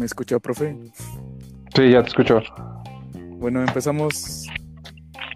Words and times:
¿Me 0.00 0.06
escuchó, 0.06 0.40
profe? 0.40 0.74
Sí, 1.76 1.90
ya 1.90 2.00
te 2.02 2.08
escucho. 2.08 2.40
Bueno, 3.36 3.60
empezamos 3.60 4.46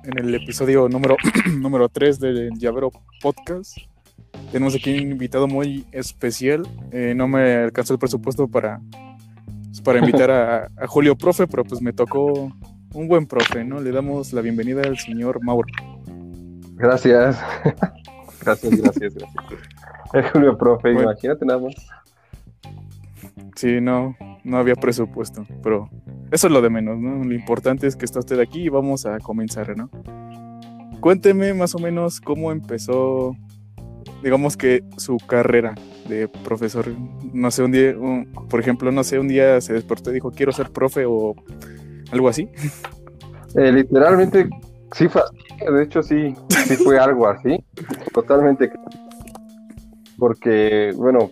en 0.05 0.19
el 0.19 0.35
episodio 0.35 0.89
número, 0.89 1.17
número 1.59 1.91
3 1.91 2.19
del 2.19 2.51
Llavero 2.59 2.91
Podcast. 3.21 3.77
Tenemos 4.53 4.75
aquí 4.75 4.97
un 5.05 5.13
invitado 5.13 5.49
muy 5.49 5.85
especial. 5.93 6.67
Eh, 6.93 7.13
no 7.15 7.29
me 7.29 7.57
alcanzó 7.57 7.93
el 7.93 7.99
presupuesto 7.99 8.49
para, 8.49 8.81
pues, 9.67 9.83
para 9.83 9.99
invitar 9.99 10.31
a, 10.31 10.65
a 10.79 10.87
Julio 10.87 11.15
Profe, 11.15 11.47
pero 11.47 11.63
pues 11.65 11.83
me 11.83 11.93
tocó 11.93 12.51
un 12.95 13.07
buen 13.07 13.27
profe, 13.27 13.65
¿no? 13.65 13.83
Le 13.83 13.91
damos 13.91 14.33
la 14.33 14.41
bienvenida 14.41 14.81
al 14.81 14.97
señor 14.97 15.45
Mauro. 15.45 15.69
Gracias. 16.73 17.39
gracias, 18.41 18.81
gracias, 18.81 19.15
gracias. 19.15 19.61
El 20.15 20.31
Julio 20.31 20.57
Profe, 20.57 20.95
Bueno. 20.95 21.11
imagínate 21.11 21.45
nada 21.45 21.61
más. 21.61 21.75
Sí, 23.57 23.81
no, 23.81 24.17
no 24.45 24.59
había 24.59 24.75
presupuesto, 24.75 25.45
pero 25.63 25.89
eso 26.31 26.47
es 26.47 26.53
lo 26.53 26.61
de 26.63 26.71
menos, 26.71 26.99
¿no? 26.99 27.25
Lo 27.25 27.35
importante 27.35 27.87
es 27.87 27.97
que 27.97 28.05
está 28.05 28.19
usted 28.21 28.39
aquí 28.41 28.63
y 28.65 28.69
vamos 28.69 29.07
a 29.07 29.19
comenzar, 29.19 29.77
¿no? 29.77 29.91
Cuénteme 31.01 31.53
más 31.55 31.75
o 31.75 31.79
menos 31.79 32.21
cómo 32.21 32.53
empezó, 32.53 33.37
digamos 34.23 34.57
que 34.57 34.83
su 34.97 35.17
carrera 35.19 35.75
de 36.09 36.29
profesor. 36.29 36.87
No 37.33 37.51
sé, 37.51 37.63
un 37.63 37.73
día, 37.73 37.95
un- 37.99 38.27
por 38.49 38.61
ejemplo, 38.61 38.91
no 38.93 39.03
sé, 39.05 39.19
un 39.19 39.29
día 39.29 39.61
se 39.61 39.73
despertó 39.75 40.11
y 40.11 40.15
dijo, 40.15 40.31
quiero 40.31 40.53
ser 40.53 40.71
profe 40.71 41.05
o 41.07 41.35
algo 42.11 42.29
así. 42.29 42.49
Eh, 43.57 43.73
literalmente, 43.73 44.49
sí 44.93 45.09
fue 45.09 45.23
así. 45.23 45.73
De 45.73 45.83
hecho, 45.85 46.03
sí, 46.03 46.35
sí 46.67 46.77
fue 46.77 46.99
algo 46.99 47.29
así. 47.29 47.63
Totalmente. 48.13 48.71
Porque, 50.19 50.93
bueno, 50.97 51.31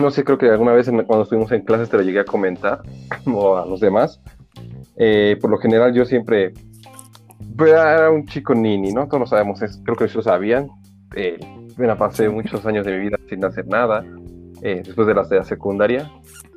no 0.00 0.10
sé, 0.10 0.24
creo 0.24 0.38
que 0.38 0.48
alguna 0.48 0.72
vez 0.72 0.88
en- 0.88 1.04
cuando 1.04 1.24
estuvimos 1.24 1.50
en 1.52 1.62
clases 1.62 1.88
te 1.88 1.96
lo 1.96 2.02
llegué 2.02 2.20
a 2.20 2.24
comentar, 2.24 2.82
o 3.26 3.56
a 3.56 3.66
los 3.66 3.80
demás. 3.80 4.20
Eh, 4.96 5.36
por 5.40 5.50
lo 5.50 5.58
general, 5.58 5.92
yo 5.94 6.04
siempre 6.04 6.52
pues, 7.56 7.70
era 7.72 8.10
un 8.10 8.26
chico 8.26 8.54
nini, 8.54 8.92
¿no? 8.92 9.06
Todos 9.06 9.20
lo 9.20 9.26
sabemos, 9.26 9.60
es- 9.62 9.80
creo 9.84 9.96
que 9.96 10.04
ellos 10.04 10.16
lo 10.16 10.22
sabían. 10.22 10.68
Eh, 11.14 11.38
bueno, 11.76 11.96
pasé 11.96 12.28
muchos 12.28 12.64
años 12.66 12.84
de 12.86 12.92
mi 12.96 13.04
vida 13.04 13.16
sin 13.28 13.44
hacer 13.44 13.66
nada. 13.66 14.04
eh, 14.60 14.82
después 14.84 15.06
de 15.06 15.14
la, 15.14 15.22
de 15.22 15.36
la 15.36 15.44
secundaria, 15.44 16.10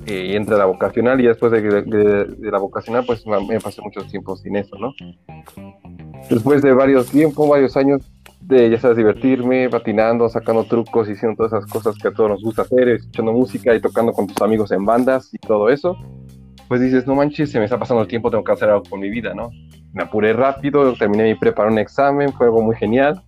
eh, 0.06 0.26
y 0.32 0.34
entré 0.34 0.56
a 0.56 0.58
la 0.58 0.64
vocacional, 0.64 1.20
y 1.20 1.26
después 1.28 1.52
de, 1.52 1.60
de- 1.62 2.24
de 2.24 2.50
la 2.50 2.58
vocacional, 2.58 3.04
pues 3.06 3.24
me, 3.28 3.38
me 3.46 3.60
pasé 3.60 3.80
mucho 3.80 4.00
tiempo 4.02 4.36
sin 4.36 4.56
eso, 4.56 4.76
¿no? 4.76 4.92
Después 6.28 6.62
de 6.62 6.72
varios 6.72 7.06
tiempos, 7.12 7.48
varios 7.48 7.76
años 7.76 8.00
de, 8.42 8.70
ya 8.70 8.78
sabes, 8.78 8.96
divertirme, 8.96 9.68
patinando, 9.68 10.28
sacando 10.28 10.64
trucos, 10.64 11.08
haciendo 11.08 11.36
todas 11.36 11.52
esas 11.52 11.70
cosas 11.70 11.96
que 11.96 12.08
a 12.08 12.12
todos 12.12 12.30
nos 12.30 12.42
gusta 12.42 12.62
hacer, 12.62 12.88
escuchando 12.88 13.32
música 13.32 13.74
y 13.74 13.80
tocando 13.80 14.12
con 14.12 14.26
tus 14.26 14.40
amigos 14.42 14.72
en 14.72 14.84
bandas 14.84 15.32
y 15.32 15.38
todo 15.38 15.68
eso, 15.70 15.96
pues 16.68 16.80
dices, 16.80 17.06
no 17.06 17.14
manches, 17.14 17.50
se 17.50 17.58
me 17.58 17.64
está 17.64 17.78
pasando 17.78 18.02
el 18.02 18.08
tiempo, 18.08 18.30
tengo 18.30 18.44
que 18.44 18.52
hacer 18.52 18.68
algo 18.68 18.82
con 18.88 19.00
mi 19.00 19.10
vida, 19.10 19.34
¿no? 19.34 19.50
Me 19.92 20.02
apuré 20.02 20.32
rápido, 20.32 20.94
terminé 20.94 21.24
mi 21.24 21.34
preparar 21.34 21.70
un 21.70 21.78
examen, 21.78 22.32
fue 22.32 22.46
algo 22.46 22.62
muy 22.62 22.76
genial, 22.76 23.22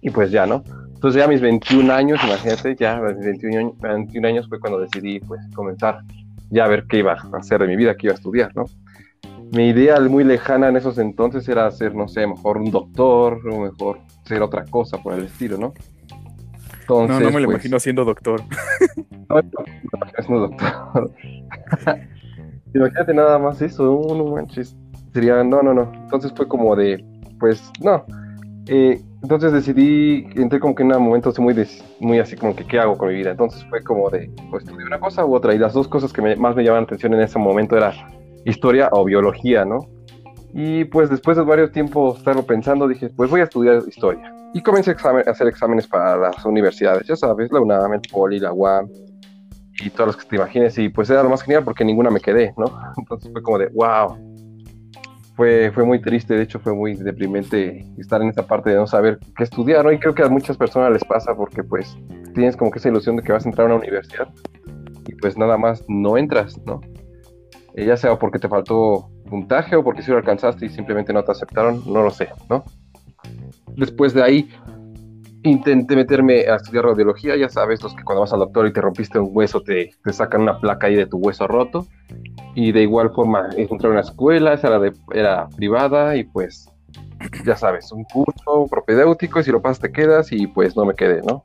y 0.00 0.10
pues 0.10 0.30
ya, 0.30 0.46
¿no? 0.46 0.62
Entonces 0.94 1.18
ya 1.18 1.26
a 1.26 1.28
mis 1.28 1.40
21 1.40 1.92
años, 1.92 2.20
imagínate, 2.24 2.76
ya 2.76 2.96
a 2.96 3.00
mis 3.00 3.24
21 3.24 3.58
años, 3.58 3.78
21 3.80 4.28
años 4.28 4.48
fue 4.48 4.58
cuando 4.58 4.80
decidí 4.80 5.20
pues 5.20 5.40
comenzar 5.54 5.98
ya 6.50 6.64
a 6.64 6.68
ver 6.68 6.86
qué 6.88 6.98
iba 6.98 7.12
a 7.12 7.36
hacer 7.36 7.60
de 7.60 7.66
mi 7.66 7.76
vida, 7.76 7.94
qué 7.94 8.06
iba 8.06 8.14
a 8.14 8.16
estudiar, 8.16 8.54
¿no? 8.54 8.64
Mi 9.54 9.68
idea 9.68 10.00
muy 10.00 10.24
lejana 10.24 10.68
en 10.68 10.76
esos 10.76 10.98
entonces 10.98 11.48
era 11.48 11.70
ser, 11.70 11.94
no 11.94 12.08
sé, 12.08 12.26
mejor 12.26 12.56
un 12.58 12.70
doctor, 12.70 13.40
o 13.48 13.60
mejor 13.60 14.00
ser 14.24 14.42
otra 14.42 14.64
cosa 14.64 14.98
por 14.98 15.14
el 15.14 15.24
estilo, 15.26 15.56
¿no? 15.58 15.72
No, 16.88 17.00
Entonces, 17.02 17.20
no 17.20 17.30
me 17.32 17.40
lo 17.40 17.46
pues, 17.46 17.54
imagino 17.56 17.78
siendo 17.78 18.04
doctor. 18.04 18.42
no, 19.28 19.40
no, 20.28 20.38
doctor. 20.40 21.10
Imagínate 22.74 23.14
nada 23.14 23.38
más 23.38 23.62
eso, 23.62 23.84
no, 23.84 24.14
no 24.16 24.24
manches. 24.32 24.76
Sería, 25.12 25.44
no, 25.44 25.62
no, 25.62 25.72
no. 25.72 25.92
Entonces 25.94 26.32
fue 26.36 26.48
como 26.48 26.74
de, 26.74 27.04
pues, 27.38 27.70
no. 27.80 28.04
Eh, 28.66 29.00
entonces 29.22 29.52
decidí, 29.52 30.26
entré 30.34 30.58
como 30.58 30.74
que 30.74 30.82
en 30.82 30.92
un 30.92 31.02
momento 31.02 31.28
así 31.28 31.40
muy, 31.40 31.54
des- 31.54 31.84
muy 32.00 32.18
así 32.18 32.34
como 32.36 32.56
que, 32.56 32.64
¿qué 32.66 32.80
hago 32.80 32.98
con 32.98 33.08
mi 33.08 33.14
vida? 33.14 33.30
Entonces 33.30 33.64
fue 33.70 33.82
como 33.84 34.10
de, 34.10 34.30
pues, 34.50 34.64
estudié 34.64 34.84
una 34.86 34.98
cosa 34.98 35.24
u 35.24 35.34
otra. 35.34 35.54
Y 35.54 35.58
las 35.58 35.72
dos 35.74 35.86
cosas 35.86 36.12
que 36.12 36.20
me- 36.20 36.34
más 36.36 36.56
me 36.56 36.64
llamaban 36.64 36.82
la 36.82 36.86
atención 36.86 37.14
en 37.14 37.20
ese 37.20 37.38
momento 37.38 37.76
era 37.76 37.92
historia 38.44 38.88
o 38.92 39.04
biología, 39.04 39.64
¿no? 39.64 39.80
Y 40.52 40.84
pues 40.84 41.10
después 41.10 41.36
de 41.36 41.42
varios 41.42 41.72
tiempos 41.72 42.18
estarlo 42.18 42.44
pensando, 42.44 42.86
dije, 42.86 43.10
pues 43.16 43.28
voy 43.28 43.40
a 43.40 43.44
estudiar 43.44 43.82
historia. 43.86 44.32
Y 44.54 44.62
comencé 44.62 44.92
a, 44.92 45.30
hacer 45.30 45.48
exámenes 45.48 45.88
para 45.88 46.16
las 46.16 46.44
universidades, 46.44 47.08
ya 47.08 47.16
sabes, 47.16 47.50
la 47.50 47.60
UNAM, 47.60 47.94
el 47.94 48.00
Poli, 48.10 48.38
la 48.38 48.52
UAM, 48.52 48.88
y 49.80 49.90
todas 49.90 50.14
las 50.14 50.16
que 50.16 50.30
te 50.30 50.36
imagines. 50.36 50.78
Y 50.78 50.88
pues 50.90 51.10
era 51.10 51.24
lo 51.24 51.30
más 51.30 51.42
genial 51.42 51.64
porque 51.64 51.84
ninguna 51.84 52.10
me 52.10 52.20
quedé, 52.20 52.54
¿no? 52.56 52.66
Entonces 52.96 53.32
fue 53.32 53.42
como 53.42 53.58
de, 53.58 53.68
wow. 53.74 54.16
Fue, 55.34 55.72
fue 55.74 55.84
muy 55.84 56.00
triste, 56.00 56.34
de 56.34 56.44
hecho 56.44 56.60
fue 56.60 56.72
muy 56.72 56.94
deprimente 56.94 57.84
estar 57.98 58.22
en 58.22 58.28
esta 58.28 58.46
parte 58.46 58.70
de 58.70 58.76
no 58.76 58.86
saber 58.86 59.18
qué 59.36 59.42
estudiar, 59.42 59.84
¿no? 59.84 59.90
Y 59.90 59.98
creo 59.98 60.14
que 60.14 60.22
a 60.22 60.28
muchas 60.28 60.56
personas 60.56 60.92
les 60.92 61.02
pasa 61.02 61.34
porque 61.34 61.64
pues 61.64 61.98
tienes 62.34 62.56
como 62.56 62.70
que 62.70 62.78
esa 62.78 62.88
ilusión 62.88 63.16
de 63.16 63.24
que 63.24 63.32
vas 63.32 63.44
a 63.44 63.48
entrar 63.48 63.64
a 63.64 63.74
una 63.74 63.80
universidad 63.80 64.28
y 65.08 65.14
pues 65.16 65.36
nada 65.36 65.58
más 65.58 65.84
no 65.88 66.16
entras, 66.16 66.56
¿no? 66.64 66.80
Eh, 67.74 67.86
ya 67.86 67.96
sea 67.96 68.18
porque 68.18 68.38
te 68.38 68.48
faltó 68.48 69.10
puntaje 69.28 69.76
o 69.76 69.82
porque 69.82 70.02
si 70.02 70.10
lo 70.10 70.18
alcanzaste 70.18 70.66
y 70.66 70.68
simplemente 70.68 71.12
no 71.12 71.24
te 71.24 71.32
aceptaron, 71.32 71.82
no 71.86 72.02
lo 72.02 72.10
sé, 72.10 72.28
¿no? 72.48 72.64
Después 73.76 74.14
de 74.14 74.22
ahí 74.22 74.48
intenté 75.42 75.96
meterme 75.96 76.46
a 76.48 76.56
estudiar 76.56 76.84
radiología, 76.84 77.36
ya 77.36 77.48
sabes, 77.48 77.82
los 77.82 77.94
que 77.94 78.02
cuando 78.02 78.22
vas 78.22 78.32
al 78.32 78.38
doctor 78.40 78.66
y 78.66 78.72
te 78.72 78.80
rompiste 78.80 79.18
un 79.18 79.28
hueso 79.32 79.60
te, 79.60 79.90
te 80.02 80.12
sacan 80.12 80.42
una 80.42 80.58
placa 80.58 80.86
ahí 80.86 80.94
de 80.94 81.06
tu 81.06 81.18
hueso 81.18 81.46
roto. 81.46 81.86
Y 82.54 82.72
de 82.72 82.82
igual 82.82 83.10
forma 83.12 83.48
encontré 83.56 83.90
una 83.90 84.00
escuela, 84.00 84.54
esa 84.54 84.68
era, 84.68 84.92
era 85.12 85.48
privada 85.56 86.16
y 86.16 86.24
pues 86.24 86.68
ya 87.44 87.56
sabes, 87.56 87.90
un 87.92 88.04
curso 88.04 88.66
propedéutico 88.70 89.40
y 89.40 89.44
si 89.44 89.50
lo 89.50 89.60
pasas 89.60 89.80
te 89.80 89.92
quedas 89.92 90.32
y 90.32 90.46
pues 90.46 90.76
no 90.76 90.84
me 90.84 90.94
quedé, 90.94 91.20
¿no? 91.22 91.44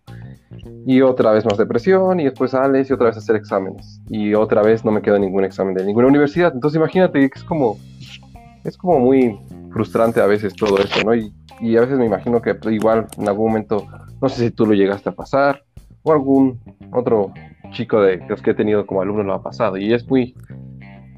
Y 0.86 1.02
otra 1.02 1.32
vez 1.32 1.46
más 1.46 1.58
depresión 1.58 2.20
y 2.20 2.26
después 2.26 2.52
sales 2.52 2.90
y 2.90 2.94
otra 2.94 3.08
vez 3.08 3.18
hacer 3.18 3.36
exámenes. 3.36 4.02
Y 4.10 4.34
otra 4.34 4.62
vez 4.62 4.84
no 4.86 4.92
me 4.92 5.02
quedó 5.02 5.20
ningún 5.20 5.44
examen 5.44 5.76
de 5.76 5.86
ninguna 5.86 6.08
universidad. 6.08 6.52
Entonces 6.54 6.78
imagínate 6.78 7.20
que 7.30 7.40
es 7.40 7.44
como, 7.44 7.78
es 8.64 8.78
como 8.78 9.00
muy 9.00 9.40
frustrante 9.72 10.20
a 10.22 10.26
veces 10.26 10.56
todo 10.56 10.78
esto, 10.80 11.04
¿no? 11.04 11.16
Y, 11.16 11.34
y 11.62 11.78
a 11.78 11.82
veces 11.82 11.98
me 11.98 12.06
imagino 12.06 12.42
que 12.42 12.58
igual 12.72 13.08
en 13.18 13.28
algún 13.28 13.48
momento, 13.48 13.86
no 14.22 14.30
sé 14.30 14.46
si 14.46 14.52
tú 14.52 14.66
lo 14.66 14.74
llegaste 14.74 15.10
a 15.10 15.14
pasar 15.14 15.64
o 16.04 16.12
algún 16.12 16.60
otro 16.92 17.34
chico 17.72 18.02
de 18.02 18.18
los 18.28 18.42
que 18.42 18.52
he 18.52 18.54
tenido 18.54 18.86
como 18.86 19.02
alumno 19.02 19.24
lo 19.24 19.34
ha 19.34 19.44
pasado. 19.44 19.78
Y 19.78 19.94
es 19.94 20.08
muy, 20.08 20.34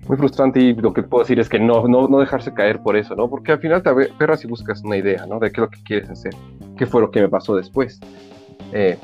muy 0.08 0.18
frustrante 0.18 0.60
y 0.60 0.74
lo 0.74 0.94
que 0.94 1.04
puedo 1.04 1.24
decir 1.24 1.40
es 1.40 1.50
que 1.50 1.60
no, 1.60 1.88
no, 1.88 2.08
no 2.08 2.20
dejarse 2.20 2.54
caer 2.54 2.82
por 2.82 2.96
eso, 2.96 3.16
¿no? 3.16 3.30
Porque 3.30 3.54
al 3.54 3.60
final 3.60 3.84
te 3.84 3.90
aferras 3.90 4.44
y 4.44 4.48
buscas 4.48 4.82
una 4.84 4.98
idea, 4.98 5.26
¿no? 5.26 5.40
De 5.40 5.52
qué 5.52 5.62
es 5.62 5.66
lo 5.66 5.70
que 5.70 5.84
quieres 5.84 6.10
hacer, 6.10 6.34
qué 6.78 6.86
fue 6.86 7.02
lo 7.02 7.12
que 7.12 7.22
me 7.22 7.30
pasó 7.30 7.56
después. 7.56 8.00
Eh, 8.74 8.98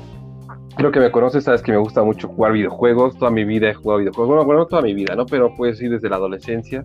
creo 0.77 0.91
que 0.91 0.99
me 0.99 1.11
conoces, 1.11 1.43
sabes 1.43 1.61
que 1.61 1.71
me 1.71 1.77
gusta 1.77 2.03
mucho 2.03 2.27
jugar 2.29 2.53
videojuegos, 2.53 3.17
toda 3.17 3.31
mi 3.31 3.43
vida 3.43 3.69
he 3.69 3.73
jugado 3.73 3.99
videojuegos, 3.99 4.27
bueno, 4.27 4.45
bueno, 4.45 4.61
no 4.61 4.67
toda 4.67 4.83
mi 4.83 4.93
vida, 4.93 5.15
¿no? 5.15 5.25
Pero 5.25 5.53
pues 5.57 5.79
sí, 5.79 5.88
desde 5.88 6.07
la 6.07 6.17
adolescencia, 6.17 6.83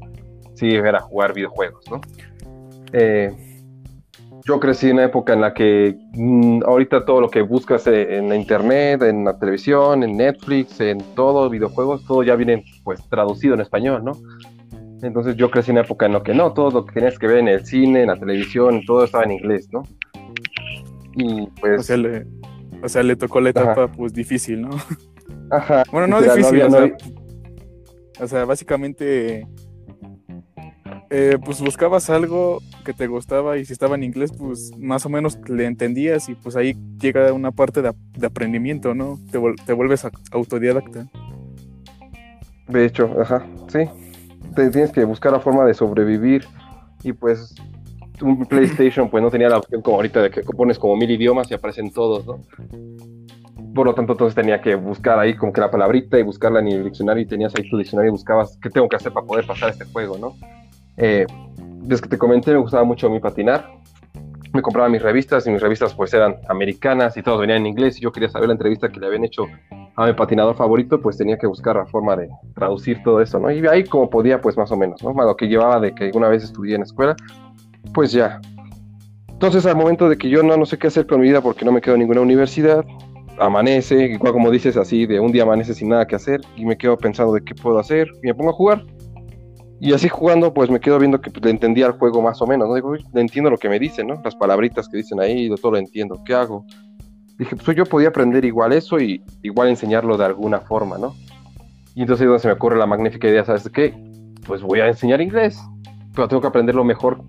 sí, 0.54 0.70
era 0.70 0.98
jugar 1.00 1.34
videojuegos, 1.34 1.84
¿no? 1.90 2.00
Eh, 2.92 3.30
yo 4.44 4.58
crecí 4.58 4.88
en 4.88 4.94
una 4.94 5.04
época 5.04 5.34
en 5.34 5.40
la 5.42 5.54
que 5.54 5.96
mm, 6.14 6.62
ahorita 6.66 7.04
todo 7.04 7.20
lo 7.20 7.28
que 7.28 7.42
buscas 7.42 7.86
eh, 7.86 8.16
en 8.16 8.28
la 8.30 8.36
internet, 8.36 9.02
en 9.02 9.24
la 9.24 9.38
televisión, 9.38 10.02
en 10.02 10.16
Netflix, 10.16 10.80
en 10.80 10.98
todo, 11.14 11.48
videojuegos, 11.48 12.04
todo 12.06 12.22
ya 12.22 12.34
viene 12.34 12.64
pues 12.82 13.06
traducido 13.08 13.54
en 13.54 13.60
español, 13.60 14.02
¿no? 14.04 14.12
Entonces 15.02 15.36
yo 15.36 15.50
crecí 15.50 15.70
en 15.70 15.76
una 15.76 15.84
época 15.84 16.06
en 16.06 16.14
la 16.14 16.22
que 16.22 16.34
no, 16.34 16.52
todo 16.52 16.70
lo 16.70 16.86
que 16.86 16.94
tenías 16.94 17.18
que 17.18 17.26
ver 17.26 17.38
en 17.38 17.48
el 17.48 17.66
cine, 17.66 18.02
en 18.02 18.08
la 18.08 18.16
televisión, 18.16 18.80
todo 18.86 19.04
estaba 19.04 19.24
en 19.24 19.32
inglés, 19.32 19.68
¿no? 19.70 19.82
Y 21.14 21.46
pues... 21.60 21.86
Sea, 21.86 21.96
le, 21.96 22.24
o 22.82 22.88
sea, 22.88 23.02
le 23.02 23.16
tocó 23.16 23.40
la 23.40 23.50
etapa, 23.50 23.88
pues, 23.88 24.12
difícil, 24.12 24.62
¿no? 24.62 24.70
ajá, 25.50 25.84
Bueno, 25.92 26.06
no 26.08 26.18
literal, 26.20 26.36
difícil, 26.38 26.62
había- 26.62 26.66
o, 26.66 26.70
no 26.70 26.76
sea, 26.86 28.24
o 28.24 28.28
sea, 28.28 28.44
básicamente, 28.44 29.46
eh, 31.10 31.38
pues 31.44 31.60
buscabas 31.60 32.08
algo 32.10 32.58
que 32.84 32.92
te 32.92 33.06
gustaba 33.06 33.58
y 33.58 33.64
si 33.64 33.72
estaba 33.72 33.94
en 33.96 34.02
inglés, 34.02 34.32
pues 34.32 34.70
más 34.78 35.04
o 35.06 35.08
menos 35.08 35.38
le 35.48 35.66
entendías 35.66 36.28
y 36.28 36.34
pues 36.34 36.56
ahí 36.56 36.74
llega 37.00 37.32
una 37.32 37.50
parte 37.52 37.82
de, 37.82 37.88
ap- 37.88 37.96
de 38.16 38.26
aprendimiento, 38.26 38.94
¿no? 38.94 39.18
Te, 39.30 39.38
te 39.66 39.72
vuelves 39.74 40.06
autodidacta. 40.30 41.06
De 42.68 42.84
hecho, 42.86 43.14
ajá, 43.20 43.46
sí. 43.68 43.80
Te 44.54 44.70
tienes 44.70 44.90
que 44.92 45.04
buscar 45.04 45.32
la 45.32 45.40
forma 45.40 45.64
de 45.64 45.74
sobrevivir 45.74 46.44
y 47.02 47.12
pues 47.12 47.54
un 48.22 48.46
PlayStation 48.46 49.10
pues 49.10 49.22
no 49.22 49.30
tenía 49.30 49.48
la 49.48 49.58
opción 49.58 49.82
como 49.82 49.96
ahorita 49.96 50.22
de 50.22 50.30
que 50.30 50.42
pones 50.42 50.78
como 50.78 50.96
mil 50.96 51.10
idiomas 51.10 51.50
y 51.50 51.54
aparecen 51.54 51.92
todos, 51.92 52.26
¿no? 52.26 52.40
Por 53.74 53.86
lo 53.86 53.94
tanto, 53.94 54.12
entonces 54.12 54.34
tenía 54.34 54.60
que 54.60 54.74
buscar 54.74 55.18
ahí 55.18 55.34
como 55.34 55.52
que 55.52 55.60
la 55.60 55.70
palabrita 55.70 56.18
y 56.18 56.22
buscarla 56.22 56.60
en 56.60 56.68
el 56.68 56.84
diccionario 56.84 57.22
y 57.22 57.26
tenías 57.26 57.54
ahí 57.56 57.68
tu 57.68 57.78
diccionario 57.78 58.10
y 58.10 58.12
buscabas 58.12 58.58
qué 58.62 58.68
tengo 58.68 58.88
que 58.88 58.96
hacer 58.96 59.12
para 59.12 59.26
poder 59.26 59.46
pasar 59.46 59.70
este 59.70 59.84
juego, 59.86 60.18
¿no? 60.18 60.34
Eh, 60.96 61.26
desde 61.82 62.02
que 62.02 62.08
te 62.10 62.18
comenté 62.18 62.52
me 62.52 62.58
gustaba 62.58 62.84
mucho 62.84 63.08
mí 63.08 63.18
patinar. 63.18 63.70
Me 64.52 64.60
compraba 64.60 64.90
mis 64.90 65.00
revistas 65.00 65.46
y 65.46 65.50
mis 65.50 65.62
revistas 65.62 65.94
pues 65.94 66.12
eran 66.12 66.36
americanas 66.48 67.16
y 67.16 67.22
todas 67.22 67.40
venían 67.40 67.58
en 67.58 67.68
inglés 67.68 67.96
y 67.96 68.02
yo 68.02 68.12
quería 68.12 68.28
saber 68.28 68.48
la 68.48 68.52
entrevista 68.52 68.90
que 68.90 69.00
le 69.00 69.06
habían 69.06 69.24
hecho 69.24 69.46
a 69.96 70.06
mi 70.06 70.12
patinador 70.12 70.56
favorito, 70.56 71.00
pues 71.00 71.16
tenía 71.16 71.38
que 71.38 71.46
buscar 71.46 71.76
la 71.76 71.86
forma 71.86 72.16
de 72.16 72.28
traducir 72.54 73.02
todo 73.02 73.20
eso, 73.20 73.38
¿no? 73.38 73.50
Y 73.50 73.66
ahí 73.66 73.84
como 73.84 74.08
podía, 74.08 74.40
pues 74.40 74.56
más 74.56 74.70
o 74.72 74.76
menos, 74.76 75.02
¿no? 75.02 75.12
Lo 75.12 75.36
que 75.36 75.48
llevaba 75.48 75.80
de 75.80 75.94
que 75.94 76.10
una 76.14 76.28
vez 76.28 76.44
estudié 76.44 76.76
en 76.76 76.82
escuela, 76.82 77.16
pues 77.94 78.12
ya. 78.12 78.40
Entonces 79.28 79.66
al 79.66 79.76
momento 79.76 80.08
de 80.08 80.16
que 80.16 80.28
yo 80.28 80.42
no, 80.42 80.56
no 80.56 80.66
sé 80.66 80.78
qué 80.78 80.86
hacer 80.86 81.06
con 81.06 81.20
mi 81.20 81.28
vida 81.28 81.40
porque 81.40 81.64
no 81.64 81.72
me 81.72 81.80
quedo 81.80 81.94
en 81.94 82.00
ninguna 82.00 82.20
universidad, 82.20 82.84
amanece, 83.38 84.06
igual 84.06 84.32
como 84.32 84.50
dices 84.50 84.76
así, 84.76 85.06
de 85.06 85.20
un 85.20 85.32
día 85.32 85.42
amanece 85.42 85.74
sin 85.74 85.88
nada 85.88 86.06
que 86.06 86.14
hacer 86.14 86.40
y 86.56 86.64
me 86.64 86.76
quedo 86.76 86.96
pensando 86.96 87.32
de 87.32 87.42
qué 87.42 87.54
puedo 87.54 87.78
hacer 87.78 88.08
y 88.22 88.26
me 88.26 88.34
pongo 88.34 88.50
a 88.50 88.54
jugar. 88.54 88.84
Y 89.80 89.92
así 89.92 90.08
jugando, 90.08 90.54
pues 90.54 90.70
me 90.70 90.78
quedo 90.78 90.98
viendo 91.00 91.20
que 91.20 91.32
le 91.40 91.50
entendía 91.50 91.86
el 91.86 91.92
juego 91.92 92.22
más 92.22 92.40
o 92.40 92.46
menos, 92.46 92.68
¿no? 92.68 92.74
Digo, 92.76 92.94
le 92.94 93.20
entiendo 93.20 93.50
lo 93.50 93.58
que 93.58 93.68
me 93.68 93.80
dicen, 93.80 94.06
¿no? 94.06 94.20
Las 94.22 94.36
palabritas 94.36 94.88
que 94.88 94.98
dicen 94.98 95.18
ahí, 95.18 95.52
todo 95.60 95.72
lo 95.72 95.78
entiendo, 95.78 96.22
¿qué 96.24 96.34
hago? 96.34 96.64
Dije, 97.36 97.56
pues 97.56 97.76
yo 97.76 97.84
podía 97.84 98.10
aprender 98.10 98.44
igual 98.44 98.72
eso 98.72 99.00
y 99.00 99.24
igual 99.42 99.68
enseñarlo 99.68 100.16
de 100.16 100.24
alguna 100.24 100.60
forma, 100.60 100.98
¿no? 100.98 101.16
Y 101.96 102.02
entonces 102.02 102.22
es 102.22 102.28
donde 102.28 102.38
se 102.38 102.46
me 102.46 102.54
ocurre 102.54 102.78
la 102.78 102.86
magnífica 102.86 103.26
idea, 103.26 103.44
¿sabes 103.44 103.68
qué? 103.70 103.92
Pues 104.46 104.62
voy 104.62 104.78
a 104.78 104.86
enseñar 104.86 105.20
inglés, 105.20 105.60
pero 106.14 106.28
tengo 106.28 106.40
que 106.40 106.46
aprender 106.46 106.76
lo 106.76 106.84
mejor, 106.84 107.20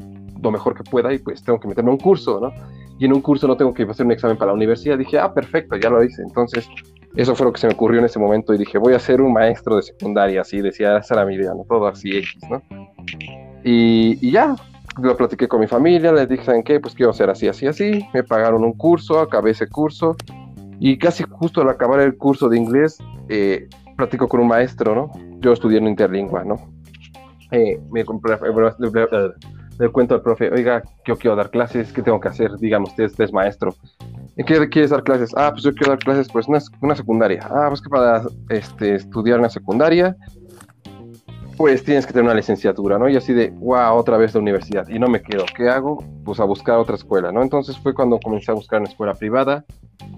lo 0.44 0.51
mejor 0.51 0.75
que 0.75 0.84
pueda 0.84 1.12
y 1.13 1.19
pues 1.19 1.44
tengo 1.44 1.60
que 1.60 1.68
meterme 1.68 1.90
a 1.90 1.94
un 1.94 2.00
curso, 2.00 2.40
¿no? 2.40 2.51
Y 3.00 3.06
en 3.06 3.13
un 3.13 3.22
curso 3.22 3.48
no 3.48 3.57
tengo 3.57 3.74
que 3.74 3.84
hacer 3.84 4.06
un 4.06 4.12
examen 4.12 4.38
para 4.38 4.51
la 4.51 4.56
universidad. 4.56 4.98
Dije, 4.98 5.18
ah, 5.18 5.34
perfecto, 5.34 5.75
ya 5.78 5.90
lo 5.90 6.04
hice. 6.04 6.22
Entonces, 6.22 6.68
eso 7.16 7.36
fue 7.36 7.45
lo 7.45 7.54
que 7.54 7.60
se 7.60 7.68
me 7.68 7.74
ocurrió 7.74 8.00
en 8.00 8.06
ese 8.06 8.19
momento 8.19 8.54
y 8.54 8.57
dije, 8.57 8.78
voy 8.78 8.94
a 8.94 9.00
ser 9.00 9.22
un 9.22 9.34
maestro 9.34 9.78
de 9.78 9.84
secundaria, 9.84 10.42
así 10.42 10.62
decía, 10.62 10.98
esa 10.98 11.16
era 11.16 11.25
mi 11.25 11.36
idea, 11.36 11.54
¿no? 11.54 11.63
Todo 11.68 11.88
así 11.88 12.16
X, 12.18 12.38
¿no? 12.50 12.62
Y, 13.63 14.18
y 14.22 14.31
ya, 14.31 14.56
lo 15.01 15.16
platiqué 15.18 15.48
con 15.48 15.60
mi 15.60 15.68
familia, 15.68 16.12
les 16.12 16.28
dije, 16.30 16.44
¿saben 16.44 16.63
qué? 16.63 16.80
Pues 16.80 16.94
quiero 16.94 17.12
hacer 17.12 17.30
así, 17.30 17.48
así, 17.48 17.68
así. 17.68 18.06
Me 18.13 18.24
pagaron 18.24 18.63
un 18.63 18.74
curso, 18.74 19.19
acabé 19.19 19.51
ese 19.51 19.68
curso. 19.68 20.16
Y 20.80 20.98
casi 20.98 21.24
justo 21.24 21.62
al 21.62 21.69
acabar 21.69 22.00
el 22.00 22.18
curso 22.18 22.50
de 22.50 22.57
inglés, 22.57 22.98
eh, 23.30 23.68
platico 23.95 24.28
con 24.28 24.42
un 24.42 24.48
maestro, 24.48 24.95
¿no? 24.95 25.12
Yo 25.40 25.54
estudié 25.54 25.78
en 25.78 25.88
interlingua, 25.88 26.44
¿no? 26.44 26.56
Eh, 27.51 27.80
me 27.92 28.04
compré, 28.04 28.38
le, 29.85 29.91
cuento 29.91 30.15
al 30.15 30.21
profe, 30.21 30.51
oiga, 30.51 30.83
yo 31.06 31.15
quiero 31.18 31.35
dar 31.35 31.50
clases, 31.50 31.91
¿qué 31.94 32.01
tengo 32.01 32.19
que 32.19 32.30
hacer? 32.30 32.51
Ustedes, 32.51 33.12
usted 33.12 33.24
es 33.24 33.33
maestro. 33.33 33.75
¿En 34.35 34.45
qué 34.45 34.68
quieres 34.69 34.91
dar 34.91 35.03
clases? 35.03 35.31
Ah, 35.35 35.51
pues 35.51 35.63
yo 35.63 35.74
quiero 35.74 35.91
dar 35.91 36.00
clases, 36.00 36.27
pues 36.31 36.47
una, 36.47 36.59
una 36.81 36.95
secundaria. 36.95 37.47
Ah, 37.50 37.65
pues 37.69 37.81
que 37.81 37.89
para 37.89 38.24
este, 38.50 38.95
estudiar 38.95 39.39
una 39.39 39.50
secundaria 39.50 40.15
pues 41.57 41.83
tienes 41.83 42.06
que 42.06 42.13
tener 42.13 42.25
una 42.25 42.33
licenciatura, 42.33 42.97
¿no? 42.97 43.07
Y 43.07 43.15
así 43.15 43.33
de, 43.33 43.51
wow, 43.51 43.95
otra 43.95 44.18
vez 44.18 44.33
la 44.33 44.41
universidad. 44.41 44.88
Y 44.88 45.00
no 45.00 45.07
me 45.07 45.21
quedo. 45.21 45.45
¿Qué 45.56 45.69
hago? 45.69 46.03
Pues 46.25 46.39
a 46.39 46.45
buscar 46.45 46.77
otra 46.77 46.95
escuela, 46.95 47.31
¿no? 47.31 47.41
Entonces 47.41 47.77
fue 47.77 47.94
cuando 47.94 48.19
comencé 48.19 48.51
a 48.51 48.56
buscar 48.56 48.80
una 48.80 48.89
escuela 48.89 49.13
privada. 49.13 49.65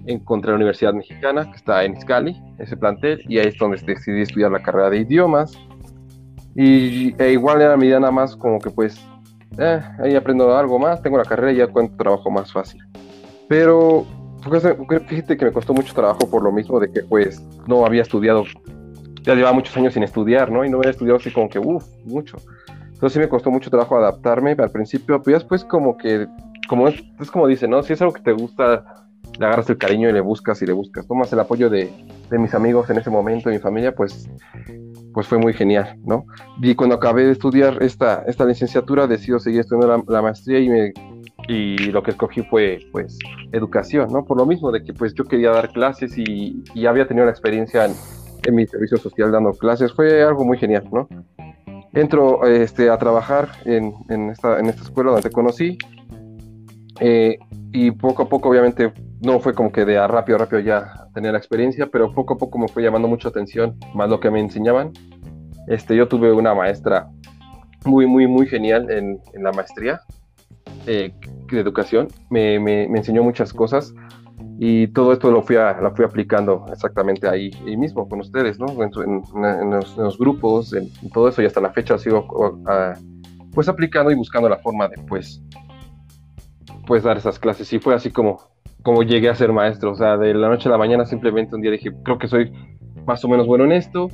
Encontré 0.06 0.52
la 0.52 0.56
Universidad 0.56 0.94
Mexicana, 0.94 1.50
que 1.50 1.58
está 1.58 1.84
en 1.84 1.98
Iscali, 1.98 2.42
ese 2.60 2.78
plantel, 2.78 3.22
y 3.28 3.40
ahí 3.40 3.48
es 3.48 3.58
donde 3.58 3.78
decidí 3.82 4.22
estudiar 4.22 4.52
la 4.52 4.62
carrera 4.62 4.90
de 4.90 5.00
idiomas. 5.00 5.54
Y 6.56 7.22
e 7.22 7.34
igual 7.34 7.62
era 7.62 7.76
mi 7.76 7.88
idea 7.88 8.00
nada 8.00 8.12
más 8.12 8.36
como 8.36 8.60
que 8.60 8.70
pues, 8.70 9.00
eh, 9.58 9.82
ahí 10.00 10.16
aprendo 10.16 10.56
algo 10.56 10.80
más, 10.80 11.02
tengo 11.02 11.18
la 11.18 11.26
carrera 11.26 11.52
y 11.52 11.58
ya 11.58 11.68
cuento 11.68 11.96
trabajo 11.98 12.30
más 12.30 12.52
fácil. 12.52 12.82
Pero 13.48 14.06
fíjate 15.08 15.38
que 15.38 15.46
me 15.46 15.52
costó 15.52 15.74
mucho 15.74 15.94
trabajo 15.94 16.30
por 16.30 16.44
lo 16.44 16.52
mismo 16.52 16.80
de 16.80 16.92
que 16.92 17.02
pues 17.02 17.42
no 17.68 17.86
había 17.86 18.02
estudiado 18.04 18.44
ya 19.26 19.34
llevaba 19.34 19.54
muchos 19.54 19.76
años 19.76 19.94
sin 19.94 20.04
estudiar, 20.04 20.52
¿no? 20.52 20.64
Y 20.64 20.70
no 20.70 20.78
había 20.78 20.92
estudiado 20.92 21.18
así 21.18 21.32
como 21.32 21.50
que, 21.50 21.60
uff, 21.60 21.86
mucho. 22.06 22.38
Entonces 22.86 23.14
sí 23.14 23.20
me 23.20 23.28
costó 23.28 23.50
mucho 23.50 23.70
trabajo 23.70 23.98
adaptarme 23.98 24.56
al 24.58 24.70
principio, 24.70 25.22
pero 25.22 25.38
después 25.38 25.66
como 25.66 25.98
que, 25.98 26.28
como 26.70 26.88
es, 26.88 27.04
como 27.32 27.48
dice, 27.48 27.68
¿no? 27.68 27.82
Si 27.82 27.94
es 27.94 28.02
algo 28.02 28.14
que 28.14 28.22
te 28.22 28.32
gusta, 28.32 28.86
le 29.40 29.46
agarras 29.46 29.70
el 29.70 29.78
cariño 29.78 30.10
y 30.10 30.14
le 30.14 30.22
buscas 30.22 30.62
y 30.62 30.66
le 30.68 30.74
buscas. 30.74 31.08
Tomas 31.08 31.34
el 31.34 31.40
apoyo 31.40 31.70
de, 31.70 31.92
de 32.30 32.38
mis 32.38 32.54
amigos 32.54 32.90
en 32.90 32.98
ese 32.98 33.10
momento, 33.10 33.50
de 33.50 33.56
mi 33.56 33.62
familia, 33.62 33.94
pues, 33.96 34.30
pues 35.16 35.28
fue 35.28 35.38
muy 35.38 35.54
genial, 35.54 35.98
¿no? 36.04 36.26
Y 36.62 36.76
cuando 36.76 36.96
acabé 36.96 37.24
de 37.24 37.32
estudiar 37.32 37.82
esta, 37.82 38.24
esta 38.28 38.44
licenciatura, 38.44 39.08
decido 39.08 39.40
seguir 39.40 39.62
estudiando 39.62 40.04
la, 40.06 40.22
maestría 40.22 40.60
y 40.60 40.68
me 40.68 40.94
y 41.48 41.78
lo 41.78 42.04
que 42.04 42.12
escogí 42.12 42.42
fue 42.44 42.80
pues 42.92 43.18
educación, 43.54 44.12
¿no? 44.12 44.26
Por 44.26 44.38
lo 44.38 44.46
mismo 44.46 44.74
de 44.74 44.84
que 44.84 44.92
pues 44.92 45.14
yo 45.14 45.24
quería 45.24 45.52
dar 45.52 45.72
clases 45.72 46.18
y, 46.18 46.62
y 46.74 46.86
había 46.86 47.08
tenido 47.08 47.26
la 47.26 47.32
experiencia 47.32 47.86
en, 47.86 47.94
mi 48.54 48.68
servicio 48.68 48.98
social 48.98 49.32
dando 49.32 49.54
clases. 49.54 49.94
Fue 49.94 50.22
algo 50.22 50.44
muy 50.44 50.58
genial, 50.58 50.84
¿no? 50.92 51.08
Entro 51.94 52.46
este, 52.46 52.90
a 52.90 52.98
trabajar 52.98 53.48
en, 53.64 53.94
en, 54.10 54.30
esta, 54.32 54.60
en 54.60 54.66
esta 54.66 54.84
escuela 54.84 55.12
donde 55.12 55.30
te 55.30 55.34
conocí 55.34 55.78
eh, 57.00 57.40
y 57.72 57.92
poco 57.92 58.24
a 58.24 58.30
poco, 58.30 58.50
obviamente, 58.50 58.94
no 59.22 59.40
fue 59.40 59.54
como 59.54 59.72
que 59.72 59.86
de 59.86 59.98
a 59.98 60.08
rápido, 60.08 60.38
rápido 60.38 60.60
ya 60.60 61.05
tenía 61.16 61.32
la 61.32 61.40
experiencia, 61.40 61.88
pero 61.88 62.14
poco 62.14 62.36
a 62.36 62.38
poco 62.38 62.60
me 62.60 62.68
fue 62.68 62.84
llamando 62.84 63.08
mucha 63.08 63.30
atención 63.30 63.76
más 63.96 64.10
lo 64.10 64.20
que 64.20 64.30
me 64.30 64.40
enseñaban. 64.40 64.92
Este, 65.68 65.96
yo 65.96 66.08
tuve 66.08 66.32
una 66.32 66.54
maestra 66.54 67.10
muy, 67.86 68.06
muy, 68.06 68.28
muy 68.28 68.46
genial 68.46 68.92
en, 68.92 69.20
en 69.34 69.44
la 69.44 69.52
maestría 69.52 70.02
eh, 70.86 71.14
de 71.52 71.60
educación. 71.60 72.10
Me, 72.30 72.60
me, 72.60 72.88
me, 72.88 73.00
enseñó 73.00 73.24
muchas 73.24 73.54
cosas 73.54 73.94
y 74.60 74.88
todo 74.88 75.14
esto 75.14 75.32
lo 75.32 75.42
fui, 75.42 75.56
a, 75.56 75.76
fui 75.96 76.06
aplicando 76.06 76.66
exactamente 76.72 77.28
ahí, 77.28 77.52
mismo 77.78 78.08
con 78.08 78.20
ustedes, 78.20 78.60
¿no? 78.60 78.68
En, 78.84 79.72
los, 79.72 80.18
grupos, 80.18 80.74
en, 80.74 80.90
todo 81.12 81.28
eso 81.30 81.42
y 81.42 81.46
hasta 81.46 81.62
la 81.62 81.72
fecha 81.72 81.98
sigo 81.98 82.28
pues 83.54 83.70
aplicando 83.70 84.12
y 84.12 84.16
buscando 84.16 84.50
la 84.50 84.58
forma 84.58 84.88
de 84.90 84.98
pues, 85.08 85.42
pues 86.86 87.04
dar 87.04 87.18
esas 87.18 87.40
clases 87.40 87.72
y 87.72 87.80
fue 87.80 87.96
así 87.96 88.12
como, 88.12 88.40
como 88.86 89.02
llegué 89.02 89.30
a 89.30 89.36
ser 89.36 89.52
maestro, 89.52 89.94
o 89.94 89.96
sea, 89.96 90.16
de 90.16 90.36
la 90.36 90.48
noche 90.48 90.70
a 90.70 90.72
la 90.72 90.78
mañana 90.78 91.06
simplemente 91.06 91.56
un 91.56 91.62
día 91.62 91.72
dije, 91.72 91.92
creo 92.04 92.20
que 92.20 92.28
soy 92.28 92.54
más 93.08 93.26
o 93.26 93.28
menos 93.28 93.48
bueno 93.48 93.66
en 93.66 93.72
esto, 93.72 94.10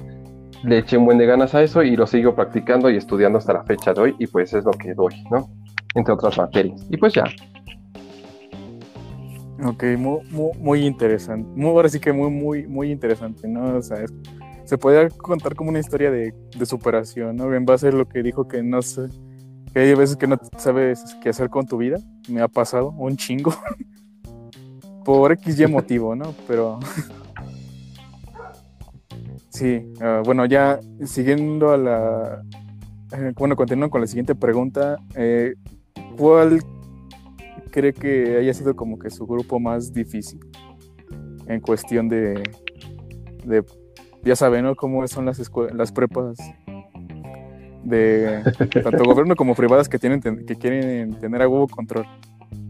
le 0.64 0.78
eché 0.78 0.98
un 0.98 1.06
buen 1.06 1.18
de 1.18 1.26
ganas 1.26 1.54
a 1.54 1.62
eso 1.62 1.84
y 1.84 1.98
lo 1.98 2.08
sigo 2.08 2.36
practicando 2.36 2.90
y 2.90 2.96
estudiando 2.96 3.38
hasta 3.38 3.52
la 3.52 3.64
fecha 3.66 3.94
de 3.94 4.02
hoy 4.02 4.16
y 4.18 4.28
pues 4.28 4.54
es 4.54 4.64
lo 4.64 4.72
que 4.72 4.94
doy, 4.94 5.14
¿no? 5.30 5.50
Entre 5.94 6.14
otras 6.14 6.38
materias. 6.38 6.88
Y 6.90 6.96
pues 6.96 7.14
ya, 7.14 7.26
Ok, 9.64 9.84
muy, 9.98 10.22
muy, 10.58 10.86
interesante. 10.86 11.48
Muy, 11.54 11.70
ahora 11.70 11.90
sí 11.90 12.00
que 12.00 12.14
muy, 12.14 12.32
muy, 12.32 12.66
muy 12.66 12.92
interesante, 12.92 13.48
¿no? 13.50 13.76
O 13.76 13.82
sea, 13.82 13.98
se 14.64 14.78
puede 14.78 15.10
contar 15.12 15.54
como 15.54 15.70
una 15.70 15.80
historia 15.80 16.10
de, 16.10 16.34
superación, 16.66 17.36
¿no? 17.36 17.54
En 17.54 17.66
base 17.66 17.90
a 17.90 17.92
lo 17.92 18.08
que 18.08 18.24
dijo 18.24 18.48
que 18.48 18.64
no 18.64 18.82
sé, 18.82 19.10
que 19.74 19.82
hay 19.82 19.94
veces 19.94 20.16
que 20.16 20.28
no 20.28 20.38
sabes 20.58 21.04
qué 21.22 21.30
hacer 21.30 21.50
con 21.50 21.68
tu 21.68 21.78
vida. 21.78 21.98
Me 22.30 22.42
ha 22.42 22.48
pasado 22.48 22.92
un 22.92 23.18
chingo. 23.18 23.54
Por 25.03 25.31
X 25.34 25.60
y 25.60 25.67
motivo, 25.67 26.15
¿no? 26.15 26.34
Pero. 26.48 26.79
sí, 29.50 29.93
ah, 30.01 30.22
bueno, 30.24 30.46
ya 30.46 30.79
siguiendo 31.05 31.72
a 31.72 31.77
la. 31.77 32.43
Eh, 33.13 33.34
bueno, 33.38 33.55
continuando 33.55 33.91
con 33.91 34.01
la 34.01 34.08
siguiente 34.08 34.36
pregunta. 34.36 34.98
Eh, 35.15 35.55
¿Cuál 36.17 36.62
cree 37.72 37.93
que 37.93 38.38
haya 38.38 38.53
sido 38.53 38.75
como 38.75 39.00
que 39.00 39.10
su 39.10 39.25
grupo 39.25 39.60
más 39.60 39.93
difícil 39.93 40.39
en 41.48 41.62
cuestión 41.62 42.10
de, 42.10 42.43
de 43.46 43.63
ya 44.24 44.36
saben, 44.36 44.65
¿no? 44.65 44.75
Cómo 44.75 45.08
son 45.08 45.25
las 45.25 45.41
las 45.74 45.91
prepas 45.91 46.38
de 47.84 48.41
tanto 48.84 49.03
gobierno 49.03 49.36
como 49.36 49.55
privadas 49.55 49.89
que 49.89 49.98
tienen 49.98 50.22
que 50.22 50.55
quieren 50.55 51.13
tener 51.20 51.41
a 51.41 51.48
huevo 51.48 51.67
control. 51.67 52.05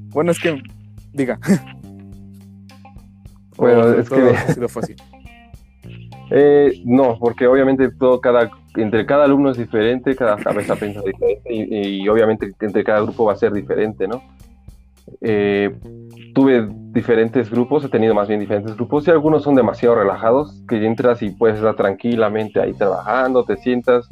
Bueno, 0.10 0.32
es 0.32 0.40
que 0.40 0.62
diga. 1.14 1.40
Bueno, 3.62 3.94
es 3.94 4.10
que 4.10 4.22
ha 4.22 4.48
sido 4.54 4.68
fácil. 4.68 4.96
Eh, 6.34 6.82
no, 6.86 7.18
porque 7.20 7.46
obviamente 7.46 7.92
todo 7.92 8.22
cada 8.22 8.50
entre 8.78 9.06
cada 9.06 9.26
alumno 9.26 9.52
es 9.52 9.58
diferente, 9.58 10.16
cada 10.16 10.38
cabeza 10.38 10.78
piensa 10.78 11.02
diferente 11.02 11.54
y, 11.54 12.04
y, 12.04 12.08
obviamente 12.08 12.54
entre 12.62 12.86
cada 12.86 13.02
grupo 13.02 13.26
va 13.26 13.34
a 13.34 13.36
ser 13.36 13.52
diferente, 13.52 14.08
¿no? 14.08 14.24
Eh, 15.20 15.76
tuve 16.34 16.70
diferentes 16.94 17.50
grupos, 17.52 17.84
he 17.84 17.90
tenido 17.90 18.14
más 18.14 18.30
bien 18.30 18.40
diferentes 18.40 18.76
grupos 18.76 19.06
y 19.08 19.12
algunos 19.12 19.44
son 19.44 19.56
demasiado 19.56 19.96
relajados, 19.96 20.64
que 20.70 20.86
entras 20.86 21.22
y 21.22 21.32
puedes 21.32 21.58
estar 21.58 21.76
tranquilamente 21.76 22.62
ahí 22.62 22.72
trabajando, 22.74 23.44
te 23.44 23.58
sientas, 23.58 24.08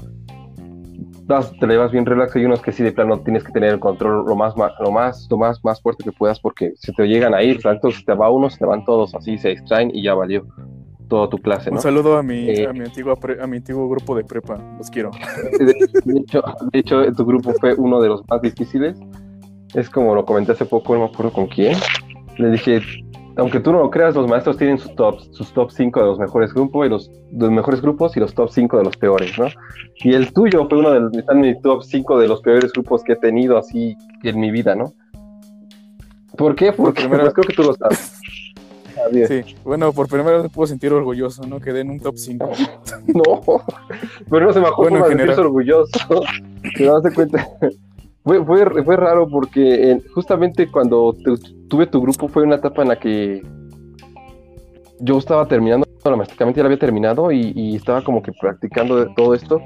te 1.60 1.68
le 1.68 1.78
vas 1.78 1.92
bien 1.92 2.06
relax 2.06 2.36
y 2.36 2.46
unos 2.46 2.62
que 2.62 2.72
sí 2.72 2.84
de 2.84 2.92
plano 2.92 3.20
tienes 3.20 3.44
que 3.44 3.52
tener 3.52 3.74
el 3.74 3.80
control 3.80 4.26
lo 4.26 4.36
más, 4.36 4.56
lo 4.58 4.92
más, 4.92 5.28
lo 5.30 5.38
más, 5.38 5.64
más 5.64 5.82
fuerte 5.82 6.04
que 6.04 6.12
puedas 6.12 6.40
porque 6.40 6.74
si 6.76 6.92
te 6.94 7.08
llegan 7.08 7.34
a 7.34 7.44
ir, 7.44 7.62
tanto 7.62 7.92
si 7.92 8.04
te 8.04 8.14
va 8.14 8.32
uno, 8.32 8.50
se 8.50 8.58
te 8.58 8.66
van 8.66 8.84
todos 8.84 9.14
así, 9.14 9.38
se 9.38 9.52
extraen 9.52 9.92
y 9.94 10.04
ya 10.04 10.16
valió 10.16 10.46
toda 11.08 11.30
tu 11.30 11.38
clase. 11.38 11.70
Un 11.70 11.80
saludo 11.80 12.18
a 12.18 12.24
mi, 12.24 12.50
eh, 12.50 12.68
a, 12.68 12.74
mi 12.74 12.82
antiguo, 12.82 13.18
a 13.42 13.48
mi 13.48 13.58
antiguo 13.58 13.88
grupo 13.90 14.16
de 14.16 14.24
prepa, 14.24 14.60
los 14.78 14.90
quiero. 14.90 15.12
De, 16.06 16.20
hecho, 16.20 16.44
de 16.72 16.80
hecho, 16.80 17.14
tu 17.14 17.26
grupo 17.26 17.54
fue 17.60 17.74
uno 17.76 18.02
de 18.02 18.10
los 18.10 18.28
más 18.28 18.42
difíciles 18.42 19.00
es 19.74 19.90
como 19.90 20.16
lo 20.16 20.26
comenté 20.26 20.54
hace 20.54 20.66
poco, 20.66 20.94
no 20.94 21.02
me 21.02 21.06
acuerdo 21.06 21.32
con 21.32 21.48
quién. 21.48 21.78
Le 22.38 22.52
dije, 22.52 22.82
aunque 23.40 23.60
tú 23.60 23.72
no 23.72 23.80
lo 23.80 23.90
creas, 23.90 24.16
los 24.16 24.28
maestros 24.28 24.58
tienen 24.58 24.78
sus 24.78 24.94
top, 24.96 25.20
sus 25.32 25.52
top 25.54 25.72
5 25.72 26.00
de 26.00 26.06
los 26.06 26.20
mejores 26.20 26.54
grupos 26.54 26.86
y 26.86 26.90
los, 26.90 27.12
los, 27.32 27.52
mejores 27.52 27.82
grupos 27.82 28.16
y 28.18 28.20
los 28.20 28.34
top 28.34 28.50
5 28.50 28.78
de 28.78 28.84
los 28.84 28.98
peores, 28.98 29.38
¿no? 29.38 29.48
Y 29.96 30.14
el 30.14 30.32
tuyo 30.34 30.68
fue 30.68 30.80
uno 30.80 30.92
de 30.92 31.00
los, 31.00 31.14
están 31.14 31.44
en 31.44 31.54
mi 31.54 31.62
top 31.62 31.84
5 31.84 32.20
de 32.20 32.28
los 32.28 32.42
peores 32.42 32.72
grupos 32.74 33.04
que 33.04 33.14
he 33.14 33.16
tenido 33.16 33.58
así 33.58 33.96
en 34.24 34.40
mi 34.40 34.52
vida, 34.52 34.76
¿no? 34.76 34.94
¿Por 36.38 36.56
qué? 36.56 36.72
Porque, 36.72 37.02
primero, 37.02 37.24
pues 37.24 37.34
creo 37.34 37.46
que 37.46 37.54
tú 37.54 37.64
lo 37.64 37.74
sabes. 37.74 38.20
Sí, 39.30 39.56
bueno, 39.64 39.94
por 39.94 40.10
primera 40.10 40.32
vez 40.34 40.44
me 40.44 40.50
puedo 40.50 40.68
sentir 40.68 40.92
orgulloso, 40.92 41.44
¿no? 41.48 41.62
Quedé 41.62 41.82
en 41.82 41.90
un 41.90 42.02
top 42.02 42.18
5. 42.18 42.52
no, 43.08 43.64
pero 44.30 44.46
no 44.46 44.52
se 44.52 44.60
me 44.60 44.68
acuerdo 44.68 45.00
bueno, 45.00 45.08
sentirse 45.08 45.40
orgulloso. 45.40 46.24
Te 46.76 46.84
das 46.84 47.02
cuenta. 47.16 47.48
Fue, 48.24 48.44
fue, 48.46 48.84
fue, 48.84 48.98
raro 48.98 49.28
porque 49.28 49.92
eh, 49.92 50.02
justamente 50.14 50.70
cuando 50.70 51.16
tuve 51.70 51.88
tu 51.88 52.02
grupo 52.02 52.28
fue 52.28 52.44
una 52.44 52.56
etapa 52.56 52.82
en 52.82 52.88
la 52.90 53.00
que 53.00 53.42
yo 55.00 55.18
estaba 55.18 55.48
terminando, 55.48 55.88
domésticamente 56.04 56.58
ya 56.58 56.64
lo 56.64 56.68
había 56.68 56.80
terminado 56.80 57.32
y, 57.32 57.54
y, 57.56 57.76
estaba 57.76 58.04
como 58.04 58.22
que 58.22 58.32
practicando 58.34 59.14
todo 59.14 59.34
esto 59.34 59.62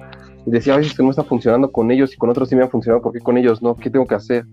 y 0.45 0.51
decía 0.51 0.75
a 0.75 0.77
veces 0.77 0.95
que 0.95 1.03
no 1.03 1.09
está 1.09 1.23
funcionando 1.23 1.71
con 1.71 1.89
ellos 1.91 2.13
y 2.13 2.17
con 2.17 2.29
otros 2.29 2.49
sí 2.49 2.55
me 2.55 2.63
han 2.63 2.69
funcionado, 2.69 3.01
¿por 3.01 3.13
qué 3.13 3.19
con 3.19 3.37
ellos 3.37 3.61
no? 3.61 3.75
¿Qué 3.75 3.89
tengo 3.89 4.05
que 4.05 4.15
hacer? 4.15 4.45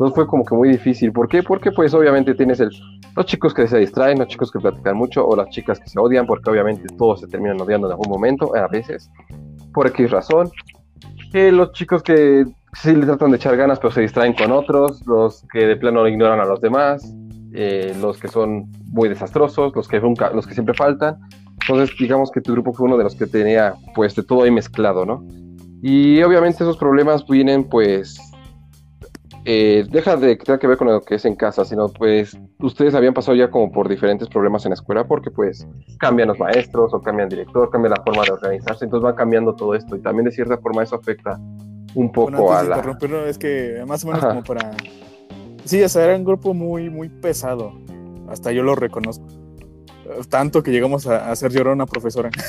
Entonces 0.00 0.14
fue 0.14 0.26
como 0.26 0.46
que 0.46 0.54
muy 0.54 0.70
difícil. 0.70 1.12
¿Por 1.12 1.28
qué? 1.28 1.42
Porque 1.42 1.72
pues 1.72 1.92
obviamente 1.92 2.34
tienes 2.34 2.58
el, 2.60 2.70
los 3.14 3.26
chicos 3.26 3.52
que 3.52 3.68
se 3.68 3.76
distraen, 3.76 4.18
los 4.18 4.28
chicos 4.28 4.50
que 4.50 4.58
platican 4.58 4.96
mucho 4.96 5.26
o 5.26 5.36
las 5.36 5.50
chicas 5.50 5.78
que 5.78 5.90
se 5.90 5.98
odian, 5.98 6.26
porque 6.26 6.48
obviamente 6.48 6.86
todos 6.96 7.20
se 7.20 7.26
terminan 7.26 7.60
odiando 7.60 7.86
en 7.86 7.92
algún 7.92 8.08
momento, 8.08 8.56
a 8.56 8.66
veces, 8.68 9.10
por 9.74 9.86
X 9.88 10.10
razón. 10.10 10.50
Que 11.32 11.52
los 11.52 11.72
chicos 11.72 12.02
que 12.02 12.46
sí 12.72 12.94
le 12.94 13.06
tratan 13.06 13.30
de 13.30 13.36
echar 13.36 13.56
ganas 13.56 13.78
pero 13.78 13.90
se 13.90 14.00
distraen 14.00 14.34
con 14.34 14.52
otros, 14.52 15.04
los 15.06 15.44
que 15.52 15.66
de 15.66 15.76
plano 15.76 16.06
ignoran 16.06 16.40
a 16.40 16.44
los 16.44 16.60
demás, 16.60 17.14
eh, 17.52 17.94
los 18.00 18.18
que 18.18 18.28
son 18.28 18.70
muy 18.86 19.08
desastrosos, 19.08 19.74
los 19.74 19.88
que 19.88 20.00
nunca, 20.00 20.30
los 20.30 20.46
que 20.46 20.54
siempre 20.54 20.74
faltan. 20.74 21.18
Entonces 21.62 21.94
digamos 21.98 22.30
que 22.30 22.40
tu 22.40 22.52
grupo 22.52 22.72
fue 22.72 22.86
uno 22.86 22.96
de 22.96 23.04
los 23.04 23.14
que 23.14 23.26
tenía 23.26 23.74
pues 23.94 24.14
de 24.14 24.22
todo 24.22 24.42
ahí 24.42 24.50
mezclado, 24.50 25.04
¿no? 25.04 25.24
Y 25.82 26.22
obviamente 26.22 26.62
esos 26.62 26.76
problemas 26.76 27.26
vienen 27.26 27.64
pues 27.64 28.18
eh, 29.46 29.86
deja 29.90 30.16
de 30.16 30.36
tener 30.36 30.58
que 30.58 30.66
ver 30.66 30.76
con 30.76 30.88
lo 30.88 31.00
que 31.00 31.14
es 31.14 31.24
en 31.24 31.34
casa, 31.34 31.64
sino 31.64 31.88
pues 31.88 32.38
ustedes 32.58 32.94
habían 32.94 33.14
pasado 33.14 33.36
ya 33.36 33.50
como 33.50 33.72
por 33.72 33.88
diferentes 33.88 34.28
problemas 34.28 34.66
en 34.66 34.70
la 34.70 34.74
escuela 34.74 35.06
porque 35.06 35.30
pues 35.30 35.66
cambian 35.98 36.28
los 36.28 36.38
maestros 36.38 36.92
o 36.92 37.00
cambian 37.00 37.28
director, 37.28 37.70
cambia 37.70 37.90
la 37.90 38.02
forma 38.04 38.22
de 38.24 38.32
organizarse, 38.32 38.84
entonces 38.84 39.04
van 39.04 39.16
cambiando 39.16 39.54
todo 39.54 39.74
esto 39.74 39.96
y 39.96 40.00
también 40.00 40.26
de 40.26 40.32
cierta 40.32 40.58
forma 40.58 40.82
eso 40.82 40.96
afecta 40.96 41.40
un 41.94 42.12
poco 42.12 42.52
a 42.52 42.62
la... 42.62 42.82
es 43.26 43.38
que 43.38 43.82
más 43.86 44.04
o 44.04 44.08
menos 44.08 44.24
como 44.24 44.42
para... 44.42 44.72
Sí, 45.64 45.82
o 45.82 45.88
sea, 45.88 46.04
era 46.04 46.16
un 46.16 46.24
grupo 46.24 46.54
muy, 46.54 46.90
muy 46.90 47.08
pesado, 47.08 47.72
hasta 48.28 48.52
yo 48.52 48.62
lo 48.62 48.74
reconozco. 48.74 49.26
Tanto 50.28 50.62
que 50.62 50.72
llegamos 50.72 51.06
a 51.06 51.30
hacer 51.30 51.52
llorar 51.52 51.72
a 51.72 51.74
una 51.74 51.86
profesora. 51.86 52.30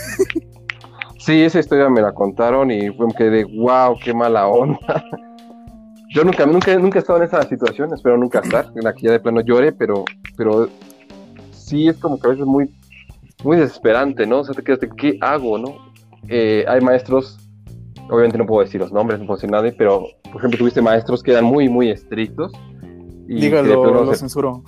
Sí, 1.22 1.40
esa 1.44 1.60
historia 1.60 1.88
me 1.88 2.02
la 2.02 2.14
contaron 2.14 2.72
y 2.72 2.90
fue 2.90 3.06
que 3.16 3.26
de 3.26 3.44
wow, 3.44 3.96
qué 4.04 4.12
mala 4.12 4.48
onda. 4.48 4.80
Yo 6.10 6.24
nunca, 6.24 6.48
nunca, 6.48 6.76
nunca 6.80 6.98
he 6.98 7.02
estado 7.02 7.20
en 7.20 7.26
esa 7.26 7.44
situación, 7.44 7.94
espero 7.94 8.18
nunca 8.18 8.40
estar, 8.40 8.70
en 8.76 8.84
la 8.84 8.94
que 8.94 9.04
ya 9.04 9.12
de 9.12 9.20
plano 9.20 9.40
llore, 9.40 9.72
pero, 9.72 10.04
pero 10.36 10.68
sí 11.52 11.88
es 11.88 11.98
como 11.98 12.20
que 12.20 12.28
a 12.28 12.32
veces 12.32 12.46
muy, 12.46 12.70
muy 13.44 13.56
desesperante, 13.56 14.26
¿no? 14.26 14.40
O 14.40 14.44
sea, 14.44 14.56
te 14.56 14.64
quedas 14.64 14.82
de 14.82 14.90
qué 14.90 15.18
hago, 15.22 15.58
¿no? 15.58 15.76
Eh, 16.28 16.66
hay 16.68 16.82
maestros, 16.82 17.40
obviamente 18.10 18.38
no 18.38 18.46
puedo 18.46 18.64
decir 18.64 18.82
los 18.82 18.92
nombres, 18.92 19.20
no 19.20 19.26
puedo 19.26 19.38
decir 19.38 19.50
nada, 19.50 19.72
pero 19.78 20.08
por 20.24 20.38
ejemplo 20.38 20.60
tuviste 20.60 20.82
maestros 20.82 21.24
que 21.24 21.32
eran 21.32 21.46
muy, 21.46 21.70
muy 21.70 21.90
estrictos. 21.90 22.52
Y 23.28 23.36
Dígalo, 23.42 24.04
lo 24.04 24.14
censuro. 24.14 24.64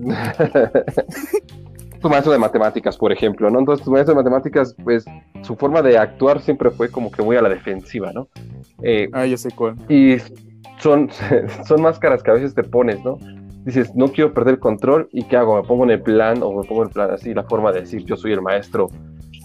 tu 2.00 2.08
maestro 2.08 2.32
de 2.32 2.38
matemáticas, 2.38 2.96
por 2.96 3.12
ejemplo, 3.12 3.50
¿no? 3.50 3.58
Entonces 3.58 3.84
tu 3.84 3.90
maestro 3.90 4.14
de 4.14 4.22
matemáticas, 4.22 4.74
pues 4.82 5.04
su 5.42 5.54
forma 5.56 5.82
de 5.82 5.98
actuar 5.98 6.40
siempre 6.40 6.70
fue 6.70 6.90
como 6.90 7.10
que 7.10 7.22
muy 7.22 7.36
a 7.36 7.42
la 7.42 7.48
defensiva, 7.48 8.12
¿no? 8.12 8.28
Eh, 8.82 9.08
ah, 9.12 9.26
yo 9.26 9.36
sé 9.36 9.50
cuál. 9.50 9.76
Y 9.88 10.16
son, 10.78 11.10
son 11.66 11.82
máscaras 11.82 12.22
que 12.22 12.30
a 12.30 12.34
veces 12.34 12.54
te 12.54 12.64
pones, 12.64 13.04
¿no? 13.04 13.18
Dices, 13.64 13.94
no 13.94 14.08
quiero 14.08 14.32
perder 14.32 14.54
el 14.54 14.60
control, 14.60 15.08
¿y 15.12 15.24
qué 15.24 15.36
hago? 15.36 15.60
¿Me 15.60 15.68
pongo 15.68 15.84
en 15.84 15.90
el 15.90 16.00
plan 16.00 16.42
o 16.42 16.52
me 16.52 16.66
pongo 16.66 16.82
en 16.82 16.88
el 16.88 16.94
plan 16.94 17.10
así? 17.10 17.34
La 17.34 17.42
forma 17.44 17.72
de 17.72 17.80
decir, 17.80 18.04
yo 18.04 18.16
soy 18.16 18.32
el 18.32 18.40
maestro 18.40 18.88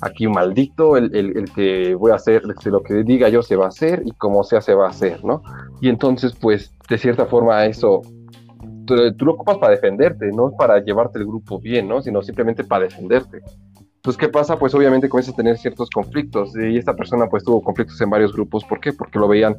aquí 0.06 0.28
un 0.28 0.34
maldito, 0.34 0.98
el, 0.98 1.14
el, 1.16 1.52
que 1.54 1.96
voy 1.96 2.12
a 2.12 2.16
hacer, 2.16 2.44
lo 2.44 2.84
que 2.84 3.04
diga 3.04 3.28
yo 3.30 3.42
se 3.42 3.56
va 3.56 3.66
a 3.66 3.70
hacer 3.70 4.04
y 4.06 4.12
como 4.12 4.44
sea 4.44 4.62
se 4.62 4.76
va 4.76 4.86
a 4.86 4.90
hacer, 4.90 5.24
¿no? 5.26 5.42
Y 5.82 5.90
entonces, 5.90 6.34
pues, 6.40 6.72
de 6.88 6.98
cierta 6.98 7.26
forma 7.26 7.66
eso, 7.66 8.02
tú, 8.86 8.96
tú 9.16 9.26
lo 9.26 9.34
ocupas 9.34 9.58
para 9.58 9.72
defenderte, 9.72 10.28
no 10.32 10.52
para 10.58 10.80
llevarte 10.84 11.20
el 11.20 11.26
grupo 11.26 11.60
bien, 11.60 11.88
¿no? 11.88 12.02
Sino 12.02 12.22
simplemente 12.22 12.64
para 12.64 12.86
defenderte. 12.86 13.42
Entonces, 13.96 14.20
¿qué 14.20 14.30
pasa? 14.30 14.60
Pues 14.60 14.76
obviamente 14.76 15.10
comienzas 15.10 15.34
a 15.34 15.38
tener 15.38 15.58
ciertos 15.58 15.90
conflictos 15.90 16.56
y 16.56 16.78
esta 16.78 16.96
persona 16.96 17.26
pues 17.28 17.44
tuvo 17.44 17.64
conflictos 17.64 18.00
en 18.02 18.12
varios 18.12 18.34
grupos. 18.34 18.64
¿Por 18.64 18.80
qué? 18.80 18.94
Porque 18.94 19.18
lo 19.18 19.28
veían 19.28 19.58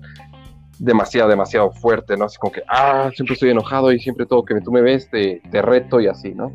demasiado, 0.78 1.28
demasiado 1.28 1.72
fuerte, 1.72 2.16
¿no? 2.16 2.26
Así 2.26 2.38
como 2.38 2.52
que, 2.52 2.62
ah, 2.68 3.10
siempre 3.12 3.34
estoy 3.34 3.50
enojado 3.50 3.90
y 3.90 3.98
siempre 3.98 4.24
todo 4.24 4.44
que 4.44 4.60
tú 4.60 4.70
me 4.70 4.82
ves 4.82 5.10
te, 5.10 5.42
te 5.50 5.62
reto 5.62 6.00
y 6.00 6.06
así, 6.06 6.32
¿no? 6.32 6.52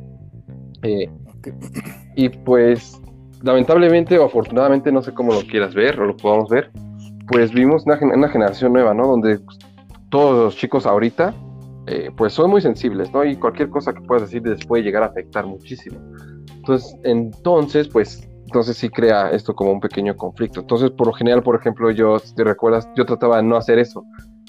Eh, 0.83 1.09
y 2.15 2.29
pues, 2.29 3.00
lamentablemente 3.43 4.17
o 4.17 4.25
afortunadamente, 4.25 4.91
no 4.91 5.01
sé 5.01 5.13
cómo 5.13 5.33
lo 5.33 5.41
quieras 5.41 5.73
ver 5.73 5.99
o 5.99 6.05
lo 6.05 6.17
podamos 6.17 6.49
ver, 6.49 6.71
pues 7.27 7.51
vimos 7.51 7.85
una, 7.85 7.97
generación 7.97 8.73
nueva, 8.73 8.93
¿no? 8.93 9.07
Donde 9.07 9.39
todos 10.09 10.45
los 10.45 10.57
chicos 10.57 10.85
ahorita, 10.85 11.33
eh, 11.87 12.11
pues 12.15 12.33
son 12.33 12.49
muy 12.49 12.61
sensibles, 12.61 13.11
¿no? 13.11 13.23
Y 13.23 13.35
cualquier 13.35 13.69
cosa 13.69 13.93
que 13.93 14.01
puedas 14.01 14.23
decir 14.23 14.45
les 14.45 14.65
puede 14.65 14.83
llegar 14.83 15.03
a 15.03 15.07
afectar 15.07 15.45
muchísimo. 15.45 15.99
Entonces, 16.55 16.95
entonces, 17.03 17.87
pues, 17.87 18.27
entonces 18.45 18.77
sí 18.77 18.89
crea 18.89 19.31
esto 19.31 19.55
como 19.55 19.71
un 19.71 19.79
pequeño 19.79 20.15
conflicto. 20.15 20.59
Entonces, 20.59 20.91
por 20.91 21.07
lo 21.07 21.13
general, 21.13 21.41
por 21.41 21.55
ejemplo, 21.55 21.89
yo, 21.91 22.19
si 22.19 22.35
te 22.35 22.43
recuerdas, 22.43 22.87
yo 22.95 23.05
trataba 23.05 23.37
de 23.37 23.43
no 23.43 23.55
hacer 23.55 23.79
eso, 23.79 24.03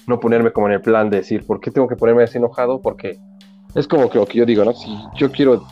no 0.07 0.19
ponerme 0.19 0.53
como 0.53 0.67
en 0.67 0.75
el 0.75 0.81
plan 0.81 1.09
de 1.09 1.19
decir, 1.19 1.47
¿por 1.47 1.61
qué 1.61 1.71
tengo 1.71 1.89
que 1.89 1.97
ponerme 1.97 2.25
así 2.25 2.39
enojado? 2.39 2.83
Porque 2.83 3.19
es 3.75 3.87
como 3.87 4.11
que 4.11 4.19
lo 4.19 4.27
que 4.27 4.39
yo 4.39 4.45
digo, 4.45 4.65
¿no? 4.65 4.73
Si 4.73 4.93
yo 5.17 5.31
quiero 5.31 5.63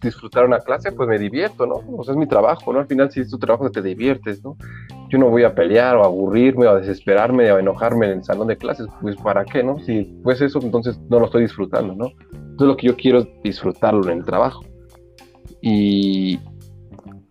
disfrutar 0.00 0.44
una 0.46 0.60
clase, 0.60 0.92
pues 0.92 1.08
me 1.08 1.18
divierto, 1.18 1.66
¿no? 1.66 1.82
O 1.96 2.04
sea, 2.04 2.12
es 2.12 2.18
mi 2.18 2.26
trabajo, 2.26 2.72
¿no? 2.72 2.80
Al 2.80 2.86
final, 2.86 3.10
si 3.10 3.20
es 3.20 3.30
tu 3.30 3.38
trabajo, 3.38 3.70
te 3.70 3.82
diviertes, 3.82 4.42
¿no? 4.42 4.56
Yo 5.08 5.18
no 5.18 5.28
voy 5.28 5.44
a 5.44 5.54
pelear 5.54 5.96
o 5.96 6.02
a 6.02 6.06
aburrirme 6.06 6.66
o 6.66 6.70
a 6.70 6.78
desesperarme 6.78 7.50
o 7.52 7.56
a 7.56 7.60
enojarme 7.60 8.06
en 8.06 8.12
el 8.18 8.24
salón 8.24 8.48
de 8.48 8.56
clases, 8.56 8.86
pues 9.00 9.16
¿para 9.16 9.44
qué, 9.44 9.62
no? 9.62 9.78
Si 9.80 10.04
pues 10.22 10.40
eso, 10.40 10.60
entonces 10.62 10.98
no 11.08 11.18
lo 11.18 11.26
estoy 11.26 11.42
disfrutando, 11.42 11.94
¿no? 11.94 12.12
Entonces 12.32 12.68
lo 12.68 12.76
que 12.76 12.86
yo 12.86 12.96
quiero 12.96 13.18
es 13.20 13.28
disfrutarlo 13.42 14.10
en 14.10 14.18
el 14.18 14.24
trabajo. 14.24 14.64
Y, 15.62 16.38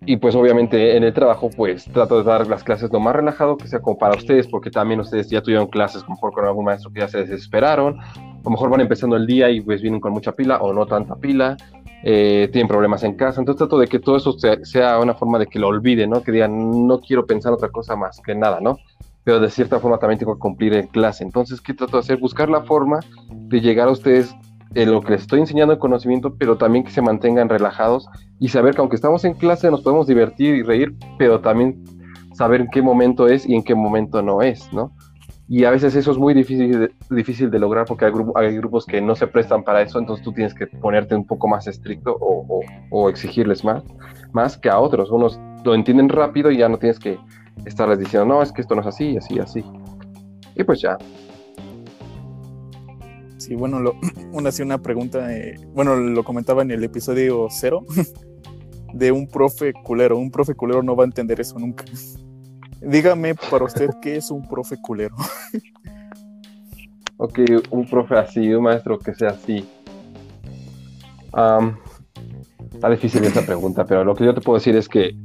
y 0.06 0.18
pues 0.18 0.36
obviamente 0.36 0.96
en 0.96 1.04
el 1.04 1.14
trabajo 1.14 1.50
pues 1.56 1.86
trato 1.86 2.18
de 2.18 2.24
dar 2.24 2.48
las 2.48 2.64
clases 2.64 2.92
lo 2.92 3.00
más 3.00 3.16
relajado 3.16 3.58
que 3.58 3.68
sea 3.68 3.80
como 3.80 3.98
para 3.98 4.16
ustedes, 4.16 4.48
porque 4.48 4.70
también 4.70 5.00
ustedes 5.00 5.30
ya 5.30 5.42
tuvieron 5.42 5.68
clases 5.68 6.08
mejor 6.08 6.32
con 6.32 6.46
algún 6.46 6.66
maestro 6.66 6.92
que 6.92 7.00
ya 7.02 7.08
se 7.08 7.20
desesperaron, 7.20 7.98
o 8.44 8.50
mejor 8.50 8.70
van 8.70 8.82
empezando 8.82 9.16
el 9.16 9.26
día 9.26 9.50
y 9.50 9.62
pues 9.62 9.82
vienen 9.82 10.00
con 10.00 10.14
mucha 10.14 10.32
pila 10.32 10.58
o 10.62 10.74
no 10.74 10.86
tanta 10.86 11.16
pila, 11.16 11.58
eh, 12.04 12.50
tienen 12.52 12.68
problemas 12.68 13.04
en 13.04 13.16
casa, 13.16 13.42
entonces 13.42 13.60
trato 13.60 13.78
de 13.78 13.88
que 13.88 14.00
todo 14.00 14.18
eso 14.18 14.34
sea, 14.64 15.00
una 15.00 15.14
forma 15.14 15.40
de 15.40 15.48
que 15.48 15.60
lo 15.60 15.68
olviden, 15.68 16.12
¿no? 16.12 16.24
Que 16.24 16.32
digan, 16.32 16.88
no 16.88 17.00
quiero 17.02 17.26
pensar 17.26 17.54
otra 17.54 17.70
cosa 17.70 17.96
más 17.96 18.22
que 18.26 18.36
nada, 18.36 18.60
¿no? 18.62 18.78
Pero 19.24 19.40
de 19.40 19.50
cierta 19.50 19.80
forma 19.80 19.98
también 19.98 20.20
tengo 20.20 20.34
que 20.36 20.40
cumplir 20.40 20.74
en 20.74 20.88
clase, 20.88 21.24
entonces, 21.24 21.62
¿qué 21.62 21.74
trato 21.74 21.98
de 21.98 22.00
hacer? 22.00 22.18
Buscar 22.18 22.50
la 22.50 22.62
forma 22.64 23.00
de 23.30 23.62
llegar 23.62 23.88
a 23.88 23.92
ustedes 23.92 24.36
lo 24.74 25.02
que 25.02 25.12
les 25.12 25.22
estoy 25.22 25.40
enseñando 25.40 25.74
el 25.74 25.80
conocimiento, 25.80 26.36
pero 26.38 26.58
también 26.58 26.84
que 26.84 26.92
se 26.92 27.02
mantengan 27.02 27.50
relajados 27.50 28.08
y 28.40 28.50
saber 28.50 28.76
que 28.76 28.82
aunque 28.82 28.96
estamos 28.96 29.26
en 29.26 29.34
clase 29.34 29.72
nos 29.72 29.82
podemos 29.82 30.08
divertir 30.08 30.56
y 30.56 30.64
reír, 30.64 30.96
pero 31.18 31.42
también 31.42 31.84
saber 32.34 32.62
en 32.62 32.70
qué 32.70 32.82
momento 32.82 33.28
es 33.28 33.48
y 33.48 33.56
en 33.56 33.64
qué 33.64 33.76
momento 33.76 34.22
no 34.22 34.42
es, 34.42 34.72
¿no? 34.72 34.92
Y 35.52 35.64
a 35.64 35.72
veces 35.72 35.96
eso 35.96 36.12
es 36.12 36.18
muy 36.20 36.36
difícil 36.36 36.80
de, 36.80 36.92
difícil 37.10 37.50
de 37.50 37.58
lograr 37.58 37.86
porque 37.86 38.06
hay, 38.06 38.12
hay 38.36 38.56
grupos 38.56 38.86
que 38.86 39.02
no 39.02 39.16
se 39.16 39.26
prestan 39.26 39.64
para 39.64 39.82
eso, 39.82 39.98
entonces 39.98 40.24
tú 40.24 40.32
tienes 40.32 40.54
que 40.54 40.68
ponerte 40.68 41.16
un 41.16 41.26
poco 41.26 41.48
más 41.48 41.66
estricto 41.66 42.16
o, 42.22 42.62
o 42.92 43.10
exigirles 43.10 43.64
más, 43.64 43.84
más 44.32 44.58
que 44.58 44.70
a 44.70 44.80
otros. 44.80 45.10
Unos 45.10 45.40
lo 45.66 45.74
entienden 45.74 46.08
rápido 46.08 46.52
y 46.52 46.58
ya 46.58 46.70
no 46.70 46.78
tienes 46.78 47.00
que 47.00 47.18
estarles 47.66 47.98
diciendo, 47.98 48.28
no, 48.28 48.44
es 48.44 48.52
que 48.52 48.62
esto 48.62 48.76
no 48.76 48.82
es 48.82 48.88
así, 48.88 49.18
así, 49.18 49.40
así. 49.40 49.64
Y 50.56 50.64
pues 50.64 50.82
ya, 50.82 50.98
Sí, 53.40 53.56
bueno, 53.56 53.80
una, 54.34 54.52
una 54.62 54.78
pregunta, 54.78 55.28
bueno, 55.74 55.96
lo 55.96 56.24
comentaba 56.24 56.62
en 56.62 56.72
el 56.72 56.84
episodio 56.84 57.48
cero, 57.50 57.86
de 58.94 59.12
un 59.12 59.28
profe 59.28 59.74
culero. 59.74 60.18
Un 60.18 60.30
profe 60.30 60.54
culero 60.54 60.84
no 60.84 60.96
va 60.96 61.06
a 61.06 61.08
entender 61.08 61.40
eso 61.40 61.58
nunca. 61.58 61.86
Dígame 62.82 63.36
para 63.36 63.66
usted 63.66 63.90
qué 64.02 64.18
es 64.18 64.32
un 64.32 64.48
profe 64.48 64.78
culero. 64.82 65.16
ok, 67.18 67.40
un 67.72 67.86
profe 67.88 68.16
así, 68.16 68.54
un 68.54 68.64
maestro 68.64 68.98
que 69.00 69.14
sea 69.14 69.30
así. 69.30 69.68
está 72.74 72.90
difícil 72.90 73.24
esa 73.24 73.46
pregunta, 73.46 73.86
pero 73.86 74.04
lo 74.04 74.16
que 74.16 74.26
yo 74.26 74.34
te 74.34 74.42
puedo 74.42 74.58
decir 74.58 74.76
es 74.76 74.88
que 74.88 75.16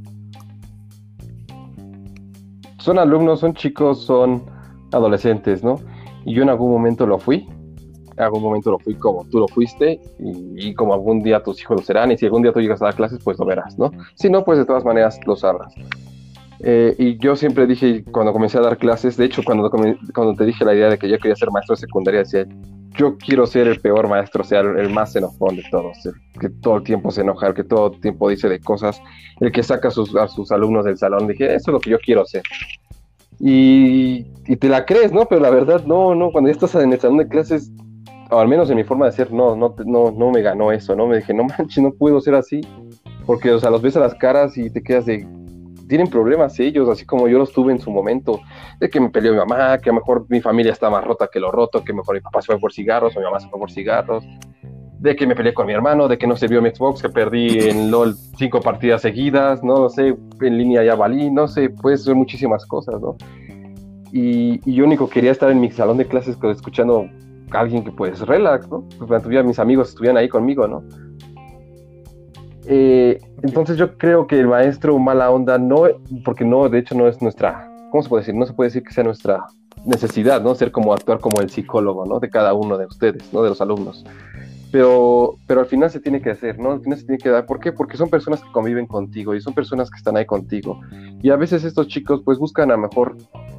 son 2.79 2.99
alumnos, 2.99 3.39
son 3.39 3.53
chicos, 3.53 4.05
son 4.05 4.45
adolescentes, 4.91 5.63
¿no? 5.63 5.79
Y 6.25 6.33
yo 6.33 6.43
en 6.43 6.49
algún 6.49 6.71
momento 6.71 7.07
lo 7.07 7.17
fui 7.17 7.47
algún 8.23 8.41
momento 8.41 8.71
lo 8.71 8.79
fui 8.79 8.95
como 8.95 9.25
tú 9.25 9.39
lo 9.39 9.47
fuiste 9.47 9.99
y, 10.19 10.73
como 10.73 10.93
algún 10.93 11.21
día 11.21 11.43
tus 11.43 11.61
hijos 11.61 11.77
lo 11.77 11.83
serán 11.83 12.11
y 12.11 12.17
si 12.17 12.25
algún 12.25 12.43
día 12.43 12.53
tú 12.53 12.61
llegas 12.61 12.81
a 12.81 12.85
dar 12.85 12.95
clases 12.95 13.19
pues 13.23 13.37
lo 13.37 13.45
verás, 13.45 13.77
¿no? 13.77 13.91
Si 14.15 14.29
no, 14.29 14.43
pues 14.43 14.57
de 14.57 14.65
todas 14.65 14.85
maneras 14.85 15.19
lo 15.25 15.35
sabrás. 15.35 15.73
Eh, 16.59 16.95
y 16.97 17.17
yo 17.17 17.35
siempre 17.35 17.67
dije, 17.67 18.03
cuando 18.11 18.31
comencé 18.31 18.57
a 18.57 18.61
dar 18.61 18.77
clases, 18.77 19.17
de 19.17 19.25
hecho, 19.25 19.43
cuando, 19.43 19.69
cuando 19.69 20.35
te 20.35 20.45
dije 20.45 20.63
la 20.63 20.73
idea 20.73 20.89
de 20.89 20.97
que 20.97 21.09
yo 21.09 21.17
quería 21.17 21.35
ser 21.35 21.51
maestro 21.51 21.75
de 21.75 21.81
secundaria, 21.81 22.19
decía, 22.21 22.45
yo 22.97 23.17
quiero 23.17 23.45
ser 23.45 23.67
el 23.67 23.79
peor 23.79 24.07
maestro, 24.07 24.41
o 24.41 24.45
sea, 24.45 24.61
el 24.61 24.89
más 24.89 25.15
enojón 25.15 25.57
de 25.57 25.63
todos, 25.69 26.05
el 26.05 26.13
que 26.39 26.49
todo 26.49 26.77
el 26.77 26.83
tiempo 26.83 27.11
se 27.11 27.21
enoja, 27.21 27.47
el 27.47 27.53
que 27.53 27.63
todo 27.63 27.93
el 27.93 27.99
tiempo 27.99 28.29
dice 28.29 28.47
de 28.47 28.59
cosas, 28.59 29.01
el 29.41 29.51
que 29.51 29.63
saca 29.63 29.89
a 29.89 29.91
sus, 29.91 30.15
a 30.15 30.27
sus 30.27 30.51
alumnos 30.51 30.85
del 30.85 30.97
salón. 30.97 31.27
Dije, 31.27 31.53
eso 31.53 31.71
es 31.71 31.73
lo 31.73 31.79
que 31.79 31.89
yo 31.89 31.99
quiero 31.99 32.25
ser. 32.25 32.43
Y, 33.39 34.25
y, 34.47 34.55
te 34.55 34.69
la 34.69 34.85
crees, 34.85 35.11
¿no? 35.11 35.25
Pero 35.25 35.41
la 35.41 35.49
verdad, 35.49 35.83
no, 35.85 36.15
no, 36.15 36.31
cuando 36.31 36.49
ya 36.49 36.53
estás 36.53 36.73
en 36.75 36.93
el 36.93 36.99
salón 36.99 37.17
de 37.17 37.27
clases, 37.27 37.69
o 38.31 38.39
al 38.39 38.47
menos 38.47 38.69
en 38.69 38.77
mi 38.77 38.85
forma 38.85 39.07
de 39.07 39.11
ser, 39.11 39.31
no, 39.33 39.57
no, 39.57 39.75
no, 39.85 40.11
no 40.11 40.31
me 40.31 40.41
ganó 40.41 40.71
eso, 40.71 40.95
¿no? 40.95 41.05
Me 41.05 41.17
dije, 41.17 41.33
no 41.33 41.43
manches, 41.43 41.83
no 41.83 41.91
puedo 41.91 42.21
ser 42.21 42.35
así, 42.35 42.61
porque, 43.25 43.51
o 43.51 43.59
sea, 43.59 43.69
los 43.69 43.81
ves 43.81 43.97
a 43.97 43.99
las 43.99 44.15
caras 44.15 44.57
y 44.57 44.69
te 44.69 44.81
quedas 44.81 45.05
de, 45.05 45.27
tienen 45.87 46.07
problemas 46.07 46.59
ellos, 46.59 46.89
así 46.89 47.05
como 47.05 47.27
yo 47.27 47.37
los 47.37 47.51
tuve 47.51 47.71
en 47.71 47.79
su 47.79 47.91
momento, 47.91 48.39
de 48.79 48.89
que 48.89 48.99
me 48.99 49.09
peleó 49.09 49.31
mi 49.31 49.39
mamá, 49.39 49.77
que 49.77 49.89
a 49.89 49.93
lo 49.93 49.99
mejor 49.99 50.25
mi 50.29 50.41
familia 50.41 50.71
está 50.71 50.89
más 50.89 51.03
rota 51.03 51.29
que 51.31 51.39
lo 51.39 51.51
roto, 51.51 51.83
que 51.83 51.93
mejor 51.93 52.15
mi 52.15 52.21
papá 52.21 52.41
se 52.41 52.47
fue 52.47 52.59
por 52.59 52.73
cigarros 52.73 53.15
o 53.15 53.19
mi 53.19 53.25
mamá 53.25 53.39
se 53.39 53.49
fue 53.49 53.59
por 53.59 53.71
cigarros, 53.71 54.23
de 54.99 55.15
que 55.15 55.27
me 55.27 55.35
peleé 55.35 55.53
con 55.53 55.67
mi 55.67 55.73
hermano, 55.73 56.07
de 56.07 56.17
que 56.17 56.27
no 56.27 56.35
se 56.35 56.47
vio 56.47 56.61
mi 56.61 56.69
Xbox, 56.69 57.01
que 57.01 57.09
perdí 57.09 57.59
en 57.69 57.91
LOL 57.91 58.15
cinco 58.37 58.59
partidas 58.59 59.01
seguidas, 59.01 59.63
no, 59.63 59.89
sé, 59.89 60.15
en 60.41 60.57
línea 60.57 60.83
ya 60.83 60.95
valí, 60.95 61.29
no 61.29 61.47
sé, 61.47 61.69
puede 61.69 61.97
ser 61.97 62.15
muchísimas 62.15 62.65
cosas, 62.65 62.99
¿no? 62.99 63.15
Y, 64.11 64.59
yo 64.71 64.85
único 64.85 65.09
quería 65.09 65.31
estar 65.31 65.51
en 65.51 65.59
mi 65.59 65.69
salón 65.71 65.97
de 65.97 66.05
clases 66.05 66.37
escuchando 66.41 67.07
a 67.51 67.59
alguien 67.59 67.83
que 67.83 67.91
pues 67.91 68.21
relax, 68.21 68.69
¿no? 68.69 68.87
Pues 68.97 69.21
tuviera 69.21 69.43
mis 69.43 69.59
amigos 69.59 69.89
estuvieran 69.89 70.17
ahí 70.17 70.29
conmigo, 70.29 70.67
¿no? 70.67 70.83
Eh, 72.67 73.19
entonces 73.43 73.77
yo 73.77 73.97
creo 73.97 74.27
que 74.27 74.39
el 74.39 74.47
maestro 74.47 74.97
mala 74.97 75.29
onda 75.29 75.57
no, 75.57 75.83
porque 76.23 76.45
no, 76.45 76.67
de 76.69 76.79
hecho 76.79 76.95
no 76.95 77.07
es 77.07 77.21
nuestra, 77.21 77.69
¿cómo 77.91 78.01
se 78.01 78.09
puede 78.09 78.21
decir? 78.21 78.35
No 78.35 78.45
se 78.45 78.53
puede 78.53 78.69
decir 78.69 78.83
que 78.83 78.93
sea 78.93 79.03
nuestra 79.03 79.45
necesidad, 79.85 80.41
¿no? 80.41 80.55
Ser 80.55 80.71
como 80.71 80.93
actuar 80.93 81.19
como 81.19 81.41
el 81.41 81.49
psicólogo, 81.49 82.05
¿no? 82.05 82.19
De 82.19 82.29
cada 82.29 82.53
uno 82.53 82.77
de 82.77 82.85
ustedes, 82.85 83.31
¿no? 83.31 83.43
De 83.43 83.49
los 83.49 83.61
alumnos. 83.61 84.03
Pero, 84.71 85.35
pero 85.47 85.61
al 85.61 85.67
final 85.67 85.89
se 85.89 85.99
tiene 85.99 86.21
que 86.21 86.31
hacer, 86.31 86.59
¿no? 86.59 86.71
Al 86.71 86.81
final 86.81 86.97
se 86.97 87.05
tiene 87.05 87.19
que 87.19 87.29
dar. 87.29 87.45
¿Por 87.45 87.59
qué? 87.59 87.71
Porque 87.71 87.97
son 87.97 88.09
personas 88.09 88.41
que 88.41 88.51
conviven 88.51 88.87
contigo 88.87 89.35
y 89.35 89.41
son 89.41 89.53
personas 89.53 89.89
que 89.89 89.97
están 89.97 90.17
ahí 90.17 90.25
contigo. 90.25 90.81
Y 91.21 91.29
a 91.29 91.37
veces 91.37 91.63
estos 91.63 91.87
chicos 91.87 92.21
pues 92.25 92.39
buscan 92.39 92.71
a 92.71 92.77
mejor 92.77 93.15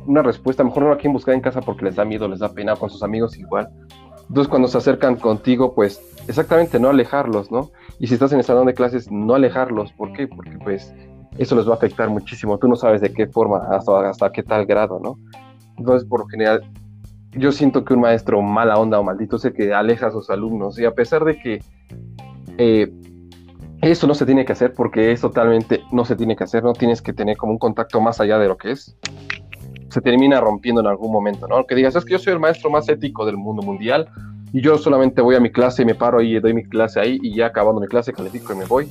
una 0.06 0.22
respuesta, 0.22 0.62
mejor 0.62 0.82
no 0.82 0.92
a 0.92 0.98
quien 0.98 1.12
buscar 1.12 1.34
en 1.34 1.40
casa 1.40 1.60
porque 1.60 1.84
les 1.84 1.96
da 1.96 2.04
miedo, 2.04 2.28
les 2.28 2.40
da 2.40 2.52
pena, 2.52 2.76
con 2.76 2.90
sus 2.90 3.02
amigos 3.02 3.38
igual. 3.38 3.70
Entonces 4.28 4.48
cuando 4.48 4.68
se 4.68 4.78
acercan 4.78 5.16
contigo, 5.16 5.74
pues 5.74 6.02
exactamente 6.28 6.80
no 6.80 6.90
alejarlos, 6.90 7.50
¿no? 7.50 7.70
Y 7.98 8.06
si 8.06 8.14
estás 8.14 8.32
en 8.32 8.38
el 8.38 8.44
salón 8.44 8.66
de 8.66 8.74
clases, 8.74 9.10
no 9.10 9.34
alejarlos. 9.34 9.92
¿Por 9.92 10.12
qué? 10.12 10.28
Porque 10.28 10.58
pues 10.62 10.94
eso 11.38 11.56
les 11.56 11.66
va 11.66 11.72
a 11.72 11.76
afectar 11.76 12.08
muchísimo. 12.08 12.58
Tú 12.58 12.68
no 12.68 12.76
sabes 12.76 13.00
de 13.00 13.12
qué 13.12 13.26
forma, 13.26 13.58
hasta, 13.70 14.10
hasta 14.10 14.32
qué 14.32 14.42
tal 14.42 14.66
grado, 14.66 15.00
¿no? 15.02 15.18
Entonces, 15.78 16.08
por 16.08 16.20
lo 16.20 16.26
general, 16.26 16.62
yo 17.32 17.52
siento 17.52 17.84
que 17.84 17.94
un 17.94 18.00
maestro 18.00 18.40
mala 18.42 18.78
onda 18.78 18.98
o 18.98 19.04
maldito 19.04 19.36
es 19.36 19.44
el 19.44 19.52
que 19.52 19.72
aleja 19.72 20.08
a 20.08 20.10
sus 20.10 20.30
alumnos. 20.30 20.78
Y 20.78 20.84
a 20.84 20.92
pesar 20.92 21.24
de 21.24 21.38
que 21.38 21.62
eh, 22.58 22.90
eso 23.82 24.06
no 24.06 24.14
se 24.14 24.26
tiene 24.26 24.44
que 24.44 24.52
hacer, 24.52 24.72
porque 24.74 25.12
es 25.12 25.20
totalmente, 25.20 25.82
no 25.92 26.04
se 26.04 26.16
tiene 26.16 26.36
que 26.36 26.44
hacer, 26.44 26.64
no 26.64 26.72
tienes 26.72 27.02
que 27.02 27.12
tener 27.12 27.36
como 27.36 27.52
un 27.52 27.58
contacto 27.58 28.00
más 28.00 28.20
allá 28.20 28.38
de 28.38 28.48
lo 28.48 28.56
que 28.56 28.72
es, 28.72 28.96
se 29.90 30.00
termina 30.00 30.40
rompiendo 30.40 30.80
en 30.80 30.86
algún 30.86 31.12
momento, 31.12 31.46
¿no? 31.46 31.66
Que 31.66 31.74
digas, 31.74 31.94
es 31.96 32.04
que 32.04 32.12
yo 32.12 32.18
soy 32.18 32.32
el 32.32 32.40
maestro 32.40 32.70
más 32.70 32.88
ético 32.88 33.26
del 33.26 33.36
mundo 33.36 33.62
mundial, 33.62 34.08
y 34.52 34.60
yo 34.60 34.78
solamente 34.78 35.20
voy 35.22 35.34
a 35.34 35.40
mi 35.40 35.50
clase 35.50 35.82
y 35.82 35.84
me 35.84 35.94
paro 35.94 36.18
ahí 36.18 36.36
y 36.36 36.40
doy 36.40 36.54
mi 36.54 36.64
clase 36.64 37.00
ahí 37.00 37.18
y 37.22 37.34
ya 37.34 37.46
acabando 37.46 37.80
mi 37.80 37.88
clase 37.88 38.12
califico 38.12 38.52
y 38.52 38.56
me 38.56 38.64
voy. 38.64 38.88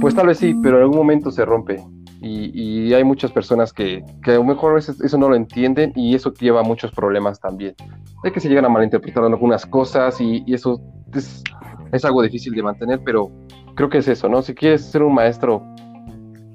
Pues 0.00 0.14
tal 0.14 0.26
vez 0.28 0.38
sí, 0.38 0.54
pero 0.62 0.76
en 0.76 0.82
algún 0.82 0.96
momento 0.96 1.30
se 1.30 1.44
rompe. 1.44 1.82
Y, 2.24 2.94
hay 2.94 3.02
muchas 3.02 3.32
personas 3.32 3.72
que, 3.72 4.04
que, 4.22 4.30
a 4.30 4.34
lo 4.34 4.44
mejor 4.44 4.78
eso 4.78 5.18
no 5.18 5.28
lo 5.28 5.34
entienden 5.34 5.92
y 5.96 6.14
eso 6.14 6.32
lleva 6.34 6.60
a 6.60 6.62
muchos 6.62 6.92
problemas 6.92 7.40
también. 7.40 7.74
Hay 8.22 8.30
que 8.30 8.38
se 8.38 8.48
llegan 8.48 8.64
a 8.64 8.68
malinterpretar 8.68 9.24
algunas 9.24 9.66
cosas 9.66 10.20
y, 10.20 10.44
y 10.46 10.54
eso 10.54 10.80
es, 11.12 11.42
es, 11.90 12.04
algo 12.04 12.22
difícil 12.22 12.54
de 12.54 12.62
mantener, 12.62 13.00
pero 13.04 13.32
creo 13.74 13.88
que 13.88 13.98
es 13.98 14.06
eso, 14.06 14.28
¿no? 14.28 14.40
Si 14.40 14.54
quieres 14.54 14.84
ser 14.84 15.02
un 15.02 15.14
maestro, 15.14 15.64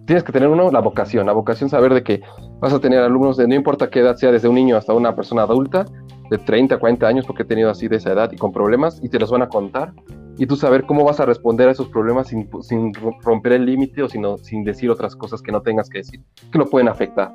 tienes 0.05 0.23
que 0.23 0.31
tener 0.31 0.47
uno 0.47 0.71
la 0.71 0.79
vocación, 0.79 1.25
la 1.25 1.33
vocación 1.33 1.69
saber 1.69 1.93
de 1.93 2.03
que 2.03 2.21
vas 2.61 2.71
a 2.71 2.79
tener 2.79 2.99
alumnos 2.99 3.35
de 3.35 3.47
no 3.47 3.55
importa 3.55 3.89
qué 3.89 3.99
edad 3.99 4.15
sea, 4.15 4.31
desde 4.31 4.47
un 4.47 4.55
niño 4.55 4.77
hasta 4.77 4.93
una 4.93 5.15
persona 5.15 5.41
adulta, 5.41 5.85
de 6.29 6.37
30, 6.37 6.77
40 6.77 7.07
años, 7.07 7.25
porque 7.25 7.43
he 7.43 7.45
tenido 7.45 7.69
así 7.69 7.87
de 7.87 7.97
esa 7.97 8.11
edad 8.11 8.31
y 8.31 8.37
con 8.37 8.51
problemas, 8.51 8.99
y 9.03 9.09
te 9.09 9.19
los 9.19 9.31
van 9.31 9.41
a 9.41 9.49
contar, 9.49 9.93
y 10.37 10.45
tú 10.45 10.55
saber 10.55 10.85
cómo 10.85 11.03
vas 11.03 11.19
a 11.19 11.25
responder 11.25 11.67
a 11.67 11.71
esos 11.71 11.87
problemas 11.87 12.27
sin, 12.27 12.49
sin 12.61 12.93
romper 12.93 13.53
el 13.53 13.65
límite 13.65 14.03
o 14.03 14.09
sino, 14.09 14.37
sin 14.37 14.63
decir 14.63 14.89
otras 14.89 15.15
cosas 15.15 15.41
que 15.41 15.51
no 15.51 15.61
tengas 15.61 15.89
que 15.89 15.99
decir, 15.99 16.21
que 16.51 16.57
lo 16.57 16.69
pueden 16.69 16.87
afectar. 16.87 17.31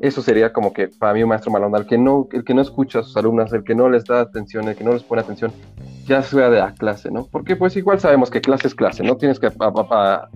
Eso 0.00 0.20
sería 0.20 0.52
como 0.52 0.72
que 0.72 0.88
para 0.88 1.14
mí 1.14 1.22
un 1.22 1.28
maestro 1.28 1.52
malonda, 1.52 1.78
el 1.78 1.86
que 1.86 1.96
no, 1.96 2.28
el 2.32 2.44
que 2.44 2.52
no 2.52 2.60
escucha 2.60 2.98
a 2.98 3.02
sus 3.04 3.16
alumnas, 3.16 3.52
el 3.52 3.62
que 3.62 3.74
no 3.74 3.88
les 3.88 4.04
da 4.04 4.20
atención, 4.20 4.68
el 4.68 4.74
que 4.74 4.84
no 4.84 4.92
les 4.92 5.04
pone 5.04 5.22
atención, 5.22 5.52
ya 6.06 6.20
sea 6.22 6.50
de 6.50 6.58
la 6.58 6.74
clase, 6.74 7.10
¿no? 7.10 7.26
Porque 7.30 7.56
pues 7.56 7.76
igual 7.76 8.00
sabemos 8.00 8.30
que 8.30 8.40
clase 8.40 8.66
es 8.66 8.74
clase, 8.74 9.04
no 9.04 9.16
tienes 9.16 9.38
que 9.38 9.46
a, 9.46 10.28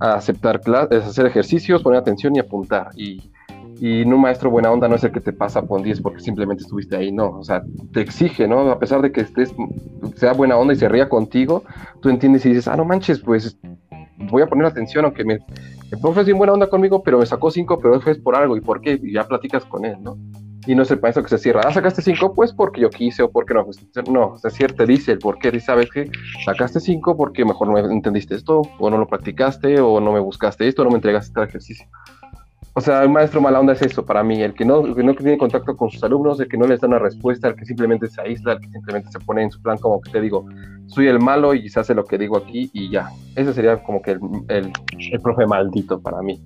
aceptar 0.00 0.60
clases, 0.60 1.04
hacer 1.04 1.26
ejercicios, 1.26 1.82
poner 1.82 1.98
atención 1.98 2.36
y 2.36 2.38
apuntar. 2.38 2.90
Y 2.94 3.32
y 3.80 4.02
un 4.02 4.20
maestro 4.20 4.50
buena 4.50 4.70
onda 4.70 4.88
no 4.88 4.96
es 4.96 5.04
el 5.04 5.12
que 5.12 5.20
te 5.20 5.32
pasa 5.32 5.62
por 5.62 5.82
10 5.82 6.00
porque 6.00 6.20
simplemente 6.20 6.62
estuviste 6.62 6.96
ahí, 6.96 7.12
no. 7.12 7.30
O 7.38 7.44
sea, 7.44 7.62
te 7.92 8.00
exige, 8.00 8.48
¿no? 8.48 8.70
A 8.70 8.78
pesar 8.78 9.02
de 9.02 9.12
que 9.12 9.20
estés, 9.20 9.54
sea 10.16 10.32
buena 10.32 10.56
onda 10.56 10.74
y 10.74 10.76
se 10.76 10.88
ría 10.88 11.08
contigo, 11.08 11.62
tú 12.00 12.08
entiendes 12.08 12.44
y 12.46 12.50
dices, 12.50 12.68
ah, 12.68 12.76
no 12.76 12.84
manches, 12.84 13.20
pues 13.20 13.56
voy 14.30 14.42
a 14.42 14.46
poner 14.46 14.66
atención, 14.66 15.04
aunque 15.04 15.24
me, 15.24 15.38
el 15.90 15.98
profe 16.00 16.20
es 16.20 16.26
bien 16.26 16.38
buena 16.38 16.52
onda 16.52 16.68
conmigo, 16.68 17.02
pero 17.02 17.18
me 17.18 17.26
sacó 17.26 17.50
5, 17.50 17.78
pero 17.80 18.00
fue 18.00 18.14
por 18.16 18.36
algo. 18.36 18.56
¿Y 18.56 18.60
por 18.60 18.80
qué? 18.80 18.98
Y 19.02 19.12
ya 19.12 19.26
platicas 19.26 19.64
con 19.64 19.84
él, 19.84 19.96
¿no? 20.02 20.18
Y 20.66 20.74
no 20.74 20.82
es 20.82 20.90
el 20.90 21.00
maestro 21.00 21.22
que 21.22 21.30
se 21.30 21.38
cierra, 21.38 21.62
ah, 21.64 21.72
sacaste 21.72 22.02
5, 22.02 22.34
pues 22.34 22.52
porque 22.52 22.82
yo 22.82 22.90
quise 22.90 23.22
o 23.22 23.30
porque 23.30 23.54
no. 23.54 23.64
Pues, 23.64 23.80
no, 24.10 24.36
se 24.36 24.50
cierra, 24.50 24.74
te 24.74 24.86
dice 24.86 25.12
el 25.12 25.18
por 25.18 25.38
qué. 25.38 25.50
Dice, 25.50 25.66
¿sabes 25.66 25.88
qué? 25.90 26.10
Sacaste 26.44 26.80
5 26.80 27.16
porque 27.16 27.44
mejor 27.44 27.68
no 27.68 27.78
entendiste 27.78 28.34
esto, 28.34 28.62
o 28.78 28.90
no 28.90 28.98
lo 28.98 29.06
practicaste, 29.06 29.80
o 29.80 29.98
no 30.00 30.12
me 30.12 30.20
buscaste 30.20 30.68
esto, 30.68 30.82
o 30.82 30.84
no 30.84 30.90
me 30.90 30.96
entregaste 30.96 31.28
este 31.28 31.42
ejercicio. 31.42 31.86
O 32.78 32.80
sea, 32.80 33.02
el 33.02 33.10
maestro 33.10 33.40
mala 33.40 33.58
onda 33.58 33.72
es 33.72 33.82
eso 33.82 34.06
para 34.06 34.22
mí, 34.22 34.40
el 34.40 34.54
que 34.54 34.64
no, 34.64 34.86
el 34.86 34.94
que 34.94 35.02
no 35.02 35.12
tiene 35.12 35.36
contacto 35.36 35.76
con 35.76 35.90
sus 35.90 36.00
alumnos, 36.04 36.38
el 36.38 36.46
que 36.46 36.56
no 36.56 36.64
les 36.64 36.80
da 36.80 36.86
una 36.86 37.00
respuesta, 37.00 37.48
el 37.48 37.56
que 37.56 37.64
simplemente 37.64 38.06
se 38.06 38.20
aísla, 38.20 38.52
el 38.52 38.60
que 38.60 38.68
simplemente 38.68 39.10
se 39.10 39.18
pone 39.18 39.42
en 39.42 39.50
su 39.50 39.60
plan 39.60 39.78
como 39.78 40.00
que 40.00 40.12
te 40.12 40.20
digo, 40.20 40.46
soy 40.86 41.08
el 41.08 41.18
malo 41.18 41.54
y 41.54 41.68
se 41.68 41.80
hace 41.80 41.92
lo 41.92 42.04
que 42.04 42.16
digo 42.16 42.36
aquí 42.36 42.70
y 42.72 42.88
ya. 42.88 43.10
Ese 43.34 43.52
sería 43.52 43.82
como 43.82 44.00
que 44.00 44.12
el, 44.12 44.20
el, 44.46 44.72
el 45.10 45.20
profe 45.20 45.44
maldito 45.44 46.00
para 46.00 46.22
mí. 46.22 46.40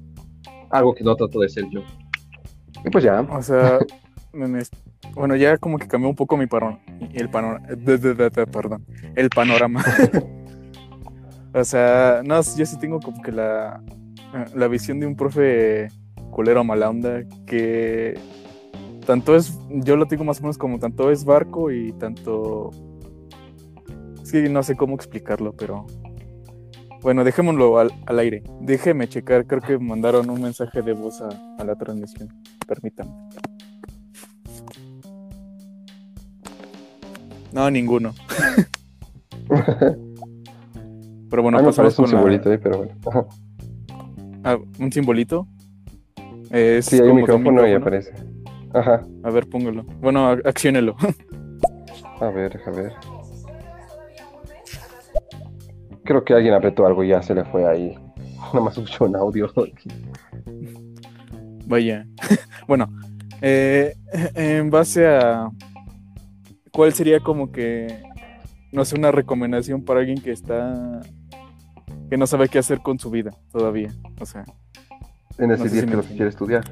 Algo 0.71 0.95
que 0.95 1.05
no 1.05 1.14
trato 1.16 1.38
de 1.38 1.51
ser 1.51 1.68
yo. 1.68 1.83
Y 2.83 2.88
pues 2.88 3.05
ya. 3.05 3.21
O 3.21 3.42
sea, 3.42 3.79
bueno, 5.14 5.37
ya 5.37 5.59
como 5.59 5.77
que 5.77 5.87
cambió 5.87 6.09
un 6.09 6.16
poco 6.16 6.38
mi 6.38 6.47
parón, 6.47 6.79
el 7.12 7.29
panorama, 7.29 7.66
perdón, 8.51 8.87
el 9.16 9.29
panorama. 9.29 9.85
o 11.53 11.62
sea, 11.62 12.23
no, 12.25 12.37
yo 12.37 12.64
sí 12.64 12.79
tengo 12.79 13.01
como 13.01 13.21
que 13.21 13.33
la, 13.33 13.83
la 14.55 14.68
visión 14.68 14.99
de 14.99 15.07
un 15.07 15.14
profe 15.14 15.88
culero 16.33 16.64
mala 16.64 16.90
onda, 16.90 17.23
que 17.47 18.18
tanto 19.07 19.37
es, 19.37 19.57
yo 19.68 19.97
lo 19.97 20.07
digo 20.07 20.25
más 20.25 20.40
o 20.40 20.42
menos 20.42 20.59
como 20.59 20.81
tanto 20.81 21.12
es 21.12 21.25
barco 21.25 21.71
y 21.71 21.92
tanto... 21.92 22.71
Sí, 24.25 24.49
no 24.49 24.62
sé 24.62 24.75
cómo 24.77 24.95
explicarlo, 24.97 25.53
pero... 25.55 25.87
Bueno, 27.03 27.23
dejémoslo 27.25 27.79
al, 27.79 28.18
aire. 28.18 28.42
Déjeme 28.61 29.09
checar, 29.09 29.47
creo 29.47 29.61
que 29.61 29.77
mandaron 29.79 30.31
un 30.31 30.40
mensaje 30.40 30.83
de 30.83 30.92
voz 30.92 31.21
a, 31.21 31.64
la 31.64 31.75
transmisión. 31.75 32.29
Permítanme. 32.66 33.12
No, 37.53 37.71
ninguno. 37.71 38.14
pero 41.29 41.42
bueno, 41.42 41.62
pasamos 41.62 41.99
un 41.99 42.07
simbolito 42.07 42.51
pero 42.62 42.79
bueno. 42.79 42.95
Ah, 44.45 44.57
¿Un 44.79 44.92
simbolito? 44.92 45.49
Sí, 46.83 47.01
hay 47.01 47.09
un 47.09 47.17
micrófono, 47.17 47.67
y 47.67 47.73
aparece. 47.73 48.12
Ajá. 48.75 49.07
A 49.23 49.31
ver, 49.31 49.49
póngalo. 49.49 49.85
Bueno, 50.01 50.29
acciónelo. 50.45 50.97
a 52.21 52.31
ver, 52.31 52.61
a 52.67 52.71
ver. 52.71 52.93
Creo 56.05 56.25
que 56.25 56.35
alguien 56.35 56.55
apretó 56.55 56.87
algo 56.87 57.05
y 57.05 57.09
ya 57.09 57.23
se 57.23 57.35
le 57.35 57.45
fue 57.45 57.69
ahí. 57.69 57.95
Nada 58.53 58.61
más 58.61 58.77
escuchó 58.77 59.05
un 59.05 59.17
audio. 59.17 59.53
Vaya. 61.67 62.07
bueno, 62.67 62.88
eh, 63.41 63.95
en 64.35 64.71
base 64.71 65.07
a. 65.07 65.49
¿Cuál 66.73 66.93
sería 66.93 67.21
como 67.21 67.53
que. 67.53 68.03
No 68.73 68.85
sé, 68.85 68.97
una 68.97 69.12
recomendación 69.12 69.85
para 69.85 70.01
alguien 70.01 70.21
que 70.21 70.33
está. 70.33 71.01
que 72.11 72.17
no 72.17 72.27
sabe 72.27 72.49
qué 72.49 72.59
hacer 72.59 72.81
con 72.81 72.99
su 72.99 73.11
vida 73.11 73.31
todavía? 73.51 73.93
O 74.19 74.27
sea, 74.27 74.45
en 75.38 75.51
ese 75.51 75.68
día 75.68 75.87
que 75.87 75.97
lo 75.97 76.03
quiere 76.03 76.29
estudiar. 76.29 76.64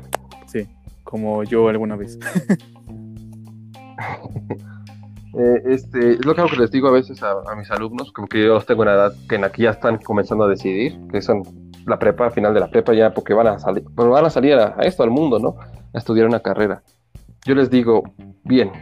Sí, 0.46 0.66
como 1.04 1.44
yo 1.44 1.68
alguna 1.68 1.96
vez. 1.96 2.18
Eh, 5.32 5.62
este, 5.66 6.14
es 6.14 6.26
lo 6.26 6.34
que 6.34 6.56
les 6.56 6.72
digo 6.72 6.88
a 6.88 6.90
veces 6.90 7.22
a, 7.22 7.54
mis 7.56 7.70
alumnos, 7.70 8.10
como 8.12 8.26
que 8.26 8.42
yo 8.42 8.54
los 8.54 8.66
tengo 8.66 8.82
en 8.82 8.88
edad 8.88 9.12
que 9.28 9.36
en 9.36 9.44
aquí 9.44 9.62
ya 9.62 9.70
están 9.70 9.98
comenzando 9.98 10.44
a 10.44 10.48
decidir, 10.48 10.98
que 11.10 11.22
son 11.22 11.42
la 11.86 12.00
prepa, 12.00 12.30
final 12.30 12.52
de 12.52 12.58
la 12.58 12.68
prepa 12.68 12.94
ya, 12.94 13.14
porque 13.14 13.32
van 13.32 13.46
a 13.46 13.58
salir, 13.58 13.84
van 13.90 14.24
a 14.24 14.30
salir 14.30 14.54
a, 14.54 14.74
esto, 14.80 15.04
al 15.04 15.10
mundo, 15.10 15.38
¿no? 15.38 15.56
A 15.94 15.98
estudiar 15.98 16.26
una 16.26 16.40
carrera. 16.40 16.82
Yo 17.46 17.54
les 17.54 17.70
digo, 17.70 18.02
bien, 18.42 18.72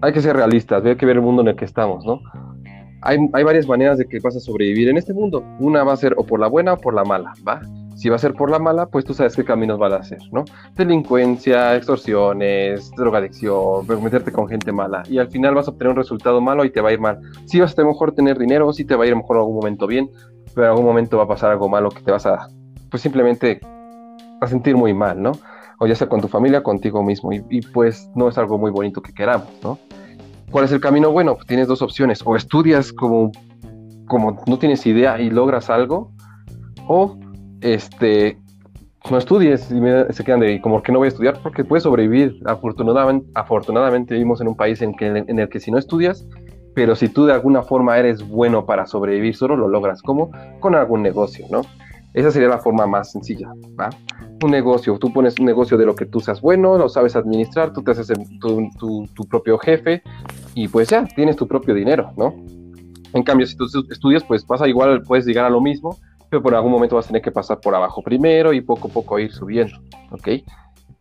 hay 0.00 0.12
que 0.14 0.22
ser 0.22 0.34
realistas, 0.34 0.82
hay 0.84 0.96
que 0.96 1.04
ver 1.04 1.16
el 1.16 1.22
mundo 1.22 1.42
en 1.42 1.48
el 1.48 1.56
que 1.56 1.66
estamos, 1.66 2.06
¿no? 2.06 2.20
Hay, 3.02 3.18
hay 3.34 3.44
varias 3.44 3.68
maneras 3.68 3.98
de 3.98 4.06
que 4.06 4.18
vas 4.18 4.34
a 4.34 4.40
sobrevivir 4.40 4.88
en 4.88 4.96
este 4.96 5.12
mundo. 5.12 5.44
Una 5.60 5.84
va 5.84 5.92
a 5.92 5.96
ser 5.96 6.14
o 6.16 6.24
por 6.24 6.40
la 6.40 6.48
buena 6.48 6.72
o 6.72 6.78
por 6.78 6.94
la 6.94 7.04
mala, 7.04 7.34
¿va? 7.46 7.60
Si 7.96 8.10
va 8.10 8.16
a 8.16 8.18
ser 8.18 8.34
por 8.34 8.50
la 8.50 8.58
mala, 8.58 8.86
pues 8.86 9.06
tú 9.06 9.14
sabes 9.14 9.34
qué 9.34 9.42
caminos 9.42 9.78
van 9.78 9.94
a 9.94 9.96
hacer, 9.96 10.18
¿no? 10.30 10.44
Delincuencia, 10.74 11.74
extorsiones, 11.74 12.90
drogadicción, 12.94 13.86
meterte 14.02 14.30
con 14.30 14.46
gente 14.48 14.70
mala. 14.70 15.02
Y 15.08 15.16
al 15.16 15.28
final 15.28 15.54
vas 15.54 15.66
a 15.66 15.70
obtener 15.70 15.92
un 15.92 15.96
resultado 15.96 16.42
malo 16.42 16.66
y 16.66 16.70
te 16.70 16.82
va 16.82 16.90
a 16.90 16.92
ir 16.92 17.00
mal. 17.00 17.18
Si 17.46 17.58
vas 17.58 17.76
a 17.78 17.84
mejor 17.84 18.12
tener 18.12 18.38
dinero, 18.38 18.70
si 18.74 18.84
te 18.84 18.94
va 18.94 19.04
a 19.04 19.06
ir 19.06 19.16
mejor 19.16 19.36
en 19.36 19.40
algún 19.40 19.56
momento 19.56 19.86
bien, 19.86 20.10
pero 20.54 20.66
en 20.66 20.70
algún 20.72 20.84
momento 20.84 21.16
va 21.16 21.24
a 21.24 21.28
pasar 21.28 21.52
algo 21.52 21.70
malo 21.70 21.88
que 21.88 22.02
te 22.02 22.12
vas 22.12 22.26
a, 22.26 22.48
pues 22.90 23.02
simplemente 23.02 23.60
a 24.42 24.46
sentir 24.46 24.76
muy 24.76 24.92
mal, 24.92 25.22
¿no? 25.22 25.32
O 25.78 25.86
ya 25.86 25.94
sea 25.94 26.06
con 26.06 26.20
tu 26.20 26.28
familia, 26.28 26.62
contigo 26.62 27.02
mismo. 27.02 27.32
Y, 27.32 27.42
y 27.48 27.62
pues 27.62 28.10
no 28.14 28.28
es 28.28 28.36
algo 28.36 28.58
muy 28.58 28.70
bonito 28.70 29.00
que 29.00 29.14
queramos, 29.14 29.48
¿no? 29.62 29.78
¿Cuál 30.50 30.66
es 30.66 30.72
el 30.72 30.80
camino? 30.80 31.10
Bueno, 31.10 31.34
pues 31.34 31.46
tienes 31.46 31.66
dos 31.66 31.80
opciones. 31.80 32.20
O 32.26 32.36
estudias 32.36 32.92
como, 32.92 33.32
como 34.06 34.42
no 34.46 34.58
tienes 34.58 34.86
idea 34.86 35.18
y 35.18 35.30
logras 35.30 35.70
algo, 35.70 36.12
o 36.88 37.18
este, 37.74 38.38
no 39.10 39.18
estudies 39.18 39.70
y 39.70 39.80
se 40.12 40.24
quedan 40.24 40.40
de 40.40 40.60
como 40.60 40.82
que 40.82 40.92
no 40.92 40.98
voy 40.98 41.06
a 41.06 41.08
estudiar 41.08 41.40
porque 41.42 41.64
puedes 41.64 41.82
sobrevivir. 41.82 42.40
Afortunadamente, 42.44 44.14
vivimos 44.14 44.40
en 44.40 44.48
un 44.48 44.56
país 44.56 44.82
en, 44.82 44.94
el 45.00 45.48
que 45.48 45.60
si 45.60 45.70
no 45.70 45.78
estudias, 45.78 46.26
pero 46.74 46.94
si 46.94 47.08
tú 47.08 47.26
de 47.26 47.32
alguna 47.32 47.62
forma 47.62 47.98
eres 47.98 48.26
bueno 48.26 48.66
para 48.66 48.86
sobrevivir, 48.86 49.34
solo 49.34 49.56
lo 49.56 49.68
logras. 49.68 50.02
¿Cómo? 50.02 50.30
Con 50.60 50.74
algún 50.74 51.02
negocio, 51.02 51.46
¿no? 51.50 51.62
Esa 52.14 52.30
sería 52.30 52.48
la 52.48 52.58
forma 52.58 52.86
más 52.86 53.12
sencilla. 53.12 53.48
Un 54.42 54.50
negocio, 54.50 54.98
tú 54.98 55.12
pones 55.12 55.38
un 55.38 55.46
negocio 55.46 55.76
de 55.76 55.86
lo 55.86 55.94
que 55.94 56.06
tú 56.06 56.20
seas 56.20 56.40
bueno, 56.40 56.78
lo 56.78 56.88
sabes 56.88 57.16
administrar, 57.16 57.72
tú 57.72 57.82
te 57.82 57.90
haces 57.90 58.12
tu, 58.40 58.70
tu, 58.78 59.06
tu 59.14 59.24
propio 59.28 59.58
jefe 59.58 60.02
y 60.54 60.68
pues 60.68 60.88
ya, 60.88 61.04
tienes 61.04 61.36
tu 61.36 61.46
propio 61.46 61.74
dinero, 61.74 62.12
¿no? 62.16 62.34
En 63.12 63.22
cambio, 63.22 63.46
si 63.46 63.56
tú 63.56 63.66
estudias, 63.90 64.24
pues 64.24 64.44
pasa 64.44 64.68
igual, 64.68 65.02
puedes 65.02 65.24
llegar 65.26 65.46
a 65.46 65.50
lo 65.50 65.60
mismo, 65.60 65.96
pero 66.30 66.42
por 66.42 66.54
algún 66.54 66.72
momento 66.72 66.96
vas 66.96 67.06
a 67.06 67.08
tener 67.08 67.22
que 67.22 67.32
pasar 67.32 67.60
por 67.60 67.74
abajo 67.74 68.02
primero 68.02 68.52
y 68.52 68.60
poco 68.60 68.88
a 68.88 68.90
poco 68.90 69.18
ir 69.18 69.32
subiendo, 69.32 69.76
¿ok? 70.10 70.28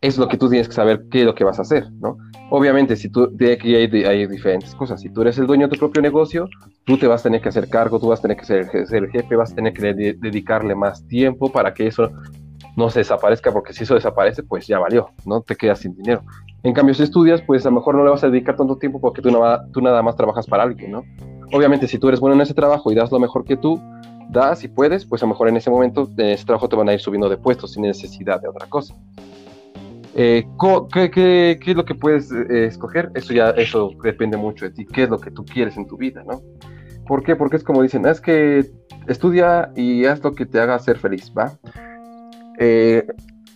Es 0.02 0.18
lo 0.18 0.28
que 0.28 0.38
tú 0.38 0.50
tienes 0.50 0.68
que 0.68 0.74
saber 0.74 1.06
qué 1.10 1.22
es 1.22 1.26
lo 1.26 1.34
que 1.34 1.44
vas 1.44 1.58
a 1.60 1.64
hacer, 1.64 1.90
¿no? 1.94 2.18
Obviamente, 2.52 2.96
si 2.96 3.10
tú, 3.10 3.28
de 3.32 3.54
aquí 3.54 3.76
hay, 3.76 3.88
diferentes 4.28 4.76
cosas. 4.76 5.02
Si 5.02 5.10
tú 5.10 5.22
eres 5.22 5.38
el 5.40 5.48
dueño 5.48 5.68
de 5.68 5.74
tu 5.74 5.80
propio 5.80 6.02
negocio, 6.02 6.48
tú 6.84 6.98
te 6.98 7.08
vas 7.08 7.22
a 7.22 7.24
tener 7.24 7.42
que 7.42 7.50
hacer 7.50 7.68
cargo, 7.70 8.00
tú 8.00 8.10
vas 8.10 8.20
a 8.20 8.22
tener 8.22 8.38
que 8.38 8.46
ser, 8.46 8.70
el 8.92 9.10
jefe, 9.10 9.36
vas 9.36 9.52
a 9.52 9.56
tener 9.56 9.74
que 9.74 9.94
dedicarle 9.94 10.76
más 10.76 11.08
tiempo 11.08 11.52
para 11.52 11.74
que 11.74 11.88
eso 11.88 12.12
no 12.76 12.90
se 12.90 13.00
desaparezca, 13.00 13.52
porque 13.52 13.74
si 13.74 13.84
eso 13.84 13.96
desaparece, 13.96 14.44
pues 14.44 14.68
ya 14.68 14.78
valió, 14.80 15.10
¿no? 15.26 15.42
Te 15.42 15.56
quedas 15.56 15.80
sin 15.80 15.96
dinero. 15.96 16.22
En 16.62 16.74
cambio, 16.74 16.94
si 16.94 17.04
estudias, 17.04 17.42
pues 17.42 17.66
a 17.66 17.70
lo 17.70 17.76
mejor 17.76 17.96
no 17.96 18.04
le 18.04 18.12
vas 18.12 18.24
a 18.24 18.30
dedicar 18.30 18.56
tanto 18.56 18.78
tiempo 18.78 19.00
porque 19.00 19.22
tú, 19.22 19.30
tú 19.72 19.82
nada 19.82 20.04
más 20.04 20.16
trabajas 20.16 20.46
para 20.46 20.64
alguien, 20.64 20.92
¿no? 20.92 21.04
Obviamente, 21.54 21.88
si 21.88 21.98
tú 21.98 22.10
eres 22.10 22.20
bueno 22.20 22.36
en 22.36 22.42
ese 22.42 22.54
trabajo 22.54 22.92
y 22.92 22.96
das 22.96 23.12
lo 23.12 23.20
mejor 23.20 23.46
que 23.46 23.56
tú, 23.56 23.82
das 24.36 24.64
y 24.64 24.68
puedes, 24.68 25.06
pues 25.06 25.24
a 25.24 25.26
lo 25.26 25.32
mejor 25.32 25.50
en 25.50 25.58
ese 25.58 25.70
momento 25.70 26.10
en 26.18 26.30
ese 26.30 26.46
trabajo 26.46 26.70
te 26.70 26.76
van 26.76 26.90
a 26.90 26.94
ir 26.94 27.00
subiendo 27.00 27.30
de 27.30 27.38
puestos 27.38 27.74
sin 27.74 27.84
necesidad 27.84 28.42
de 28.42 28.48
otra 28.48 28.68
cosa. 28.68 28.94
Eh, 30.18 30.46
¿qué, 30.94 31.10
qué, 31.12 31.60
qué, 31.62 31.72
es 31.72 31.78
lo 31.78 31.84
que 31.84 31.96
puedes 31.96 32.32
eh, 32.32 32.66
escoger? 32.66 33.12
Eso 33.16 33.34
ya 33.34 33.50
eso 33.50 33.92
depende 34.04 34.38
mucho 34.38 34.66
de 34.66 34.72
ti. 34.72 34.86
¿Qué 34.86 35.04
es 35.04 35.10
lo 35.10 35.20
que 35.20 35.32
tú 35.32 35.44
quieres 35.44 35.76
en 35.76 35.88
tu 35.88 35.98
vida, 35.98 36.24
no? 36.24 36.42
¿Por 37.06 37.24
qué? 37.24 37.36
Porque 37.36 37.58
es 37.58 37.64
como 37.64 37.82
dicen, 37.82 38.06
es 38.06 38.22
que 38.22 38.66
estudia 39.08 39.72
y 39.76 40.06
haz 40.06 40.24
lo 40.24 40.34
que 40.34 40.46
te 40.46 40.60
haga 40.60 40.80
ser 40.80 40.98
feliz, 40.98 41.32
¿va? 41.38 41.58
Eh, 42.60 43.06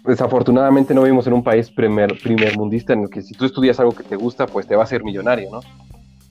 desafortunadamente 0.06 0.94
no 0.94 1.04
vivimos 1.04 1.28
en 1.28 1.34
un 1.34 1.44
país 1.44 1.70
primer, 1.72 2.18
primer 2.22 2.58
mundista 2.58 2.94
en 2.94 3.04
el 3.04 3.10
que 3.10 3.22
si 3.22 3.34
tú 3.34 3.46
estudias 3.46 3.80
algo 3.80 3.94
que 3.94 4.04
te 4.04 4.16
gusta, 4.16 4.46
pues 4.46 4.68
te 4.68 4.76
va 4.76 4.82
a 4.82 4.86
hacer 4.86 5.04
millonario, 5.04 5.50
¿no? 5.52 5.62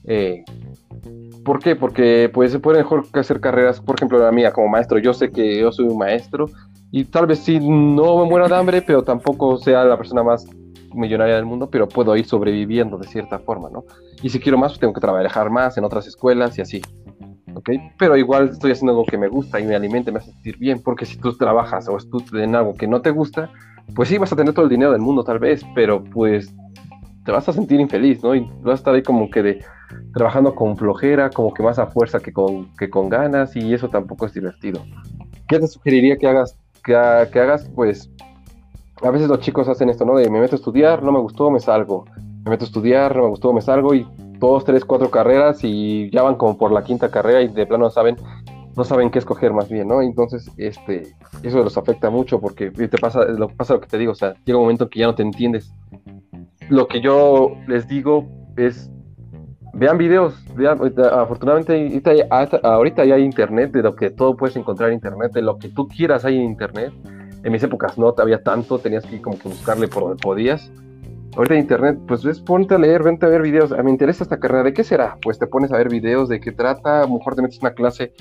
Eh, 0.05 0.43
¿Por 1.49 1.57
qué? 1.57 1.75
Porque 1.75 2.29
pues 2.31 2.51
se 2.51 2.59
puede 2.59 2.77
mejor 2.77 3.07
hacer 3.13 3.41
carreras, 3.41 3.81
por 3.81 3.95
ejemplo, 3.95 4.19
la 4.19 4.31
mía 4.31 4.53
como 4.53 4.67
maestro. 4.67 4.99
Yo 4.99 5.15
sé 5.15 5.31
que 5.31 5.61
yo 5.61 5.71
soy 5.71 5.85
un 5.85 5.97
maestro 5.97 6.45
y 6.91 7.05
tal 7.05 7.25
vez 7.25 7.39
sí 7.39 7.59
no 7.59 8.19
me 8.19 8.29
muera 8.29 8.47
de 8.47 8.55
hambre, 8.55 8.83
pero 8.83 9.01
tampoco 9.01 9.57
sea 9.57 9.83
la 9.83 9.97
persona 9.97 10.21
más 10.21 10.45
millonaria 10.93 11.33
del 11.33 11.45
mundo, 11.45 11.67
pero 11.67 11.87
puedo 11.87 12.15
ir 12.15 12.27
sobreviviendo 12.27 12.99
de 12.99 13.07
cierta 13.07 13.39
forma, 13.39 13.67
¿no? 13.71 13.83
Y 14.21 14.29
si 14.29 14.39
quiero 14.39 14.59
más, 14.59 14.73
pues 14.73 14.81
tengo 14.81 14.93
que 14.93 15.01
trabajar 15.01 15.49
más 15.49 15.75
en 15.75 15.85
otras 15.85 16.05
escuelas 16.05 16.55
y 16.59 16.61
así. 16.61 16.83
¿Ok? 17.55 17.71
Pero 17.97 18.15
igual 18.15 18.49
estoy 18.49 18.73
haciendo 18.73 18.91
algo 18.91 19.05
que 19.05 19.17
me 19.17 19.27
gusta 19.27 19.59
y 19.59 19.65
me 19.65 19.75
alimenta 19.75 20.11
me 20.11 20.19
hace 20.19 20.31
sentir 20.31 20.55
bien, 20.59 20.83
porque 20.83 21.07
si 21.07 21.17
tú 21.17 21.35
trabajas 21.35 21.89
o 21.89 21.97
estudias 21.97 22.31
en 22.43 22.53
algo 22.53 22.75
que 22.75 22.85
no 22.85 23.01
te 23.01 23.09
gusta, 23.09 23.49
pues 23.95 24.09
sí 24.09 24.19
vas 24.19 24.31
a 24.31 24.35
tener 24.35 24.53
todo 24.53 24.65
el 24.65 24.69
dinero 24.69 24.91
del 24.91 25.01
mundo 25.01 25.23
tal 25.23 25.39
vez, 25.39 25.63
pero 25.73 26.03
pues 26.03 26.53
te 27.29 27.33
vas 27.33 27.47
a 27.47 27.53
sentir 27.53 27.79
infeliz, 27.79 28.23
¿no? 28.23 28.33
Y 28.33 28.39
vas 28.63 28.71
a 28.71 28.73
estar 28.73 28.95
ahí 28.95 29.03
como 29.03 29.29
que 29.29 29.43
de 29.43 29.63
trabajando 30.15 30.55
con 30.55 30.75
flojera, 30.75 31.29
como 31.29 31.53
que 31.53 31.61
más 31.61 31.77
a 31.77 31.85
fuerza 31.85 32.19
que 32.19 32.33
con, 32.33 32.75
que 32.75 32.89
con 32.89 33.07
ganas, 33.07 33.55
y 33.55 33.71
eso 33.71 33.87
tampoco 33.87 34.25
es 34.25 34.33
divertido. 34.33 34.83
¿Qué 35.47 35.59
te 35.59 35.67
sugeriría 35.67 36.17
que 36.17 36.27
hagas? 36.27 36.57
Que, 36.83 36.93
que 37.31 37.39
hagas, 37.39 37.69
pues, 37.75 38.09
a 39.03 39.11
veces 39.11 39.27
los 39.27 39.41
chicos 39.41 39.67
hacen 39.67 39.91
esto, 39.91 40.05
¿no? 40.05 40.15
De 40.15 40.27
me 40.27 40.39
meto 40.39 40.55
a 40.55 40.57
estudiar, 40.57 41.03
no 41.03 41.11
me 41.11 41.19
gustó, 41.19 41.51
me 41.51 41.59
salgo. 41.59 42.05
Me 42.45 42.49
meto 42.49 42.65
a 42.65 42.67
estudiar, 42.67 43.15
no 43.15 43.21
me 43.21 43.29
gustó, 43.29 43.53
me 43.53 43.61
salgo, 43.61 43.93
y 43.93 44.07
dos, 44.39 44.65
tres, 44.65 44.83
cuatro 44.83 45.11
carreras, 45.11 45.59
y 45.61 46.09
ya 46.09 46.23
van 46.23 46.33
como 46.33 46.57
por 46.57 46.71
la 46.71 46.83
quinta 46.83 47.11
carrera, 47.11 47.43
y 47.43 47.47
de 47.49 47.67
plano 47.67 47.83
no 47.83 47.91
saben, 47.91 48.15
no 48.75 48.83
saben 48.83 49.11
qué 49.11 49.19
escoger 49.19 49.53
más 49.53 49.69
bien, 49.69 49.87
¿no? 49.87 50.01
Entonces, 50.01 50.49
este, 50.57 51.03
eso 51.43 51.63
los 51.63 51.77
afecta 51.77 52.09
mucho, 52.09 52.41
porque 52.41 52.71
te 52.71 52.97
pasa 52.97 53.23
lo, 53.25 53.49
pasa 53.49 53.75
lo 53.75 53.81
que 53.81 53.87
te 53.87 53.99
digo, 53.99 54.13
o 54.13 54.15
sea, 54.15 54.33
llega 54.45 54.57
un 54.57 54.63
momento 54.63 54.85
en 54.85 54.89
que 54.89 54.99
ya 54.99 55.05
no 55.05 55.13
te 55.13 55.21
entiendes. 55.21 55.71
Lo 56.69 56.87
que 56.87 57.01
yo 57.01 57.57
les 57.67 57.87
digo 57.87 58.27
es 58.55 58.91
vean 59.73 59.97
videos, 59.97 60.43
vean, 60.55 60.79
afortunadamente 61.11 62.01
ahorita 62.63 63.05
ya 63.05 63.15
hay 63.15 63.23
internet, 63.23 63.71
de 63.71 63.81
lo 63.81 63.95
que 63.95 64.09
todo 64.09 64.35
puedes 64.35 64.55
encontrar 64.55 64.89
en 64.89 64.95
internet, 64.95 65.31
de 65.33 65.41
lo 65.41 65.57
que 65.57 65.69
tú 65.69 65.87
quieras 65.87 66.25
hay 66.25 66.37
en 66.37 66.43
internet. 66.43 66.93
En 67.43 67.51
mis 67.51 67.63
épocas 67.63 67.97
no 67.97 68.13
había 68.17 68.43
tanto, 68.43 68.79
tenías 68.79 69.05
que 69.05 69.21
como 69.21 69.39
que 69.39 69.47
buscarle 69.47 69.87
por 69.87 70.03
donde 70.03 70.21
podías. 70.21 70.71
Ahorita 71.35 71.53
en 71.53 71.61
internet, 71.61 71.99
pues 72.07 72.23
ves, 72.23 72.39
ponte 72.39 72.75
a 72.75 72.77
leer, 72.77 73.03
vente 73.03 73.25
a 73.25 73.29
ver 73.29 73.41
videos. 73.41 73.71
me 73.71 73.89
interesa 73.89 74.23
esta 74.23 74.39
carrera, 74.39 74.63
¿de 74.63 74.73
qué 74.73 74.83
será? 74.83 75.17
Pues 75.21 75.39
te 75.39 75.47
pones 75.47 75.71
a 75.71 75.77
ver 75.77 75.89
videos 75.89 76.27
de 76.27 76.39
qué 76.39 76.51
trata, 76.51 77.03
a 77.03 77.07
mejor 77.07 77.35
te 77.35 77.41
metes 77.41 77.59
una 77.61 77.71
clase 77.71 78.13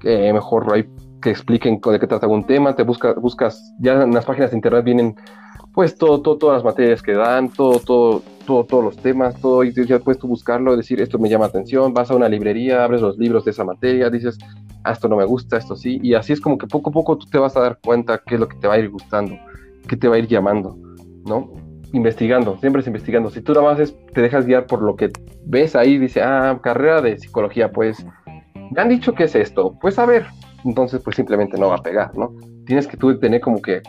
que 0.00 0.32
mejor 0.32 0.66
hay 0.74 0.86
que 1.22 1.30
expliquen 1.30 1.80
de 1.80 1.98
qué 1.98 2.06
trata 2.06 2.26
algún 2.26 2.44
tema, 2.44 2.76
te 2.76 2.82
buscas, 2.82 3.16
buscas, 3.16 3.74
ya 3.80 4.02
en 4.02 4.12
las 4.12 4.26
páginas 4.26 4.50
de 4.50 4.56
internet 4.56 4.84
vienen 4.84 5.16
pues 5.76 5.94
todo, 5.94 6.22
todo, 6.22 6.38
todas 6.38 6.54
las 6.54 6.64
materias 6.64 7.02
que 7.02 7.12
dan, 7.12 7.50
todo, 7.50 7.78
todo, 7.80 8.22
todo, 8.46 8.64
todos 8.64 8.82
los 8.82 8.96
temas, 8.96 9.38
todo, 9.42 9.62
y 9.62 9.74
ya 9.74 9.98
puedes 9.98 10.18
tú 10.18 10.26
buscarlo, 10.26 10.74
decir, 10.74 11.02
esto 11.02 11.18
me 11.18 11.28
llama 11.28 11.44
atención, 11.44 11.92
vas 11.92 12.10
a 12.10 12.16
una 12.16 12.30
librería, 12.30 12.82
abres 12.82 13.02
los 13.02 13.18
libros 13.18 13.44
de 13.44 13.50
esa 13.50 13.62
materia, 13.62 14.08
dices, 14.08 14.38
ah, 14.84 14.92
esto 14.92 15.06
no 15.06 15.16
me 15.16 15.26
gusta, 15.26 15.58
esto 15.58 15.76
sí, 15.76 16.00
y 16.02 16.14
así 16.14 16.32
es 16.32 16.40
como 16.40 16.56
que 16.56 16.66
poco 16.66 16.88
a 16.88 16.92
poco 16.94 17.18
tú 17.18 17.26
te 17.26 17.36
vas 17.36 17.58
a 17.58 17.60
dar 17.60 17.78
cuenta 17.84 18.22
qué 18.24 18.36
es 18.36 18.40
lo 18.40 18.48
que 18.48 18.56
te 18.56 18.66
va 18.66 18.72
a 18.72 18.78
ir 18.78 18.88
gustando, 18.88 19.36
qué 19.86 19.98
te 19.98 20.08
va 20.08 20.14
a 20.14 20.18
ir 20.18 20.26
llamando, 20.28 20.78
¿no? 21.26 21.52
Investigando, 21.92 22.56
siempre 22.56 22.80
es 22.80 22.86
investigando. 22.86 23.28
Si 23.28 23.42
tú 23.42 23.52
nada 23.52 23.74
más 23.74 23.94
te 24.14 24.22
dejas 24.22 24.46
guiar 24.46 24.64
por 24.64 24.80
lo 24.80 24.96
que 24.96 25.10
ves 25.44 25.76
ahí, 25.76 25.98
dice, 25.98 26.22
ah, 26.22 26.58
carrera 26.62 27.02
de 27.02 27.18
psicología, 27.18 27.70
pues, 27.70 28.02
me 28.70 28.80
han 28.80 28.88
dicho 28.88 29.12
que 29.12 29.24
es 29.24 29.34
esto, 29.34 29.76
pues 29.78 29.98
a 29.98 30.06
ver, 30.06 30.24
entonces 30.64 31.02
pues 31.04 31.16
simplemente 31.16 31.58
no 31.58 31.68
va 31.68 31.74
a 31.74 31.82
pegar, 31.82 32.16
¿no? 32.16 32.32
Tienes 32.64 32.86
que 32.86 32.96
tú 32.96 33.18
tener 33.18 33.42
como 33.42 33.60
que 33.60 33.82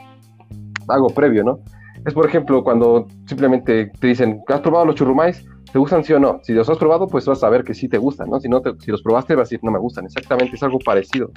algo 0.90 1.08
previo, 1.08 1.46
¿no? 1.46 1.60
Es, 2.08 2.14
por 2.14 2.26
ejemplo, 2.26 2.64
cuando 2.64 3.06
simplemente 3.26 3.92
te 4.00 4.08
dicen, 4.08 4.42
¿has 4.48 4.62
probado 4.62 4.86
los 4.86 4.96
churrumais? 4.96 5.46
¿Te 5.72 5.78
gustan 5.78 6.06
sí 6.06 6.14
o 6.14 6.20
no? 6.20 6.40
Si 6.42 6.54
los 6.54 6.70
has 6.70 6.78
probado, 6.78 7.06
pues 7.06 7.26
vas 7.26 7.44
a 7.44 7.50
ver 7.50 7.66
que 7.66 7.74
sí 7.74 7.90
te 7.90 7.98
gustan, 7.98 8.30
¿no? 8.30 8.40
Si, 8.40 8.48
no 8.48 8.62
si 8.80 8.92
los 8.92 9.02
probaste, 9.02 9.36
vas 9.36 9.42
a 9.42 9.48
decir, 9.50 9.60
no 9.62 9.72
me 9.72 9.80
gustan. 9.80 10.06
Exactamente, 10.06 10.56
es 10.56 10.64
algo 10.64 10.80
parecido. 10.80 11.30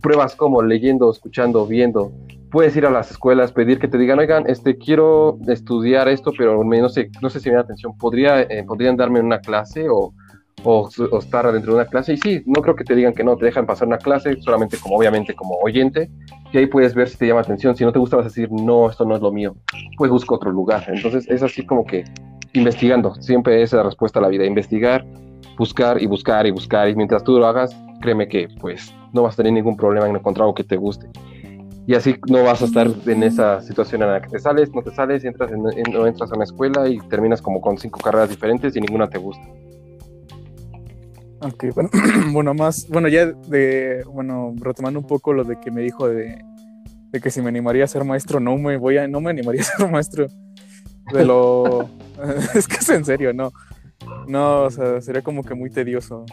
Pruebas 0.00 0.34
como 0.36 0.62
leyendo, 0.62 1.10
escuchando, 1.10 1.66
viendo. 1.66 2.12
Puedes 2.50 2.74
ir 2.76 2.86
a 2.86 2.90
las 2.90 3.10
escuelas, 3.10 3.52
pedir 3.52 3.78
que 3.78 3.88
te 3.88 3.98
digan, 3.98 4.18
oigan, 4.18 4.44
este, 4.48 4.78
quiero 4.78 5.38
estudiar 5.48 6.08
esto, 6.08 6.32
pero 6.36 6.64
no 6.64 6.88
sé, 6.88 7.10
no 7.20 7.28
sé 7.28 7.40
si 7.40 7.50
me 7.50 7.56
da 7.56 7.62
atención. 7.62 7.94
¿Podría, 7.98 8.40
eh, 8.40 8.64
¿Podrían 8.66 8.96
darme 8.96 9.20
una 9.20 9.40
clase 9.40 9.86
o, 9.90 10.14
o, 10.62 10.88
o, 11.10 11.18
estar 11.18 11.50
dentro 11.52 11.72
de 11.72 11.80
una 11.80 11.86
clase? 11.86 12.14
Y 12.14 12.16
sí, 12.18 12.42
no 12.46 12.62
creo 12.62 12.76
que 12.76 12.84
te 12.84 12.94
digan 12.94 13.14
que 13.14 13.24
no, 13.24 13.36
te 13.36 13.46
dejan 13.46 13.66
pasar 13.66 13.88
una 13.88 13.98
clase, 13.98 14.40
solamente 14.40 14.76
como, 14.78 14.96
obviamente, 14.96 15.34
como 15.34 15.56
oyente, 15.56 16.10
y 16.52 16.58
ahí 16.58 16.66
puedes 16.66 16.94
ver 16.94 17.08
si 17.08 17.18
te 17.18 17.26
llama 17.26 17.40
atención. 17.40 17.76
Si 17.76 17.84
no 17.84 17.92
te 17.92 17.98
gusta, 17.98 18.16
vas 18.16 18.26
a 18.26 18.28
decir, 18.28 18.50
no, 18.52 18.88
esto 18.88 19.04
no 19.04 19.16
es 19.16 19.20
lo 19.20 19.32
mío. 19.32 19.56
Pues 19.98 20.10
busca 20.10 20.36
otro 20.36 20.52
lugar. 20.52 20.84
Entonces 20.86 21.28
es 21.28 21.42
así 21.42 21.66
como 21.66 21.84
que 21.84 22.04
investigando. 22.52 23.14
Siempre 23.16 23.60
es 23.60 23.72
la 23.72 23.82
respuesta 23.82 24.20
a 24.20 24.22
la 24.22 24.28
vida. 24.28 24.44
Investigar, 24.44 25.04
buscar 25.58 26.00
y 26.00 26.06
buscar 26.06 26.46
y 26.46 26.52
buscar. 26.52 26.88
Y 26.88 26.94
mientras 26.94 27.24
tú 27.24 27.38
lo 27.38 27.46
hagas, 27.46 27.76
créeme 28.00 28.28
que 28.28 28.48
pues 28.60 28.94
no 29.12 29.22
vas 29.22 29.34
a 29.34 29.38
tener 29.38 29.52
ningún 29.52 29.76
problema 29.76 30.08
en 30.08 30.14
encontrar 30.14 30.44
algo 30.44 30.54
que 30.54 30.62
te 30.62 30.76
guste. 30.76 31.08
Y 31.86 31.94
así 31.94 32.16
no 32.28 32.42
vas 32.44 32.62
a 32.62 32.64
estar 32.64 32.88
en 33.06 33.22
esa 33.22 33.60
situación 33.60 34.02
en 34.02 34.12
la 34.12 34.22
que 34.22 34.28
te 34.28 34.38
sales, 34.38 34.72
no 34.72 34.82
te 34.82 34.90
sales, 34.90 35.24
entras 35.24 35.50
en, 35.52 35.62
no 35.92 36.06
entras 36.06 36.32
a 36.32 36.34
una 36.34 36.44
escuela 36.44 36.88
y 36.88 36.98
terminas 37.08 37.42
como 37.42 37.60
con 37.60 37.76
cinco 37.76 38.00
carreras 38.00 38.30
diferentes 38.30 38.74
y 38.74 38.80
ninguna 38.80 39.08
te 39.08 39.18
gusta. 39.18 39.42
Ok, 41.44 41.66
bueno, 41.74 41.90
bueno, 42.32 42.54
más, 42.54 42.88
bueno, 42.88 43.08
ya 43.08 43.26
de, 43.26 44.02
bueno, 44.06 44.54
retomando 44.60 44.98
un 44.98 45.06
poco 45.06 45.32
lo 45.32 45.44
de 45.44 45.60
que 45.60 45.70
me 45.70 45.82
dijo 45.82 46.08
de 46.08 46.42
de 47.14 47.20
que 47.20 47.30
si 47.30 47.40
me 47.40 47.48
animaría 47.48 47.84
a 47.84 47.86
ser 47.86 48.02
maestro, 48.02 48.40
no 48.40 48.58
me 48.58 48.76
voy 48.76 48.98
a, 48.98 49.06
no 49.06 49.20
me 49.20 49.30
animaría 49.30 49.62
a 49.62 49.64
ser 49.78 49.88
maestro. 49.90 50.26
De 51.12 51.24
lo. 51.24 51.88
es 52.54 52.66
que 52.66 52.76
es 52.76 52.88
en 52.88 53.04
serio, 53.04 53.32
no. 53.32 53.52
No, 54.26 54.62
o 54.64 54.70
sea, 54.70 55.00
sería 55.00 55.22
como 55.22 55.44
que 55.44 55.54
muy 55.54 55.70
tedioso. 55.70 56.26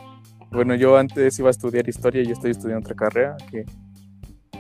Bueno, 0.52 0.74
yo 0.74 0.98
antes 0.98 1.38
iba 1.38 1.50
a 1.50 1.52
estudiar 1.52 1.88
historia 1.88 2.24
y 2.24 2.26
yo 2.26 2.34
estoy 2.34 2.52
estudiando 2.52 2.84
otra 2.84 2.96
carrera 2.96 3.38
que 3.52 3.64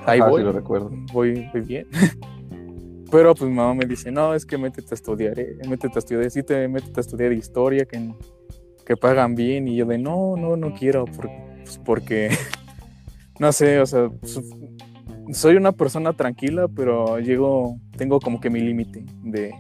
ahí 0.06 0.20
Ah, 0.22 0.30
voy, 0.30 0.42
sí 0.42 0.46
lo 0.46 0.52
recuerdo. 0.52 0.92
voy, 1.12 1.50
voy 1.52 1.62
bien. 1.62 1.88
Pero 3.10 3.34
pues 3.34 3.50
mi 3.50 3.58
mamá 3.58 3.74
me 3.74 3.86
dice, 3.86 4.12
no, 4.12 4.36
es 4.36 4.46
que 4.46 4.58
métete 4.58 4.90
a 4.92 4.96
estudiar, 4.96 5.38
eh, 5.40 5.58
métete 5.68 5.94
a 5.96 6.00
estudiar, 6.00 6.30
sí 6.32 6.44
te 6.44 6.68
métete 6.68 7.00
a 7.00 7.02
estudiar 7.02 7.34
historia, 7.34 7.84
que, 7.86 7.98
que 8.92 8.98
pagan 8.98 9.36
bien. 9.36 9.70
Y 9.70 9.78
yo 9.78 9.86
de, 9.86 9.98
no, 9.98 10.36
no, 10.36 10.58
no 10.58 10.74
quiero, 10.74 11.06
porque, 11.06 11.62
pues, 11.64 11.78
porque, 11.78 12.30
no 13.40 13.54
sé, 13.54 13.80
o 13.80 13.86
sea, 13.86 14.10
soy 15.32 15.56
una 15.56 15.72
persona 15.72 16.12
tranquila, 16.12 16.68
pero 16.68 17.18
llego, 17.20 17.78
tengo 17.96 18.20
como 18.20 18.42
que 18.42 18.50
mi 18.50 18.60
límite 18.60 19.06
de 19.24 19.54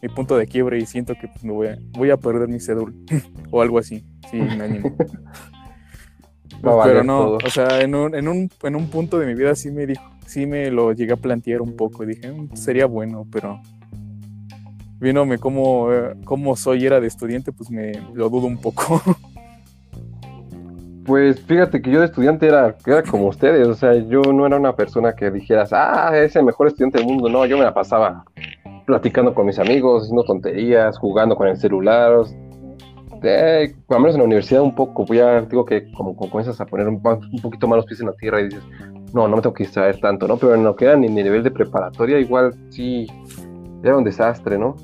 mi 0.00 0.08
punto 0.10 0.36
de 0.36 0.46
quiebre 0.46 0.78
y 0.78 0.86
siento 0.86 1.14
que 1.20 1.26
pues, 1.26 1.42
me 1.42 1.52
voy 1.52 1.66
a, 1.66 1.78
voy 1.92 2.10
a 2.10 2.16
perder 2.16 2.48
mi 2.48 2.60
cédula 2.60 2.94
o 3.50 3.60
algo 3.60 3.78
así, 3.78 4.04
sí, 4.30 4.36
me 4.36 4.64
animo. 4.64 4.96
Valer 6.62 6.94
Pero 6.94 7.04
no, 7.04 7.18
todo. 7.18 7.38
o 7.44 7.50
sea, 7.50 7.80
en 7.80 7.94
un, 7.94 8.14
en, 8.14 8.28
un, 8.28 8.48
en 8.62 8.76
un 8.76 8.88
punto 8.88 9.18
de 9.18 9.26
mi 9.26 9.34
vida 9.34 9.54
sí 9.56 9.70
me 9.72 9.84
dijo, 9.84 10.02
sí 10.26 10.46
me 10.46 10.70
lo 10.70 10.92
llegué 10.92 11.12
a 11.12 11.16
plantear 11.16 11.60
un 11.60 11.76
poco 11.76 12.04
y 12.04 12.06
dije, 12.06 12.30
"Mm, 12.32 12.54
sería 12.54 12.86
bueno, 12.86 13.26
pero 13.30 13.60
viéndome 14.98 15.38
cómo, 15.38 15.88
cómo 16.24 16.56
soy 16.56 16.86
era 16.86 17.00
de 17.00 17.06
estudiante, 17.06 17.52
pues 17.52 17.70
me 17.70 17.92
lo 18.14 18.28
dudo 18.28 18.46
un 18.46 18.58
poco. 18.58 19.02
Pues 21.06 21.40
fíjate 21.42 21.80
que 21.80 21.92
yo 21.92 22.00
de 22.00 22.06
estudiante 22.06 22.48
era, 22.48 22.74
era 22.84 23.00
como 23.04 23.28
ustedes, 23.28 23.68
o 23.68 23.74
sea, 23.74 23.94
yo 23.94 24.22
no 24.22 24.44
era 24.44 24.56
una 24.56 24.74
persona 24.74 25.14
que 25.14 25.30
dijeras, 25.30 25.72
ah, 25.72 26.10
es 26.18 26.34
el 26.34 26.44
mejor 26.44 26.66
estudiante 26.66 26.98
del 26.98 27.06
mundo, 27.06 27.28
no, 27.28 27.46
yo 27.46 27.56
me 27.56 27.62
la 27.62 27.72
pasaba 27.72 28.24
platicando 28.86 29.32
con 29.32 29.46
mis 29.46 29.60
amigos, 29.60 30.02
haciendo 30.02 30.24
tonterías, 30.24 30.98
jugando 30.98 31.36
con 31.36 31.46
el 31.46 31.56
celular, 31.56 32.24
eh, 33.22 33.74
al 33.88 34.00
menos 34.00 34.14
en 34.14 34.20
la 34.20 34.24
universidad 34.24 34.62
un 34.62 34.74
poco, 34.74 35.04
pues 35.04 35.18
ya 35.18 35.40
digo 35.42 35.64
que 35.64 35.90
como, 35.92 36.16
comienzas 36.16 36.60
a 36.60 36.66
poner 36.66 36.88
un, 36.88 37.00
poquito 37.00 37.66
más 37.66 37.78
los 37.78 37.86
pies 37.86 38.00
en 38.00 38.06
la 38.06 38.12
tierra 38.14 38.40
y 38.40 38.44
dices, 38.44 38.62
no, 39.12 39.28
no 39.28 39.36
me 39.36 39.42
tengo 39.42 39.54
que 39.54 39.64
distraer 39.64 39.98
tanto, 40.00 40.28
¿no? 40.28 40.36
Pero 40.36 40.54
en 40.54 40.64
lo 40.64 40.76
que 40.76 40.84
era 40.84 40.94
en 40.94 41.00
mi 41.00 41.08
nivel 41.08 41.42
de 41.42 41.50
preparatoria, 41.50 42.18
igual 42.18 42.54
sí, 42.70 43.06
era 43.88 43.98
un 43.98 44.04
desastre, 44.04 44.58
¿no? 44.58 44.76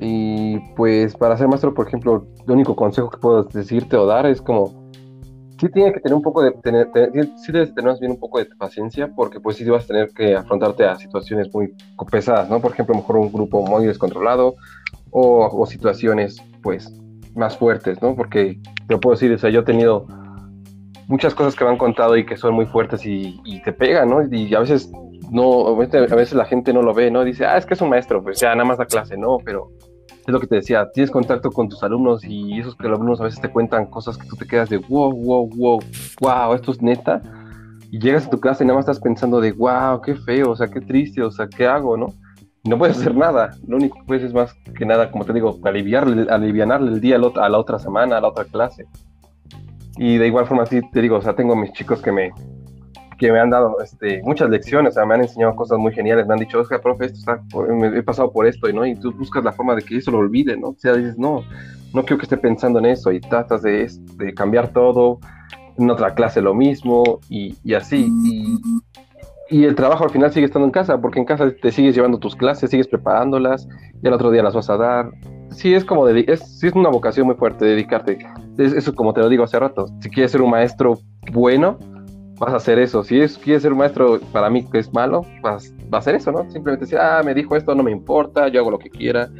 Y 0.00 0.58
pues 0.74 1.14
para 1.16 1.36
ser 1.36 1.48
maestro, 1.48 1.72
por 1.72 1.86
ejemplo, 1.86 2.26
el 2.46 2.52
único 2.52 2.74
consejo 2.74 3.08
que 3.08 3.18
puedo 3.18 3.44
decirte 3.44 3.96
o 3.96 4.04
dar 4.04 4.26
es 4.26 4.42
como, 4.42 4.90
sí 5.60 5.68
tiene 5.68 5.92
que 5.92 6.00
tener 6.00 6.16
un 6.16 6.22
poco 6.22 6.42
de, 6.42 6.50
tener, 6.50 6.90
tener- 6.90 7.30
sí 7.36 7.52
debes 7.52 7.72
bien 7.74 8.10
un 8.10 8.18
poco 8.18 8.38
de 8.38 8.46
paciencia, 8.46 9.12
porque 9.14 9.38
pues 9.38 9.56
sí 9.56 9.64
vas 9.64 9.84
a 9.84 9.86
tener 9.86 10.08
que 10.10 10.34
afrontarte 10.34 10.84
a 10.84 10.96
situaciones 10.96 11.54
muy 11.54 11.72
pesadas, 12.10 12.50
¿no? 12.50 12.60
Por 12.60 12.72
ejemplo, 12.72 12.96
mejor 12.96 13.16
un 13.18 13.32
grupo 13.32 13.64
muy 13.64 13.86
descontrolado 13.86 14.56
o, 15.12 15.64
situaciones 15.66 16.36
pues 16.62 16.92
más 17.36 17.56
fuertes, 17.56 18.02
¿no? 18.02 18.16
Porque 18.16 18.58
te 18.88 18.98
puedo 18.98 19.14
decir, 19.14 19.32
o 19.32 19.38
sea, 19.38 19.50
yo 19.50 19.60
he 19.60 19.64
tenido 19.64 20.06
muchas 21.06 21.32
cosas 21.32 21.54
que 21.54 21.64
me 21.64 21.70
han 21.70 21.78
contado 21.78 22.16
y 22.16 22.26
que 22.26 22.36
son 22.36 22.54
muy 22.54 22.66
fuertes 22.66 23.06
y, 23.06 23.40
y 23.44 23.62
te 23.62 23.72
pegan, 23.72 24.10
¿no? 24.10 24.22
Y 24.28 24.52
a 24.52 24.60
veces 24.60 24.90
no, 25.32 25.66
a 25.68 25.74
veces, 25.76 26.34
la 26.34 26.44
gente 26.44 26.74
no 26.74 26.82
lo 26.82 26.92
ve, 26.92 27.10
¿no? 27.10 27.24
Dice, 27.24 27.46
ah, 27.46 27.56
es 27.56 27.64
que 27.64 27.72
es 27.72 27.80
un 27.80 27.88
maestro, 27.88 28.22
pues 28.22 28.38
ya 28.38 28.54
nada 28.54 28.66
más 28.66 28.76
da 28.76 28.84
clase, 28.84 29.16
¿no? 29.16 29.38
Pero 29.42 29.70
es 30.08 30.28
lo 30.28 30.38
que 30.38 30.46
te 30.46 30.56
decía, 30.56 30.90
tienes 30.92 31.10
contacto 31.10 31.50
con 31.50 31.70
tus 31.70 31.82
alumnos 31.82 32.22
y 32.22 32.60
esos 32.60 32.76
que 32.76 32.86
los 32.86 32.98
alumnos 32.98 33.20
a 33.22 33.24
veces 33.24 33.40
te 33.40 33.48
cuentan 33.48 33.86
cosas 33.86 34.18
que 34.18 34.28
tú 34.28 34.36
te 34.36 34.46
quedas 34.46 34.68
de 34.68 34.76
wow, 34.76 35.10
wow, 35.10 35.48
wow, 35.56 35.80
wow, 36.20 36.54
esto 36.54 36.72
es 36.72 36.82
neta. 36.82 37.22
Y 37.90 37.98
llegas 37.98 38.26
a 38.26 38.30
tu 38.30 38.40
casa 38.40 38.62
y 38.62 38.66
nada 38.66 38.78
más 38.78 38.82
estás 38.82 39.00
pensando 39.00 39.40
de 39.40 39.52
wow, 39.52 40.02
qué 40.02 40.14
feo, 40.16 40.50
o 40.50 40.56
sea, 40.56 40.68
qué 40.68 40.82
triste, 40.82 41.22
o 41.22 41.30
sea, 41.30 41.48
¿qué 41.48 41.66
hago, 41.66 41.96
no? 41.96 42.08
No 42.64 42.76
puedes 42.76 42.98
hacer 42.98 43.14
nada. 43.14 43.56
Lo 43.66 43.76
único 43.76 43.98
que 44.00 44.04
puedes 44.06 44.24
es 44.24 44.34
más 44.34 44.54
que 44.78 44.84
nada, 44.84 45.10
como 45.10 45.24
te 45.24 45.32
digo, 45.32 45.58
aliviarle, 45.64 46.30
alivianarle 46.30 46.92
el 46.92 47.00
día 47.00 47.16
a 47.16 47.48
la 47.48 47.58
otra 47.58 47.78
semana, 47.78 48.18
a 48.18 48.20
la 48.20 48.28
otra 48.28 48.44
clase. 48.44 48.86
Y 49.96 50.18
de 50.18 50.26
igual 50.26 50.46
forma, 50.46 50.66
sí, 50.66 50.80
te 50.92 51.00
digo, 51.00 51.16
o 51.16 51.22
sea, 51.22 51.34
tengo 51.34 51.56
mis 51.56 51.72
chicos 51.72 52.02
que 52.02 52.12
me, 52.12 52.32
que 53.22 53.30
me 53.30 53.38
han 53.38 53.50
dado 53.50 53.76
este, 53.80 54.20
muchas 54.24 54.50
lecciones, 54.50 54.90
o 54.90 54.94
sea, 54.94 55.06
me 55.06 55.14
han 55.14 55.20
enseñado 55.20 55.54
cosas 55.54 55.78
muy 55.78 55.92
geniales, 55.92 56.26
me 56.26 56.34
han 56.34 56.40
dicho, 56.40 56.58
Oscar, 56.58 56.80
profe, 56.80 57.04
esto 57.06 57.18
está, 57.20 57.40
me 57.72 57.96
he 57.96 58.02
pasado 58.02 58.32
por 58.32 58.46
esto, 58.48 58.68
y 58.68 58.72
¿no? 58.72 58.84
Y 58.84 58.96
tú 58.96 59.12
buscas 59.12 59.44
la 59.44 59.52
forma 59.52 59.76
de 59.76 59.82
que 59.82 59.96
eso 59.96 60.10
lo 60.10 60.18
olvide, 60.18 60.56
¿no? 60.56 60.70
O 60.70 60.76
sea, 60.76 60.94
dices, 60.94 61.16
no, 61.16 61.44
no 61.94 62.02
quiero 62.02 62.18
que 62.18 62.24
esté 62.24 62.36
pensando 62.36 62.80
en 62.80 62.86
eso, 62.86 63.12
y 63.12 63.20
tratas 63.20 63.62
de, 63.62 63.88
de 64.16 64.34
cambiar 64.34 64.72
todo, 64.72 65.20
en 65.78 65.88
otra 65.88 66.14
clase 66.14 66.40
lo 66.42 66.52
mismo, 66.52 67.20
y, 67.28 67.54
y 67.62 67.74
así, 67.74 68.08
y, 68.24 68.58
y 69.50 69.64
el 69.66 69.76
trabajo 69.76 70.02
al 70.02 70.10
final 70.10 70.32
sigue 70.32 70.46
estando 70.46 70.66
en 70.66 70.72
casa, 70.72 71.00
porque 71.00 71.20
en 71.20 71.24
casa 71.24 71.48
te 71.62 71.70
sigues 71.70 71.94
llevando 71.94 72.18
tus 72.18 72.34
clases, 72.34 72.70
sigues 72.70 72.88
preparándolas, 72.88 73.68
y 74.02 74.08
al 74.08 74.14
otro 74.14 74.32
día 74.32 74.42
las 74.42 74.54
vas 74.54 74.68
a 74.68 74.76
dar. 74.76 75.10
Sí, 75.52 75.74
es 75.74 75.84
como, 75.84 76.08
dedi- 76.08 76.24
es, 76.26 76.40
sí 76.58 76.66
es 76.66 76.72
una 76.72 76.88
vocación 76.88 77.26
muy 77.26 77.36
fuerte 77.36 77.66
dedicarte. 77.66 78.18
Es, 78.58 78.72
eso 78.72 78.94
como 78.94 79.12
te 79.12 79.20
lo 79.20 79.28
digo 79.28 79.44
hace 79.44 79.58
rato, 79.60 79.86
si 80.00 80.10
quieres 80.10 80.32
ser 80.32 80.42
un 80.42 80.50
maestro 80.50 80.98
bueno, 81.32 81.78
vas 82.42 82.54
a 82.54 82.56
hacer 82.56 82.80
eso. 82.80 83.04
Si 83.04 83.20
es, 83.20 83.38
quieres 83.38 83.62
ser 83.62 83.72
un 83.72 83.78
maestro 83.78 84.18
para 84.32 84.50
mí 84.50 84.64
que 84.64 84.78
es 84.80 84.92
malo, 84.92 85.24
vas, 85.42 85.72
va 85.92 85.98
a 85.98 86.00
hacer 86.00 86.16
eso, 86.16 86.32
¿no? 86.32 86.42
Simplemente 86.50 86.86
decir, 86.86 86.98
ah, 86.98 87.22
me 87.24 87.34
dijo 87.34 87.54
esto, 87.54 87.72
no 87.74 87.84
me 87.84 87.92
importa, 87.92 88.48
yo 88.48 88.60
hago 88.60 88.72
lo 88.72 88.78
que 88.78 88.90
quiera. 88.90 89.30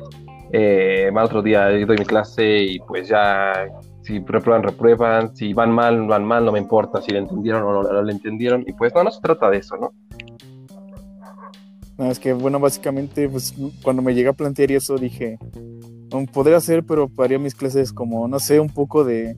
Eh, 0.53 1.11
al 1.13 1.25
otro 1.25 1.43
día 1.43 1.69
doy 1.69 1.99
mi 1.99 2.05
clase 2.05 2.59
y 2.59 2.79
pues 2.81 3.09
ya, 3.09 3.67
si 4.03 4.21
reprueban, 4.21 4.63
reprueban. 4.63 5.35
Si 5.35 5.53
van 5.53 5.73
mal, 5.73 6.07
van 6.07 6.25
mal, 6.25 6.45
no 6.45 6.53
me 6.53 6.61
importa 6.61 7.03
si 7.03 7.11
le 7.11 7.19
entendieron 7.19 7.65
o 7.65 7.83
no, 7.83 8.03
le 8.03 8.13
entendieron. 8.13 8.63
Y 8.69 8.73
pues 8.73 8.95
no, 8.95 9.03
no 9.03 9.11
se 9.11 9.21
trata 9.21 9.51
de 9.51 9.59
eso, 9.59 9.77
¿no? 9.77 9.93
No, 11.99 12.09
es 12.09 12.21
que, 12.21 12.33
bueno, 12.33 12.61
básicamente, 12.61 13.29
pues 13.29 13.53
cuando 13.83 14.01
me 14.01 14.15
llegué 14.15 14.29
a 14.29 14.33
plantear 14.33 14.71
eso, 14.71 14.97
dije, 14.97 15.39
"Mm, 16.13 16.25
podría 16.27 16.57
hacer, 16.57 16.85
pero 16.85 17.11
haría 17.19 17.39
mis 17.39 17.55
clases 17.55 17.93
como, 17.93 18.29
no 18.29 18.39
sé, 18.39 18.61
un 18.61 18.71
poco 18.71 19.05
de, 19.05 19.37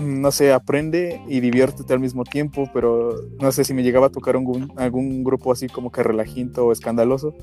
no 0.00 0.32
sé, 0.32 0.52
aprende 0.52 1.20
y 1.28 1.40
diviértete 1.40 1.92
al 1.92 2.00
mismo 2.00 2.24
tiempo, 2.24 2.68
pero 2.72 3.14
no 3.40 3.52
sé 3.52 3.64
si 3.64 3.74
me 3.74 3.82
llegaba 3.82 4.06
a 4.06 4.10
tocar 4.10 4.36
algún, 4.36 4.72
algún 4.76 5.22
grupo 5.24 5.52
así 5.52 5.68
como 5.68 5.90
que 5.90 6.02
relajito 6.02 6.66
o 6.66 6.72
escandaloso, 6.72 7.34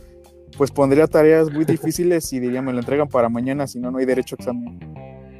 pues 0.57 0.71
pondría 0.71 1.07
tareas 1.07 1.51
muy 1.51 1.65
difíciles 1.65 2.31
y 2.33 2.39
diría, 2.39 2.61
me 2.61 2.73
lo 2.73 2.79
entregan 2.79 3.07
para 3.07 3.29
mañana, 3.29 3.67
si 3.67 3.79
no, 3.79 3.91
no 3.91 3.97
hay 3.97 4.05
derecho 4.05 4.35
a 4.35 4.41
examen. 4.41 4.79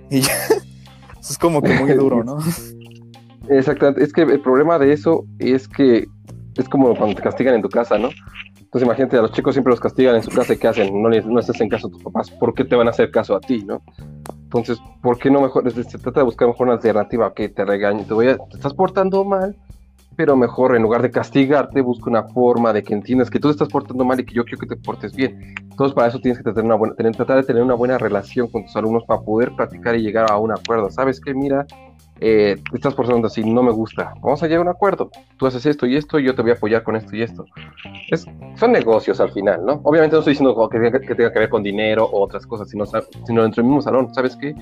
Y 0.09 0.21
ya, 0.21 0.33
eso 1.19 1.31
es 1.31 1.37
como 1.37 1.61
que 1.61 1.73
muy 1.73 1.93
duro, 1.93 2.23
¿no? 2.23 2.37
Exactamente. 3.49 4.03
Es 4.03 4.13
que 4.13 4.21
el 4.23 4.41
problema 4.41 4.77
de 4.79 4.93
eso 4.93 5.25
es 5.39 5.67
que 5.67 6.05
es 6.55 6.69
como 6.69 6.95
cuando 6.95 7.15
te 7.15 7.21
castigan 7.21 7.55
en 7.55 7.61
tu 7.61 7.69
casa, 7.69 7.97
¿no? 7.97 8.09
Entonces 8.67 8.85
imagínate, 8.85 9.17
a 9.17 9.21
los 9.21 9.31
chicos 9.31 9.55
siempre 9.55 9.71
los 9.71 9.79
castigan 9.79 10.17
en 10.17 10.23
su 10.23 10.29
casa 10.29 10.53
y 10.53 10.57
¿qué 10.57 10.67
hacen? 10.67 11.01
No, 11.01 11.07
les, 11.07 11.25
no 11.25 11.37
les 11.37 11.49
hacen 11.49 11.69
caso 11.69 11.87
a 11.87 11.89
tus 11.89 12.03
papás. 12.03 12.29
¿Por 12.29 12.53
qué 12.53 12.65
te 12.65 12.75
van 12.75 12.87
a 12.87 12.89
hacer 12.89 13.11
caso 13.11 13.33
a 13.33 13.39
ti, 13.39 13.63
no? 13.63 13.81
Entonces, 14.43 14.77
¿por 15.01 15.17
qué 15.17 15.31
no 15.31 15.39
mejor? 15.39 15.71
Se 15.71 15.97
trata 15.97 16.19
de 16.19 16.25
buscar 16.25 16.49
mejor 16.49 16.67
una 16.67 16.75
alternativa 16.75 17.33
que 17.33 17.47
te 17.47 17.63
regañe. 17.63 18.03
Te, 18.03 18.13
voy 18.13 18.27
a, 18.27 18.37
te 18.37 18.57
estás 18.57 18.73
portando 18.73 19.23
mal, 19.23 19.55
pero 20.17 20.35
mejor 20.35 20.75
en 20.75 20.81
lugar 20.81 21.01
de 21.01 21.11
castigarte, 21.11 21.79
busca 21.79 22.09
una 22.09 22.23
forma 22.23 22.73
de 22.73 22.83
que 22.83 22.93
entiendas 22.93 23.29
que 23.29 23.39
tú 23.39 23.47
te 23.47 23.53
estás 23.53 23.69
portando 23.69 24.03
mal 24.03 24.19
y 24.19 24.25
que 24.25 24.33
yo 24.33 24.43
quiero 24.43 24.59
que 24.59 24.67
te 24.67 24.75
portes 24.75 25.15
bien. 25.15 25.55
Entonces, 25.61 25.95
para 25.95 26.09
eso 26.09 26.19
tienes 26.19 26.37
que 26.37 26.43
tener 26.43 26.65
una 26.65 26.75
buena, 26.75 26.93
tener, 26.95 27.15
tratar 27.15 27.37
de 27.37 27.43
tener 27.43 27.63
una 27.63 27.75
buena 27.75 27.97
relación 27.97 28.49
con 28.49 28.65
tus 28.65 28.75
alumnos 28.75 29.05
para 29.05 29.21
poder 29.21 29.55
practicar 29.55 29.95
y 29.95 30.01
llegar 30.01 30.29
a 30.29 30.37
un 30.37 30.51
acuerdo. 30.51 30.91
¿Sabes 30.91 31.21
qué? 31.21 31.33
Mira, 31.33 31.65
eh, 32.19 32.55
te 32.69 32.75
estás 32.77 32.93
portando 32.95 33.27
así, 33.27 33.43
no 33.43 33.63
me 33.63 33.71
gusta. 33.71 34.13
Vamos 34.21 34.41
a 34.43 34.47
llegar 34.47 34.59
a 34.59 34.69
un 34.69 34.75
acuerdo. 34.75 35.09
Tú 35.37 35.47
haces 35.47 35.65
esto 35.65 35.85
y 35.85 35.95
esto, 35.95 36.19
y 36.19 36.25
yo 36.25 36.35
te 36.35 36.41
voy 36.41 36.51
a 36.51 36.55
apoyar 36.55 36.83
con 36.83 36.95
esto 36.95 37.15
y 37.15 37.21
esto. 37.21 37.45
Es, 38.09 38.25
son 38.55 38.71
negocios 38.71 39.19
al 39.19 39.31
final, 39.31 39.65
¿no? 39.65 39.81
Obviamente 39.83 40.15
no 40.15 40.19
estoy 40.19 40.33
diciendo 40.33 40.69
que, 40.69 40.79
que 40.79 41.15
tenga 41.15 41.31
que 41.31 41.39
ver 41.39 41.49
con 41.49 41.63
dinero 41.63 42.05
o 42.05 42.23
otras 42.23 42.45
cosas, 42.45 42.69
sino, 42.69 42.85
sino 42.85 43.43
dentro 43.43 43.61
del 43.61 43.65
mismo 43.65 43.81
salón. 43.81 44.13
¿Sabes 44.13 44.35
qué? 44.35 44.55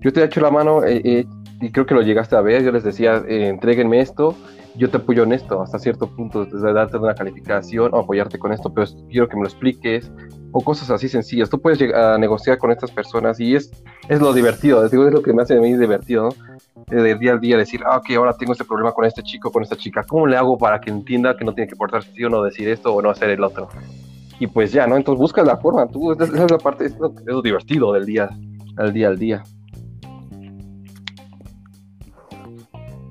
Yo 0.00 0.12
te 0.12 0.20
he 0.20 0.24
hecho 0.24 0.40
la 0.40 0.50
mano 0.50 0.84
eh, 0.84 1.00
eh, 1.04 1.26
y 1.60 1.70
creo 1.70 1.86
que 1.86 1.94
lo 1.94 2.02
llegaste 2.02 2.36
a 2.36 2.40
ver. 2.40 2.62
Yo 2.62 2.72
les 2.72 2.84
decía, 2.84 3.22
eh, 3.28 3.48
entréguenme 3.48 4.00
esto, 4.00 4.34
yo 4.76 4.90
te 4.90 4.98
apoyo 4.98 5.22
en 5.22 5.32
esto 5.32 5.62
hasta 5.62 5.78
cierto 5.78 6.06
punto, 6.08 6.44
desde 6.44 6.72
darte 6.72 6.98
una 6.98 7.14
calificación 7.14 7.94
o 7.94 7.98
apoyarte 8.00 8.38
con 8.38 8.52
esto, 8.52 8.72
pero 8.72 8.86
quiero 9.10 9.28
que 9.28 9.36
me 9.36 9.42
lo 9.42 9.48
expliques 9.48 10.10
o 10.52 10.60
cosas 10.60 10.90
así 10.90 11.08
sencillas. 11.08 11.50
Tú 11.50 11.60
puedes 11.60 11.78
llegar 11.78 12.14
a 12.14 12.18
negociar 12.18 12.58
con 12.58 12.70
estas 12.70 12.90
personas 12.90 13.40
y 13.40 13.54
es, 13.54 13.70
es 14.08 14.20
lo 14.20 14.32
divertido, 14.32 14.84
es, 14.84 14.92
es 14.92 15.12
lo 15.12 15.22
que 15.22 15.32
me 15.32 15.42
hace 15.42 15.56
a 15.56 15.60
mí 15.60 15.74
divertido, 15.76 16.24
¿no? 16.24 16.56
Eh, 16.90 17.02
de 17.02 17.14
día 17.16 17.32
al 17.32 17.40
día 17.40 17.56
decir, 17.56 17.80
ah, 17.84 17.96
ok, 17.96 18.10
ahora 18.16 18.34
tengo 18.34 18.52
este 18.52 18.64
problema 18.64 18.92
con 18.92 19.04
este 19.04 19.22
chico, 19.22 19.50
con 19.50 19.62
esta 19.62 19.76
chica, 19.76 20.04
¿cómo 20.04 20.26
le 20.26 20.36
hago 20.36 20.56
para 20.56 20.80
que 20.80 20.90
entienda 20.90 21.36
que 21.36 21.44
no 21.44 21.52
tiene 21.54 21.68
que 21.68 21.76
portarse 21.76 22.10
así 22.10 22.22
o 22.24 22.28
no 22.28 22.42
decir 22.42 22.68
esto 22.68 22.94
o 22.94 23.02
no 23.02 23.10
hacer 23.10 23.30
el 23.30 23.42
otro? 23.42 23.68
Y 24.38 24.46
pues 24.46 24.72
ya, 24.72 24.86
¿no? 24.86 24.96
Entonces 24.96 25.18
buscas 25.18 25.46
la 25.46 25.56
forma, 25.56 25.88
tú, 25.88 26.12
esa 26.12 26.24
es 26.24 26.50
la 26.50 26.58
parte, 26.58 26.84
es 26.84 26.92
es 26.92 27.26
lo 27.26 27.42
divertido 27.42 27.92
del 27.92 28.04
día, 28.04 28.28
al 28.76 28.92
día 28.92 29.08
al 29.08 29.18
día. 29.18 29.42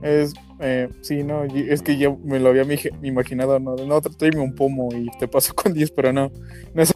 Es, 0.01 0.33
eh, 0.59 0.89
sí, 1.01 1.23
no, 1.23 1.43
es 1.43 1.81
que 1.81 1.97
ya 1.97 2.09
me 2.23 2.39
lo 2.39 2.49
había 2.49 2.65
imaginado, 3.03 3.59
no, 3.59 3.75
no, 3.75 4.01
tráeme 4.01 4.39
un 4.39 4.55
pomo 4.55 4.89
y 4.93 5.09
te 5.17 5.27
paso 5.27 5.53
con 5.53 5.73
10, 5.73 5.91
pero 5.91 6.13
no, 6.13 6.31
no 6.73 6.81
es 6.81 6.95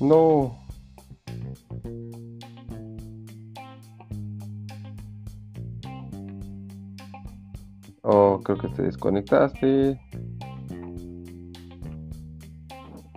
No. 0.00 0.58
Oh, 8.02 8.40
creo 8.42 8.58
que 8.58 8.68
te 8.68 8.82
desconectaste. 8.82 10.00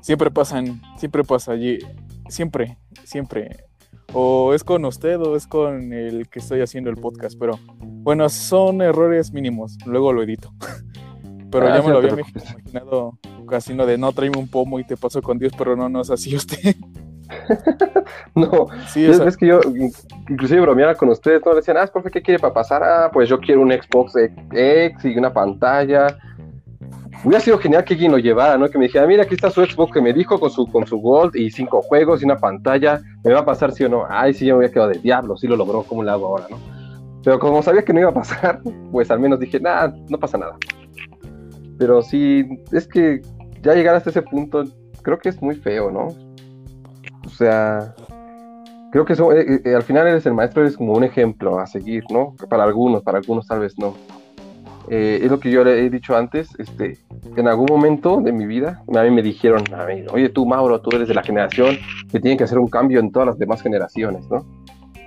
Siempre 0.02 0.30
pasan, 0.30 0.82
siempre 0.98 1.24
pasa 1.24 1.54
allí, 1.54 1.80
siempre, 2.28 2.78
siempre. 3.06 3.73
O 4.13 4.54
es 4.54 4.63
con 4.63 4.86
usted 4.86 5.19
o 5.19 5.36
es 5.36 5.47
con 5.47 5.91
el 5.93 6.28
que 6.30 6.39
estoy 6.39 6.62
haciendo 6.62 6.89
el 6.89 6.97
podcast, 6.97 7.38
pero 7.39 7.60
bueno, 7.82 8.30
son 8.30 8.82
errores 8.82 9.32
mínimos, 9.34 9.78
luego 9.86 10.13
lo 10.13 10.21
edito. 10.23 10.52
Pero 11.52 11.67
Ah, 11.67 11.78
ya 11.78 11.84
me 11.84 11.89
lo 11.91 11.97
había 11.99 12.10
imaginado 12.12 13.19
casi 13.47 13.76
no 13.76 13.86
de 13.86 13.95
no 13.99 14.12
tráeme 14.12 14.39
un 14.39 14.47
pomo 14.47 14.80
y 14.80 14.84
te 14.84 14.97
paso 14.97 15.21
con 15.21 15.38
Dios, 15.38 15.54
pero 15.56 15.76
no, 15.76 15.88
no 15.88 16.02
es 16.02 16.10
así 16.10 16.36
usted. 16.36 16.76
No, 18.36 18.67
Sí, 18.88 19.06
es, 19.06 19.38
que 19.38 19.47
yo 19.47 19.60
in- 19.76 19.91
inclusive 20.30 20.62
bromeaba 20.62 20.95
con 20.95 21.10
ustedes, 21.10 21.41
¿no? 21.45 21.52
Le 21.52 21.58
decían, 21.58 21.78
ah, 21.78 21.88
profe, 21.88 22.10
¿qué 22.12 22.21
quiere 22.21 22.39
para 22.39 22.54
pasar? 22.54 22.84
Ah, 22.84 23.10
pues 23.13 23.30
yo 23.30 23.39
quiero 23.39 23.62
un 23.62 23.71
Xbox 23.71 24.15
X 24.15 25.06
y 25.06 25.17
una 25.17 25.32
pantalla. 25.32 26.08
Hubiera 27.24 27.40
sido 27.40 27.58
genial 27.58 27.86
que 27.86 27.94
alguien 27.94 28.12
lo 28.12 28.18
llevara, 28.18 28.58
¿no? 28.58 28.70
Que 28.70 28.78
me 28.78 28.86
dijera, 28.86 29.08
mira, 29.08 29.24
aquí 29.24 29.36
está 29.36 29.50
su 29.50 29.64
Xbox 29.64 29.94
que 29.94 30.02
me 30.02 30.12
dijo 30.12 30.40
con 30.40 30.50
su, 30.50 30.68
con 30.68 30.86
su 30.86 30.98
Gold 30.98 31.36
y 31.36 31.50
cinco 31.52 31.82
juegos 31.82 32.22
y 32.22 32.26
una 32.26 32.38
pantalla. 32.38 33.02
¿Me 33.24 33.32
va 33.32 33.40
a 33.40 33.46
pasar 33.46 33.72
sí 33.72 33.86
o 33.86 33.90
no? 33.90 34.06
Ay, 34.10 34.34
sí, 34.34 34.46
yo 34.46 34.56
me 34.56 34.66
había 34.66 34.74
quedado 34.74 34.90
de 34.90 35.00
diablo, 35.00 35.38
sí 35.38 35.48
lo 35.48 35.56
logró, 35.56 35.84
¿cómo 35.84 36.04
le 36.04 36.12
hago 36.12 36.28
ahora, 36.28 36.48
no? 36.50 36.58
Pero 37.24 37.40
como 37.40 37.64
sabía 37.64 37.84
que 37.84 37.94
no 37.94 38.02
iba 38.02 38.10
a 38.10 38.14
pasar, 38.14 38.62
pues 38.92 39.10
al 39.10 39.20
menos 39.20 39.40
dije, 39.40 39.60
nada, 39.60 39.96
no 40.10 40.20
pasa 40.20 40.38
nada. 40.38 40.58
Pero 41.78 42.02
sí, 42.02 42.46
es 42.74 42.88
que 42.88 43.22
ya 43.62 43.74
llegar 43.74 43.96
hasta 43.96 44.10
ese 44.10 44.22
punto, 44.22 44.66
creo 45.02 45.18
que 45.18 45.30
es 45.30 45.42
muy 45.42 45.56
feo, 45.56 45.90
¿no? 45.90 46.08
O 47.26 47.30
sea, 47.30 47.96
creo 48.92 49.06
que 49.06 49.14
eh, 49.14 49.62
eh, 49.64 49.76
al 49.76 49.84
final 49.84 50.08
eres 50.08 50.26
el 50.26 50.34
maestro, 50.34 50.62
eres 50.62 50.76
como 50.76 50.94
un 50.94 51.06
ejemplo 51.06 51.58
a 51.58 51.66
seguir, 51.68 52.04
¿no? 52.12 52.36
Para 52.50 52.64
algunos, 52.66 53.02
para 53.02 53.20
algunos 53.20 53.48
tal 53.48 53.62
vez 53.62 53.80
no. 53.80 53.96
Eh, 54.89 55.19
es 55.24 55.32
lo 55.32 55.39
que 55.39 55.50
yo 55.50 55.63
le 55.63 55.86
he 55.86 55.89
dicho 55.89 56.15
antes, 56.15 56.50
este, 56.60 56.98
en 57.38 57.48
algún 57.48 57.67
momento 57.69 58.19
de 58.22 58.34
mi 58.34 58.46
vida, 58.46 58.84
a 58.93 59.04
mí 59.04 59.12
me 59.12 59.22
dijeron, 59.22 59.63
a 59.74 59.86
mí, 59.86 60.04
oye 60.12 60.30
tú 60.30 60.46
Mauro, 60.46 60.82
tú 60.82 60.96
eres 60.96 61.08
de 61.08 61.13
la 61.13 61.24
generación 61.24 61.78
que 62.12 62.19
tiene 62.19 62.38
que 62.38 62.43
hacer 62.43 62.60
un 62.60 62.67
cambio 62.67 63.00
en 63.00 63.12
todas 63.12 63.28
las 63.28 63.38
demás 63.38 63.62
generaciones, 63.62 64.30
¿no? 64.30 64.46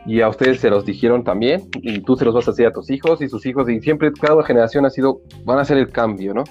Y 0.06 0.20
a 0.20 0.28
ustedes 0.28 0.60
se 0.60 0.70
los 0.70 0.86
dijeron 0.86 1.24
también, 1.24 1.68
y 1.82 2.00
tú 2.00 2.16
se 2.16 2.24
los 2.24 2.34
vas 2.34 2.46
a 2.48 2.52
hacer 2.52 2.66
a 2.66 2.72
tus 2.72 2.90
hijos 2.90 3.20
y 3.20 3.28
sus 3.28 3.44
hijos, 3.44 3.68
y 3.68 3.80
siempre 3.80 4.12
cada 4.12 4.42
generación 4.44 4.86
ha 4.86 4.90
sido, 4.90 5.20
van 5.44 5.58
a 5.58 5.62
hacer 5.62 5.78
el 5.78 5.90
cambio, 5.90 6.32
¿no? 6.32 6.44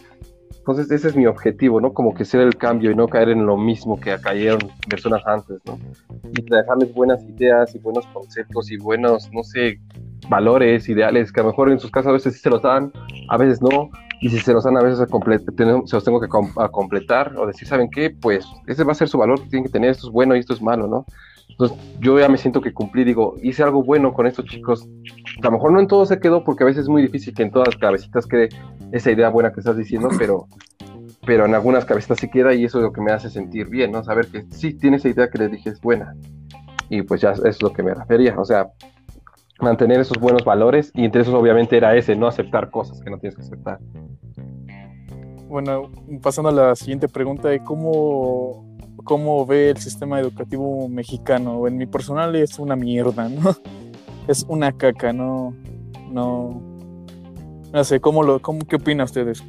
Entonces 0.67 0.89
ese 0.89 1.09
es 1.09 1.15
mi 1.15 1.27
objetivo, 1.27 1.79
¿no? 1.79 1.93
Como 1.93 2.15
que 2.15 2.25
ser 2.25 2.41
el 2.41 2.57
cambio 2.57 2.89
y 2.89 2.95
no 2.95 3.07
caer 3.07 3.29
en 3.29 3.45
lo 3.45 3.55
mismo 3.55 3.99
que 3.99 4.17
cayeron 4.19 4.57
personas 4.89 5.21
antes, 5.27 5.61
¿no? 5.63 5.77
Y 6.35 6.41
dejarles 6.41 6.91
buenas 6.91 7.23
ideas 7.23 7.75
y 7.75 7.77
buenos 7.77 8.07
conceptos 8.07 8.71
y 8.71 8.77
buenos, 8.77 9.29
no 9.31 9.43
sé, 9.43 9.79
valores, 10.27 10.89
ideales, 10.89 11.31
que 11.31 11.41
a 11.41 11.43
lo 11.43 11.49
mejor 11.49 11.69
en 11.69 11.79
sus 11.79 11.91
casas 11.91 12.09
a 12.09 12.13
veces 12.13 12.33
sí 12.33 12.39
se 12.39 12.49
los 12.49 12.63
dan, 12.63 12.91
a 13.29 13.37
veces 13.37 13.61
no, 13.61 13.91
y 14.21 14.29
si 14.29 14.39
se 14.39 14.53
los 14.53 14.63
dan 14.63 14.75
a 14.77 14.81
veces 14.81 14.99
a 14.99 15.05
se 15.05 15.95
los 15.95 16.03
tengo 16.03 16.19
que 16.19 16.27
com- 16.27 16.57
a 16.57 16.67
completar 16.69 17.37
o 17.37 17.45
decir, 17.45 17.67
¿saben 17.67 17.87
qué? 17.91 18.09
Pues 18.09 18.43
ese 18.65 18.83
va 18.83 18.93
a 18.93 18.95
ser 18.95 19.07
su 19.07 19.19
valor 19.19 19.39
que 19.43 19.49
tienen 19.49 19.65
que 19.65 19.71
tener, 19.71 19.91
esto 19.91 20.07
es 20.07 20.11
bueno 20.11 20.35
y 20.35 20.39
esto 20.39 20.55
es 20.55 20.63
malo, 20.63 20.87
¿no? 20.87 21.05
Entonces 21.57 21.77
yo 22.01 22.19
ya 22.19 22.27
me 22.27 22.37
siento 22.37 22.59
que 22.59 22.73
cumplí, 22.73 23.05
digo, 23.05 23.35
hice 23.41 23.63
algo 23.63 23.81
bueno 23.81 24.13
con 24.13 24.27
estos 24.27 24.45
chicos. 24.45 24.87
A 25.41 25.45
lo 25.45 25.51
mejor 25.51 25.71
no 25.71 25.79
en 25.79 25.87
todo 25.87 26.05
se 26.05 26.19
quedó 26.19 26.43
porque 26.43 26.63
a 26.63 26.67
veces 26.67 26.83
es 26.83 26.89
muy 26.89 27.01
difícil 27.01 27.33
que 27.33 27.43
en 27.43 27.51
todas 27.51 27.69
las 27.69 27.77
cabecitas 27.77 28.27
quede 28.27 28.49
esa 28.91 29.11
idea 29.11 29.29
buena 29.29 29.53
que 29.53 29.61
estás 29.61 29.77
diciendo, 29.77 30.09
pero, 30.19 30.47
pero 31.25 31.45
en 31.45 31.55
algunas 31.55 31.85
cabecitas 31.85 32.19
sí 32.19 32.29
queda 32.29 32.53
y 32.53 32.65
eso 32.65 32.79
es 32.79 32.83
lo 32.83 32.91
que 32.91 33.01
me 33.01 33.13
hace 33.13 33.29
sentir 33.29 33.69
bien, 33.69 33.91
¿no? 33.91 34.03
Saber 34.03 34.27
que 34.27 34.43
sí 34.51 34.73
tiene 34.73 34.97
esa 34.97 35.07
idea 35.07 35.29
que 35.29 35.37
les 35.37 35.51
dije 35.51 35.69
es 35.69 35.79
buena. 35.79 36.13
Y 36.89 37.01
pues 37.03 37.21
ya 37.21 37.31
es 37.31 37.61
lo 37.63 37.71
que 37.71 37.81
me 37.81 37.93
refería, 37.93 38.35
o 38.37 38.45
sea, 38.45 38.67
mantener 39.59 40.01
esos 40.01 40.19
buenos 40.19 40.43
valores 40.43 40.91
y 40.93 41.05
entre 41.05 41.21
esos 41.21 41.33
obviamente 41.33 41.77
era 41.77 41.95
ese, 41.95 42.15
no 42.15 42.27
aceptar 42.27 42.69
cosas 42.69 43.01
que 43.01 43.09
no 43.09 43.17
tienes 43.17 43.35
que 43.35 43.43
aceptar. 43.43 43.79
bueno, 45.47 45.89
pasando 46.21 46.49
a 46.49 46.53
la 46.53 46.75
siguiente 46.75 47.07
pregunta 47.07 47.47
de 47.47 47.63
cómo, 47.63 48.64
cómo 49.05 49.45
ve 49.45 49.69
el 49.69 49.77
sistema 49.77 50.19
educativo 50.19 50.89
mexicano. 50.89 51.65
En 51.67 51.77
mi 51.77 51.85
personal 51.85 52.35
es 52.35 52.59
una 52.59 52.75
mierda, 52.75 53.29
¿no? 53.29 53.55
Es 54.27 54.43
una 54.49 54.71
caca, 54.71 55.13
no, 55.13 55.53
no, 56.09 56.59
no 57.71 57.83
sé, 57.83 57.99
¿cómo 57.99 58.23
lo, 58.23 58.41
cómo, 58.41 58.65
qué 58.67 58.77
opinan 58.77 59.05
ustedes? 59.05 59.43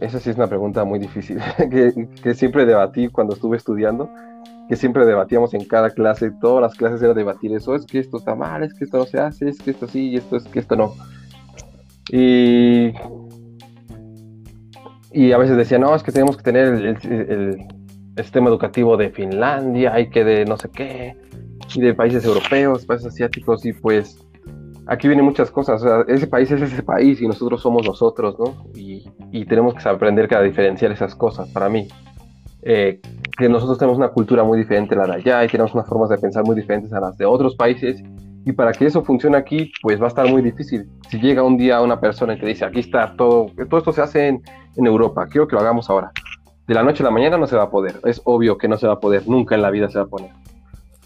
Esa 0.00 0.18
sí 0.18 0.30
es 0.30 0.36
una 0.36 0.46
pregunta 0.46 0.82
muy 0.86 0.98
difícil, 0.98 1.38
que, 2.22 2.34
siempre 2.34 2.64
debatí 2.64 3.08
cuando 3.08 3.34
estuve 3.34 3.58
estudiando, 3.58 4.08
que 4.66 4.76
siempre 4.76 5.04
debatíamos 5.04 5.52
en 5.52 5.66
cada 5.66 5.90
clase, 5.90 6.30
todas 6.40 6.62
las 6.62 6.74
clases 6.74 7.02
era 7.02 7.12
debatir 7.12 7.52
eso, 7.52 7.74
es 7.74 7.84
que 7.84 7.98
esto 7.98 8.16
está 8.16 8.34
mal, 8.34 8.62
es 8.62 8.72
que 8.72 8.84
esto 8.84 8.96
no 8.96 9.04
se 9.04 9.18
hace, 9.18 9.50
es 9.50 9.58
que 9.58 9.72
esto 9.72 9.86
sí, 9.86 10.08
y 10.08 10.16
esto 10.16 10.36
es 10.36 10.44
que 10.44 10.60
esto 10.60 10.74
no. 10.74 10.94
Y, 12.10 12.94
y 15.12 15.32
a 15.32 15.38
veces 15.38 15.56
decían, 15.56 15.80
no, 15.82 15.94
es 15.94 16.02
que 16.02 16.12
tenemos 16.12 16.36
que 16.36 16.42
tener 16.42 16.66
el, 16.66 16.86
el- 16.86 17.30
el- 17.30 17.66
sistema 18.16 18.48
educativo 18.48 18.96
de 18.96 19.10
Finlandia 19.10 20.00
y 20.00 20.10
que 20.10 20.24
de 20.24 20.44
no 20.44 20.56
sé 20.56 20.68
qué, 20.74 21.16
y 21.72 21.80
de 21.80 21.94
países 21.94 22.24
europeos, 22.24 22.84
países 22.84 23.06
asiáticos, 23.08 23.64
y 23.64 23.72
pues 23.72 24.18
aquí 24.86 25.06
vienen 25.06 25.24
muchas 25.24 25.52
cosas. 25.52 25.80
O 25.82 25.86
sea, 25.86 26.14
ese 26.14 26.26
país 26.26 26.50
es 26.50 26.60
ese 26.60 26.82
país 26.82 27.20
y 27.22 27.28
nosotros 27.28 27.62
somos 27.62 27.86
nosotros, 27.86 28.36
¿no? 28.36 28.66
Y, 28.74 29.04
y 29.30 29.44
tenemos 29.44 29.74
que 29.74 29.88
aprender 29.88 30.34
a 30.34 30.42
diferenciar 30.42 30.90
esas 30.90 31.14
cosas 31.14 31.48
para 31.50 31.68
mí. 31.68 31.86
Eh, 32.62 33.00
que 33.38 33.48
nosotros 33.48 33.78
tenemos 33.78 33.98
una 33.98 34.08
cultura 34.08 34.42
muy 34.42 34.58
diferente 34.58 34.96
a 34.96 34.98
la 34.98 35.06
de 35.06 35.12
allá 35.20 35.44
y 35.44 35.48
tenemos 35.48 35.72
unas 35.72 35.86
formas 35.86 36.08
de 36.10 36.18
pensar 36.18 36.42
muy 36.44 36.56
diferentes 36.56 36.92
a 36.92 36.98
las 36.98 37.16
de 37.18 37.24
otros 37.24 37.54
países. 37.54 38.02
Y 38.44 38.52
para 38.52 38.72
que 38.72 38.86
eso 38.86 39.04
funcione 39.04 39.36
aquí, 39.36 39.70
pues 39.80 40.00
va 40.00 40.06
a 40.06 40.08
estar 40.08 40.26
muy 40.28 40.42
difícil. 40.42 40.88
Si 41.08 41.20
llega 41.20 41.44
un 41.44 41.56
día 41.56 41.80
una 41.82 42.00
persona 42.00 42.34
y 42.34 42.40
te 42.40 42.46
dice, 42.46 42.64
aquí 42.64 42.80
está 42.80 43.14
todo, 43.16 43.46
todo 43.68 43.78
esto 43.78 43.92
se 43.92 44.00
hace 44.02 44.26
en, 44.26 44.42
en 44.78 44.86
Europa, 44.86 45.26
quiero 45.26 45.46
que 45.46 45.54
lo 45.56 45.60
hagamos 45.60 45.90
ahora. 45.90 46.12
De 46.66 46.74
la 46.74 46.82
noche 46.82 47.02
a 47.02 47.04
la 47.04 47.10
mañana 47.10 47.36
no 47.36 47.46
se 47.46 47.56
va 47.56 47.64
a 47.64 47.70
poder. 47.70 48.00
Es 48.04 48.20
obvio 48.24 48.56
que 48.56 48.68
no 48.68 48.78
se 48.78 48.86
va 48.86 48.94
a 48.94 49.00
poder, 49.00 49.26
nunca 49.28 49.54
en 49.54 49.62
la 49.62 49.70
vida 49.70 49.90
se 49.90 49.98
va 49.98 50.04
a 50.04 50.08
poder. 50.08 50.30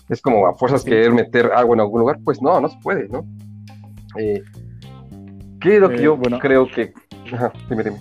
Es 0.08 0.20
como 0.20 0.46
a 0.46 0.54
fuerzas 0.54 0.82
Sí. 0.82 0.90
querer 0.90 1.12
meter 1.12 1.50
algo 1.54 1.74
en 1.74 1.80
algún 1.80 2.00
lugar, 2.00 2.18
pues 2.24 2.40
no, 2.42 2.60
no 2.60 2.68
se 2.68 2.78
puede, 2.82 3.08
¿no? 3.08 3.24
Eh, 4.18 4.42
¿Qué 5.60 5.76
es 5.76 5.80
lo 5.80 5.88
que 5.88 5.96
Eh, 5.96 6.02
yo 6.02 6.16
bueno. 6.16 6.38
creo 6.38 6.66
que... 6.66 6.92
Ajá, 7.32 7.52
dime, 7.68 7.84
dime. 7.84 7.96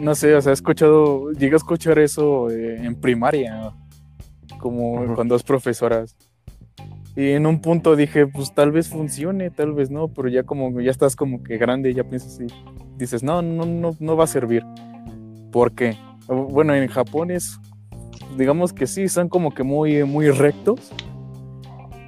No 0.00 0.14
sé, 0.14 0.34
o 0.34 0.40
sea, 0.40 0.50
he 0.50 0.54
escuchado, 0.54 1.32
llegué 1.32 1.54
a 1.54 1.56
escuchar 1.56 1.98
eso 1.98 2.48
eh, 2.50 2.76
en 2.84 2.94
primaria, 3.00 3.72
como 4.58 5.14
con 5.14 5.26
dos 5.28 5.42
profesoras. 5.42 6.16
Y 7.16 7.30
en 7.30 7.46
un 7.46 7.60
punto 7.60 7.94
dije, 7.94 8.26
pues 8.26 8.52
tal 8.54 8.72
vez 8.72 8.88
funcione, 8.88 9.50
tal 9.50 9.72
vez 9.72 9.90
no, 9.90 10.08
pero 10.08 10.28
ya 10.28 10.42
como 10.42 10.80
ya 10.80 10.90
estás 10.90 11.14
como 11.14 11.42
que 11.44 11.58
grande, 11.58 11.94
ya 11.94 12.02
piensas 12.04 12.34
así. 12.34 12.46
Dices, 12.96 13.22
no, 13.22 13.40
no, 13.40 13.64
no, 13.64 13.92
no 13.98 14.16
va 14.16 14.24
a 14.24 14.28
servir. 14.28 14.64
¿Por 15.52 15.72
qué? 15.72 15.96
Bueno, 16.26 16.74
en 16.74 16.88
Japón 16.88 17.30
es, 17.30 17.60
digamos 18.36 18.72
que 18.72 18.88
sí, 18.88 19.08
son 19.08 19.28
como 19.28 19.54
que 19.54 19.62
muy, 19.62 20.02
muy 20.02 20.30
rectos. 20.30 20.92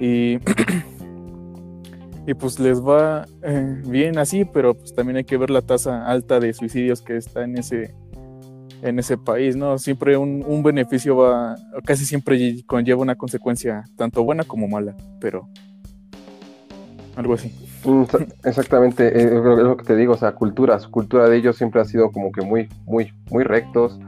Y, 0.01 0.39
y 2.27 2.33
pues 2.33 2.59
les 2.59 2.81
va 2.81 3.25
eh, 3.43 3.81
bien 3.85 4.17
así, 4.17 4.43
pero 4.43 4.73
pues 4.73 4.93
también 4.93 5.17
hay 5.17 5.23
que 5.23 5.37
ver 5.37 5.49
la 5.49 5.61
tasa 5.61 6.05
alta 6.05 6.41
de 6.41 6.51
suicidios 6.51 7.01
que 7.01 7.15
está 7.15 7.45
en 7.45 7.57
ese, 7.57 7.95
en 8.81 8.99
ese 8.99 9.17
país, 9.17 9.55
¿no? 9.55 9.77
Siempre 9.77 10.17
un, 10.17 10.43
un 10.45 10.63
beneficio 10.63 11.17
va, 11.17 11.55
casi 11.85 12.05
siempre 12.05 12.63
conlleva 12.65 13.01
una 13.01 13.15
consecuencia 13.15 13.83
tanto 13.95 14.23
buena 14.23 14.43
como 14.43 14.67
mala, 14.67 14.95
pero 15.19 15.49
algo 17.15 17.33
así. 17.33 17.51
Mm, 17.83 18.03
Exactamente, 18.43 19.07
eh, 19.07 19.25
es 19.25 19.31
lo 19.31 19.75
que 19.75 19.83
te 19.83 19.95
digo, 19.95 20.13
o 20.13 20.17
sea, 20.17 20.33
cultura, 20.33 20.79
su 20.79 20.91
cultura 20.91 21.27
de 21.27 21.37
ellos 21.37 21.57
siempre 21.57 21.81
ha 21.81 21.85
sido 21.85 22.11
como 22.11 22.31
que 22.31 22.41
muy, 22.41 22.69
muy, 22.85 23.11
muy 23.31 23.43
rectos. 23.43 23.99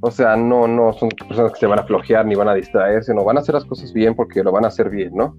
O 0.00 0.10
sea, 0.10 0.36
no, 0.36 0.66
no 0.66 0.92
son 0.92 1.10
personas 1.10 1.52
que 1.52 1.60
se 1.60 1.66
van 1.66 1.78
a 1.78 1.84
flojear 1.84 2.26
ni 2.26 2.34
van 2.34 2.48
a 2.48 2.54
distraerse, 2.54 3.14
no 3.14 3.24
van 3.24 3.36
a 3.36 3.40
hacer 3.40 3.54
las 3.54 3.64
cosas 3.64 3.92
bien 3.92 4.14
porque 4.14 4.42
lo 4.42 4.52
van 4.52 4.64
a 4.64 4.68
hacer 4.68 4.90
bien, 4.90 5.14
¿no? 5.14 5.36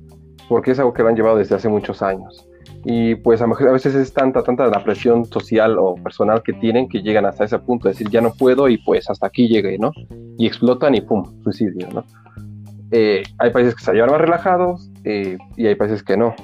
Porque 0.49 0.71
es 0.71 0.79
algo 0.79 0.93
que 0.93 1.03
lo 1.03 1.09
han 1.09 1.15
llevado 1.15 1.37
desde 1.37 1.55
hace 1.55 1.69
muchos 1.69 2.01
años. 2.01 2.47
Y 2.85 3.15
pues 3.15 3.41
a, 3.41 3.47
veces 3.47 3.95
es 3.95 4.13
tanta, 4.13 4.43
tanta 4.43 4.67
la 4.67 4.83
presión 4.83 5.23
social 5.25 5.77
o 5.79 5.95
personal 5.95 6.43
que 6.43 6.51
tienen 6.53 6.89
que 6.89 7.01
llegan 7.01 7.25
hasta 7.25 7.45
ese 7.45 7.57
punto 7.59 7.87
de 7.87 7.93
decir 7.93 8.09
ya 8.09 8.19
no 8.19 8.33
puedo 8.33 8.67
y 8.67 8.77
pues 8.77 9.09
hasta 9.09 9.27
aquí 9.27 9.47
llegué, 9.47 9.77
¿no? 9.77 9.91
Y 10.37 10.47
explotan 10.47 10.93
y 10.93 11.01
pum, 11.01 11.23
suicidio, 11.43 11.87
¿no? 11.93 12.03
Eh, 12.91 13.23
hay 13.39 13.51
países 13.51 13.73
que 13.73 13.83
se 13.83 13.93
llevan 13.93 14.11
más 14.11 14.21
relajados 14.21 14.91
eh, 15.05 15.37
y 15.55 15.65
hay 15.65 15.75
países 15.75 16.03
que 16.03 16.17
no. 16.17 16.35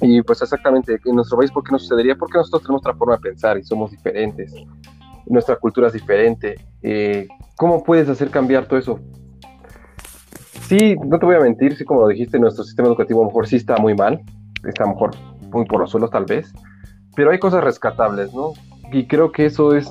Y 0.00 0.22
pues 0.22 0.40
exactamente, 0.40 1.00
en 1.04 1.16
nuestro 1.16 1.38
país, 1.38 1.50
¿por 1.50 1.64
qué 1.64 1.72
no 1.72 1.78
sucedería? 1.78 2.14
Porque 2.14 2.38
nosotros 2.38 2.62
tenemos 2.62 2.82
otra 2.82 2.94
forma 2.94 3.16
de 3.16 3.22
pensar 3.22 3.58
y 3.58 3.64
somos 3.64 3.90
diferentes. 3.90 4.54
Nuestra 5.26 5.56
cultura 5.56 5.88
es 5.88 5.92
diferente. 5.92 6.54
Eh, 6.82 7.26
¿Cómo 7.56 7.82
puedes 7.82 8.08
hacer 8.08 8.30
cambiar 8.30 8.66
todo 8.66 8.78
eso? 8.78 9.00
Sí, 10.68 10.96
no 11.02 11.18
te 11.18 11.24
voy 11.24 11.34
a 11.34 11.40
mentir, 11.40 11.74
sí, 11.78 11.84
como 11.86 12.02
lo 12.02 12.08
dijiste, 12.08 12.38
nuestro 12.38 12.62
sistema 12.62 12.88
educativo 12.88 13.20
a 13.20 13.22
lo 13.22 13.28
mejor 13.28 13.46
sí 13.46 13.56
está 13.56 13.78
muy 13.78 13.94
mal, 13.94 14.20
está 14.68 14.84
a 14.84 14.86
lo 14.86 14.92
mejor 14.92 15.12
muy 15.50 15.64
por 15.64 15.80
los 15.80 15.90
suelos 15.90 16.10
tal 16.10 16.26
vez, 16.26 16.52
pero 17.16 17.30
hay 17.30 17.38
cosas 17.38 17.64
rescatables, 17.64 18.34
¿no? 18.34 18.52
Y 18.92 19.06
creo 19.06 19.32
que 19.32 19.46
eso 19.46 19.74
es, 19.74 19.90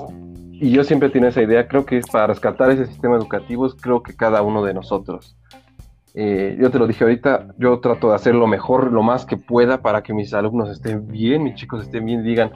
y 0.52 0.70
yo 0.70 0.84
siempre 0.84 1.10
tengo 1.10 1.26
esa 1.26 1.42
idea, 1.42 1.68
creo 1.68 1.84
que 1.84 1.98
es 1.98 2.06
para 2.06 2.28
rescatar 2.28 2.70
ese 2.70 2.86
sistema 2.86 3.16
educativo, 3.16 3.68
creo 3.82 4.04
que 4.04 4.16
cada 4.16 4.44
uno 4.44 4.64
de 4.64 4.76
nosotros. 4.76 5.36
eh, 6.14 6.56
yo 6.62 6.70
te 6.70 6.78
lo 6.78 6.86
dije 6.86 7.04
ahorita, 7.06 7.56
yo 7.58 7.80
trato 7.80 8.10
de 8.10 8.16
hacer 8.16 8.36
lo 8.36 8.46
mejor, 8.46 8.94
lo 8.94 9.02
más 9.02 9.26
que 9.26 9.36
pueda 9.36 9.82
para 9.82 10.04
que 10.04 10.14
mis 10.14 10.32
alumnos 10.36 10.70
estén 10.70 11.08
bien, 11.08 11.42
mis 11.44 11.56
chicos 11.56 11.82
estén 11.86 12.06
bien 12.06 12.24
digan, 12.24 12.52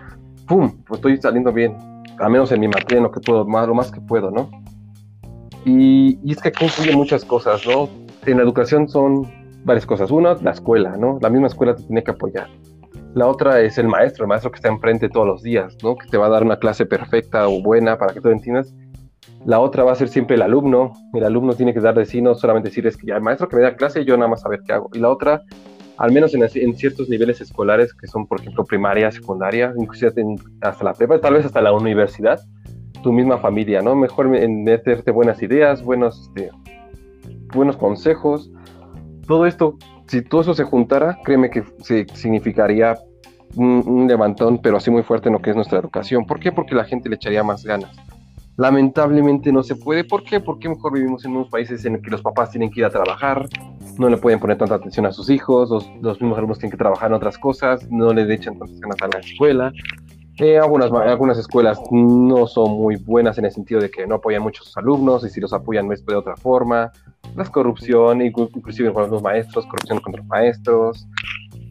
¡pum! 0.47 0.83
Pues 0.85 0.99
estoy 0.99 1.17
saliendo 1.17 1.51
bien, 1.51 1.75
al 2.19 2.29
menos 2.29 2.51
en 2.51 2.59
mi 2.59 2.67
materia, 2.67 2.97
en 2.97 3.03
lo 3.03 3.11
que 3.11 3.19
puedo, 3.19 3.47
más, 3.47 3.67
lo 3.67 3.73
más 3.73 3.91
que 3.91 3.99
puedo, 3.99 4.29
¿no? 4.29 4.51
Y, 5.65 6.19
y 6.23 6.33
es 6.33 6.39
que 6.39 6.49
aquí 6.49 6.65
influyen 6.65 6.97
muchas 6.97 7.25
cosas, 7.25 7.65
¿no? 7.65 7.89
En 8.25 8.37
la 8.37 8.43
educación 8.43 8.87
son 8.87 9.27
varias 9.63 9.85
cosas. 9.85 10.11
Una, 10.11 10.35
la 10.35 10.51
escuela, 10.51 10.95
¿no? 10.97 11.17
La 11.21 11.29
misma 11.29 11.47
escuela 11.47 11.75
te 11.75 11.83
tiene 11.83 12.03
que 12.03 12.11
apoyar. 12.11 12.47
La 13.13 13.27
otra 13.27 13.59
es 13.61 13.77
el 13.77 13.87
maestro, 13.87 14.23
el 14.23 14.29
maestro 14.29 14.51
que 14.51 14.57
está 14.57 14.69
enfrente 14.69 15.09
todos 15.09 15.27
los 15.27 15.41
días, 15.41 15.75
¿no? 15.83 15.95
Que 15.95 16.07
te 16.07 16.17
va 16.17 16.27
a 16.27 16.29
dar 16.29 16.43
una 16.43 16.57
clase 16.57 16.85
perfecta 16.85 17.47
o 17.47 17.61
buena 17.61 17.97
para 17.97 18.13
que 18.13 18.21
tú 18.21 18.29
entiendas. 18.29 18.73
La 19.45 19.59
otra 19.59 19.83
va 19.83 19.91
a 19.91 19.95
ser 19.95 20.07
siempre 20.07 20.35
el 20.35 20.43
alumno. 20.43 20.93
El 21.13 21.23
alumno 21.23 21.55
tiene 21.55 21.73
que 21.73 21.79
dar 21.79 21.95
de 21.95 22.05
solamente 22.35 22.69
decir 22.69 22.85
es 22.85 22.95
que 22.95 23.07
ya 23.07 23.15
el 23.15 23.21
maestro 23.21 23.49
que 23.49 23.55
me 23.55 23.63
da 23.63 23.75
clase, 23.75 24.05
yo 24.05 24.15
nada 24.15 24.29
más 24.29 24.41
saber 24.41 24.61
qué 24.65 24.73
hago. 24.73 24.89
Y 24.93 24.99
la 24.99 25.09
otra, 25.09 25.41
al 25.97 26.11
menos 26.11 26.33
en, 26.35 26.75
ciertos 26.75 27.09
niveles 27.09 27.41
escolares, 27.41 27.93
que 27.93 28.07
son, 28.07 28.27
por 28.27 28.39
ejemplo, 28.39 28.63
primaria, 28.65 29.11
secundaria, 29.11 29.73
inclusive 29.77 30.13
hasta 30.61 30.83
la 30.83 30.93
prepa, 30.93 31.19
tal 31.19 31.33
vez 31.33 31.45
hasta 31.45 31.59
la 31.59 31.73
universidad, 31.73 32.39
tu 33.01 33.11
misma 33.11 33.39
familia, 33.39 33.81
¿no? 33.81 33.95
Mejor 33.95 34.29
meterte 34.29 35.09
buenas 35.09 35.41
ideas, 35.41 35.83
buenos, 35.83 36.27
este, 36.27 36.51
buenos 37.53 37.77
consejos. 37.77 38.51
Todo 39.27 39.45
esto, 39.45 39.77
si 40.07 40.21
todo 40.21 40.41
eso 40.41 40.53
se 40.53 40.63
juntara, 40.63 41.17
créeme 41.23 41.49
que 41.49 41.63
significaría 42.13 42.97
un, 43.55 44.07
levantón, 44.07 44.59
pero 44.59 44.77
así 44.77 44.91
muy 44.91 45.03
fuerte 45.03 45.29
en 45.29 45.33
lo 45.33 45.41
que 45.41 45.51
es 45.51 45.55
nuestra 45.55 45.79
educación. 45.79 46.25
¿Por 46.25 46.39
qué? 46.39 46.51
Porque 46.51 46.75
la 46.75 46.85
gente 46.85 47.09
le 47.09 47.15
echaría 47.15 47.43
más 47.43 47.63
ganas 47.63 47.91
Lamentablemente 48.57 49.51
no 49.51 49.63
se 49.63 49.75
puede. 49.75 50.03
¿Por 50.03 50.23
qué? 50.23 50.39
Porque 50.39 50.69
mejor 50.69 50.93
vivimos 50.93 51.25
en 51.25 51.31
unos 51.31 51.49
países 51.49 51.83
en 51.85 51.93
los 51.93 52.01
que 52.01 52.11
los 52.11 52.21
papás 52.21 52.51
tienen 52.51 52.69
que 52.69 52.81
ir 52.81 52.85
a 52.85 52.89
trabajar, 52.89 53.47
no 53.97 54.09
le 54.09 54.17
pueden 54.17 54.39
poner 54.39 54.57
tanta 54.57 54.75
atención 54.75 55.05
a 55.05 55.11
sus 55.11 55.29
hijos, 55.29 55.69
los, 56.01 56.21
mismos 56.21 56.37
alumnos 56.37 56.59
tienen 56.59 56.71
que 56.71 56.77
trabajar 56.77 57.09
en 57.09 57.15
otras 57.15 57.37
cosas, 57.37 57.89
no 57.89 58.13
les 58.13 58.29
echan 58.29 58.59
tantas 58.59 58.79
ganas 58.79 58.97
a 59.01 59.07
la 59.07 59.19
escuela. 59.19 59.71
Eh, 60.37 60.57
algunas, 60.57 60.91
algunas 60.91 61.37
escuelas 61.37 61.79
no 61.91 62.45
son 62.45 62.71
muy 62.71 62.97
buenas 62.97 63.37
en 63.37 63.45
el 63.45 63.51
sentido 63.51 63.79
de 63.79 63.89
que 63.89 64.05
no 64.05 64.15
apoyan 64.15 64.41
mucho 64.41 64.63
a 64.63 64.65
sus 64.65 64.77
alumnos 64.77 65.25
y 65.25 65.29
si 65.29 65.39
los 65.39 65.53
apoyan 65.53 65.87
no 65.87 65.93
es 65.93 66.05
de 66.05 66.15
otra 66.15 66.35
forma. 66.35 66.91
La 67.35 67.45
corrupción, 67.45 68.21
inclusive 68.21 68.91
con 68.93 69.09
los 69.09 69.21
maestros, 69.21 69.65
corrupción 69.65 69.99
contra 69.99 70.21
los 70.21 70.29
maestros, 70.29 71.07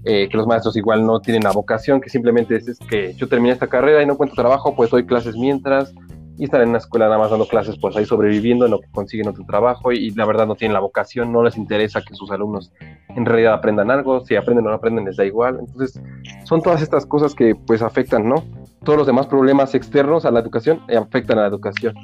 eh, 0.05 0.29
que 0.31 0.37
los 0.37 0.47
maestros 0.47 0.77
igual 0.77 1.05
no 1.05 1.21
tienen 1.21 1.43
la 1.43 1.53
vocación, 1.53 2.01
que 2.01 2.09
simplemente 2.09 2.57
es, 2.57 2.79
que 2.89 3.13
yo 3.15 3.29
terminé 3.29 3.53
esta 3.53 3.67
carrera 3.67 4.03
y 4.03 4.07
no 4.07 4.15
encuentro 4.15 4.35
trabajo, 4.35 4.75
pues 4.75 4.91
doy 4.91 5.05
clases 5.05 5.37
mientras, 5.37 5.93
y 6.41 6.45
están 6.45 6.63
en 6.63 6.71
una 6.71 6.79
escuela 6.79 7.05
nada 7.05 7.19
más 7.19 7.31
dando 7.31 7.47
clases, 7.47 7.77
pues 7.79 7.95
ahí 7.99 8.07
sobreviviendo 8.07 8.65
en 8.65 8.71
lo 8.71 8.81
que 8.81 8.91
consiguen 8.93 9.29
otro 9.29 9.45
trabajo 9.45 9.93
y, 9.93 10.11
la 10.13 10.25
verdad 10.25 10.47
no 10.47 10.55
tienen 10.55 10.73
la 10.73 10.81
vocación, 10.81 11.31
no 11.31 11.43
les 11.45 11.59
interesa 11.59 12.01
que 12.01 12.15
sus 12.15 12.31
alumnos 12.31 12.73
en 13.11 13.27
realidad 13.27 13.53
aprendan 13.53 13.91
algo, 13.91 14.25
si 14.25 14.37
aprenden 14.37 14.67
o 14.67 14.71
no 14.71 14.77
aprenden 14.77 15.05
les 15.05 15.17
da 15.17 15.27
igual. 15.27 15.59
Entonces, 15.61 16.01
son 16.45 16.63
todas 16.63 16.81
estas 16.81 17.05
cosas 17.05 17.35
que 17.35 17.55
pues 17.55 17.83
afectan, 17.83 18.27
¿no? 18.27 18.43
Todos 18.85 18.97
los 18.97 19.07
demás 19.07 19.27
problemas 19.27 19.75
externos 19.75 20.25
a 20.25 20.31
la 20.31 20.41
educación 20.41 20.81
eh, 20.89 20.97
afectan 20.97 21.37
a 21.39 21.43
la 21.43 21.49
educación. 21.49 21.95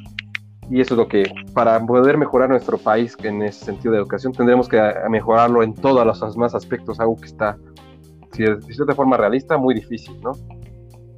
Y 0.70 0.80
eso 0.80 0.94
es 0.94 0.98
lo 0.98 1.06
que, 1.06 1.24
para 1.54 1.78
poder 1.84 2.18
mejorar 2.18 2.48
nuestro 2.48 2.76
país 2.76 3.16
en 3.22 3.42
ese 3.42 3.64
sentido 3.66 3.92
de 3.92 3.98
educación, 3.98 4.32
tendremos 4.32 4.68
que 4.68 4.82
mejorarlo 5.08 5.62
en 5.62 5.74
todos 5.74 6.04
los 6.04 6.34
demás 6.34 6.54
aspectos, 6.54 6.98
algo 6.98 7.16
que 7.16 7.26
está, 7.26 7.56
si 8.32 8.44
es 8.44 8.86
de 8.86 8.94
forma 8.94 9.16
realista, 9.16 9.56
muy 9.56 9.74
difícil, 9.74 10.20
¿no? 10.20 10.32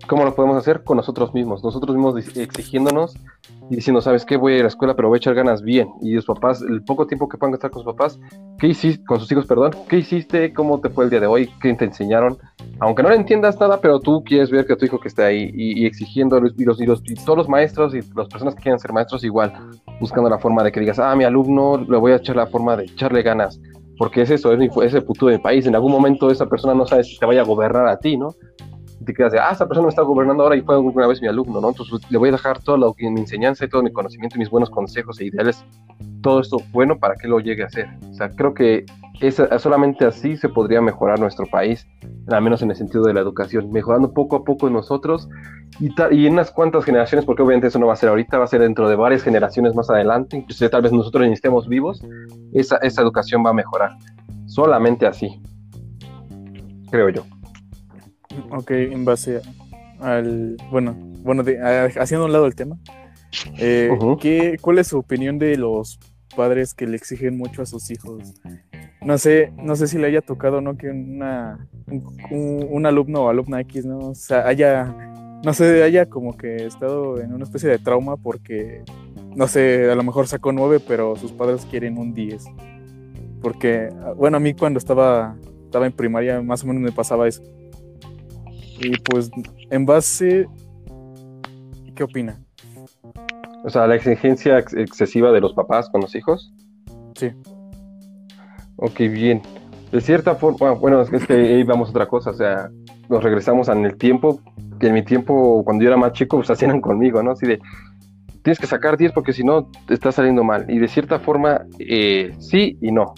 ¿Cómo 0.09 0.25
lo 0.25 0.35
podemos 0.35 0.57
hacer? 0.57 0.83
Con 0.85 0.97
nosotros 0.97 1.35
mismos, 1.35 1.63
nosotros 1.63 1.95
mismos 1.95 2.17
exigiéndonos 2.37 3.15
y 3.71 3.77
diciendo, 3.77 4.01
¿sabes 4.01 4.25
qué? 4.25 4.39
Voy 4.39 4.55
a 4.55 4.57
ir 4.57 4.61
a 4.63 4.65
la 4.65 4.69
escuela, 4.69 4.97
pero 4.97 5.09
voy 5.09 5.17
a 5.17 5.19
echar 5.19 5.35
ganas 5.35 5.63
bien. 5.63 5.89
Y 6.01 6.15
los 6.15 6.25
papás, 6.25 6.63
el 6.63 6.83
poco 6.83 7.07
tiempo 7.07 7.29
que 7.29 7.37
puedan 7.37 7.53
estar 7.53 7.71
con 7.71 7.83
sus 7.83 7.93
papás, 7.93 8.19
¿qué 8.59 8.69
hiciste? 8.69 9.05
Con 9.05 9.21
sus 9.21 9.31
hijos, 9.31 9.45
perdón, 9.45 9.73
¿qué 9.87 9.99
hiciste? 9.99 10.55
¿Cómo 10.55 10.81
te 10.81 10.89
fue 10.89 11.05
el 11.05 11.11
día 11.11 11.21
de 11.21 11.27
hoy? 11.27 11.51
¿Qué 11.61 11.75
te 11.75 11.85
enseñaron? 11.85 12.39
Aunque 12.81 13.03
no 13.03 13.11
le 13.11 13.17
entiendas 13.17 13.61
nada, 13.61 13.81
pero 13.83 14.01
tú 14.01 14.25
quieres 14.25 14.51
ver 14.51 14.67
que 14.67 14.77
tu 14.77 14.87
hijo 14.87 14.99
que 14.99 15.23
ahí 15.23 15.51
y, 15.55 15.85
exigiendo, 15.85 16.39
y, 16.39 16.65
los, 16.65 16.81
y, 16.81 16.87
los, 16.87 17.03
y 17.05 17.15
todos 17.15 17.37
los 17.37 17.49
maestros 17.49 17.95
y 17.95 18.01
las 18.17 18.29
personas 18.29 18.55
que 18.55 18.63
quieren 18.63 18.79
ser 18.79 18.95
maestros 18.95 19.23
igual, 19.25 19.53
buscando 20.01 20.31
la 20.31 20.39
forma 20.39 20.65
de 20.65 20.73
que 20.73 20.81
digas, 20.81 20.99
ah, 20.99 21.15
mi 21.15 21.25
alumno, 21.25 21.77
le 21.77 21.99
voy 21.99 22.13
a 22.13 22.17
echar 22.17 22.37
la 22.37 22.47
forma 22.47 22.77
de 22.77 22.85
echarle 22.85 23.23
ganas 23.23 23.61
porque 23.99 24.23
es 24.23 24.31
eso, 24.31 24.53
es, 24.53 24.77
es 24.85 24.95
el 24.95 25.03
futuro 25.03 25.33
del 25.33 25.41
país. 25.41 25.67
En 25.67 25.75
algún 25.75 25.91
momento 25.91 26.31
esa 26.31 26.47
persona 26.47 26.73
no 26.73 26.87
sabe 26.87 27.03
si 27.03 27.19
te 27.19 27.27
vaya 27.27 27.41
a 27.41 27.45
gobernar 27.45 27.89
a 27.89 27.99
ti, 27.99 28.17
¿no? 28.17 28.33
Te 29.09 29.15
quedas 29.15 29.33
de, 29.33 29.39
ah, 29.39 29.49
esta 29.51 29.67
persona 29.67 29.87
me 29.87 29.89
está 29.89 30.03
gobernando 30.03 30.43
ahora 30.43 30.55
y 30.55 30.61
fue 30.61 30.75
alguna 30.75 31.07
vez 31.07 31.23
mi 31.23 31.29
alumno, 31.29 31.63
¿no? 31.63 31.71
Entonces 31.71 31.99
le 32.11 32.19
voy 32.19 32.29
a 32.29 32.33
dejar 32.33 32.63
toda 32.63 32.77
lo 32.77 32.93
que 32.93 33.09
mi 33.11 33.21
enseñanza 33.21 33.65
y 33.65 33.69
todo 33.69 33.83
mi 33.83 33.91
conocimiento 33.91 34.37
y 34.37 34.41
mis 34.41 34.51
buenos 34.51 34.69
consejos 34.69 35.19
e 35.19 35.25
ideales, 35.25 35.65
todo 36.21 36.41
esto 36.41 36.59
bueno 36.73 36.99
para 36.99 37.15
que 37.15 37.27
lo 37.27 37.41
llegue 37.41 37.63
a 37.63 37.67
hacer. 37.67 37.89
O 38.11 38.13
sea, 38.13 38.29
creo 38.29 38.53
que 38.53 38.85
es, 39.21 39.43
solamente 39.61 40.05
así 40.05 40.37
se 40.37 40.51
podría 40.51 40.83
mejorar 40.83 41.19
nuestro 41.19 41.47
país, 41.47 41.87
al 42.29 42.43
menos 42.43 42.61
en 42.61 42.71
el 42.71 42.77
sentido 42.77 43.03
de 43.05 43.15
la 43.15 43.21
educación, 43.21 43.73
mejorando 43.73 44.13
poco 44.13 44.37
a 44.37 44.45
poco 44.45 44.69
nosotros 44.69 45.27
y, 45.81 45.87
y 46.15 46.27
en 46.27 46.35
unas 46.35 46.51
cuantas 46.51 46.85
generaciones, 46.85 47.25
porque 47.25 47.41
obviamente 47.41 47.69
eso 47.69 47.79
no 47.79 47.87
va 47.87 47.95
a 47.95 47.97
ser 47.97 48.11
ahorita, 48.11 48.37
va 48.37 48.45
a 48.45 48.49
ser 48.49 48.61
dentro 48.61 48.91
de 48.91 48.97
varias 48.97 49.23
generaciones 49.23 49.75
más 49.75 49.89
adelante, 49.89 50.37
incluso 50.37 50.69
tal 50.69 50.83
vez 50.83 50.93
nosotros 50.93 51.27
ni 51.27 51.33
estemos 51.33 51.67
vivos, 51.67 52.05
esa, 52.53 52.77
esa 52.77 53.01
educación 53.01 53.43
va 53.45 53.51
a 53.51 53.55
mejorar. 53.55 53.93
Solamente 54.45 55.07
así, 55.07 55.41
creo 56.91 57.09
yo. 57.09 57.38
Ok, 58.51 58.71
en 58.71 59.05
base 59.05 59.41
al. 60.01 60.57
Bueno, 60.71 60.97
bueno 61.23 61.45
haciendo 62.01 62.27
un 62.27 62.33
lado 62.33 62.47
el 62.47 62.55
tema, 62.55 62.79
eh, 63.59 63.91
¿cuál 64.61 64.79
es 64.79 64.89
su 64.89 64.99
opinión 64.99 65.39
de 65.39 65.57
los 65.57 65.99
padres 66.37 66.75
que 66.75 66.87
le 66.87 66.97
exigen 66.97 67.37
mucho 67.37 67.63
a 67.63 67.67
sus 67.67 67.91
hijos? 67.91 68.35
No 69.01 69.17
sé, 69.17 69.53
no 69.57 69.77
sé 69.77 69.87
si 69.87 69.99
le 69.99 70.07
haya 70.07 70.21
tocado 70.21 70.61
no 70.61 70.77
que 70.77 70.91
una, 70.91 71.69
un, 72.31 72.87
alumno 72.87 73.25
o 73.25 73.29
alumna 73.29 73.61
X, 73.61 73.87
¿no? 73.87 73.99
O 73.99 74.15
sea, 74.15 74.47
haya, 74.47 74.85
no 75.45 75.53
sé, 75.55 75.83
haya 75.83 76.07
como 76.07 76.37
que 76.37 76.67
estado 76.67 77.21
en 77.21 77.33
una 77.33 77.45
especie 77.45 77.69
de 77.69 77.79
trauma 77.79 78.17
porque, 78.17 78.83
no 79.37 79.47
sé, 79.47 79.91
a 79.91 79.95
lo 79.95 80.03
mejor 80.03 80.27
sacó 80.27 80.53
nueve, 80.53 80.81
pero 80.81 81.17
sus 81.17 81.33
padres 81.33 81.65
quieren 81.71 81.97
un 81.97 82.13
10. 82.13 82.45
Porque, 83.41 83.89
bueno, 84.17 84.37
a 84.37 84.41
mí 84.41 84.53
cuando 84.53 84.79
estaba, 84.79 85.37
estaba 85.65 85.87
en 85.87 85.93
primaria 85.93 86.43
más 86.43 86.65
o 86.65 86.67
menos 86.67 86.83
me 86.83 86.93
pasaba 86.93 87.29
eso. 87.29 87.43
Y 88.81 88.97
pues, 88.99 89.31
en 89.71 89.87
base, 89.87 90.47
¿qué 91.95 92.05
opina? 92.05 92.39
O 93.65 93.71
sea, 93.71 93.87
la 93.87 93.97
exigencia 93.97 94.59
excesiva 94.59 95.33
de 95.33 95.41
los 95.41 95.53
papás 95.53 95.91
con 95.91 96.01
los 96.01 96.15
hijos. 96.15 96.53
Sí. 97.15 97.33
Ok, 98.77 98.99
bien. 98.99 99.43
De 99.91 100.01
cierta 100.01 100.35
forma, 100.37 100.73
bueno, 100.73 101.01
es 101.01 101.11
que 101.11 101.33
ahí 101.33 101.63
vamos 101.65 101.89
a 101.89 101.91
otra 101.91 102.07
cosa, 102.07 102.31
o 102.31 102.35
sea, 102.35 102.71
nos 103.09 103.23
regresamos 103.23 103.69
en 103.69 103.85
el 103.85 103.97
tiempo, 103.97 104.41
que 104.79 104.89
en 104.89 104.95
mi 104.95 105.03
tiempo, 105.03 105.65
cuando 105.65 105.83
yo 105.83 105.89
era 105.89 105.97
más 105.97 106.13
chico, 106.13 106.37
pues 106.37 106.51
hacían 106.51 106.81
conmigo, 106.81 107.23
¿no? 107.23 107.33
Así 107.33 107.47
de, 107.47 107.59
tienes 108.43 108.59
que 108.59 108.67
sacar 108.67 108.97
10 108.97 109.13
porque 109.13 109.33
si 109.33 109.45
no, 109.45 109.71
te 109.87 109.95
está 109.95 110.13
saliendo 110.13 110.45
mal. 110.45 110.67
Y 110.69 110.79
de 110.79 110.89
cierta 110.89 111.19
forma, 111.19 111.67
eh, 111.79 112.35
sí 112.39 112.79
y 112.81 112.93
no. 112.93 113.15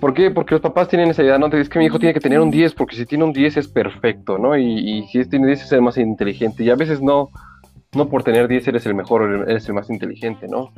¿Por 0.00 0.14
qué? 0.14 0.30
Porque 0.30 0.54
los 0.54 0.62
papás 0.62 0.88
tienen 0.88 1.10
esa 1.10 1.22
idea, 1.22 1.38
¿no? 1.38 1.46
Es 1.48 1.68
que 1.68 1.78
mi 1.78 1.84
hijo 1.84 1.98
tiene 1.98 2.14
que 2.14 2.20
tener 2.20 2.40
un 2.40 2.50
10, 2.50 2.74
porque 2.74 2.96
si 2.96 3.04
tiene 3.04 3.24
un 3.24 3.32
10 3.32 3.58
es 3.58 3.68
perfecto, 3.68 4.38
¿no? 4.38 4.56
Y, 4.56 5.06
si 5.12 5.24
tiene 5.28 5.46
10 5.46 5.62
es 5.62 5.72
el 5.72 5.82
más 5.82 5.98
inteligente. 5.98 6.64
Y 6.64 6.70
a 6.70 6.74
veces 6.74 7.02
no, 7.02 7.28
no 7.94 8.08
por 8.08 8.22
tener 8.22 8.48
10 8.48 8.68
eres 8.68 8.86
el 8.86 8.94
mejor, 8.94 9.44
eres 9.46 9.68
el 9.68 9.74
más 9.74 9.90
inteligente, 9.90 10.48
¿no? 10.48 10.72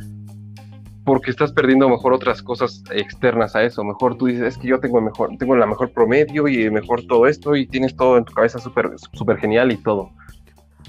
Porque 1.04 1.30
estás 1.30 1.52
perdiendo 1.52 1.88
mejor 1.88 2.12
otras 2.12 2.42
cosas 2.42 2.82
externas 2.90 3.54
a 3.54 3.62
eso. 3.62 3.84
Mejor 3.84 4.16
tú 4.16 4.26
dices, 4.26 4.42
es 4.42 4.58
que 4.58 4.68
yo 4.68 4.80
tengo 4.80 5.00
mejor, 5.00 5.30
tengo 5.38 5.54
la 5.56 5.66
mejor 5.66 5.92
promedio 5.92 6.48
y 6.48 6.68
mejor 6.70 7.06
todo 7.06 7.26
esto 7.26 7.54
y 7.54 7.66
tienes 7.66 7.94
todo 7.96 8.18
en 8.18 8.24
tu 8.24 8.32
cabeza 8.32 8.58
súper 8.58 8.90
super 9.12 9.38
genial 9.38 9.70
y 9.70 9.76
todo 9.76 10.10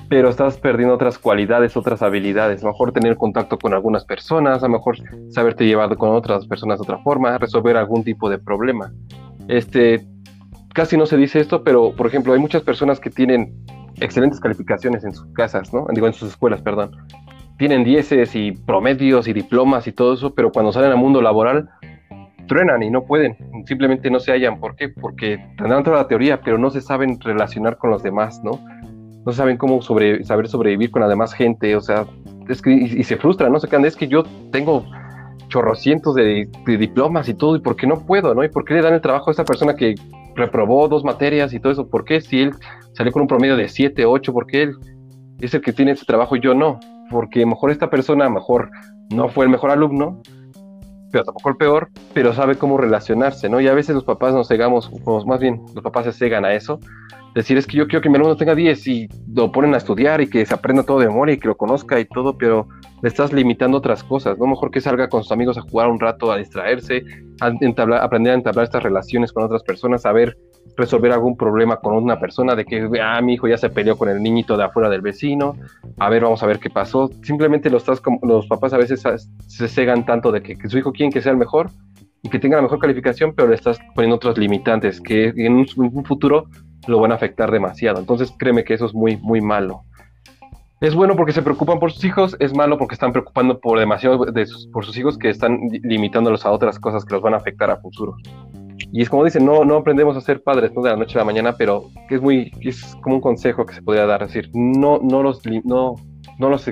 pero 0.09 0.29
estás 0.29 0.57
perdiendo 0.57 0.95
otras 0.95 1.17
cualidades, 1.17 1.75
otras 1.77 2.01
habilidades. 2.01 2.61
A 2.61 2.67
lo 2.67 2.71
mejor 2.73 2.91
tener 2.91 3.17
contacto 3.17 3.57
con 3.57 3.73
algunas 3.73 4.05
personas, 4.05 4.63
a 4.63 4.67
lo 4.67 4.73
mejor 4.73 4.97
saberte 5.29 5.65
llevar 5.65 5.95
con 5.97 6.09
otras 6.09 6.45
personas 6.47 6.79
de 6.79 6.83
otra 6.83 6.99
forma, 6.99 7.37
resolver 7.37 7.77
algún 7.77 8.03
tipo 8.03 8.29
de 8.29 8.37
problema. 8.37 8.91
Este, 9.47 10.05
casi 10.73 10.97
no 10.97 11.05
se 11.05 11.17
dice 11.17 11.39
esto, 11.39 11.63
pero 11.63 11.95
por 11.95 12.07
ejemplo, 12.07 12.33
hay 12.33 12.39
muchas 12.39 12.63
personas 12.63 12.99
que 12.99 13.09
tienen 13.09 13.53
excelentes 13.99 14.39
calificaciones 14.39 15.03
en 15.03 15.13
sus 15.13 15.31
casas, 15.33 15.73
¿no? 15.73 15.85
Digo, 15.93 16.07
en 16.07 16.13
sus 16.13 16.29
escuelas, 16.29 16.61
perdón. 16.61 16.91
Tienen 17.57 17.83
dieces 17.83 18.35
y 18.35 18.51
promedios 18.51 19.27
y 19.27 19.33
diplomas 19.33 19.87
y 19.87 19.91
todo 19.91 20.15
eso, 20.15 20.33
pero 20.33 20.51
cuando 20.51 20.71
salen 20.71 20.91
al 20.91 20.97
mundo 20.97 21.21
laboral, 21.21 21.69
truenan 22.47 22.83
y 22.83 22.89
no 22.89 23.05
pueden, 23.05 23.37
simplemente 23.65 24.09
no 24.09 24.19
se 24.19 24.31
hallan. 24.31 24.59
¿Por 24.59 24.75
qué? 24.75 24.89
Porque 24.89 25.37
tendrán 25.57 25.83
toda 25.83 25.97
la 25.97 26.07
teoría, 26.07 26.41
pero 26.41 26.57
no 26.57 26.69
se 26.71 26.81
saben 26.81 27.19
relacionar 27.21 27.77
con 27.77 27.91
los 27.91 28.03
demás, 28.03 28.41
¿no? 28.43 28.59
No 29.25 29.31
saben 29.31 29.57
cómo 29.57 29.81
saber 29.81 30.47
sobrevivir 30.47 30.91
con 30.91 31.01
la 31.01 31.07
demás 31.07 31.33
gente, 31.33 31.75
o 31.75 31.81
sea, 31.81 32.05
es 32.49 32.61
que, 32.61 32.71
y, 32.71 33.03
se 33.03 33.17
frustran, 33.17 33.51
¿no? 33.51 33.59
Se 33.59 33.67
quedan, 33.67 33.85
es 33.85 33.95
que 33.95 34.07
yo 34.07 34.23
tengo 34.51 34.85
chorrocientos 35.47 36.15
de, 36.15 36.49
diplomas 36.65 37.29
y 37.29 37.33
todo, 37.33 37.55
¿y 37.55 37.61
por 37.61 37.75
qué 37.75 37.87
no 37.87 38.05
puedo, 38.05 38.35
no? 38.35 38.43
¿Y 38.43 38.49
por 38.49 38.65
qué 38.65 38.73
le 38.73 38.81
dan 38.81 38.93
el 38.93 39.01
trabajo 39.01 39.29
a 39.29 39.33
esa 39.33 39.45
persona 39.45 39.75
que 39.75 39.95
reprobó 40.35 40.87
dos 40.87 41.03
materias 41.03 41.53
y 41.53 41.59
todo 41.59 41.71
eso? 41.71 41.87
¿Por 41.87 42.05
qué 42.05 42.19
si 42.21 42.41
él 42.41 42.53
salió 42.93 43.11
con 43.11 43.21
un 43.21 43.27
promedio 43.27 43.55
de 43.55 43.69
7, 43.69 44.05
8, 44.05 44.33
por 44.33 44.45
qué 44.47 44.63
él 44.63 44.75
es 45.39 45.53
el 45.53 45.61
que 45.61 45.73
tiene 45.73 45.91
ese 45.91 46.05
trabajo 46.05 46.35
y 46.35 46.41
yo 46.41 46.53
no? 46.53 46.79
Porque 47.09 47.45
mejor 47.45 47.71
esta 47.71 47.89
persona, 47.89 48.29
mejor 48.29 48.71
no 49.11 49.29
fue 49.29 49.45
el 49.45 49.51
mejor 49.51 49.71
alumno, 49.71 50.21
pero 51.11 51.23
tampoco 51.23 51.49
el 51.49 51.57
peor, 51.57 51.89
pero 52.13 52.33
sabe 52.33 52.55
cómo 52.55 52.77
relacionarse, 52.77 53.47
¿no? 53.47 53.61
Y 53.61 53.67
a 53.67 53.73
veces 53.73 53.93
los 53.93 54.03
papás 54.03 54.33
nos 54.33 54.47
cegamos, 54.47 54.91
o 55.05 55.23
más 55.25 55.39
bien, 55.39 55.61
los 55.75 55.83
papás 55.83 56.05
se 56.05 56.11
cegan 56.11 56.43
a 56.43 56.53
eso. 56.53 56.79
Decir, 57.33 57.57
es 57.57 57.65
que 57.65 57.77
yo 57.77 57.87
quiero 57.87 58.01
que 58.01 58.09
mi 58.09 58.15
alumno 58.15 58.35
tenga 58.35 58.53
10 58.53 58.87
y 58.87 59.07
lo 59.33 59.51
ponen 59.51 59.73
a 59.73 59.77
estudiar 59.77 60.21
y 60.21 60.29
que 60.29 60.45
se 60.45 60.53
aprenda 60.53 60.83
todo 60.83 60.99
de 60.99 61.07
memoria 61.07 61.33
y 61.33 61.39
que 61.39 61.47
lo 61.47 61.57
conozca 61.57 61.99
y 61.99 62.05
todo, 62.05 62.37
pero 62.37 62.67
le 63.01 63.09
estás 63.09 63.33
limitando 63.33 63.77
otras 63.77 64.03
cosas, 64.03 64.37
¿no? 64.37 64.45
Mejor 64.45 64.69
que 64.71 64.81
salga 64.81 65.09
con 65.09 65.23
sus 65.23 65.31
amigos 65.31 65.57
a 65.57 65.61
jugar 65.61 65.89
un 65.89 65.99
rato, 65.99 66.31
a 66.31 66.37
distraerse, 66.37 67.03
a 67.41 67.47
aprender 68.03 68.33
a 68.33 68.35
entablar 68.35 68.63
estas 68.63 68.83
relaciones 68.83 69.31
con 69.33 69.43
otras 69.43 69.63
personas, 69.63 70.05
a 70.05 70.11
ver 70.11 70.37
resolver 70.75 71.11
algún 71.11 71.37
problema 71.37 71.77
con 71.77 71.95
una 71.95 72.19
persona, 72.19 72.55
de 72.55 72.65
que, 72.65 72.89
ah, 73.01 73.21
mi 73.21 73.33
hijo 73.33 73.47
ya 73.47 73.57
se 73.57 73.69
peleó 73.69 73.97
con 73.97 74.09
el 74.09 74.21
niñito 74.21 74.57
de 74.57 74.63
afuera 74.63 74.89
del 74.89 75.01
vecino, 75.01 75.55
a 75.99 76.09
ver, 76.09 76.23
vamos 76.23 76.41
a 76.43 76.47
ver 76.47 76.59
qué 76.59 76.69
pasó. 76.69 77.09
Simplemente 77.21 77.69
los, 77.69 77.85
los 78.23 78.47
papás 78.47 78.73
a 78.73 78.77
veces 78.77 79.03
se 79.47 79.67
cegan 79.67 80.05
tanto 80.05 80.31
de 80.31 80.41
que, 80.41 80.55
su 80.69 80.77
hijo 80.77 80.91
quiere 80.91 81.11
que 81.11 81.21
sea 81.21 81.31
el 81.31 81.37
mejor 81.37 81.69
y 82.21 82.29
que 82.29 82.39
tenga 82.39 82.55
la 82.55 82.63
mejor 82.63 82.79
calificación, 82.79 83.33
pero 83.35 83.49
le 83.49 83.55
estás 83.55 83.79
poniendo 83.95 84.15
otros 84.15 84.37
limitantes 84.37 85.01
que 85.01 85.33
en 85.35 85.53
un, 85.53 86.05
futuro 86.05 86.47
lo 86.87 86.99
van 86.99 87.11
a 87.11 87.15
afectar 87.15 87.51
demasiado. 87.51 87.99
Entonces, 87.99 88.33
créeme 88.37 88.63
que 88.63 88.73
eso 88.73 88.85
es 88.85 88.93
muy, 88.93 89.17
muy 89.17 89.41
malo. 89.41 89.83
Es 90.83 90.95
bueno 90.95 91.15
porque 91.15 91.31
se 91.31 91.41
preocupan 91.41 91.79
por 91.79 91.93
sus 91.93 92.03
hijos, 92.03 92.35
es 92.41 92.53
malo 92.53 92.77
porque 92.77 92.95
están 92.95 93.13
preocupando 93.13 93.57
por 93.57 93.79
demasiado 93.79 94.25
de 94.25 94.45
por 94.73 94.85
sus 94.85 94.97
hijos 94.97 95.17
que 95.17 95.29
están 95.29 95.57
limitándolos 95.81 96.45
a 96.45 96.51
otras 96.51 96.77
cosas 96.77 97.05
que 97.05 97.13
los 97.13 97.21
van 97.21 97.33
a 97.33 97.37
afectar 97.37 97.71
a 97.71 97.77
futuro. 97.77 98.17
Y 98.91 99.01
es 99.01 99.09
como 99.09 99.23
dicen, 99.23 99.45
no, 99.45 99.63
no 99.63 99.77
aprendemos 99.77 100.17
a 100.17 100.21
ser 100.21 100.43
padres 100.43 100.73
¿no? 100.73 100.81
de 100.81 100.89
la 100.89 100.97
noche 100.97 101.17
a 101.17 101.21
la 101.21 101.25
mañana, 101.25 101.55
pero 101.57 101.85
que 102.09 102.15
es 102.15 102.21
muy, 102.21 102.51
es 102.59 102.95
como 103.01 103.15
un 103.15 103.21
consejo 103.21 103.65
que 103.65 103.75
se 103.75 103.81
podría 103.81 104.05
dar, 104.05 104.23
es 104.23 104.33
decir, 104.33 104.51
no, 104.53 104.99
no 105.01 105.23
los, 105.23 105.41
no, 105.63 105.95
no 106.37 106.49
los, 106.49 106.69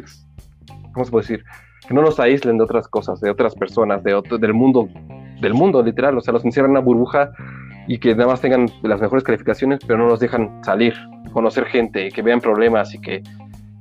¿cómo 0.91 1.05
se 1.05 1.11
puede 1.11 1.23
decir? 1.23 1.45
Que 1.87 1.93
no 1.93 2.01
los 2.01 2.19
aíslen 2.19 2.57
de 2.57 2.65
otras 2.65 2.89
cosas, 2.89 3.21
de 3.21 3.29
otras 3.29 3.55
personas, 3.55 4.03
de 4.03 4.13
otro, 4.13 4.37
del 4.37 4.53
mundo, 4.53 4.89
del 5.39 5.53
mundo 5.53 5.81
literal, 5.81 6.17
o 6.17 6.21
sea, 6.21 6.33
los 6.33 6.43
encierran 6.43 6.71
en 6.71 6.77
una 6.77 6.85
burbuja 6.85 7.31
y 7.87 7.97
que 7.97 8.15
nada 8.15 8.31
más 8.31 8.41
tengan 8.41 8.67
las 8.83 9.01
mejores 9.01 9.23
calificaciones, 9.23 9.79
pero 9.85 9.99
no 9.99 10.07
los 10.07 10.19
dejan 10.19 10.63
salir, 10.63 10.93
conocer 11.33 11.65
gente, 11.65 12.09
que 12.09 12.21
vean 12.21 12.39
problemas 12.41 12.93
y 12.93 13.01
que 13.01 13.23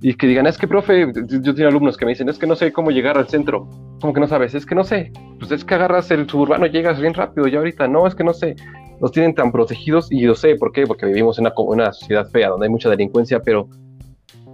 y 0.02 0.14
que 0.14 0.26
digan, 0.26 0.46
es 0.46 0.56
que, 0.56 0.66
profe, 0.66 1.12
yo 1.28 1.54
tengo 1.54 1.68
alumnos 1.68 1.96
que 1.96 2.06
me 2.06 2.12
dicen, 2.12 2.28
es 2.28 2.38
que 2.38 2.46
no 2.46 2.56
sé 2.56 2.72
cómo 2.72 2.90
llegar 2.90 3.18
al 3.18 3.28
centro. 3.28 3.68
¿Cómo 4.00 4.14
que 4.14 4.20
no 4.20 4.26
sabes? 4.26 4.54
Es 4.54 4.64
que 4.64 4.74
no 4.74 4.82
sé. 4.82 5.12
Pues 5.38 5.50
es 5.52 5.62
que 5.62 5.74
agarras 5.74 6.10
el 6.10 6.28
suburbano 6.28 6.64
llegas 6.66 6.98
bien 6.98 7.12
rápido, 7.12 7.46
ya 7.48 7.58
ahorita. 7.58 7.86
No, 7.86 8.06
es 8.06 8.14
que 8.14 8.24
no 8.24 8.32
sé. 8.32 8.56
Los 9.00 9.12
tienen 9.12 9.34
tan 9.34 9.52
protegidos 9.52 10.10
y 10.10 10.20
yo 10.20 10.34
sé 10.34 10.56
por 10.56 10.72
qué, 10.72 10.86
porque 10.86 11.04
vivimos 11.04 11.38
en 11.38 11.46
una, 11.46 11.54
una 11.58 11.92
sociedad 11.92 12.26
fea 12.30 12.48
donde 12.48 12.66
hay 12.66 12.70
mucha 12.70 12.88
delincuencia, 12.88 13.40
pero, 13.40 13.68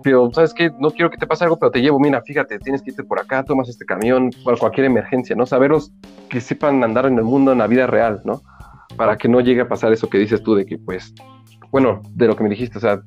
pero, 0.03 0.33
¿sabes 0.33 0.53
qué? 0.53 0.71
No 0.81 0.91
quiero 0.91 1.11
que 1.11 1.17
te 1.17 1.29
pase 1.29 1.45
algo, 1.45 1.59
pero 1.59 1.71
te 1.71 1.81
llevo, 1.81 2.01
mira, 2.01 2.23
fíjate, 2.23 2.59
tienes 2.59 2.83
que 2.83 2.91
irte 2.91 3.05
por 3.05 3.21
acá, 3.21 3.45
tomas 3.45 3.69
este 3.69 3.85
camión 3.85 4.31
cualquier 4.59 4.87
emergencia, 4.87 5.37
¿no? 5.37 5.47
Saberlos 5.47 5.93
que 6.29 6.41
sepan 6.41 6.83
andar 6.83 7.07
en 7.07 7.19
el 7.19 7.25
mundo, 7.25 7.53
en 7.53 7.59
la 7.59 7.67
vida 7.69 7.87
real, 7.87 8.21
¿no? 8.25 8.43
Para 8.97 9.17
que 9.17 9.29
no 9.29 9.41
llegue 9.41 9.61
a 9.61 9.69
pasar 9.69 9.93
eso 9.93 10.09
que 10.09 10.19
dices 10.19 10.43
tú 10.43 10.55
de 10.55 10.67
que, 10.67 10.79
pues, 10.79 11.15
bueno, 11.71 12.03
de 12.15 12.27
lo 12.27 12.37
que 12.37 12.43
me 12.43 12.51
dijiste, 12.51 12.79
o 12.79 12.81
sea, 12.81 13.03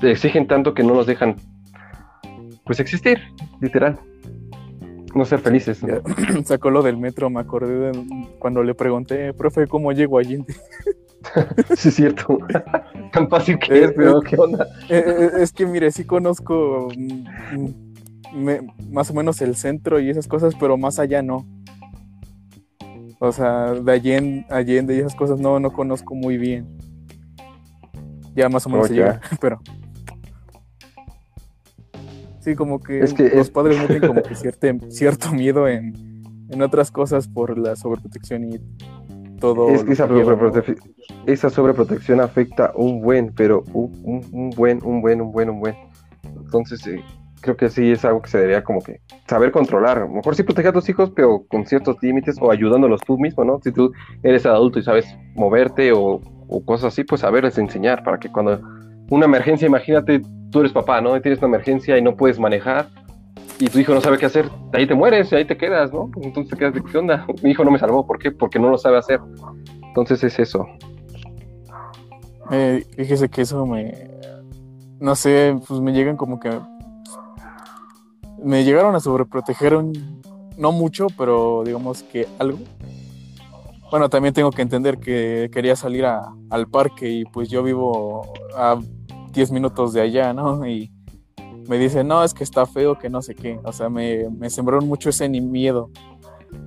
te 0.00 0.10
exigen 0.10 0.46
tanto 0.46 0.74
que 0.74 0.82
no 0.82 0.94
nos 0.94 1.06
dejan 1.06 1.36
pues 2.64 2.80
existir, 2.80 3.18
literal. 3.60 3.98
No 5.14 5.24
ser 5.24 5.40
felices. 5.40 5.80
Sacó 6.44 6.70
lo 6.70 6.82
del 6.82 6.96
metro, 6.96 7.30
me 7.30 7.40
acordé 7.40 7.92
de 7.92 8.36
cuando 8.38 8.62
le 8.62 8.74
pregunté, 8.74 9.32
profe, 9.34 9.66
¿cómo 9.66 9.92
llego 9.92 10.18
allí? 10.18 10.44
sí, 11.76 11.88
es 11.88 11.94
cierto. 11.94 12.38
Tan 13.12 13.28
fácil 13.28 13.58
que 13.58 13.84
es, 13.84 13.90
eh, 13.90 13.94
pero 13.96 14.20
¿qué 14.20 14.36
onda? 14.36 14.66
Eh, 14.88 15.04
eh, 15.06 15.30
es 15.40 15.52
que, 15.52 15.66
mire, 15.66 15.90
sí 15.90 16.04
conozco 16.04 16.88
mm, 16.96 18.58
más 18.90 19.10
o 19.10 19.14
menos 19.14 19.40
el 19.40 19.56
centro 19.56 20.00
y 20.00 20.10
esas 20.10 20.28
cosas, 20.28 20.54
pero 20.58 20.76
más 20.76 20.98
allá 20.98 21.22
no. 21.22 21.46
O 23.28 23.32
sea, 23.32 23.72
de 23.72 23.92
Allende, 23.92 24.46
Allende 24.50 24.96
y 24.96 25.00
esas 25.00 25.14
cosas 25.14 25.40
no, 25.40 25.58
no 25.60 25.72
conozco 25.72 26.14
muy 26.14 26.38
bien. 26.38 26.66
Ya 28.34 28.48
más 28.48 28.66
o 28.66 28.68
menos 28.70 28.88
se 28.88 28.94
llega, 28.94 29.20
pero 29.40 29.60
Sí, 32.44 32.54
como 32.54 32.78
que, 32.78 33.00
los 33.34 33.48
padres 33.48 33.78
no 33.78 33.86
tienen 33.86 34.06
como 34.06 34.22
que 34.22 34.34
cierto 34.90 35.32
miedo 35.32 35.66
en, 35.66 35.94
otras 36.60 36.90
cosas 36.90 37.26
por 37.26 37.56
la 37.56 37.74
sobreprotección 37.74 38.44
y 38.44 38.60
todo. 39.40 39.70
Es 39.70 39.82
que 39.82 39.92
esa, 39.92 41.48
sobreprotección, 41.48 42.20
afecta 42.20 42.72
un 42.76 43.00
buen, 43.00 43.32
pero 43.34 43.64
un, 43.72 44.50
buen, 44.54 44.80
un 44.84 45.00
buen, 45.00 45.22
un 45.22 45.32
buen, 45.32 45.48
un 45.48 45.58
buen. 45.58 45.74
Entonces, 46.36 46.86
eh, 46.86 47.02
creo 47.44 47.56
que 47.58 47.68
sí 47.68 47.92
es 47.92 48.04
algo 48.06 48.22
que 48.22 48.30
se 48.30 48.38
debería 48.38 48.64
como 48.64 48.80
que 48.80 49.00
saber 49.28 49.52
controlar. 49.52 49.98
A 49.98 50.00
lo 50.00 50.08
mejor 50.08 50.34
sí 50.34 50.42
proteger 50.42 50.70
a 50.70 50.72
tus 50.72 50.88
hijos, 50.88 51.12
pero 51.14 51.44
con 51.46 51.66
ciertos 51.66 51.96
límites 52.02 52.36
o 52.40 52.50
ayudándolos 52.50 53.02
tú 53.02 53.18
mismo, 53.18 53.44
¿no? 53.44 53.60
Si 53.62 53.70
tú 53.70 53.92
eres 54.22 54.46
adulto 54.46 54.78
y 54.78 54.82
sabes 54.82 55.06
moverte 55.34 55.92
o, 55.92 56.20
cosas 56.64 56.92
así, 56.92 57.04
pues 57.04 57.20
saberles 57.20 57.58
enseñar 57.58 58.02
para 58.02 58.18
que 58.18 58.30
cuando 58.30 58.60
una 59.10 59.26
emergencia, 59.26 59.66
imagínate 59.66 60.22
tú 60.50 60.60
eres 60.60 60.72
papá, 60.72 61.00
¿no? 61.00 61.16
Y 61.16 61.20
tienes 61.20 61.38
una 61.40 61.48
emergencia 61.48 61.98
y 61.98 62.02
no 62.02 62.16
puedes 62.16 62.38
manejar 62.38 62.88
y 63.58 63.66
tu 63.66 63.78
hijo 63.78 63.92
no 63.92 64.00
sabe 64.00 64.18
qué 64.18 64.26
hacer, 64.26 64.48
ahí 64.72 64.86
te 64.86 64.94
mueres 64.94 65.30
y 65.30 65.36
ahí 65.36 65.44
te 65.44 65.56
quedas, 65.56 65.92
¿no? 65.92 66.10
Entonces 66.22 66.50
te 66.50 66.56
quedas 66.56 66.74
de 66.74 66.82
qué 66.82 66.98
onda. 66.98 67.26
Mi 67.42 67.50
hijo 67.50 67.64
no 67.64 67.70
me 67.70 67.78
salvó, 67.78 68.06
¿por 68.06 68.18
qué? 68.18 68.30
Porque 68.30 68.58
no 68.58 68.70
lo 68.70 68.78
sabe 68.78 68.98
hacer. 68.98 69.20
Entonces 69.82 70.24
es 70.24 70.38
eso. 70.38 70.66
Eh, 72.50 72.84
fíjese 72.96 73.28
que 73.28 73.42
eso 73.42 73.66
me, 73.66 74.10
no 75.00 75.14
sé, 75.14 75.56
pues 75.66 75.80
me 75.80 75.92
llegan 75.92 76.16
como 76.16 76.40
que 76.40 76.50
me 78.44 78.64
llegaron 78.64 78.94
a 78.94 79.00
sobreproteger 79.00 79.82
no 80.56 80.72
mucho, 80.72 81.06
pero 81.16 81.62
digamos 81.64 82.02
que 82.02 82.28
algo. 82.38 82.58
Bueno, 83.90 84.08
también 84.08 84.34
tengo 84.34 84.50
que 84.50 84.62
entender 84.62 84.98
que 84.98 85.50
quería 85.52 85.76
salir 85.76 86.04
al 86.04 86.68
parque 86.68 87.08
y 87.10 87.24
pues 87.24 87.48
yo 87.48 87.62
vivo 87.62 88.32
a 88.56 88.78
10 89.32 89.52
minutos 89.52 89.92
de 89.92 90.00
allá, 90.00 90.32
¿no? 90.32 90.66
Y 90.66 90.92
me 91.68 91.78
dice, 91.78 92.04
no, 92.04 92.22
es 92.24 92.34
que 92.34 92.44
está 92.44 92.66
feo, 92.66 92.98
que 92.98 93.08
no 93.08 93.22
sé 93.22 93.34
qué. 93.34 93.60
O 93.64 93.72
sea, 93.72 93.88
me, 93.88 94.28
me 94.30 94.50
sembraron 94.50 94.86
mucho 94.86 95.10
ese 95.10 95.28
ni 95.28 95.40
miedo. 95.40 95.90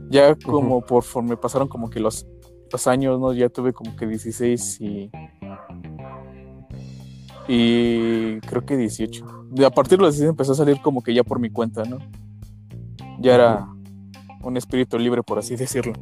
Ya 0.10 0.36
como 0.36 0.82
por 0.82 1.04
me 1.24 1.38
pasaron 1.38 1.68
como 1.68 1.90
que 1.90 2.00
los, 2.00 2.26
los 2.72 2.88
años, 2.88 3.20
¿no? 3.20 3.34
Ya 3.34 3.50
tuve 3.50 3.74
como 3.74 3.96
que 3.96 4.08
16 4.08 4.82
y... 4.82 5.12
Y 7.50 8.40
creo 8.42 8.66
que 8.66 8.76
18. 8.76 9.37
A 9.66 9.70
partir 9.70 9.98
de 9.98 10.04
los 10.06 10.16
16 10.16 10.30
empezó 10.30 10.52
a 10.52 10.56
salir 10.56 10.82
como 10.82 11.02
que 11.02 11.14
ya 11.14 11.24
por 11.24 11.40
mi 11.40 11.50
cuenta, 11.50 11.84
¿no? 11.84 12.00
Ya 13.20 13.36
era 13.36 13.68
un 14.44 14.58
espíritu 14.58 14.98
libre, 14.98 15.24
por 15.24 15.40
así 15.40 15.56
decirlo. 15.56 15.94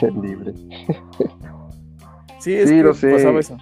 libre. 0.22 0.54
sí, 2.38 2.54
es 2.54 2.70
que 2.70 3.10
pasaba 3.10 3.40
eso 3.40 3.56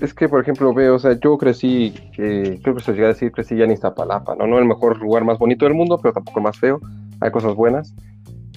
es 0.00 0.14
que, 0.14 0.28
por 0.28 0.40
ejemplo, 0.40 0.72
veo, 0.74 0.96
o 0.96 0.98
sea, 0.98 1.18
yo 1.18 1.38
crecí, 1.38 1.94
creo 2.14 2.74
que 2.74 2.82
se 2.82 2.92
llega 2.92 3.06
a 3.06 3.08
decir, 3.08 3.32
crecí 3.32 3.56
ya 3.56 3.64
en 3.64 3.72
Iztapalapa, 3.72 4.34
¿no? 4.34 4.46
No 4.46 4.58
el 4.58 4.64
mejor 4.64 4.98
lugar 5.00 5.24
más 5.24 5.38
bonito 5.38 5.64
del 5.64 5.74
mundo, 5.74 5.98
pero 6.00 6.12
tampoco 6.12 6.40
el 6.40 6.44
más 6.44 6.58
feo. 6.58 6.80
Hay 7.20 7.30
cosas 7.30 7.54
buenas. 7.54 7.94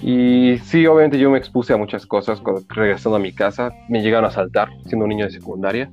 Y 0.02 0.58
sí, 0.64 0.86
obviamente 0.86 1.18
yo 1.18 1.30
me 1.30 1.38
expuse 1.38 1.72
a 1.72 1.76
muchas 1.76 2.06
cosas 2.06 2.40
cuando, 2.40 2.62
regresando 2.68 3.16
a 3.16 3.20
mi 3.20 3.32
casa. 3.32 3.72
Me 3.88 4.02
llegaron 4.02 4.28
a 4.28 4.32
saltar 4.32 4.68
siendo 4.86 5.04
un 5.04 5.10
niño 5.10 5.24
de 5.24 5.30
secundaria. 5.30 5.90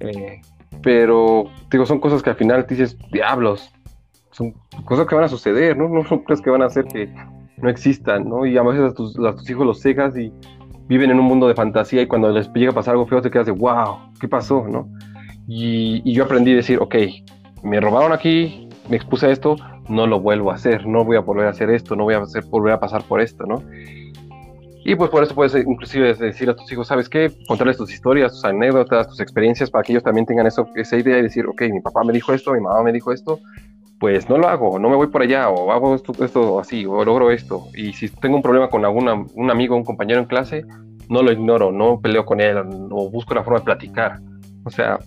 Eh, 0.00 0.40
pero, 0.82 1.44
digo, 1.70 1.86
son 1.86 2.00
cosas 2.00 2.22
que 2.22 2.30
al 2.30 2.36
final 2.36 2.66
te 2.66 2.74
dices, 2.74 2.96
diablos. 3.12 3.72
Son 4.30 4.54
cosas 4.84 5.06
que 5.06 5.14
van 5.14 5.24
a 5.24 5.28
suceder, 5.28 5.76
¿no? 5.76 5.88
No 5.88 6.04
son 6.04 6.20
cosas 6.20 6.40
que 6.40 6.50
van 6.50 6.62
a 6.62 6.66
hacer 6.66 6.84
que 6.84 7.12
no 7.56 7.68
existan, 7.68 8.28
¿no? 8.28 8.46
Y 8.46 8.56
a 8.56 8.62
veces 8.62 8.92
a 8.92 8.94
tus, 8.94 9.50
hijos 9.50 9.66
los 9.66 9.80
cegas 9.80 10.16
y 10.16 10.32
viven 10.86 11.10
en 11.10 11.18
un 11.18 11.26
mundo 11.26 11.48
de 11.48 11.54
fantasía 11.54 12.02
y 12.02 12.06
cuando 12.06 12.30
les 12.30 12.52
llega 12.52 12.70
a 12.70 12.74
pasar 12.74 12.92
algo 12.92 13.06
feo 13.06 13.20
te 13.20 13.30
quedas 13.30 13.46
de, 13.46 13.52
wow, 13.52 13.98
¿qué 14.20 14.28
pasó? 14.28 14.66
¿no? 14.68 14.88
Y, 15.46 16.10
yo 16.12 16.24
aprendí 16.24 16.52
a 16.52 16.56
decir, 16.56 16.78
ok, 16.80 16.94
me 17.62 17.80
robaron 17.80 18.12
aquí, 18.12 18.68
me 18.88 18.96
expuse 18.96 19.26
a 19.26 19.30
esto, 19.30 19.56
no 19.88 20.06
lo 20.06 20.20
vuelvo 20.20 20.50
a 20.50 20.54
hacer, 20.54 20.86
no 20.86 21.04
voy 21.04 21.16
a 21.16 21.20
volver 21.20 21.46
a 21.46 21.50
hacer 21.50 21.70
esto, 21.70 21.96
no 21.96 22.04
voy 22.04 22.14
a 22.14 22.18
hacer, 22.18 22.44
volver 22.44 22.74
a 22.74 22.80
pasar 22.80 23.02
por 23.02 23.20
esto, 23.20 23.44
¿no? 23.44 23.62
Y 24.84 24.94
pues 24.94 25.10
por 25.10 25.22
eso 25.22 25.34
puedes 25.34 25.54
inclusive 25.54 26.14
decir 26.14 26.48
a 26.48 26.56
tus 26.56 26.70
hijos, 26.72 26.88
¿sabes 26.88 27.08
qué? 27.08 27.30
Contarles 27.46 27.76
tus 27.76 27.92
historias, 27.92 28.32
tus 28.32 28.44
anécdotas, 28.44 29.08
tus 29.08 29.20
experiencias 29.20 29.70
para 29.70 29.82
que 29.82 29.92
ellos 29.92 30.04
también 30.04 30.24
tengan 30.24 30.46
eso, 30.46 30.68
esa 30.76 30.96
idea 30.96 31.18
y 31.18 31.22
decir, 31.22 31.46
ok, 31.46 31.62
mi 31.70 31.80
papá 31.80 32.04
me 32.04 32.12
dijo 32.12 32.32
esto, 32.32 32.52
mi 32.52 32.60
mamá 32.60 32.82
me 32.82 32.92
dijo 32.92 33.12
esto, 33.12 33.40
pues 33.98 34.28
no 34.28 34.38
lo 34.38 34.48
hago, 34.48 34.78
no 34.78 34.88
me 34.88 34.96
voy 34.96 35.08
por 35.08 35.22
allá, 35.22 35.48
o 35.48 35.72
hago 35.72 35.94
esto, 35.94 36.12
esto 36.24 36.60
así, 36.60 36.86
o 36.86 37.04
logro 37.04 37.30
esto. 37.30 37.64
Y 37.74 37.92
si 37.92 38.08
tengo 38.08 38.36
un 38.36 38.42
problema 38.42 38.68
con 38.68 38.84
alguna, 38.84 39.14
un 39.34 39.50
amigo, 39.50 39.76
un 39.76 39.84
compañero 39.84 40.20
en 40.20 40.26
clase, 40.26 40.64
no 41.08 41.22
lo 41.22 41.32
ignoro, 41.32 41.72
no 41.72 42.00
peleo 42.00 42.24
con 42.24 42.40
él, 42.40 42.56
o 42.90 43.10
busco 43.10 43.32
una 43.32 43.42
forma 43.42 43.58
de 43.58 43.64
platicar. 43.64 44.20
O 44.64 44.70
sea, 44.70 44.98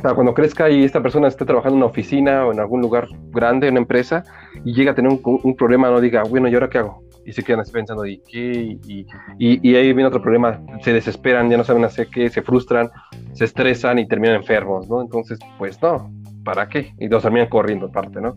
cuando 0.00 0.34
crezca 0.34 0.70
y 0.70 0.84
esta 0.84 1.02
persona 1.02 1.28
esté 1.28 1.44
trabajando 1.44 1.76
en 1.76 1.82
una 1.82 1.90
oficina 1.90 2.46
o 2.46 2.52
en 2.52 2.60
algún 2.60 2.80
lugar 2.80 3.08
grande, 3.30 3.68
en 3.68 3.74
una 3.74 3.80
empresa, 3.80 4.24
y 4.64 4.72
llega 4.72 4.92
a 4.92 4.94
tener 4.94 5.12
un, 5.12 5.56
problema, 5.56 5.90
no 5.90 6.00
diga, 6.00 6.22
bueno, 6.24 6.48
¿y 6.48 6.54
ahora 6.54 6.70
qué 6.70 6.78
hago? 6.78 7.01
Y 7.24 7.32
se 7.32 7.42
quedan 7.42 7.60
así 7.60 7.72
pensando, 7.72 8.04
¿y 8.04 8.18
qué? 8.18 8.78
Y, 8.84 9.06
y, 9.38 9.74
ahí 9.76 9.92
viene 9.92 10.06
otro 10.06 10.22
problema, 10.22 10.60
se 10.82 10.92
desesperan, 10.92 11.50
ya 11.50 11.56
no 11.56 11.64
saben 11.64 11.84
hacer 11.84 12.08
qué, 12.08 12.28
se 12.28 12.42
frustran, 12.42 12.90
se 13.32 13.44
estresan 13.44 13.98
y 13.98 14.08
terminan 14.08 14.36
enfermos, 14.36 14.88
¿no? 14.88 15.00
Entonces, 15.00 15.38
pues 15.58 15.80
no, 15.80 16.10
¿para 16.44 16.68
qué? 16.68 16.94
Y 16.98 17.08
los 17.08 17.22
terminan 17.22 17.48
corriendo 17.48 17.86
aparte, 17.86 18.20
¿no? 18.20 18.36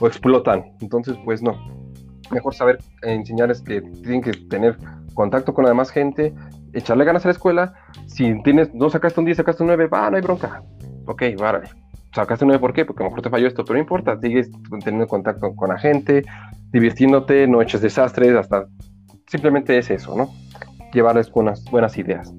O 0.00 0.06
explotan. 0.06 0.64
Entonces, 0.80 1.16
pues 1.24 1.42
no. 1.42 1.56
mejor 2.30 2.54
saber 2.54 2.78
enseñarles 3.02 3.62
que 3.62 3.80
tienen 3.80 4.22
que 4.22 4.32
tener 4.32 4.76
contacto 5.14 5.54
con 5.54 5.64
la 5.64 5.70
demás 5.70 5.90
gente, 5.90 6.34
echarle 6.72 7.04
ganas 7.04 7.24
a 7.24 7.28
la 7.28 7.32
escuela. 7.32 7.74
Si 8.06 8.42
tienes, 8.42 8.74
no 8.74 8.90
sacaste 8.90 9.20
un 9.20 9.26
10, 9.26 9.38
sacaste 9.38 9.62
un 9.62 9.68
9, 9.68 9.86
va, 9.86 10.10
no 10.10 10.16
hay 10.16 10.22
bronca. 10.22 10.62
Ok, 11.06 11.22
vale. 11.38 11.68
Sacaste 12.14 12.44
un 12.44 12.48
9, 12.48 12.60
¿por 12.60 12.72
qué? 12.72 12.84
Porque 12.84 13.02
a 13.02 13.04
lo 13.04 13.10
mejor 13.10 13.22
te 13.22 13.30
falló 13.30 13.46
esto, 13.46 13.64
pero 13.64 13.74
no 13.74 13.80
importa, 13.80 14.18
sigues 14.20 14.50
teniendo 14.84 15.06
contacto 15.06 15.54
con 15.54 15.68
la 15.68 15.78
gente, 15.78 16.24
divirtiéndote, 16.74 17.46
no 17.46 17.62
eches 17.62 17.80
desastres, 17.80 18.34
hasta 18.34 18.66
simplemente 19.28 19.78
es 19.78 19.90
eso, 19.90 20.16
¿no? 20.16 20.28
Llevarles 20.92 21.30
unas 21.32 21.64
buenas 21.70 21.96
ideas. 21.96 22.34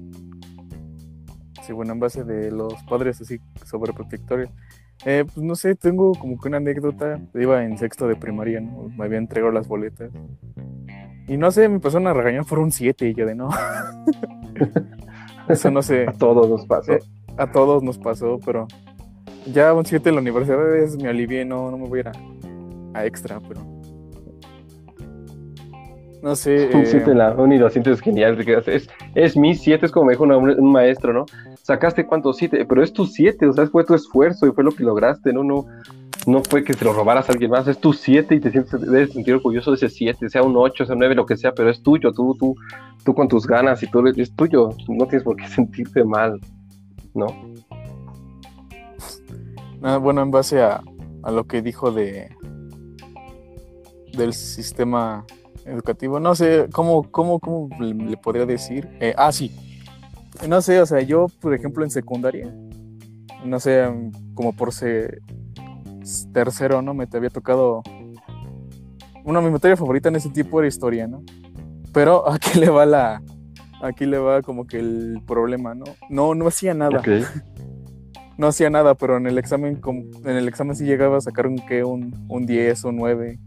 Sí, 1.62 1.72
bueno, 1.72 1.94
en 1.94 2.00
base 2.00 2.22
de 2.22 2.52
los 2.52 2.74
padres 2.84 3.20
así 3.20 3.40
sobreprotectores. 3.64 4.50
Eh, 5.06 5.24
pues 5.24 5.38
no 5.38 5.54
sé, 5.54 5.74
tengo 5.74 6.12
como 6.12 6.38
que 6.38 6.48
una 6.48 6.58
anécdota. 6.58 7.18
Iba 7.34 7.64
en 7.64 7.78
sexto 7.78 8.06
de 8.06 8.14
primaria, 8.14 8.60
¿no? 8.60 8.90
Me 8.96 9.06
había 9.06 9.18
entregado 9.18 9.52
las 9.52 9.66
boletas. 9.66 10.10
Y 11.26 11.38
no 11.38 11.50
sé, 11.50 11.68
me 11.68 11.80
pasaron 11.80 12.06
a 12.06 12.12
regañar 12.12 12.44
por 12.44 12.58
un 12.58 12.70
7 12.70 13.08
y 13.08 13.14
yo 13.14 13.26
de 13.26 13.34
no. 13.34 13.48
Eso 15.48 15.70
no 15.70 15.80
sé. 15.80 16.06
A 16.06 16.12
todos 16.12 16.48
nos 16.48 16.66
pasó. 16.66 16.92
Eh, 16.92 17.00
a 17.38 17.50
todos 17.50 17.82
nos 17.82 17.98
pasó, 17.98 18.38
pero 18.44 18.68
ya 19.50 19.72
un 19.72 19.86
7 19.86 20.10
en 20.10 20.14
la 20.14 20.20
universidad 20.20 20.76
es 20.76 20.96
me 20.96 21.08
alivié, 21.08 21.44
no, 21.44 21.70
no 21.70 21.78
me 21.78 21.88
voy 21.88 22.00
a 22.00 22.02
ir 22.02 22.12
a, 22.94 23.06
extra, 23.06 23.40
pero. 23.40 23.75
No 26.26 26.34
sé. 26.34 26.70
Un 26.74 26.84
7 26.84 26.96
eh, 26.96 27.12
en 27.12 27.18
la 27.18 27.70
sientes 27.70 28.00
genial. 28.00 28.36
Es, 28.66 28.88
es 29.14 29.36
mi 29.36 29.54
7, 29.54 29.86
es 29.86 29.92
como 29.92 30.06
me 30.06 30.14
dijo 30.14 30.24
un 30.24 30.72
maestro, 30.72 31.12
¿no? 31.12 31.24
Sacaste 31.62 32.04
cuántos 32.04 32.38
7, 32.38 32.66
pero 32.68 32.82
es 32.82 32.92
tu 32.92 33.06
7, 33.06 33.46
o 33.46 33.52
sea, 33.52 33.68
fue 33.68 33.84
tu 33.84 33.94
esfuerzo 33.94 34.44
y 34.44 34.50
fue 34.50 34.64
lo 34.64 34.72
que 34.72 34.82
lograste, 34.82 35.32
¿no? 35.32 35.44
No, 35.44 35.66
no 36.26 36.42
fue 36.42 36.64
que 36.64 36.74
te 36.74 36.84
lo 36.84 36.92
robaras 36.92 37.28
a 37.28 37.32
alguien 37.32 37.52
más, 37.52 37.68
es 37.68 37.78
tu 37.78 37.92
7 37.92 38.34
y 38.34 38.40
te 38.40 38.50
sientes, 38.50 38.80
debes 38.80 39.12
sentir 39.12 39.34
orgulloso 39.34 39.70
de 39.70 39.76
ese 39.76 39.88
7, 39.88 40.28
sea 40.28 40.42
un 40.42 40.56
8, 40.56 40.86
sea 40.86 40.94
un 40.94 40.98
9, 40.98 41.14
lo 41.14 41.26
que 41.26 41.36
sea, 41.36 41.52
pero 41.52 41.70
es 41.70 41.80
tuyo, 41.80 42.12
tú, 42.12 42.36
tú, 42.36 42.56
tú 43.04 43.14
con 43.14 43.28
tus 43.28 43.46
ganas 43.46 43.80
y 43.84 43.86
tú 43.88 44.04
es 44.08 44.34
tuyo, 44.34 44.70
no 44.88 45.06
tienes 45.06 45.22
por 45.22 45.36
qué 45.36 45.46
sentirte 45.48 46.02
mal, 46.02 46.40
¿no? 47.14 47.26
Ah, 49.80 49.98
bueno, 49.98 50.22
en 50.22 50.32
base 50.32 50.60
a, 50.60 50.82
a, 51.22 51.30
lo 51.30 51.44
que 51.44 51.62
dijo 51.62 51.92
de 51.92 52.34
del 54.16 54.32
sistema 54.32 55.24
educativo, 55.66 56.20
no 56.20 56.34
sé, 56.34 56.66
¿cómo, 56.72 57.10
cómo, 57.10 57.40
cómo 57.40 57.68
le 57.78 58.16
podría 58.16 58.46
decir? 58.46 58.88
Eh, 59.00 59.14
ah, 59.16 59.32
sí, 59.32 59.50
no 60.48 60.60
sé, 60.60 60.80
o 60.80 60.86
sea, 60.86 61.00
yo, 61.00 61.26
por 61.40 61.54
ejemplo, 61.54 61.84
en 61.84 61.90
secundaria, 61.90 62.54
no 63.44 63.58
sé, 63.60 63.84
como 64.34 64.52
por 64.52 64.72
ser 64.72 65.22
tercero, 66.32 66.82
¿no? 66.82 66.94
Me 66.94 67.06
te 67.06 67.16
había 67.16 67.30
tocado. 67.30 67.82
Una 69.24 69.40
mi 69.40 69.50
materia 69.50 69.76
favorita 69.76 70.08
en 70.08 70.16
ese 70.16 70.30
tipo 70.30 70.60
era 70.60 70.68
historia, 70.68 71.06
¿no? 71.06 71.22
Pero 71.92 72.28
aquí 72.30 72.58
le 72.58 72.68
va 72.68 72.86
la. 72.86 73.22
Aquí 73.82 74.06
le 74.06 74.18
va 74.18 74.42
como 74.42 74.66
que 74.66 74.78
el 74.78 75.20
problema, 75.26 75.74
¿no? 75.74 75.84
No, 76.08 76.34
no 76.34 76.46
hacía 76.46 76.74
nada. 76.74 77.02
No 78.38 78.48
hacía 78.48 78.68
nada, 78.68 78.94
pero 78.94 79.16
en 79.16 79.26
el 79.26 79.38
examen, 79.38 79.80
en 80.24 80.36
el 80.36 80.48
examen 80.48 80.76
sí 80.76 80.84
llegaba 80.84 81.18
a 81.18 81.20
sacar 81.20 81.46
un 81.46 81.56
qué, 81.56 81.84
un, 81.84 82.26
un 82.28 82.46
10, 82.46 82.84
un 82.84 82.96
9. 82.96 83.38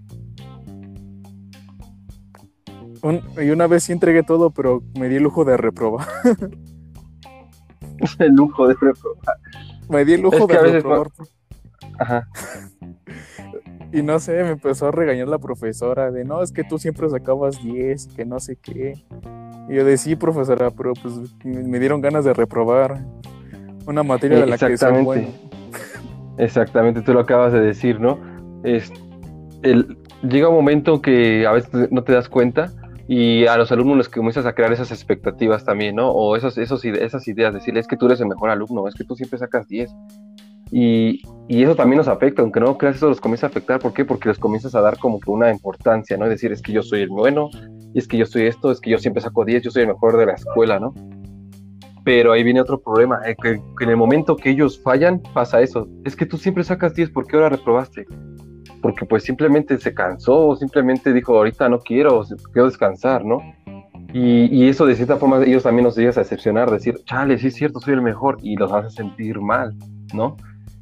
Y 3.42 3.50
una 3.50 3.68
vez 3.68 3.84
sí 3.84 3.92
entregué 3.92 4.24
todo, 4.24 4.50
pero 4.50 4.82
me 4.98 5.10
di 5.10 5.18
el 5.18 5.24
lujo 5.24 5.46
de 5.46 5.58
reprobar. 5.58 6.08
el 8.20 8.32
lujo 8.34 8.68
de 8.68 8.74
reprobar. 8.74 9.38
Me 9.90 10.06
di 10.06 10.14
el 10.14 10.22
lujo 10.22 10.48
de 10.48 10.60
reprobar. 10.60 11.08
Ajá. 11.98 12.28
Y 13.92 14.04
no 14.04 14.20
sé, 14.20 14.44
me 14.44 14.52
empezó 14.52 14.88
a 14.88 14.92
regañar 14.92 15.28
la 15.28 15.40
profesora 15.40 16.12
de, 16.12 16.24
no, 16.24 16.44
es 16.44 16.52
que 16.52 16.64
tú 16.64 16.78
siempre 16.78 17.10
sacabas 17.10 17.64
10, 17.64 18.08
que 18.16 18.24
no 18.24 18.40
sé 18.40 18.56
qué. 18.56 18.94
Y 19.68 19.76
yo 19.76 19.84
de, 19.84 19.98
sí, 19.98 20.16
profesora, 20.16 20.70
pero 20.70 20.94
pues 20.94 21.16
me 21.44 21.80
dieron 21.80 22.00
ganas 22.00 22.24
de 22.24 22.34
reprobar 22.34 23.04
una 23.88 24.04
materia 24.04 24.42
de 24.42 24.46
la 24.46 24.58
que 24.60 24.78
soy 24.78 25.04
bueno. 25.04 25.30
Exactamente, 26.38 27.02
tú 27.02 27.14
lo 27.14 27.22
acabas 27.22 27.52
de 27.52 27.62
decir, 27.62 28.00
¿no? 28.00 28.20
Es, 28.64 28.92
el, 29.64 29.98
llega 30.22 30.50
un 30.50 30.56
momento 30.56 31.02
que 31.02 31.48
a 31.48 31.52
veces 31.52 31.92
no 31.92 32.04
te 32.04 32.14
das 32.14 32.30
cuenta 32.30 32.72
y 33.12 33.48
a 33.48 33.58
los 33.58 33.72
alumnos 33.72 33.98
les 33.98 34.08
comienzas 34.08 34.46
a 34.46 34.54
crear 34.54 34.72
esas 34.72 34.92
expectativas 34.92 35.66
también, 35.66 35.96
¿no? 35.96 36.12
O 36.12 36.36
esos, 36.36 36.60
esos, 36.60 36.86
esas 36.86 37.28
ideas, 37.28 37.52
decirles 37.52 37.86
es 37.86 37.88
que 37.88 37.98
tú 37.98 38.06
eres 38.06 38.22
el 38.22 38.28
mejor 38.28 38.52
alumno, 38.52 38.88
es 38.88 38.94
que 38.94 39.04
tú 39.04 39.16
siempre 39.16 39.40
sacas 39.40 39.68
10. 39.68 39.90
Y, 40.72 41.24
y, 41.48 41.64
eso 41.64 41.76
también 41.76 41.98
nos 41.98 42.08
afecta, 42.08 42.44
aunque 42.44 42.60
no 42.60 42.78
creas, 42.78 42.98
eso 42.98 43.10
los 43.10 43.20
comienza 43.20 43.48
a 43.48 43.50
afectar. 43.50 43.80
¿Por 43.80 43.94
qué? 43.94 44.06
Porque 44.06 44.30
les 44.30 44.38
comienzas 44.38 44.76
a 44.76 44.82
dar 44.82 45.00
como 45.00 45.20
que 45.20 45.32
una 45.32 45.50
importancia, 45.50 46.18
¿no? 46.18 46.30
Decir, 46.30 46.52
es 46.52 46.62
que 46.62 46.72
yo 46.72 46.84
soy 46.84 47.02
el 47.02 47.10
bueno, 47.10 47.50
es 47.96 48.08
que 48.08 48.16
yo 48.16 48.28
soy 48.28 48.44
esto, 48.44 48.70
es 48.70 48.80
que 48.80 48.92
yo 48.92 49.00
siempre 49.00 49.24
saco 49.24 49.44
10, 49.44 49.64
yo 49.64 49.72
soy 49.72 49.82
el 49.82 49.88
mejor 49.88 50.16
de 50.16 50.28
la 50.28 50.34
escuela, 50.34 50.80
¿no? 50.80 50.94
Pero 52.06 52.32
ahí 52.32 52.44
viene 52.44 52.62
otro 52.62 52.80
problema, 52.80 53.22
eh, 53.26 53.36
que, 53.42 53.60
en 53.84 53.90
el 53.90 53.98
momento 53.98 54.36
que 54.36 54.52
ellos 54.52 54.80
fallan, 54.84 55.20
pasa 55.34 55.62
eso. 55.62 55.90
Es 56.06 56.16
que 56.16 56.28
tú 56.28 56.38
siempre 56.38 56.64
sacas 56.64 56.94
10, 56.94 57.10
¿por 57.10 57.26
qué 57.26 57.38
ahora 57.38 57.50
reprobaste? 57.50 58.06
Porque 58.82 59.06
pues 59.06 59.24
simplemente 59.24 59.78
se 59.78 59.94
cansó, 59.94 60.56
simplemente 60.56 61.14
dijo, 61.14 61.38
ahorita 61.38 61.70
no 61.70 61.80
quiero, 61.80 62.24
quiero 62.54 62.68
descansar, 62.68 63.26
¿no? 63.26 63.42
Y, 64.14 64.46
y, 64.46 64.70
eso 64.70 64.86
de 64.86 64.96
cierta 64.96 65.18
forma 65.18 65.44
ellos 65.44 65.64
también 65.64 65.84
nos 65.84 65.96
llegan 65.96 66.14
a 66.16 66.22
decepcionar, 66.22 66.72
decir, 66.72 66.96
chale, 67.06 67.38
sí 67.38 67.48
es 67.48 67.56
cierto, 67.56 67.80
soy 67.80 67.94
el 67.94 68.02
mejor, 68.02 68.38
y 68.42 68.56
los 68.56 68.72
hace 68.72 68.90
sentir 68.90 69.40
mal, 69.40 69.76
¿no? 70.14 70.36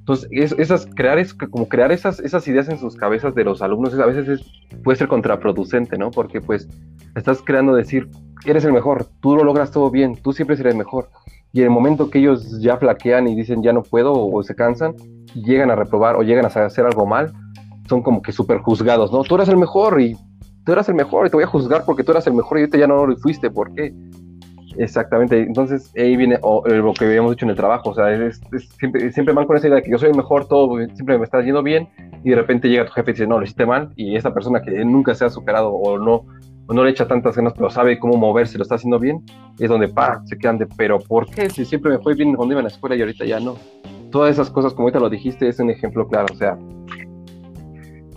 Entonces, 0.08 0.54
esas, 0.58 0.88
crear, 0.96 1.20
es, 1.20 1.34
como 1.34 1.68
crear 1.68 1.92
esas, 1.92 2.22
esas 2.22 2.48
ideas 2.48 2.70
en 2.70 2.80
sus 2.80 2.96
cabezas 2.96 3.36
de 3.36 3.44
los 3.44 3.62
alumnos 3.62 3.94
a 4.00 4.06
veces 4.06 4.50
puede 4.82 4.98
ser 4.98 5.10
contraproducente, 5.10 5.98
¿no? 5.98 6.12
Porque 6.12 6.40
pues 6.40 6.70
estás 7.14 7.42
creando 7.42 7.76
decir, 7.76 8.08
eres 8.46 8.64
el 8.64 8.72
mejor, 8.72 9.08
tú 9.20 9.36
lo 9.36 9.44
logras 9.44 9.70
todo 9.70 9.92
bien, 9.92 10.16
tú 10.16 10.32
siempre 10.32 10.56
serás 10.56 10.72
el 10.72 10.78
mejor. 10.78 11.10
Y 11.52 11.60
en 11.60 11.66
el 11.66 11.72
momento 11.72 12.10
que 12.10 12.20
ellos 12.20 12.62
ya 12.62 12.78
flaquean 12.78 13.28
y 13.28 13.36
dicen 13.36 13.62
ya 13.62 13.74
no 13.74 13.84
puedo 13.84 14.14
o, 14.14 14.42
se 14.44 14.56
cansan, 14.56 14.96
llegan 15.34 15.72
a 15.72 15.76
reprobar 15.76 16.16
o 16.16 16.22
llegan 16.22 16.46
a 16.46 16.48
hacer 16.48 16.86
algo 16.86 17.06
mal, 17.06 17.34
son 17.88 18.02
como 18.02 18.22
que 18.22 18.32
súper 18.32 18.60
juzgados, 18.60 19.12
¿no? 19.12 19.24
Tú 19.24 19.36
eras 19.36 19.50
el 19.50 19.58
mejor 19.58 20.02
y 20.02 20.16
tú 20.66 20.72
eras 20.72 20.90
el 20.90 20.96
mejor 20.96 21.28
y 21.28 21.30
te 21.30 21.38
voy 21.38 21.44
a 21.44 21.48
juzgar 21.48 21.84
porque 21.86 22.04
tú 22.04 22.12
eras 22.12 22.28
el 22.28 22.34
mejor 22.34 22.58
y 22.58 22.62
ahorita 22.62 22.78
ya 22.78 22.88
no 22.88 23.06
lo 23.06 23.16
fuiste, 23.18 23.50
¿por 23.50 23.74
qué? 23.74 23.94
Exactamente, 24.78 25.42
entonces 25.42 25.92
ahí 25.98 26.16
viene 26.16 26.36
eh, 26.36 26.76
lo 26.76 26.94
que 26.94 27.06
habíamos 27.06 27.32
dicho 27.32 27.46
en 27.46 27.52
el 27.52 27.56
trabajo, 27.56 27.90
o 27.90 27.96
sea, 27.96 28.14
es, 28.14 28.40
siempre, 28.78 29.12
siempre, 29.12 29.34
mal 29.34 29.48
con 29.48 29.58
esa 29.58 29.68
idea 29.68 29.78
de 29.78 29.84
que 29.84 29.90
yo 29.90 29.98
soy 29.98 30.10
el 30.10 30.16
mejor, 30.16 30.48
todo 30.48 30.78
siempre 30.94 31.18
me 31.18 31.24
está 31.24 31.42
yendo 31.42 31.64
bien, 31.64 31.90
y 32.24 32.30
de 32.30 32.36
repente 32.36 32.70
llega 32.70 32.86
tu 32.86 32.92
jefe 32.92 33.12
y 33.12 33.14
dice, 33.14 33.28
no, 33.28 33.40
lo 33.40 33.44
hiciste 33.44 33.66
mal, 33.66 33.92
y 33.96 34.16
esa 34.16 34.34
persona 34.34 34.62
que 34.62 34.86
nunca 34.86 35.16
se 35.16 35.26
ha 35.26 35.30
superado 35.30 35.72
o 35.72 35.98
no, 35.98 36.26
o 36.68 36.74
no 36.74 36.84
le 36.84 36.92
echa 36.92 37.08
tantas 37.08 37.36
ganas, 37.36 37.54
pero 37.54 37.72
sabe 37.72 37.98
cómo 37.98 38.18
moverse, 38.18 38.58
lo 38.58 38.64
está 38.64 38.76
haciendo 38.76 39.00
bien, 39.00 39.24
es 39.58 39.70
donde, 39.70 39.88
pa, 39.88 40.22
se 40.26 40.38
quedan 40.38 40.60
de, 40.60 40.68
pero 40.68 41.00
¿por 41.00 41.26
qué? 41.28 41.50
Si 41.50 41.66
siempre 41.66 41.92
me 41.92 42.00
fue 42.00 42.14
bien 42.14 42.36
cuando 42.36 42.54
iba 42.54 42.60
a 42.60 42.64
la 42.64 42.70
escuela 42.70 42.96
y 42.96 43.02
ahorita 43.02 43.26
ya 43.26 43.40
no. 43.40 43.56
Todas 44.12 44.32
esas 44.32 44.50
cosas, 44.52 44.74
como 44.74 44.88
ahorita 44.88 45.00
lo 45.00 45.10
dijiste, 45.10 45.48
es 45.48 45.60
un 45.60 45.70
ejemplo 45.70 46.08
claro, 46.08 46.28
o 46.32 46.36
sea, 46.38 46.58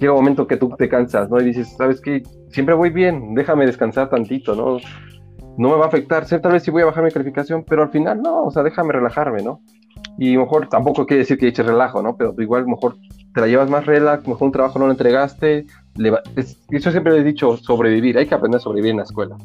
llega 0.00 0.12
un 0.12 0.18
momento 0.18 0.46
que 0.46 0.56
tú 0.56 0.70
te 0.76 0.88
cansas, 0.88 1.30
¿no? 1.30 1.40
Y 1.40 1.44
dices, 1.44 1.76
¿sabes 1.76 2.00
qué? 2.00 2.22
Siempre 2.48 2.74
voy 2.74 2.90
bien, 2.90 3.34
déjame 3.34 3.66
descansar 3.66 4.08
tantito, 4.10 4.56
¿no? 4.56 4.78
no 5.60 5.68
me 5.68 5.76
va 5.76 5.84
a 5.84 5.88
afectar, 5.88 6.24
sé, 6.24 6.38
tal 6.38 6.52
vez 6.52 6.62
sí 6.62 6.70
voy 6.70 6.80
a 6.82 6.86
bajar 6.86 7.04
mi 7.04 7.10
calificación, 7.10 7.64
pero 7.68 7.82
al 7.82 7.90
final 7.90 8.22
no, 8.22 8.44
o 8.44 8.50
sea, 8.50 8.62
déjame 8.62 8.94
relajarme, 8.94 9.42
¿no? 9.42 9.60
Y 10.18 10.36
mejor 10.38 10.68
tampoco 10.68 11.04
quiere 11.04 11.20
decir 11.20 11.36
que 11.36 11.48
eches 11.48 11.66
relajo, 11.66 12.02
¿no? 12.02 12.16
Pero 12.16 12.34
igual 12.38 12.66
mejor 12.66 12.96
te 13.34 13.42
la 13.42 13.46
llevas 13.46 13.68
más 13.68 13.84
relax, 13.84 14.26
mejor 14.26 14.46
un 14.46 14.52
trabajo 14.52 14.78
no 14.78 14.86
lo 14.86 14.92
entregaste. 14.92 15.66
Le 15.96 16.14
eso 16.70 16.90
siempre 16.90 17.14
he 17.14 17.22
dicho, 17.22 17.58
sobrevivir, 17.58 18.16
hay 18.16 18.26
que 18.26 18.34
aprender 18.34 18.58
a 18.58 18.62
sobrevivir 18.62 18.92
en 18.92 18.96
la 18.98 19.02
escuela. 19.02 19.36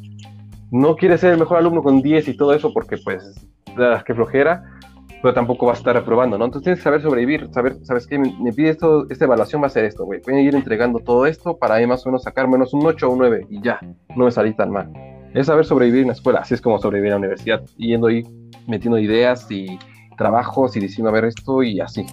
No 0.70 0.96
quieres 0.96 1.20
ser 1.20 1.32
el 1.32 1.38
mejor 1.38 1.58
alumno 1.58 1.82
con 1.82 2.00
10 2.00 2.28
y 2.28 2.36
todo 2.36 2.54
eso 2.54 2.72
porque 2.72 2.96
pues, 2.96 3.34
que 3.64 4.02
qué 4.06 4.14
flojera, 4.14 4.64
pero 5.22 5.34
tampoco 5.34 5.66
vas 5.66 5.78
a 5.78 5.80
estar 5.80 5.96
reprobando, 5.96 6.38
¿no? 6.38 6.44
Entonces 6.44 6.64
tienes 6.64 6.80
que 6.80 6.84
saber 6.84 7.02
sobrevivir, 7.02 7.48
saber, 7.52 7.76
¿sabes 7.82 8.06
qué? 8.06 8.18
Me, 8.18 8.52
pide 8.52 8.70
esto, 8.70 9.06
esta 9.10 9.24
evaluación 9.24 9.62
va 9.62 9.66
a 9.66 9.70
ser 9.70 9.84
esto, 9.84 10.04
güey. 10.04 10.20
Voy 10.24 10.34
a 10.34 10.40
ir 10.40 10.54
entregando 10.54 10.98
todo 11.00 11.26
esto 11.26 11.56
para 11.56 11.76
ahí 11.76 11.86
más 11.86 12.04
o 12.06 12.10
menos 12.10 12.22
sacar 12.22 12.48
menos 12.48 12.72
un 12.74 12.86
8 12.86 13.08
o 13.08 13.12
un 13.12 13.18
9 13.18 13.46
y 13.50 13.62
ya, 13.62 13.80
no 14.14 14.24
me 14.24 14.30
salí 14.30 14.54
tan 14.54 14.70
mal 14.70 14.92
es 15.36 15.46
saber 15.46 15.66
sobrevivir 15.66 16.00
en 16.02 16.06
la 16.08 16.12
escuela, 16.14 16.40
así 16.40 16.54
es 16.54 16.62
como 16.62 16.78
sobrevivir 16.78 17.08
en 17.08 17.12
la 17.12 17.18
universidad, 17.18 17.62
yendo 17.76 18.06
ahí 18.06 18.22
metiendo 18.66 18.98
ideas 18.98 19.46
y 19.50 19.78
trabajos 20.16 20.76
y 20.76 20.80
diciendo 20.80 21.10
a 21.10 21.12
ver 21.12 21.26
esto 21.26 21.62
y 21.62 21.78
así. 21.78 22.06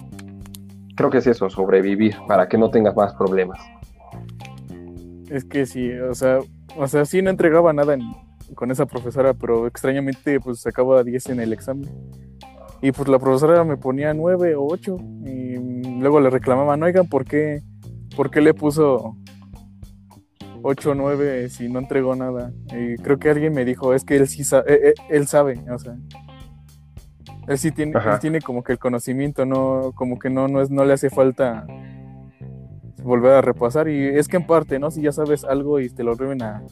Creo 0.94 1.08
que 1.08 1.18
es 1.18 1.26
eso, 1.26 1.48
sobrevivir, 1.48 2.14
para 2.28 2.48
que 2.48 2.58
no 2.58 2.70
tengas 2.70 2.94
más 2.94 3.14
problemas. 3.14 3.58
Es 5.30 5.44
que 5.44 5.64
sí, 5.64 5.90
o 5.92 6.14
sea, 6.14 6.40
o 6.76 6.86
sea, 6.86 7.06
sí 7.06 7.22
no 7.22 7.30
entregaba 7.30 7.72
nada 7.72 7.96
con 8.54 8.70
esa 8.70 8.84
profesora, 8.84 9.32
pero 9.32 9.66
extrañamente 9.66 10.38
pues 10.38 10.60
sacaba 10.60 11.02
10 11.02 11.30
en 11.30 11.40
el 11.40 11.54
examen. 11.54 11.88
Y 12.84 12.92
pues 12.92 13.08
la 13.08 13.18
profesora 13.18 13.64
me 13.64 13.78
ponía 13.78 14.12
9 14.12 14.56
o 14.56 14.66
8 14.66 14.98
y 15.24 15.56
luego 16.00 16.20
le 16.20 16.28
reclamaban, 16.28 16.82
oigan, 16.82 17.08
¿por 17.08 17.24
qué, 17.24 17.62
¿por 18.14 18.30
qué 18.30 18.42
le 18.42 18.52
puso 18.52 19.16
8 20.60 20.90
o 20.90 20.94
9 20.94 21.48
si 21.48 21.70
no 21.70 21.78
entregó 21.78 22.14
nada. 22.14 22.52
Y 22.66 22.96
creo 22.96 23.18
que 23.18 23.30
alguien 23.30 23.54
me 23.54 23.64
dijo, 23.64 23.94
es 23.94 24.04
que 24.04 24.16
él 24.16 24.28
sí 24.28 24.44
sabe, 24.44 24.90
eh, 24.90 24.94
él 25.08 25.26
sabe, 25.26 25.62
o 25.70 25.78
sea. 25.78 25.96
Él 27.48 27.56
sí 27.56 27.70
tiene, 27.70 27.94
tiene 28.20 28.42
como 28.42 28.62
que 28.62 28.72
el 28.72 28.78
conocimiento, 28.78 29.46
no, 29.46 29.92
como 29.94 30.18
que 30.18 30.28
no, 30.28 30.48
no 30.48 30.60
es, 30.60 30.70
no 30.70 30.84
le 30.84 30.92
hace 30.92 31.08
falta 31.08 31.66
volver 33.02 33.32
a 33.32 33.40
repasar. 33.40 33.88
Y 33.88 34.08
es 34.08 34.28
que 34.28 34.36
en 34.36 34.46
parte, 34.46 34.78
¿no? 34.78 34.90
Si 34.90 35.00
ya 35.00 35.12
sabes 35.12 35.44
algo 35.44 35.80
y 35.80 35.88
te 35.88 36.04
lo 36.04 36.16
vuelven 36.16 36.42
a. 36.42 36.62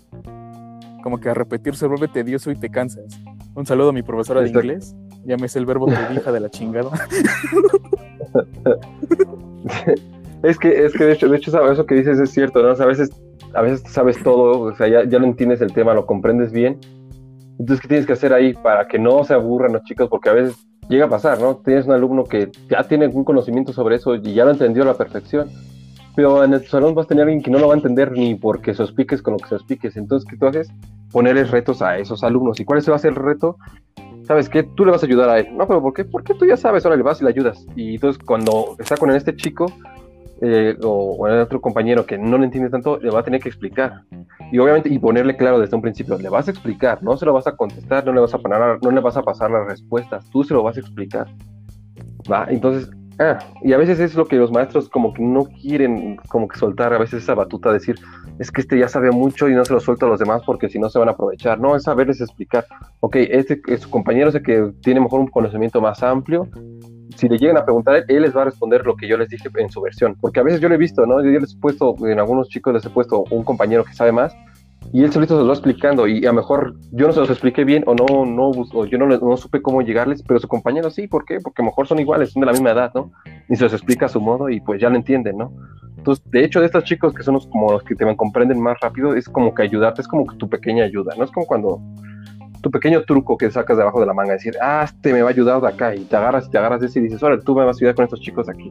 Como 1.03 1.21
que 1.21 1.31
a 1.31 1.35
repetir, 1.35 1.75
se 1.75 1.87
vuelve 1.87 2.09
tedioso 2.09 2.51
y 2.51 2.57
te 2.57 2.69
cansas. 2.69 3.19
Un 3.55 3.65
saludo 3.65 3.91
a 3.91 3.93
mi 3.93 4.03
profesora 4.03 4.43
de 4.43 4.49
inglés. 4.49 4.95
Llámese 5.25 5.59
el 5.59 5.67
verbo 5.67 5.87
que 5.87 5.95
hija 6.15 6.33
de 6.33 6.41
la 6.41 6.51
chingada. 6.51 6.91
es 10.43 10.59
que, 10.59 10.85
es 10.85 10.93
que 10.93 11.05
de 11.05 11.13
hecho, 11.13 11.29
de 11.29 11.37
hecho, 11.37 11.71
eso 11.71 11.87
que 11.87 11.95
dices 11.95 12.19
es 12.19 12.31
cierto, 12.31 12.63
¿no? 12.63 12.71
a 12.71 12.87
veces, 12.87 13.11
a 13.55 13.63
veces 13.63 13.83
sabes 13.89 14.23
todo, 14.23 14.61
o 14.61 14.75
sea, 14.75 14.89
ya, 14.89 15.05
ya 15.05 15.19
no 15.19 15.27
entiendes 15.27 15.61
el 15.61 15.73
tema, 15.73 15.95
lo 15.95 16.07
comprendes 16.07 16.53
bien. 16.53 16.79
Entonces, 17.59 17.81
¿qué 17.81 17.89
tienes 17.89 18.07
que 18.07 18.15
hacer 18.15 18.33
ahí 18.33 18.55
para 18.55 18.89
que 18.89 18.99
no 18.99 19.25
se 19.25 19.35
aburran 19.35 19.73
los 19.73 19.85
chicos? 19.85 20.09
Porque 20.09 20.31
a 20.31 20.33
veces 20.33 20.57
llega 20.89 21.07
a 21.07 21.09
pasar, 21.09 21.41
¿no? 21.41 21.57
Tienes 21.57 21.87
un 21.87 21.93
alumno 21.93 22.25
que 22.25 22.51
ya 22.69 22.83
tiene 22.83 23.05
algún 23.05 23.25
conocimiento 23.25 23.73
sobre 23.73 23.97
eso 23.97 24.17
y 24.17 24.35
ya 24.35 24.45
lo 24.45 24.51
entendió 24.51 24.83
a 24.83 24.87
la 24.87 24.95
perfección, 24.95 25.49
pero 26.17 26.45
en 26.45 26.55
el 26.55 26.67
salón 26.67 26.95
vas 26.95 27.07
a 27.07 27.09
tener 27.09 27.23
alguien 27.23 27.43
que 27.43 27.51
no 27.51 27.59
lo 27.59 27.69
va 27.69 27.75
a 27.75 27.77
entender 27.77 28.13
ni 28.13 28.35
porque 28.35 28.75
se 28.75 28.83
expliques 28.83 29.23
con 29.23 29.35
lo 29.35 29.39
que 29.39 29.49
se 29.49 29.55
expliques. 29.55 29.97
Entonces, 29.97 30.29
¿qué 30.29 30.37
tú 30.37 30.47
haces? 30.47 30.69
Ponerles 31.13 31.51
retos 31.51 31.83
a 31.83 31.99
esos 31.99 32.25
alumnos. 32.25 32.59
¿Y 32.59 32.65
cuál 32.65 32.81
va 32.81 32.97
a 32.97 32.99
ser 32.99 33.11
el 33.11 33.17
reto? 33.17 33.57
¿Sabes 34.25 34.49
qué? 34.49 34.63
Tú 34.63 34.85
le 34.85 34.93
vas 34.93 35.03
a 35.03 35.07
ayudar 35.07 35.29
a 35.29 35.39
él. 35.39 35.49
No, 35.57 35.67
pero 35.67 35.83
¿por 35.83 35.93
qué? 35.93 36.05
Porque 36.05 36.35
tú 36.35 36.47
ya 36.47 36.57
sabes, 36.57 36.85
ahora 36.85 36.97
le 36.97 37.03
vas 37.03 37.21
y 37.21 37.25
le 37.25 37.31
ayudas. 37.31 37.67
Y 37.75 37.95
entonces, 37.95 38.23
cuando 38.23 38.77
está 38.79 38.97
con 38.97 39.11
este 39.11 39.35
chico, 39.35 39.67
eh, 40.41 40.77
o, 40.83 41.17
o, 41.19 41.29
el 41.29 41.41
otro 41.41 41.61
compañero 41.61 42.05
que 42.05 42.19
no 42.19 42.37
le 42.39 42.47
entiende 42.47 42.71
tanto, 42.71 42.99
le 42.99 43.11
va 43.11 43.21
a 43.21 43.23
tener 43.23 43.41
que 43.41 43.49
explicar. 43.49 44.03
Y 44.51 44.59
obviamente, 44.59 44.89
y 44.89 44.99
ponerle 44.99 45.37
claro 45.37 45.59
desde 45.61 45.77
un 45.77 45.83
principio, 45.83 46.19
le 46.19 46.29
vas 46.29 46.49
a 46.49 46.51
explicar, 46.51 47.03
no 47.03 47.17
se 47.17 47.25
lo 47.27 47.33
vas 47.33 47.47
a 47.47 47.57
contestar, 47.57 48.05
no 48.05 48.13
le 48.13 48.21
vas 48.21 48.35
a, 48.35 48.39
poner, 48.39 48.79
no 48.83 48.91
le 48.91 49.01
vas 49.01 49.17
a 49.17 49.23
pasar 49.23 49.51
las 49.51 49.67
respuestas, 49.67 50.29
tú 50.31 50.45
se 50.45 50.55
lo 50.55 50.63
vas 50.63 50.77
a 50.77 50.81
explicar. 50.81 51.29
¿Va? 52.31 52.47
Entonces, 52.49 52.91
ah, 53.23 53.39
y 53.63 53.73
a 53.73 53.79
veces 53.79 54.01
es 54.01 54.15
lo 54.15 54.27
que 54.27 54.37
los 54.37 54.51
maestros 54.51 54.89
como 54.89 55.13
que 55.13 55.23
no 55.23 55.45
quieren 55.45 56.17
como 56.29 56.49
que 56.49 56.59
soltar 56.59 56.93
a 56.93 56.99
veces 56.99 57.23
esa 57.23 57.35
batuta, 57.35 57.73
decir, 57.73 57.97
es 58.39 58.51
que 58.51 58.61
este 58.61 58.79
ya 58.79 58.89
sabe 58.89 59.11
mucho 59.11 59.49
y 59.49 59.55
no 59.55 59.65
se 59.65 59.73
lo 59.73 59.81
suelta 59.81 60.07
a 60.07 60.09
los 60.09 60.19
demás 60.19 60.43
porque 60.45 60.69
si 60.69 60.79
no 60.79 60.91
se 60.91 60.99
van 60.99 61.09
a 61.09 61.13
aprovechar. 61.13 61.61
No, 61.61 61.77
es 61.77 61.85
saberles 61.85 62.21
explicar, 62.21 62.67
ok, 63.01 63.17
este, 63.17 63.61
su 63.79 63.89
compañero 63.91 64.31
el 64.31 64.43
que 64.43 64.73
tiene 64.83 65.01
mejor 65.01 65.21
un 65.21 65.29
conocimiento 65.29 65.81
más 65.81 66.03
amplio, 66.03 66.49
si 67.17 67.29
le 67.29 67.39
llegan 67.39 67.59
a 67.59 67.65
preguntar, 67.65 68.05
él 68.09 68.23
les 68.23 68.35
va 68.35 68.43
a 68.43 68.45
responder 68.47 68.85
lo 68.85 68.97
que 68.97 69.07
yo 69.07 69.17
les 69.17 69.29
dije 69.29 69.49
en 69.57 69.71
su 69.71 69.81
versión. 69.81 70.17
Porque 70.21 70.41
a 70.41 70.43
veces 70.43 70.61
yo 70.61 70.69
le 70.69 70.77
he 70.77 70.79
visto, 70.79 71.05
¿no? 71.07 71.23
Yo 71.23 71.39
les 71.39 71.55
he 71.55 71.59
puesto, 71.59 71.95
en 72.07 72.19
algunos 72.19 72.49
chicos 72.49 72.73
les 72.73 72.85
he 72.85 72.91
puesto 72.91 73.25
un 73.31 73.45
compañero 73.45 73.85
que 73.85 73.93
sabe 73.93 74.13
más 74.13 74.35
y 74.93 75.03
él 75.03 75.11
solito 75.11 75.35
se 75.35 75.41
lo 75.41 75.47
va 75.47 75.55
explicando 75.55 76.07
y 76.07 76.19
a 76.27 76.29
lo 76.29 76.35
mejor 76.35 76.75
yo 76.91 77.07
no 77.07 77.13
se 77.15 77.21
los 77.21 77.31
expliqué 77.31 77.65
bien 77.65 77.83
o 77.87 77.95
no, 77.95 78.27
no, 78.27 78.51
o 78.51 78.85
yo 78.85 78.99
no, 78.99 79.07
no 79.07 79.37
supe 79.39 79.63
cómo 79.63 79.81
llegarles, 79.81 80.23
pero 80.23 80.39
su 80.39 80.49
compañero 80.49 80.91
sí, 80.91 81.09
¿por 81.09 81.25
qué? 81.25 81.39
Porque 81.41 81.63
a 81.63 81.65
lo 81.65 81.71
mejor 81.71 81.89
son 81.89 81.99
iguales, 81.99 82.33
son 82.33 82.41
de 82.41 82.47
la 82.47 82.53
misma 82.53 82.73
edad, 82.73 82.93
¿no? 82.95 83.11
Y 83.49 83.57
se 83.57 83.65
los 83.65 83.73
explica 83.73 84.07
a 84.07 84.09
su 84.11 84.21
modo 84.21 84.51
y 84.51 84.61
pues 84.61 84.83
ya 84.83 84.91
lo 84.91 84.97
entienden, 84.97 85.39
¿no? 85.39 85.51
Entonces, 85.97 86.23
de 86.31 86.45
hecho, 86.45 86.61
de 86.61 86.67
estos 86.67 86.85
chicos 86.85 87.15
que 87.15 87.23
son 87.23 87.35
los, 87.35 87.47
como 87.47 87.73
los 87.73 87.83
que 87.85 87.95
te 87.95 88.17
comprenden 88.17 88.61
más 88.61 88.79
rápido, 88.81 89.15
es 89.15 89.29
como 89.29 89.55
que 89.55 89.63
ayudarte, 89.63 90.03
es 90.03 90.09
como 90.09 90.27
que 90.27 90.37
tu 90.37 90.49
pequeña 90.49 90.85
ayuda, 90.85 91.15
¿no? 91.17 91.25
Es 91.25 91.31
como 91.31 91.47
cuando 91.47 91.81
tu 92.61 92.71
pequeño 92.71 93.03
truco 93.05 93.39
que 93.39 93.51
sacas 93.51 93.79
debajo 93.79 93.99
de 93.99 94.07
la 94.07 94.13
manga, 94.13 94.35
decir, 94.35 94.57
ah, 94.61 94.83
este 94.85 95.13
me 95.15 95.23
va 95.23 95.29
a 95.29 95.33
ayudar 95.33 95.61
de 95.63 95.69
acá, 95.69 95.95
y 95.95 96.05
te 96.05 96.17
agarras 96.17 96.47
y 96.47 96.51
te 96.51 96.59
agarras 96.59 96.81
de 96.81 96.89
ese 96.89 96.99
y 96.99 97.05
dices, 97.05 97.23
ahora 97.23 97.41
tú 97.41 97.55
me 97.55 97.65
vas 97.65 97.77
a 97.77 97.79
ayudar 97.79 97.95
con 97.95 98.05
estos 98.05 98.21
chicos 98.21 98.49
aquí. 98.49 98.71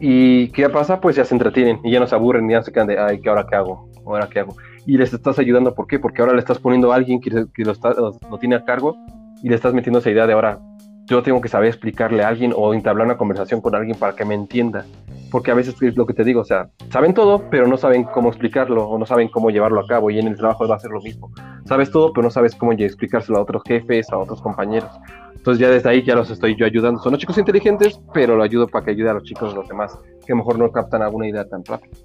Y 0.00 0.48
¿qué 0.48 0.68
pasa? 0.68 1.00
Pues 1.00 1.16
ya 1.16 1.24
se 1.24 1.34
entretienen 1.34 1.78
y 1.84 1.92
ya 1.92 2.00
no 2.00 2.06
se 2.06 2.14
aburren, 2.16 2.48
ya 2.48 2.62
se 2.62 2.72
quedan 2.72 2.88
de, 2.88 2.98
ay, 2.98 3.20
¿qué 3.20 3.28
ahora 3.28 3.46
qué 3.48 3.56
hago? 3.56 3.88
¿Ahora 4.04 4.28
qué 4.28 4.40
hago? 4.40 4.56
Y 4.86 4.96
les 4.98 5.12
estás 5.12 5.38
ayudando, 5.38 5.74
¿por 5.74 5.86
qué? 5.86 5.98
Porque 5.98 6.22
ahora 6.22 6.34
le 6.34 6.38
estás 6.38 6.58
poniendo 6.58 6.92
a 6.92 6.96
alguien 6.96 7.20
que, 7.20 7.30
que 7.52 7.64
lo, 7.64 7.72
está, 7.72 7.90
lo, 7.90 8.38
tiene 8.38 8.54
a 8.56 8.64
cargo 8.64 8.96
y 9.42 9.48
le 9.48 9.56
estás 9.56 9.74
metiendo 9.74 9.98
esa 9.98 10.10
idea 10.10 10.26
de 10.26 10.32
ahora, 10.32 10.60
yo 11.06 11.22
tengo 11.22 11.40
que 11.40 11.48
saber 11.48 11.68
explicarle 11.68 12.22
a 12.22 12.28
alguien 12.28 12.52
o 12.56 12.72
entablar 12.72 13.06
una 13.06 13.16
conversación 13.16 13.60
con 13.60 13.74
alguien 13.74 13.98
para 13.98 14.14
que 14.14 14.24
me 14.24 14.34
entienda. 14.34 14.84
Porque 15.30 15.50
a 15.50 15.54
veces 15.54 15.80
es 15.82 15.96
lo 15.96 16.06
que 16.06 16.14
te 16.14 16.22
digo, 16.22 16.40
o 16.40 16.44
sea, 16.44 16.68
saben 16.90 17.12
todo, 17.12 17.42
pero 17.50 17.66
no 17.66 17.76
saben 17.76 18.04
cómo 18.04 18.28
explicarlo 18.28 18.88
o 18.88 18.96
no 18.96 19.06
saben 19.06 19.28
cómo 19.28 19.50
llevarlo 19.50 19.80
a 19.80 19.86
cabo 19.86 20.10
y 20.10 20.20
en 20.20 20.28
el 20.28 20.36
trabajo 20.36 20.68
va 20.68 20.76
a 20.76 20.80
ser 20.80 20.92
lo 20.92 21.00
mismo. 21.00 21.32
Sabes 21.64 21.90
todo, 21.90 22.12
pero 22.12 22.22
no 22.22 22.30
sabes 22.30 22.54
cómo 22.54 22.72
explicárselo 22.72 23.38
a 23.38 23.42
otros 23.42 23.62
jefes, 23.66 24.10
a 24.12 24.18
otros 24.18 24.40
compañeros. 24.40 24.90
Entonces 25.34 25.60
ya 25.60 25.70
desde 25.70 25.88
ahí 25.88 26.02
ya 26.04 26.14
los 26.14 26.30
estoy 26.30 26.56
yo 26.56 26.64
ayudando. 26.64 27.00
Son 27.00 27.12
los 27.12 27.20
chicos 27.20 27.38
inteligentes, 27.38 28.00
pero 28.14 28.36
lo 28.36 28.42
ayudo 28.42 28.68
para 28.68 28.84
que 28.84 28.92
ayude 28.92 29.10
a 29.10 29.14
los 29.14 29.24
chicos 29.24 29.54
los 29.54 29.68
demás, 29.68 29.98
que 30.26 30.34
mejor 30.34 30.58
no 30.58 30.70
captan 30.70 31.02
alguna 31.02 31.28
idea 31.28 31.44
tan 31.44 31.64
rápido. 31.64 31.96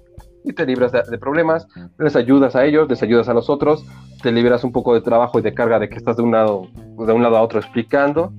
Y 0.44 0.52
te 0.52 0.66
libras 0.66 0.92
de, 0.92 1.18
problemas, 1.18 1.68
les 1.98 2.16
ayudas 2.16 2.56
a 2.56 2.64
ellos, 2.64 2.88
les 2.88 3.02
ayudas 3.02 3.28
a 3.28 3.34
los 3.34 3.48
otros, 3.48 3.84
te 4.22 4.32
liberas 4.32 4.64
un 4.64 4.72
poco 4.72 4.94
de 4.94 5.00
trabajo 5.00 5.38
y 5.38 5.42
de 5.42 5.54
carga 5.54 5.78
de 5.78 5.88
que 5.88 5.96
estás 5.96 6.16
de 6.16 6.22
un 6.22 6.32
lado, 6.32 6.66
de 6.74 7.12
un 7.12 7.22
lado 7.22 7.36
a 7.36 7.42
otro 7.42 7.60
explicando 7.60 8.32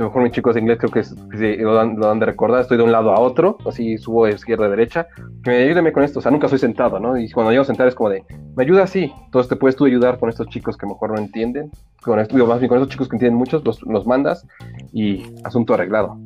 a 0.00 0.04
lo 0.04 0.08
mejor 0.08 0.22
mis 0.22 0.32
chicos 0.32 0.54
de 0.54 0.60
inglés 0.60 0.78
creo 0.78 0.90
que, 0.90 1.02
que 1.36 1.62
lo, 1.62 1.74
dan, 1.74 1.96
lo, 1.96 2.06
dan, 2.06 2.18
de 2.18 2.26
recordar, 2.26 2.62
estoy 2.62 2.78
de 2.78 2.84
un 2.84 2.92
lado 2.92 3.12
a 3.12 3.20
otro, 3.20 3.58
así 3.66 3.98
subo 3.98 4.26
de 4.26 4.32
izquierda 4.32 4.66
a 4.66 4.68
derecha, 4.68 5.06
que 5.42 5.50
me 5.50 5.56
ayúdeme 5.56 5.92
con 5.92 6.02
esto, 6.02 6.18
o 6.18 6.22
sea, 6.22 6.30
nunca 6.30 6.48
soy 6.48 6.58
sentado, 6.58 6.98
¿no? 6.98 7.18
Y 7.18 7.30
cuando 7.30 7.50
llego 7.50 7.62
a 7.62 7.66
sentar 7.66 7.86
es 7.88 7.94
como 7.94 8.10
de, 8.10 8.24
me 8.56 8.64
ayuda 8.64 8.84
así, 8.84 9.12
entonces 9.24 9.48
te 9.48 9.56
puedes 9.56 9.76
tú 9.76 9.84
ayudar 9.84 10.18
con 10.18 10.28
estos 10.28 10.48
chicos 10.48 10.76
que 10.76 10.86
mejor 10.86 11.10
no 11.10 11.18
entienden, 11.18 11.70
con, 12.02 12.18
esto, 12.18 12.34
más 12.46 12.60
bien 12.60 12.68
con 12.68 12.78
estos 12.78 12.90
chicos 12.90 13.08
que 13.08 13.16
entienden 13.16 13.38
muchos, 13.38 13.64
los, 13.64 13.82
los 13.82 14.06
mandas 14.06 14.46
y 14.92 15.22
asunto 15.44 15.74
arreglado. 15.74 16.18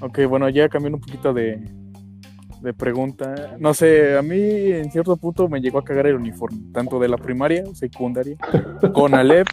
Ok, 0.00 0.20
bueno, 0.28 0.48
ya 0.48 0.68
cambiando 0.68 0.96
un 0.96 1.02
poquito 1.02 1.32
de, 1.32 1.62
de 2.62 2.72
pregunta. 2.72 3.56
No 3.58 3.74
sé, 3.74 4.16
a 4.16 4.22
mí 4.22 4.38
en 4.38 4.90
cierto 4.90 5.16
punto 5.16 5.48
me 5.48 5.60
llegó 5.60 5.78
a 5.78 5.84
cagar 5.84 6.06
el 6.06 6.16
uniforme, 6.16 6.58
tanto 6.72 6.98
de 6.98 7.08
la 7.08 7.16
primaria, 7.16 7.64
secundaria, 7.74 8.36
con 8.94 9.14
Alep 9.14 9.46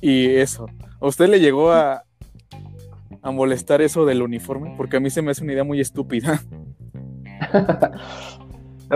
y 0.00 0.28
eso. 0.36 0.66
¿A 1.00 1.06
usted 1.06 1.28
le 1.28 1.40
llegó 1.40 1.72
a, 1.72 2.04
molestar 3.24 3.82
eso 3.82 4.04
del 4.04 4.22
uniforme? 4.22 4.74
Porque 4.76 4.96
a 4.96 5.00
mí 5.00 5.10
se 5.10 5.22
me 5.22 5.30
hace 5.30 5.44
una 5.44 5.52
idea 5.52 5.64
muy 5.64 5.80
estúpida. 5.80 6.40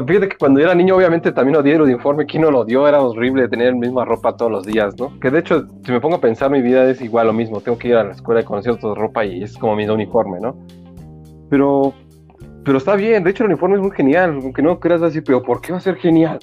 Fíjate 0.06 0.28
que 0.28 0.36
cuando 0.36 0.60
yo 0.60 0.66
era 0.66 0.74
niño, 0.74 0.94
obviamente 0.94 1.32
también 1.32 1.56
odié 1.56 1.74
el 1.74 1.80
uniforme. 1.80 2.26
¿Quién 2.26 2.42
no 2.42 2.50
lo 2.50 2.60
odió? 2.60 2.86
Era 2.86 3.00
horrible 3.00 3.48
tener 3.48 3.72
la 3.72 3.78
misma 3.78 4.04
ropa 4.04 4.36
todos 4.36 4.52
los 4.52 4.66
días, 4.66 4.94
¿no? 4.98 5.18
Que 5.20 5.30
de 5.30 5.38
hecho, 5.38 5.66
si 5.84 5.90
me 5.90 6.00
pongo 6.00 6.16
a 6.16 6.20
pensar, 6.20 6.50
mi 6.50 6.60
vida 6.60 6.88
es 6.90 7.00
igual 7.00 7.28
lo 7.28 7.32
mismo. 7.32 7.62
Tengo 7.62 7.78
que 7.78 7.88
ir 7.88 7.94
a 7.94 8.04
la 8.04 8.12
escuela 8.12 8.42
y 8.42 8.44
conocer 8.44 8.72
otra 8.72 8.94
ropa 8.94 9.24
y 9.24 9.42
es 9.42 9.56
como 9.56 9.74
mi 9.74 9.88
uniforme, 9.88 10.38
¿no? 10.38 10.54
Pero, 11.48 11.94
pero 12.66 12.78
está 12.78 12.96
bien. 12.96 13.22
De 13.22 13.30
hecho, 13.30 13.44
el 13.44 13.50
uniforme 13.50 13.76
es 13.76 13.82
muy 13.82 13.92
genial. 13.92 14.40
Aunque 14.42 14.60
no 14.60 14.80
creas 14.80 15.00
así, 15.00 15.20
pero 15.20 15.40
¿por 15.42 15.60
qué 15.60 15.72
va 15.72 15.78
a 15.78 15.80
ser 15.80 15.96
genial? 15.96 16.38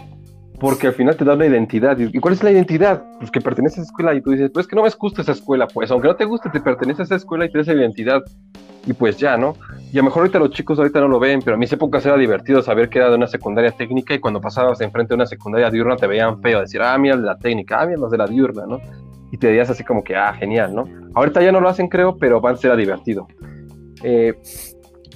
porque 0.59 0.87
al 0.87 0.93
final 0.93 1.17
te 1.17 1.25
da 1.25 1.33
una 1.33 1.45
identidad. 1.45 1.97
¿Y 1.99 2.19
cuál 2.19 2.35
es 2.35 2.41
la 2.41 2.49
identidad? 2.49 3.03
Pues 3.19 3.29
que 3.29 3.41
pertenece 3.41 3.81
a 3.81 3.83
esa 3.83 3.91
escuela 3.91 4.13
y 4.13 4.21
tú 4.21 4.31
dices, 4.31 4.49
pues 4.53 4.65
que 4.65 4.77
no 4.77 4.83
me 4.83 4.89
gusta 4.97 5.21
esa 5.21 5.33
escuela, 5.33 5.67
pues 5.67 5.91
aunque 5.91 6.07
no 6.07 6.15
te 6.15 6.23
guste, 6.23 6.49
te 6.49 6.61
pertenece 6.61 7.01
a 7.01 7.05
esa 7.05 7.15
escuela 7.15 7.43
y 7.43 7.49
tienes 7.49 7.67
esa 7.67 7.77
identidad. 7.77 8.21
Y 8.85 8.93
pues 8.93 9.17
ya, 9.17 9.35
¿no? 9.35 9.57
Y 9.91 9.97
a 9.97 10.01
lo 10.01 10.05
mejor 10.05 10.21
ahorita 10.21 10.39
los 10.39 10.51
chicos 10.51 10.79
ahorita 10.79 11.01
no 11.01 11.09
lo 11.09 11.19
ven, 11.19 11.41
pero 11.41 11.55
a 11.55 11.59
mis 11.59 11.73
épocas 11.73 12.05
era 12.05 12.15
divertido 12.15 12.61
saber 12.61 12.87
que 12.87 12.99
era 12.99 13.09
de 13.09 13.15
una 13.17 13.27
secundaria 13.27 13.71
técnica 13.71 14.13
y 14.13 14.19
cuando 14.19 14.39
pasabas 14.39 14.79
enfrente 14.79 15.09
de 15.09 15.15
una 15.15 15.25
secundaria 15.25 15.69
diurna 15.69 15.97
te 15.97 16.07
veían 16.07 16.41
feo, 16.41 16.61
decir, 16.61 16.81
ah, 16.81 16.97
mira 16.97 17.17
la 17.17 17.37
técnica, 17.37 17.81
ah, 17.81 17.85
mira 17.85 17.99
los 17.99 18.11
de 18.11 18.19
la 18.19 18.27
diurna, 18.27 18.65
¿no? 18.65 18.79
Y 19.33 19.37
te 19.37 19.47
veías 19.47 19.69
así 19.69 19.83
como 19.83 20.01
que, 20.01 20.15
ah, 20.15 20.31
genial, 20.31 20.73
¿no? 20.73 20.87
Ahorita 21.13 21.41
ya 21.41 21.51
no 21.51 21.59
lo 21.59 21.67
hacen, 21.67 21.89
creo, 21.89 22.17
pero 22.17 22.39
van 22.39 22.53
a 22.53 22.57
ser 22.57 22.77
divertido. 22.77 23.27
Eh, 24.01 24.33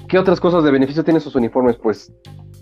¿Qué 0.07 0.17
otras 0.17 0.39
cosas 0.39 0.63
de 0.63 0.71
beneficio 0.71 1.03
tienen 1.03 1.21
sus 1.21 1.35
uniformes? 1.35 1.75
Pues 1.75 2.13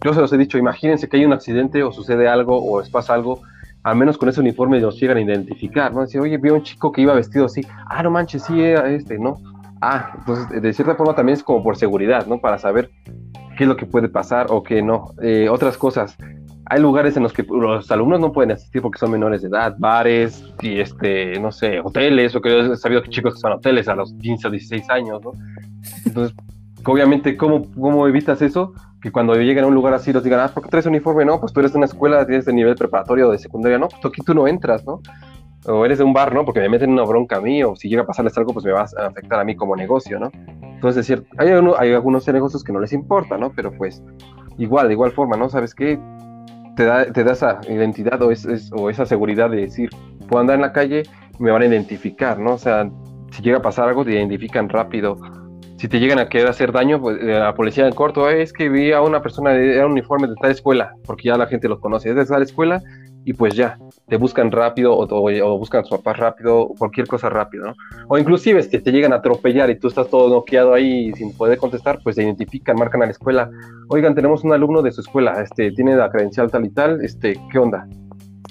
yo 0.04 0.14
se 0.14 0.20
los 0.20 0.34
he 0.34 0.38
dicho, 0.38 0.58
imagínense 0.58 1.08
que 1.08 1.18
hay 1.18 1.26
un 1.26 1.34
accidente 1.34 1.84
o 1.84 1.92
sucede 1.92 2.28
algo 2.28 2.58
o 2.58 2.80
les 2.80 2.90
pasa 2.90 3.14
algo, 3.14 3.42
al 3.84 3.96
menos 3.96 4.18
con 4.18 4.30
ese 4.30 4.42
uniforme 4.42 4.80
los 4.80 5.00
llegan 5.00 5.18
a 5.18 5.22
identificar, 5.22 5.94
¿no? 5.94 6.02
Decir, 6.02 6.22
oye, 6.22 6.38
vi 6.38 6.50
a 6.50 6.54
un 6.54 6.64
chico 6.64 6.92
que 6.92 7.02
iba 7.02 7.14
vestido 7.14 7.46
así, 7.46 7.62
ah, 7.88 8.02
no 8.02 8.10
manches, 8.10 8.44
sí 8.44 8.60
era 8.60 8.90
este, 8.90 9.20
¿no? 9.20 9.36
Ah, 9.80 10.14
entonces 10.18 10.62
de 10.62 10.74
cierta 10.74 10.96
forma 10.96 11.14
también 11.14 11.38
es 11.38 11.44
como 11.44 11.62
por 11.62 11.78
seguridad, 11.78 12.26
¿no? 12.26 12.40
Para 12.40 12.58
saber 12.58 12.90
qué 13.58 13.66
es 13.66 13.68
lo 13.68 13.78
que 13.78 13.86
puede 13.86 14.10
pasar 14.10 14.48
o 14.50 14.64
qué 14.64 14.82
no. 14.82 15.12
Eh, 15.22 15.48
otras 15.48 15.78
cosas, 15.78 16.18
hay 16.66 16.82
lugares 16.82 17.16
en 17.16 17.22
los 17.22 17.32
que 17.32 17.44
los 17.44 17.92
alumnos 17.92 18.20
no 18.20 18.32
pueden 18.32 18.54
asistir 18.54 18.82
porque 18.82 18.98
son 18.98 19.12
menores 19.12 19.44
de 19.44 19.50
edad, 19.50 19.76
bares 19.78 20.44
y 20.62 20.80
este, 20.80 21.40
no 21.40 21.52
sé, 21.52 21.80
hoteles, 21.80 22.36
o 22.36 22.42
que 22.42 22.50
yo 22.50 22.74
he 22.74 22.78
sabido 22.78 23.04
que 23.04 23.10
chicos 23.10 23.36
que 23.36 23.40
son 23.40 23.52
hoteles 23.52 23.88
a 23.88 23.94
los 23.94 24.14
15 24.16 24.48
o 24.48 24.52
16 24.52 24.90
años, 24.90 25.22
¿no? 25.24 25.34
Entonces, 26.06 26.36
obviamente, 26.92 27.38
¿cómo, 27.38 27.72
cómo 27.74 28.08
evitas 28.08 28.42
eso? 28.42 28.74
que 29.06 29.12
cuando 29.12 29.36
lleguen 29.36 29.64
a 29.64 29.68
un 29.68 29.76
lugar 29.76 29.94
así 29.94 30.12
los 30.12 30.24
digan, 30.24 30.40
ah, 30.40 30.48
¿por 30.52 30.64
qué 30.64 30.70
traes 30.70 30.88
uniforme? 30.88 31.26
No, 31.26 31.40
pues 31.40 31.54
tú 31.54 31.60
eres 31.60 31.74
de 31.74 31.78
una 31.78 31.86
escuela, 31.86 32.26
tienes 32.26 32.46
de 32.46 32.54
nivel 32.54 32.74
preparatorio 32.74 33.30
o 33.30 33.32
de 33.32 33.38
secundaria, 33.38 33.78
no, 33.78 33.88
pues 33.88 34.04
aquí 34.04 34.24
tú 34.24 34.34
no 34.34 34.48
entras, 34.48 34.84
¿no? 34.84 35.00
O 35.68 35.86
eres 35.86 36.00
de 36.00 36.04
un 36.04 36.12
bar, 36.12 36.34
¿no? 36.34 36.44
Porque 36.44 36.60
me 36.60 36.70
meten 36.70 36.90
una 36.90 37.04
bronca 37.04 37.38
a 37.38 37.40
mí, 37.40 37.64
o 37.64 37.76
si 37.76 37.88
llega 37.88 38.02
a 38.02 38.08
pasarles 38.08 38.36
algo, 38.36 38.52
pues 38.52 38.66
me 38.66 38.72
va 38.72 38.82
a 38.82 39.06
afectar 39.06 39.40
a 39.40 39.44
mí 39.44 39.56
como 39.56 39.76
negocio, 39.76 40.20
¿no? 40.20 40.32
Entonces, 40.64 41.02
es 41.02 41.06
cierto, 41.06 41.28
hay, 41.38 41.52
uno, 41.52 41.76
algunos 41.76 42.28
negocios 42.28 42.64
que 42.64 42.74
no 42.74 42.80
les 42.80 42.94
importa, 42.94 43.38
¿no? 43.38 43.52
Pero 43.52 43.72
pues, 43.78 44.04
igual, 44.58 44.88
de 44.88 44.94
igual 44.94 45.12
forma, 45.12 45.38
¿no? 45.38 45.50
¿Sabes 45.50 45.76
qué? 45.76 46.00
Te 46.76 46.86
da, 46.86 47.06
te 47.06 47.22
esa 47.30 47.60
identidad 47.70 48.20
o, 48.24 48.32
es, 48.32 48.72
o 48.76 48.90
esa 48.90 49.06
seguridad 49.06 49.52
de 49.52 49.58
decir, 49.58 49.92
puedo 50.28 50.42
andar 50.42 50.56
en 50.56 50.64
la 50.64 50.74
calle 50.74 51.04
me 51.38 51.52
van 51.52 51.62
a 51.62 51.66
identificar, 51.68 52.40
¿no? 52.40 52.54
O 52.54 52.58
sea, 52.58 52.90
si 53.30 53.44
llega 53.44 53.60
a 53.60 53.62
pasar 53.62 53.88
algo, 53.88 54.04
te 54.04 54.14
identifican 54.14 54.68
rápido 54.68 55.18
si 55.78 55.88
te 55.88 56.00
llegan 56.00 56.20
a 56.20 56.30
querer 56.30 56.48
hacer 56.48 56.72
daño, 56.72 57.02
pues 57.02 57.18
eh, 57.22 57.26
la 57.26 57.54
policía 57.54 57.88
en 57.88 57.94
corto, 57.94 58.30
es 58.30 58.54
que 58.54 58.70
vi 58.70 58.92
a 58.92 59.02
una 59.02 59.22
persona 59.22 59.52
de 59.52 59.84
un 59.84 59.92
uniforme 59.92 60.28
de 60.28 60.36
tal 60.42 60.52
escuela, 60.52 60.96
porque 61.06 61.28
ya 61.28 61.38
la 61.38 61.48
gente 61.48 61.68
los 61.68 61.80
conoce, 61.80 62.10
es 62.10 62.16
de 62.16 62.26
tal 62.26 62.44
escuela 62.44 62.82
y 63.28 63.34
pues 63.34 63.56
ya, 63.56 63.80
te 64.08 64.18
buscan 64.18 64.52
rápido 64.52 64.96
o, 64.96 65.58
buscan 65.58 65.82
a 65.82 65.84
sus 65.84 65.98
papás 65.98 66.18
rápido, 66.18 66.70
cualquier 66.78 67.08
cosa 67.08 67.28
rápido, 67.28 67.66
¿no? 67.66 67.74
O 68.08 68.20
inclusive 68.20 68.62
si 68.62 68.80
te 68.80 68.92
llegan 68.92 69.14
a 69.14 69.18
atropellar 69.18 69.70
y 69.72 69.80
tú 69.80 69.88
estás 69.88 70.08
todo 70.10 70.30
noqueado 70.30 70.76
ahí 70.76 71.12
sin 71.14 71.36
poder 71.36 71.58
contestar, 71.58 72.00
pues 72.04 72.16
te 72.16 72.24
identifican, 72.24 72.78
marcan 72.78 73.02
a 73.02 73.06
la 73.06 73.12
escuela, 73.12 73.50
oigan, 73.90 74.14
tenemos 74.14 74.44
un 74.44 74.54
alumno 74.54 74.84
de 74.84 74.92
su 74.92 75.02
escuela, 75.02 75.42
este, 75.42 75.72
tiene 75.72 75.96
la 75.96 76.12
credencial 76.12 76.52
tal 76.52 76.66
y 76.66 76.70
tal, 76.70 77.04
este, 77.04 77.36
¿qué 77.52 77.58
onda? 77.58 77.88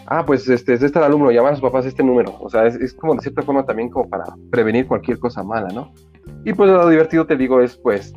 Ah, 0.06 0.24
pues 0.26 0.48
este, 0.48 0.74
es 0.74 0.82
este 0.82 0.98
el 0.98 1.04
alumno, 1.04 1.30
llaman 1.30 1.52
a 1.52 1.56
sus 1.56 1.62
papás 1.62 1.86
este 1.86 2.02
número, 2.02 2.36
o 2.40 2.50
sea, 2.50 2.66
es, 2.66 2.76
es 2.76 2.92
como 2.94 3.14
de 3.14 3.20
cierta 3.20 3.42
forma 3.42 3.64
también 3.64 3.88
como 3.88 4.08
para 4.08 4.24
prevenir 4.50 4.86
cualquier 4.86 5.18
cosa 5.18 5.42
mala, 5.42 5.68
¿no? 5.68 5.92
Y 6.44 6.52
pues 6.52 6.70
lo 6.70 6.88
divertido 6.88 7.26
te 7.26 7.36
digo 7.36 7.60
es 7.60 7.76
pues 7.76 8.14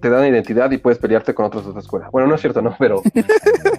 te 0.00 0.10
dan 0.10 0.26
identidad 0.26 0.70
y 0.70 0.78
puedes 0.78 0.98
pelearte 0.98 1.34
con 1.34 1.46
otros 1.46 1.64
de 1.64 1.70
otra 1.70 1.80
escuela. 1.80 2.08
Bueno, 2.12 2.28
no 2.28 2.34
es 2.34 2.40
cierto, 2.40 2.62
¿no? 2.62 2.74
Pero, 2.78 3.02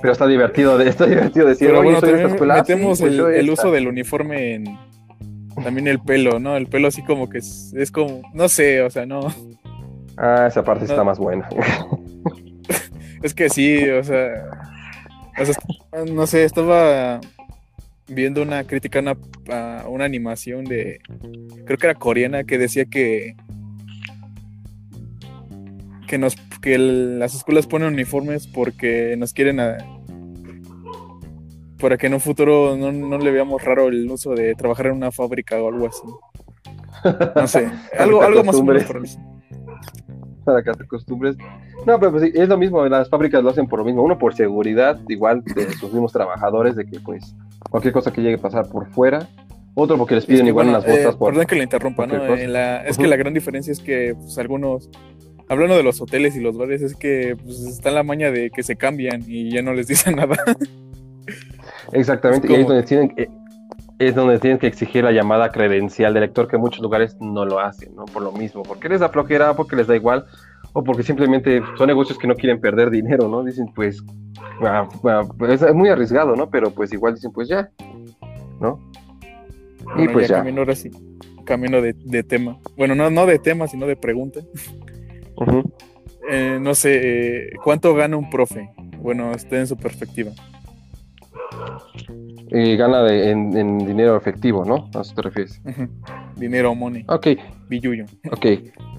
pero 0.02 0.12
está 0.12 0.28
divertido, 0.28 0.80
está 0.82 1.06
divertido 1.06 1.48
decir, 1.48 1.68
pero 1.68 1.84
bueno, 1.84 1.98
esta 1.98 2.28
escuela. 2.28 2.56
Metemos 2.56 3.00
pues 3.00 3.14
el, 3.14 3.50
uso 3.50 3.72
del 3.72 3.88
uniforme 3.88 4.56
en 4.56 4.66
también 5.64 5.88
el 5.88 6.00
pelo, 6.00 6.40
¿no? 6.40 6.56
El 6.58 6.68
pelo 6.68 6.88
así 6.88 7.04
como 7.04 7.30
que 7.30 7.40
es, 7.40 7.74
es 7.76 7.92
como, 7.92 8.22
no 8.34 8.50
sé, 8.50 8.82
o 8.82 8.90
sea, 8.90 9.06
no. 9.06 9.28
Ah, 10.18 10.46
esa 10.48 10.64
parte 10.64 10.86
está 10.86 11.04
más 11.04 11.18
buena. 11.20 11.48
es 13.24 13.34
que 13.34 13.50
sí, 13.50 13.88
o 13.90 14.04
sea, 14.04 14.50
o 15.40 15.46
sea, 15.46 15.56
no 16.12 16.28
sé, 16.28 16.44
estaba 16.44 17.20
viendo 18.08 18.42
una 18.42 18.64
crítica 18.64 19.00
a 19.00 19.02
una, 19.02 19.18
a 19.50 19.88
una 19.90 20.06
animación 20.06 20.66
de, 20.66 21.00
creo 21.66 21.78
que 21.78 21.88
era 21.88 21.96
coreana, 21.96 22.44
que 22.44 22.58
decía 22.58 22.86
que 22.86 23.36
que 26.08 26.18
nos 26.18 26.36
que 26.62 26.78
las 26.78 27.36
escuelas 27.36 27.68
ponen 27.68 27.90
uniformes 27.94 28.48
porque 28.48 29.16
nos 29.18 29.34
quieren 29.34 29.60
a, 29.60 29.78
para 31.80 31.98
que 31.98 32.08
en 32.08 32.14
un 32.14 32.20
futuro 32.20 32.76
no, 32.76 33.18
le 33.18 33.32
veamos 33.32 33.64
raro 33.64 33.88
el 33.88 34.10
uso 34.10 34.34
de 34.34 34.56
trabajar 34.56 34.88
en 34.88 34.94
una 34.94 35.12
fábrica 35.12 35.62
o 35.62 35.70
algo 35.70 35.88
así. 35.88 36.02
No 37.36 37.48
sé, 37.48 37.70
algo, 38.00 38.22
algo 38.22 38.44
más 38.44 38.56
o 38.56 38.64
menos 38.64 38.84
por 38.86 39.04
Para 40.48 40.64
que 40.64 40.72
te 40.72 40.84
acostumbres. 40.86 41.36
No, 41.86 42.00
pero 42.00 42.10
pues 42.10 42.24
sí, 42.24 42.32
es 42.34 42.48
lo 42.48 42.58
mismo, 42.58 42.86
las 42.88 43.10
fábricas 43.10 43.44
lo 43.44 43.50
hacen 43.50 43.68
por 43.68 43.80
lo 43.80 43.86
mismo. 43.86 44.02
Uno 44.02 44.18
por 44.18 44.34
seguridad, 44.34 44.98
igual 45.10 45.44
de 45.44 45.74
sus 45.74 45.92
mismos 45.92 46.14
trabajadores, 46.14 46.78
de 46.78 46.86
que 46.86 47.02
pues 47.02 47.36
cualquier 47.70 47.94
cosa 47.94 48.14
que 48.14 48.22
llegue 48.22 48.36
a 48.36 48.42
pasar 48.42 48.70
por 48.70 48.88
fuera. 48.88 49.28
Otro 49.76 49.98
porque 49.98 50.16
les 50.16 50.26
piden 50.26 50.48
igual 50.48 50.70
unas 50.70 50.86
botas 50.86 51.14
eh, 51.14 51.18
por. 51.20 51.32
Perdón 51.32 51.48
que 51.48 51.56
le 51.56 51.64
interrumpa, 51.64 52.08
¿no? 52.08 52.34
es 52.34 52.98
que 52.98 53.08
la 53.08 53.18
gran 53.18 53.34
diferencia 53.34 53.74
es 53.74 53.82
que 53.82 54.16
pues, 54.16 54.38
algunos 54.38 54.90
hablando 55.50 55.76
de 55.76 55.84
los 55.84 56.00
hoteles 56.02 56.36
y 56.38 56.40
los 56.40 56.58
bares, 56.58 56.82
es 56.82 56.96
que 56.96 57.36
pues, 57.44 57.60
está 57.60 57.90
en 57.90 57.96
la 57.96 58.04
maña 58.04 58.32
de 58.32 58.50
que 58.50 58.64
se 58.64 58.78
cambian 58.78 59.24
y 59.28 59.52
ya 59.52 59.62
no 59.62 59.74
les 59.74 59.88
dicen 59.88 60.16
nada. 60.18 60.38
Exactamente, 61.92 62.50
y 62.50 62.56
ahí 62.56 62.62
es 62.62 62.68
donde 62.68 62.84
tienen 62.84 63.14
es 64.00 64.14
donde 64.14 64.40
tienen 64.40 64.60
que 64.60 64.68
exigir 64.68 65.04
la 65.04 65.12
llamada 65.12 65.52
credencial 65.52 66.14
de 66.14 66.20
lector, 66.20 66.48
que 66.48 66.56
en 66.56 66.62
muchos 66.62 66.82
lugares 66.82 67.18
no 67.20 67.46
lo 67.46 67.60
hacen, 67.60 67.96
¿no? 67.96 68.06
Por 68.06 68.22
lo 68.22 68.32
mismo, 68.32 68.64
porque 68.64 68.90
les 68.90 69.00
da 69.00 69.10
flojera, 69.10 69.56
porque 69.56 69.76
les 69.76 69.88
da 69.88 69.96
igual, 69.96 70.26
o 70.74 70.84
porque 70.84 71.04
simplemente 71.04 71.62
son 71.78 71.88
negocios 71.88 72.18
que 72.20 72.28
no 72.28 72.36
quieren 72.36 72.62
perder 72.62 72.92
dinero, 72.92 73.28
¿no? 73.28 73.44
Dicen, 73.44 73.72
pues, 73.74 74.04
ah, 74.62 74.88
ah, 75.04 75.24
es 75.50 75.74
muy 75.74 75.90
arriesgado, 75.90 76.36
¿no? 76.36 76.50
Pero 76.50 76.72
pues 76.72 76.94
igual 76.94 77.16
dicen, 77.16 77.32
pues 77.32 77.48
ya, 77.48 77.70
¿no? 78.60 78.80
y 79.96 80.08
pues 80.10 80.28
ya. 80.28 80.38
Camino 80.38 80.60
ahora 80.60 80.76
sí, 80.76 80.92
camino 81.46 81.82
de, 81.82 81.94
de, 81.94 82.24
tema. 82.24 82.60
Bueno, 82.76 82.94
no, 82.94 83.10
no 83.10 83.26
de 83.26 83.40
tema, 83.40 83.68
sino 83.68 83.88
de 83.88 83.96
pregunta. 83.96 84.42
Eh, 86.30 86.60
no 86.62 86.76
sé, 86.76 87.48
eh, 87.48 87.50
¿cuánto 87.64 87.94
gana 87.96 88.18
un 88.18 88.30
profe? 88.30 88.70
Bueno, 89.00 89.32
esté 89.32 89.60
en 89.60 89.68
su 89.68 89.78
perspectiva. 89.78 90.32
Y 92.50 92.78
gana 92.78 93.04
de, 93.04 93.32
en, 93.32 93.78
dinero 93.80 94.16
efectivo, 94.16 94.64
¿no? 94.64 94.90
¿A 94.94 95.02
eso 95.02 95.14
te 95.16 95.22
refieres? 95.22 95.62
Dinero 96.36 96.74
money. 96.76 97.04
Ok. 97.08 97.28
Billuyo. 97.68 98.06
Ok, 98.32 98.46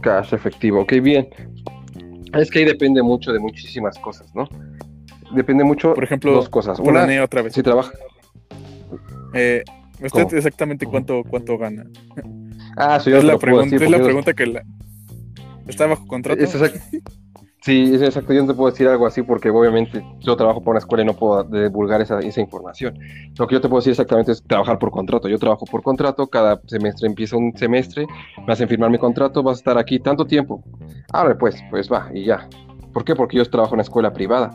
cash 0.02 0.34
efectivo. 0.34 0.80
Ok, 0.80 0.94
bien. 1.02 1.28
Es 2.34 2.50
que 2.50 2.58
ahí 2.60 2.64
depende 2.64 3.02
mucho 3.02 3.32
de 3.32 3.38
muchísimas 3.38 3.98
cosas, 3.98 4.34
¿no? 4.34 4.48
Depende 5.32 5.64
mucho 5.64 5.94
Por 5.94 6.04
ejemplo, 6.04 6.32
dos 6.32 6.48
cosas. 6.48 6.78
Una, 6.78 7.06
otra 7.22 7.42
vez. 7.42 7.54
Si 7.54 7.62
trabaja. 7.62 7.92
Eh, 9.34 9.62
¿Usted 10.02 10.34
exactamente 10.34 10.86
cuánto, 10.86 11.22
cuánto 11.24 11.58
gana? 11.58 11.84
Ah, 12.76 13.00
sí, 13.00 13.10
es 13.10 13.24
la, 13.24 13.38
pregunta, 13.38 13.74
es 13.74 13.90
la 13.90 13.98
pregunta 13.98 14.32
que 14.34 14.46
la, 14.46 14.62
¿Está 15.68 15.86
bajo 15.86 16.06
contrato? 16.06 16.42
Sí, 17.60 17.94
exacto. 17.94 18.32
Yo 18.32 18.42
no 18.42 18.48
te 18.48 18.54
puedo 18.54 18.70
decir 18.70 18.88
algo 18.88 19.06
así 19.06 19.22
porque 19.22 19.50
obviamente 19.50 20.04
yo 20.20 20.36
trabajo 20.36 20.62
por 20.62 20.72
una 20.72 20.78
escuela 20.78 21.02
y 21.02 21.06
no 21.06 21.14
puedo 21.14 21.44
divulgar 21.44 22.00
esa, 22.00 22.20
información. 22.40 22.98
Lo 23.38 23.46
que 23.46 23.54
yo 23.54 23.60
te 23.60 23.68
puedo 23.68 23.80
decir 23.80 23.92
exactamente 23.92 24.32
es 24.32 24.42
trabajar 24.42 24.78
por 24.78 24.90
contrato. 24.90 25.28
Yo 25.28 25.38
trabajo 25.38 25.64
por 25.66 25.82
contrato, 25.82 26.26
cada 26.26 26.60
semestre 26.66 27.08
empieza 27.08 27.36
un 27.36 27.56
semestre, 27.56 28.06
me 28.46 28.52
hacen 28.52 28.68
firmar 28.68 28.90
mi 28.90 28.98
contrato, 28.98 29.42
vas 29.42 29.58
a 29.58 29.60
estar 29.60 29.78
aquí 29.78 29.98
tanto 29.98 30.26
tiempo. 30.26 30.62
Ahora 31.12 31.36
pues, 31.36 31.62
pues 31.70 31.90
va, 31.90 32.10
y 32.12 32.24
ya. 32.24 32.48
¿Por 32.92 33.04
qué? 33.04 33.14
Porque 33.14 33.36
yo 33.36 33.44
trabajo 33.44 33.74
en 33.74 33.76
una 33.76 33.82
escuela 33.82 34.12
privada. 34.12 34.50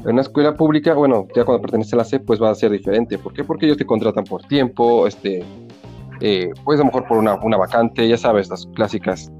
En 0.00 0.12
una 0.12 0.22
escuela 0.22 0.54
pública, 0.54 0.94
bueno, 0.94 1.26
ya 1.34 1.44
cuando 1.44 1.60
pertenece 1.60 1.96
a 1.96 1.98
la 1.98 2.04
SEP, 2.04 2.24
pues 2.24 2.40
va 2.40 2.50
a 2.50 2.54
ser 2.54 2.70
diferente. 2.70 3.18
¿Por 3.18 3.32
qué? 3.32 3.44
Porque 3.44 3.66
ellos 3.66 3.78
te 3.78 3.86
contratan 3.86 4.24
por 4.24 4.42
tiempo, 4.42 5.06
este, 5.06 5.44
eh, 6.20 6.50
pues 6.64 6.78
a 6.78 6.82
lo 6.82 6.86
mejor 6.86 7.06
por 7.06 7.18
una, 7.18 7.56
vacante, 7.56 8.08
ya 8.08 8.16
sabes, 8.16 8.48
las 8.48 8.66
clásicas 8.74 9.30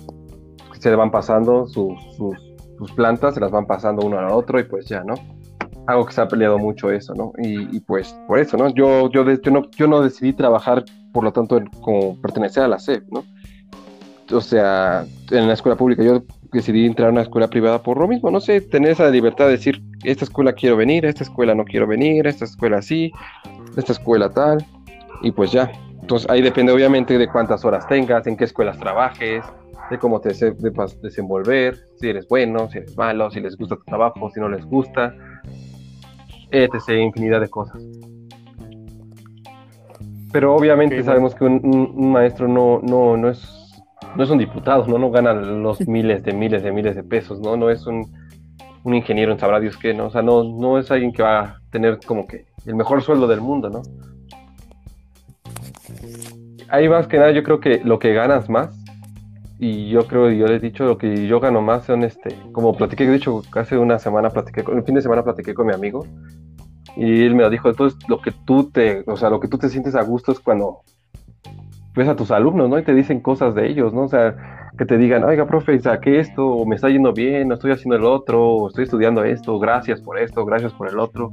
se 0.79 0.91
le 0.91 0.97
van 0.97 1.11
pasando 1.11 1.67
sus, 1.67 1.99
plantas, 2.93 3.35
se 3.35 3.41
las 3.41 3.51
van 3.51 3.67
pasando 3.67 4.07
uno 4.07 4.19
al 4.19 4.31
otro 4.31 4.59
y 4.61 4.65
pues 4.65 4.87
ya, 4.87 5.03
¿no? 5.05 5.15
Algo 5.87 6.07
que 6.07 6.13
se 6.13 6.21
ha 6.21 6.29
peleado 6.29 6.59
mucho 6.59 6.91
eso, 6.91 7.15
¿no? 7.15 7.33
Y, 7.39 7.81
pues 7.81 8.15
por 8.27 8.39
eso, 8.39 8.57
¿no? 8.57 8.69
Yo, 8.69 9.11
yo, 9.11 9.25
no, 9.25 9.71
yo 9.71 9.87
no 9.87 10.03
decidí 10.03 10.33
trabajar, 10.33 10.85
por 11.13 11.25
lo 11.25 11.33
tanto, 11.33 11.61
como 11.81 12.21
pertenecer 12.21 12.63
a 12.63 12.69
la 12.69 12.79
SEP, 12.79 13.05
¿no? 13.11 13.25
O 14.31 14.41
sea, 14.41 15.07
en 15.31 15.49
la 15.49 15.55
escuela 15.55 15.77
pública, 15.77 16.03
yo 16.03 16.23
decidí 16.53 16.87
entrar 16.87 17.09
a 17.09 17.13
una 17.13 17.23
escuela 17.23 17.49
privada 17.49 17.83
por 17.83 17.99
lo 17.99 18.07
mismo, 18.07 18.31
no 18.31 18.41
sé, 18.41 18.61
tener 18.61 18.93
esa 18.93 19.09
libertad 19.11 19.47
de 19.47 19.53
decir, 19.53 19.83
esta 20.05 20.25
escuela 20.25 20.53
quiero 20.53 20.77
venir, 20.77 21.05
esta 21.07 21.25
escuela 21.25 21.55
no 21.55 21.65
quiero 21.65 21.87
venir, 21.87 22.27
esta 22.27 22.45
escuela 22.45 22.83
sí, 22.83 23.13
esta 23.77 23.93
escuela 23.93 24.31
tal, 24.31 24.65
y 25.23 25.33
pues 25.33 25.53
ya. 25.53 25.71
Entonces 26.01 26.29
ahí 26.31 26.41
depende 26.41 26.73
obviamente 26.73 27.19
de 27.19 27.29
cuántas 27.29 27.65
horas 27.65 27.87
tengas, 27.87 28.27
en 28.27 28.37
qué 28.37 28.45
escuelas 28.45 28.79
trabajes, 28.79 29.45
de 29.91 29.99
cómo 29.99 30.21
te 30.21 30.33
debes 30.33 31.01
desenvolver, 31.01 31.77
si 31.97 32.09
eres 32.09 32.29
bueno, 32.29 32.69
si 32.71 32.79
eres 32.79 32.97
malo, 32.97 33.31
si 33.31 33.41
les 33.41 33.57
gusta 33.57 33.77
tu 33.77 33.85
trabajo, 33.85 34.31
si 34.31 34.41
no 34.41 34.49
les 34.49 34.65
gusta, 34.65 35.15
etc. 36.51 36.91
Infinidad 37.01 37.41
de 37.41 37.49
cosas. 37.49 37.83
Pero 40.33 40.55
obviamente 40.55 41.03
sabemos 41.03 41.35
que 41.35 41.45
un, 41.45 42.13
maestro 42.13 42.49
no, 42.49 42.81
no, 42.83 43.17
no, 43.17 43.31
es, 43.31 43.83
no 44.15 44.25
es 44.25 44.31
un 44.31 44.39
diputado, 44.39 44.87
¿no? 44.87 44.99
no 44.99 45.11
gana 45.11 45.33
los 45.33 45.87
miles 45.89 46.23
de 46.23 46.35
miles 46.35 46.63
de 46.63 46.71
miles 46.71 46.95
de 46.95 47.03
pesos, 47.03 47.41
no, 47.41 47.57
no 47.57 47.71
es 47.71 47.87
un, 47.87 48.07
un 48.85 48.95
ingeniero 48.95 49.33
en 49.33 49.39
sabrá 49.39 49.59
Dios 49.59 49.79
qué, 49.79 49.95
¿no? 49.95 50.07
O 50.07 50.11
sea, 50.11 50.21
no, 50.21 50.45
no 50.45 50.79
es 50.79 50.91
alguien 50.91 51.13
que 51.13 51.23
va 51.23 51.41
a 51.41 51.61
tener 51.71 51.99
como 52.07 52.27
que 52.27 52.45
el 52.67 52.75
mejor 52.75 53.03
sueldo 53.03 53.27
del 53.27 53.41
mundo, 53.41 53.71
¿no? 53.71 53.83
Ahí 56.69 56.89
más 56.91 57.07
que 57.07 57.17
nada 57.17 57.31
yo 57.31 57.43
creo 57.43 57.61
que 57.61 57.81
lo 57.83 57.99
que 57.99 58.13
ganas 58.13 58.51
más 58.51 58.78
y 59.59 59.89
yo 59.89 60.07
creo, 60.07 60.31
yo 60.31 60.47
les 60.47 60.63
he 60.63 60.67
dicho, 60.67 60.85
lo 60.85 60.99
que 60.99 61.27
yo 61.27 61.41
gano 61.41 61.61
más 61.61 61.85
son, 61.85 62.05
este, 62.05 62.37
como 62.53 62.77
platiqué, 62.77 63.07
de 63.07 63.17
hecho, 63.17 63.43
hace 63.53 63.77
una 63.77 63.99
semana 63.99 64.31
platiqué, 64.31 64.61
el 64.61 64.85
fin 64.85 64.95
de 64.95 65.03
semana 65.03 65.25
platiqué 65.25 65.53
con 65.55 65.67
mi 65.67 65.75
amigo, 65.75 66.07
y 66.97 67.25
él 67.25 67.35
me 67.35 67.43
lo 67.43 67.51
dijo, 67.51 67.69
entonces 67.69 67.99
lo 68.09 68.21
que 68.21 68.33
tú 68.45 68.71
te, 68.71 69.03
o 69.07 69.17
sea, 69.17 69.31
lo 69.31 69.41
que 69.41 69.49
tú 69.49 69.59
te 69.59 69.69
sientes 69.69 69.95
a 69.95 70.03
gusto 70.03 70.33
es 70.33 70.41
cuando 70.41 70.81
ves 71.95 72.09
a 72.09 72.17
tus 72.17 72.31
alumnos, 72.31 72.69
¿no? 72.69 72.79
Y 72.79 72.85
te 72.85 72.95
dicen 72.95 73.21
cosas 73.21 73.55
de 73.55 73.69
ellos, 73.69 73.93
¿no? 73.93 74.03
O 74.03 74.09
sea, 74.09 74.37
que 74.79 74.85
te 74.85 74.97
digan, 74.97 75.25
oiga, 75.25 75.47
profe, 75.47 75.79
saqué 75.81 76.21
esto, 76.21 76.47
o 76.47 76.65
me 76.65 76.77
está 76.77 76.89
yendo 76.89 77.13
bien, 77.13 77.51
o 77.51 77.55
estoy 77.55 77.73
haciendo 77.73 77.97
el 77.97 78.05
otro, 78.05 78.47
o 78.47 78.69
estoy 78.69 78.85
estudiando 78.85 79.25
esto, 79.25 79.59
gracias 79.59 80.01
por 80.01 80.19
esto, 80.19 80.45
gracias 80.45 80.73
por 80.73 80.89
el 80.89 81.01
otro. 81.01 81.33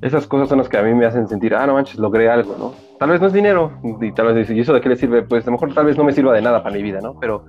Esas 0.00 0.26
cosas 0.26 0.48
son 0.48 0.58
las 0.58 0.68
que 0.68 0.78
a 0.78 0.82
mí 0.82 0.94
me 0.94 1.04
hacen 1.04 1.28
sentir, 1.28 1.54
ah, 1.54 1.66
no 1.66 1.74
manches, 1.74 1.98
logré 1.98 2.28
algo, 2.28 2.56
¿no? 2.58 2.72
Tal 2.98 3.10
vez 3.10 3.20
no 3.20 3.26
es 3.26 3.32
dinero, 3.32 3.72
y 4.00 4.12
tal 4.12 4.34
vez, 4.34 4.50
¿y 4.50 4.60
eso 4.60 4.72
de 4.72 4.80
qué 4.80 4.88
le 4.88 4.96
sirve? 4.96 5.22
Pues 5.22 5.44
a 5.44 5.46
lo 5.46 5.52
mejor 5.52 5.74
tal 5.74 5.86
vez 5.86 5.96
no 5.96 6.04
me 6.04 6.12
sirva 6.12 6.32
de 6.32 6.42
nada 6.42 6.62
para 6.62 6.74
mi 6.74 6.82
vida, 6.82 7.00
¿no? 7.00 7.18
Pero, 7.20 7.44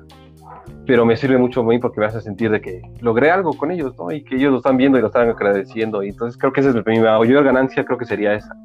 pero 0.86 1.06
me 1.06 1.16
sirve 1.16 1.38
mucho 1.38 1.62
a 1.62 1.64
mí 1.64 1.80
porque 1.80 2.00
me 2.00 2.06
hace 2.06 2.22
sentir 2.22 2.50
de 2.52 2.62
que 2.62 2.82
logré 3.02 3.32
algo 3.32 3.54
con 3.54 3.72
ellos, 3.72 3.96
¿no? 3.98 4.12
Y 4.12 4.24
que 4.24 4.36
ellos 4.36 4.52
lo 4.52 4.58
están 4.58 4.78
viendo 4.78 4.98
y 4.98 5.02
lo 5.02 5.08
están 5.08 5.30
agradeciendo, 5.30 6.04
y 6.04 6.10
entonces 6.10 6.38
creo 6.38 6.52
que 6.52 6.62
esa 6.62 6.70
es 6.70 6.76
mi 6.86 7.00
mayor 7.00 7.44
ganancia, 7.44 7.84
creo 7.86 7.98
que 7.98 8.06
sería 8.06 8.34
esa. 8.34 8.56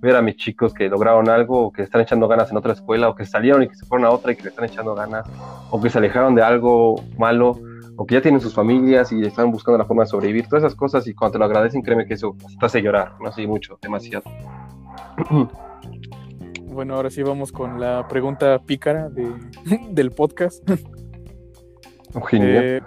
Ver 0.00 0.16
a 0.16 0.22
mis 0.22 0.36
chicos 0.36 0.74
que 0.74 0.88
lograron 0.88 1.28
algo, 1.28 1.66
o 1.66 1.72
que 1.72 1.82
están 1.82 2.00
echando 2.00 2.26
ganas 2.26 2.50
en 2.50 2.56
otra 2.56 2.72
escuela, 2.72 3.08
o 3.08 3.14
que 3.14 3.24
salieron 3.24 3.62
y 3.62 3.68
que 3.68 3.76
se 3.76 3.86
fueron 3.86 4.06
a 4.06 4.10
otra 4.10 4.32
y 4.32 4.36
que 4.36 4.44
le 4.44 4.48
están 4.48 4.64
echando 4.64 4.94
ganas, 4.94 5.26
o 5.70 5.80
que 5.80 5.90
se 5.90 5.98
alejaron 5.98 6.34
de 6.34 6.42
algo 6.42 6.96
malo, 7.18 7.58
o 7.96 8.06
que 8.06 8.14
ya 8.14 8.22
tienen 8.22 8.40
sus 8.40 8.54
familias 8.54 9.12
y 9.12 9.22
están 9.22 9.52
buscando 9.52 9.78
la 9.78 9.84
forma 9.84 10.02
de 10.02 10.08
sobrevivir, 10.08 10.48
todas 10.48 10.64
esas 10.64 10.74
cosas, 10.74 11.06
y 11.06 11.14
cuando 11.14 11.34
te 11.34 11.38
lo 11.38 11.44
agradecen, 11.44 11.82
créeme 11.82 12.04
que 12.04 12.14
eso 12.14 12.34
te 12.58 12.66
hace 12.66 12.82
llorar, 12.82 13.12
no 13.20 13.30
sé, 13.30 13.46
mucho, 13.46 13.78
demasiado. 13.80 14.24
Bueno, 16.72 16.94
ahora 16.94 17.10
sí 17.10 17.22
vamos 17.22 17.52
con 17.52 17.78
la 17.78 18.08
pregunta 18.08 18.58
pícara 18.64 19.10
de, 19.10 19.30
del 19.90 20.10
podcast. 20.10 20.68
Oh, 22.14 22.20
eh, 22.30 22.78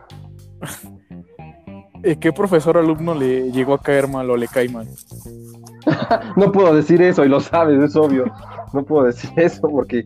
eh, 2.04 2.16
¿qué 2.20 2.32
profesor 2.32 2.78
alumno 2.78 3.16
le 3.16 3.52
llegó 3.52 3.74
a 3.74 3.82
caer 3.82 4.08
mal 4.08 4.30
o 4.30 4.38
le 4.38 4.48
cae 4.48 4.70
mal? 4.70 4.88
no 6.36 6.52
puedo 6.52 6.76
decir 6.76 7.02
eso 7.02 7.26
y 7.26 7.28
lo 7.28 7.40
sabes, 7.40 7.82
es 7.82 7.96
obvio. 7.96 8.26
No 8.72 8.84
puedo 8.84 9.08
decir 9.08 9.32
eso 9.38 9.68
porque 9.68 10.06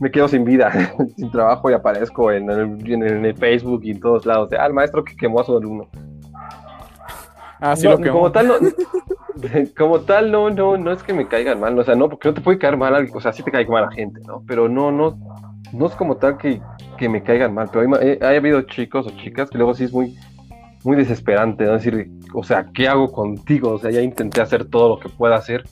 me 0.00 0.10
quedo 0.10 0.28
sin 0.28 0.44
vida, 0.44 0.70
sin 1.16 1.30
trabajo 1.30 1.70
y 1.70 1.72
aparezco 1.72 2.30
en 2.30 2.50
el, 2.50 3.34
Facebook 3.38 3.80
y 3.84 3.92
en 3.92 4.00
todos 4.00 4.26
lados. 4.26 4.50
ah, 4.52 4.66
el 4.66 4.74
maestro 4.74 5.02
que 5.02 5.16
quemó 5.16 5.40
a 5.40 5.44
su 5.44 5.56
alumno. 5.56 5.88
Ah, 7.62 7.76
sí 7.76 7.86
lo 7.86 7.96
quemó. 7.96 8.18
Como 8.18 8.32
tal, 8.32 8.48
no, 8.48 8.54
como 9.78 10.00
tal, 10.00 10.32
no, 10.32 10.50
no, 10.50 10.76
no 10.76 10.90
es 10.90 11.02
que 11.04 11.14
me 11.14 11.28
caigan 11.28 11.60
mal, 11.60 11.78
o 11.78 11.84
sea, 11.84 11.94
no, 11.94 12.08
porque 12.08 12.28
no 12.28 12.34
te 12.34 12.40
puede 12.40 12.58
caer 12.58 12.76
mal, 12.76 13.08
o 13.14 13.20
sea, 13.20 13.32
sí 13.32 13.44
te 13.44 13.52
cae 13.52 13.64
mal 13.66 13.84
la 13.84 13.92
gente, 13.92 14.20
¿no? 14.26 14.42
Pero 14.48 14.68
no, 14.68 14.90
no, 14.90 15.16
no 15.72 15.86
es 15.86 15.94
como 15.94 16.16
tal 16.16 16.38
que, 16.38 16.60
que 16.98 17.08
me 17.08 17.22
caigan 17.22 17.54
mal, 17.54 17.68
pero 17.72 17.96
hay, 18.00 18.18
hay, 18.20 18.36
habido 18.36 18.62
chicos 18.62 19.06
o 19.06 19.10
chicas 19.10 19.48
que 19.48 19.58
luego 19.58 19.74
sí 19.74 19.84
es 19.84 19.92
muy, 19.92 20.18
muy 20.82 20.96
desesperante, 20.96 21.64
¿no? 21.64 21.76
Es 21.76 21.84
decir, 21.84 22.10
o 22.34 22.42
sea, 22.42 22.66
¿qué 22.74 22.88
hago 22.88 23.12
contigo? 23.12 23.70
O 23.70 23.78
sea, 23.78 23.92
ya 23.92 24.02
intenté 24.02 24.40
hacer 24.40 24.64
todo 24.64 24.96
lo 24.96 24.98
que 25.00 25.08
pueda 25.08 25.36
hacer 25.36 25.62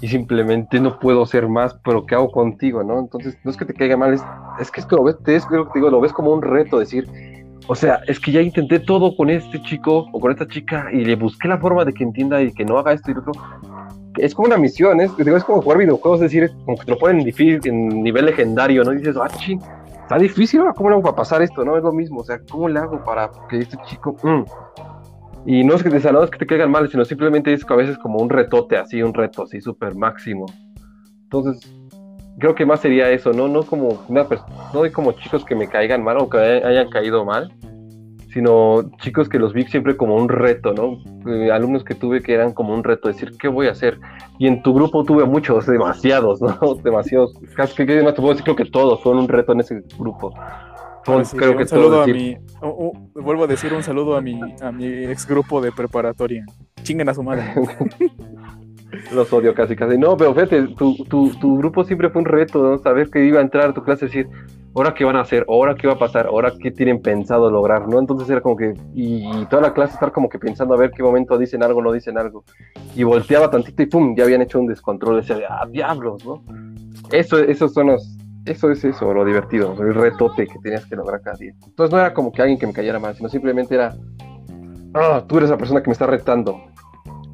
y 0.00 0.08
simplemente 0.08 0.80
no 0.80 0.98
puedo 0.98 1.22
hacer 1.22 1.48
más, 1.48 1.74
pero 1.84 2.06
¿qué 2.06 2.16
hago 2.16 2.32
contigo, 2.32 2.82
no? 2.82 2.98
Entonces, 2.98 3.38
no 3.44 3.52
es 3.52 3.56
que 3.56 3.66
te 3.66 3.74
caiga 3.74 3.96
mal, 3.96 4.14
es, 4.14 4.22
es 4.58 4.70
que 4.72 4.80
es 4.80 4.86
que 4.86 4.96
lo 4.96 5.04
ves, 5.04 5.16
es 5.26 5.46
que 5.46 5.56
te 5.56 5.64
digo, 5.78 5.90
lo 5.90 6.00
ves 6.00 6.12
como 6.12 6.32
un 6.32 6.42
reto, 6.42 6.80
decir, 6.80 7.06
o 7.70 7.76
sea, 7.76 8.00
es 8.08 8.18
que 8.18 8.32
ya 8.32 8.40
intenté 8.40 8.80
todo 8.80 9.14
con 9.14 9.30
este 9.30 9.62
chico 9.62 10.08
o 10.10 10.18
con 10.18 10.32
esta 10.32 10.48
chica 10.48 10.88
y 10.92 11.04
le 11.04 11.14
busqué 11.14 11.46
la 11.46 11.56
forma 11.56 11.84
de 11.84 11.92
que 11.92 12.02
entienda 12.02 12.42
y 12.42 12.52
que 12.52 12.64
no 12.64 12.76
haga 12.76 12.94
esto 12.94 13.12
y 13.12 13.14
lo 13.14 13.20
otro. 13.20 13.32
Es 14.16 14.34
como 14.34 14.48
una 14.48 14.56
misión, 14.56 15.00
es, 15.00 15.12
es 15.16 15.44
como 15.44 15.62
jugar 15.62 15.78
videojuegos, 15.78 16.20
es 16.20 16.32
decir, 16.32 16.50
como 16.64 16.76
que 16.76 16.86
te 16.86 16.90
lo 16.90 16.98
ponen 16.98 17.20
en, 17.20 17.26
difícil, 17.26 17.60
en 17.66 18.02
nivel 18.02 18.26
legendario, 18.26 18.82
¿no? 18.82 18.92
Y 18.92 18.96
dices, 18.96 19.16
ah, 19.16 19.28
ching, 19.28 19.60
está 20.02 20.18
difícil, 20.18 20.62
¿cómo 20.74 20.88
le 20.88 20.96
hago 20.96 21.04
para 21.04 21.14
pasar 21.14 21.42
esto? 21.42 21.64
No 21.64 21.76
es 21.76 21.84
lo 21.84 21.92
mismo, 21.92 22.22
o 22.22 22.24
sea, 22.24 22.40
¿cómo 22.50 22.68
le 22.68 22.80
hago 22.80 23.04
para 23.04 23.30
que 23.48 23.58
este 23.58 23.76
chico... 23.86 24.16
Mm, 24.20 24.42
y 25.46 25.62
no 25.62 25.76
es 25.76 25.84
que 25.84 25.90
te, 25.90 26.12
no 26.12 26.24
es 26.24 26.30
que 26.30 26.38
te 26.38 26.46
caigan 26.48 26.72
mal, 26.72 26.90
sino 26.90 27.04
simplemente 27.04 27.52
es 27.52 27.64
que 27.64 27.72
a 27.72 27.76
veces 27.76 27.96
como 27.98 28.18
un 28.18 28.30
retote 28.30 28.78
así, 28.78 29.00
un 29.00 29.14
reto 29.14 29.44
así 29.44 29.60
súper 29.60 29.94
máximo. 29.94 30.46
Entonces, 31.22 31.70
creo 32.40 32.54
que 32.54 32.66
más 32.66 32.80
sería 32.80 33.10
eso, 33.10 33.32
¿no? 33.32 33.46
No 33.46 33.62
como 33.62 34.02
una 34.08 34.26
no 34.74 34.82
hay 34.82 34.90
como 34.90 35.12
chicos 35.12 35.44
que 35.44 35.54
me 35.54 35.68
caigan 35.68 36.02
mal 36.02 36.16
o 36.18 36.28
que 36.28 36.38
hayan 36.38 36.90
caído 36.90 37.24
mal, 37.24 37.52
sino 38.32 38.90
chicos 38.98 39.28
que 39.28 39.38
los 39.38 39.52
vi 39.52 39.64
siempre 39.64 39.96
como 39.96 40.16
un 40.16 40.28
reto, 40.28 40.72
¿no? 40.72 40.98
Eh, 41.30 41.52
alumnos 41.52 41.84
que 41.84 41.94
tuve 41.94 42.22
que 42.22 42.34
eran 42.34 42.52
como 42.52 42.74
un 42.74 42.82
reto, 42.82 43.08
decir, 43.08 43.32
¿qué 43.38 43.48
voy 43.48 43.68
a 43.68 43.72
hacer? 43.72 44.00
Y 44.38 44.46
en 44.46 44.62
tu 44.62 44.74
grupo 44.74 45.04
tuve 45.04 45.24
muchos, 45.24 45.66
demasiados, 45.68 46.40
¿no? 46.40 46.58
demasiados. 46.82 47.34
Casi 47.54 47.86
que 47.86 48.02
más 48.02 48.14
te 48.14 48.20
puedo 48.20 48.34
decir, 48.34 48.44
creo 48.44 48.56
que 48.56 48.64
todos 48.64 49.00
fueron 49.02 49.22
un 49.22 49.28
reto 49.28 49.52
en 49.52 49.60
ese 49.60 49.82
grupo 49.98 50.32
creo 51.02 51.56
que 51.56 51.66
saludo 51.66 52.02
a 52.02 52.06
mi, 52.06 52.36
vuelvo 53.14 53.44
a 53.44 53.46
decir 53.46 53.72
un 53.72 53.82
saludo 53.82 54.16
a 54.16 54.20
mi, 54.20 54.38
a 54.60 54.72
mi 54.72 54.86
ex 54.86 55.26
grupo 55.26 55.60
de 55.60 55.72
preparatoria. 55.72 56.44
Chinguen 56.82 57.08
a 57.08 57.14
su 57.14 57.22
madre. 57.22 57.54
Los 59.12 59.32
odio 59.32 59.54
casi, 59.54 59.76
casi. 59.76 59.96
No, 59.98 60.16
pero 60.16 60.34
fíjate, 60.34 60.68
tu, 60.74 60.96
tu, 61.04 61.30
tu 61.40 61.58
grupo 61.58 61.84
siempre 61.84 62.10
fue 62.10 62.22
un 62.22 62.26
reto, 62.26 62.62
¿no? 62.62 62.78
Saber 62.78 63.10
que 63.10 63.24
iba 63.24 63.38
a 63.38 63.42
entrar 63.42 63.70
a 63.70 63.74
tu 63.74 63.82
clase 63.82 64.06
decir, 64.06 64.28
ahora 64.74 64.94
qué 64.94 65.04
van 65.04 65.16
a 65.16 65.20
hacer, 65.20 65.44
ahora 65.48 65.74
qué 65.74 65.86
va 65.86 65.94
a 65.94 65.98
pasar, 65.98 66.26
ahora 66.26 66.52
qué 66.58 66.70
tienen 66.70 67.00
pensado 67.00 67.50
lograr, 67.50 67.88
¿no? 67.88 67.98
Entonces 67.98 68.28
era 68.30 68.40
como 68.40 68.56
que, 68.56 68.74
y, 68.94 69.44
toda 69.46 69.62
la 69.62 69.74
clase 69.74 69.94
estar 69.94 70.12
como 70.12 70.28
que 70.28 70.38
pensando 70.38 70.74
a 70.74 70.76
ver 70.76 70.90
qué 70.90 71.02
momento 71.02 71.38
dicen 71.38 71.62
algo, 71.62 71.82
no 71.82 71.92
dicen 71.92 72.18
algo. 72.18 72.44
Y 72.94 73.02
volteaba 73.02 73.50
tantito 73.50 73.82
y 73.82 73.86
pum, 73.86 74.14
ya 74.16 74.24
habían 74.24 74.42
hecho 74.42 74.60
un 74.60 74.66
descontrol, 74.66 75.16
decía, 75.16 75.36
ah, 75.48 75.66
diablos, 75.66 76.24
¿no? 76.24 76.42
Eso, 77.10 77.38
esos 77.38 77.72
son 77.72 77.88
los, 77.88 78.16
eso 78.46 78.70
es 78.70 78.84
eso, 78.84 79.12
lo 79.12 79.24
divertido, 79.24 79.74
el 79.80 79.94
retote 79.94 80.46
que 80.46 80.58
tenías 80.60 80.86
que 80.86 80.96
lograr 80.96 81.20
cada 81.20 81.36
día. 81.36 81.52
Entonces 81.66 81.92
no 81.92 81.98
era 81.98 82.14
como 82.14 82.32
que 82.32 82.42
alguien 82.42 82.58
que 82.58 82.66
me 82.66 82.72
cayera 82.72 82.98
mal, 82.98 83.14
sino 83.14 83.28
simplemente 83.28 83.74
era, 83.74 83.94
ah, 84.94 85.24
tú 85.26 85.38
eres 85.38 85.50
la 85.50 85.56
persona 85.56 85.82
que 85.82 85.88
me 85.88 85.92
está 85.92 86.06
retando. 86.06 86.60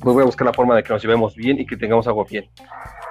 Pues 0.01 0.15
voy 0.15 0.23
a 0.23 0.27
buscar 0.27 0.47
la 0.47 0.53
forma 0.53 0.75
de 0.77 0.83
que 0.83 0.93
nos 0.93 1.03
llevemos 1.03 1.35
bien 1.35 1.59
y 1.59 1.67
que 1.67 1.77
tengamos 1.77 2.07
algo 2.07 2.25
bien. 2.25 2.49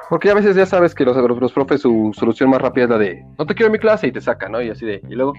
Porque 0.10 0.30
a 0.30 0.34
veces 0.34 0.56
ya 0.56 0.66
sabes 0.66 0.94
que 0.94 1.04
los, 1.04 1.18
los 1.18 1.52
profes, 1.52 1.82
su 1.82 2.12
solución 2.14 2.50
más 2.50 2.62
rápida 2.62 2.84
es 2.86 2.90
la 2.90 2.98
de, 2.98 3.26
no 3.38 3.46
te 3.46 3.56
quiero 3.56 3.68
en 3.68 3.74
mi 3.74 3.80
clase 3.80 4.08
y 4.08 4.12
te 4.12 4.22
saca, 4.22 4.48
¿no? 4.50 4.62
Y 4.62 4.70
así 4.70 4.86
de, 4.86 5.02
y 5.10 5.16
luego, 5.16 5.34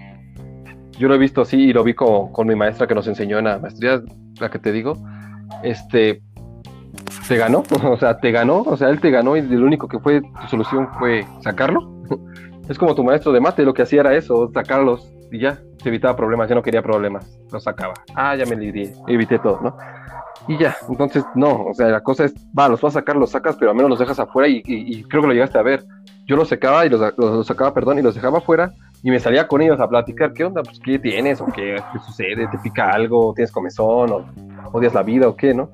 yo 0.99 1.07
lo 1.07 1.15
he 1.15 1.17
visto 1.17 1.41
así 1.41 1.57
y 1.57 1.73
lo 1.73 1.83
vi 1.83 1.93
con, 1.93 2.31
con 2.31 2.47
mi 2.47 2.55
maestra 2.55 2.85
que 2.87 2.95
nos 2.95 3.07
enseñó 3.07 3.39
en 3.39 3.45
la 3.45 3.59
maestría, 3.59 4.01
la 4.39 4.49
que 4.49 4.59
te 4.59 4.71
digo, 4.71 4.93
este, 5.63 6.21
te 7.27 7.37
ganó, 7.37 7.63
o 7.83 7.97
sea, 7.97 8.17
te 8.17 8.31
ganó, 8.31 8.61
o 8.63 8.75
sea, 8.75 8.89
él 8.89 8.99
te 8.99 9.09
ganó 9.09 9.37
y 9.37 9.41
lo 9.41 9.65
único 9.65 9.87
que 9.87 9.99
fue, 9.99 10.21
tu 10.21 10.47
solución 10.49 10.89
fue 10.99 11.25
sacarlo 11.41 11.97
es 12.69 12.77
como 12.77 12.95
tu 12.95 13.03
maestro 13.03 13.31
de 13.31 13.39
mate, 13.39 13.63
lo 13.63 13.73
que 13.73 13.83
hacía 13.83 14.01
era 14.01 14.15
eso, 14.15 14.51
sacarlos 14.53 15.09
y 15.31 15.39
ya, 15.39 15.59
se 15.81 15.89
evitaba 15.89 16.15
problemas, 16.15 16.49
yo 16.49 16.55
no 16.55 16.61
quería 16.61 16.81
problemas, 16.81 17.39
los 17.51 17.63
sacaba. 17.63 17.93
Ah, 18.15 18.35
ya 18.35 18.45
me 18.45 18.55
lidié, 18.55 18.93
evité 19.07 19.39
todo, 19.39 19.59
¿no? 19.61 19.77
Y 20.47 20.57
ya, 20.57 20.75
entonces 20.87 21.23
no, 21.35 21.65
o 21.65 21.73
sea, 21.73 21.87
la 21.87 22.01
cosa 22.01 22.25
es, 22.25 22.33
va, 22.57 22.69
los 22.69 22.79
vas 22.81 22.95
a 22.95 22.99
sacar, 22.99 23.15
los 23.15 23.31
sacas, 23.31 23.57
pero 23.57 23.71
al 23.71 23.75
menos 23.77 23.89
los 23.89 23.99
dejas 23.99 24.19
afuera 24.19 24.47
y, 24.47 25.03
creo 25.03 25.21
que 25.21 25.27
lo 25.27 25.33
llegaste 25.33 25.57
a 25.57 25.63
ver. 25.63 25.83
Yo 26.25 26.35
los 26.35 26.47
secaba 26.47 26.85
y 26.85 26.89
los, 26.89 27.01
los, 27.17 27.47
sacaba, 27.47 27.73
perdón, 27.73 27.99
y 27.99 28.01
los 28.01 28.15
dejaba 28.15 28.39
afuera 28.39 28.73
y 29.01 29.11
me 29.11 29.19
salía 29.19 29.47
con 29.47 29.61
ellos 29.61 29.79
a 29.79 29.87
platicar, 29.87 30.33
¿qué 30.33 30.43
onda? 30.43 30.61
Pues, 30.61 30.79
¿qué 30.79 30.99
tienes? 30.99 31.39
¿O 31.39 31.45
qué, 31.45 31.81
qué 31.93 31.99
sucede? 31.99 32.47
¿Te 32.47 32.57
pica 32.57 32.91
algo? 32.91 33.33
¿Tienes 33.33 33.51
comezón? 33.51 34.11
¿O 34.11 34.25
odias 34.73 34.93
la 34.93 35.03
vida? 35.03 35.27
¿O 35.27 35.35
qué, 35.35 35.53
no? 35.53 35.71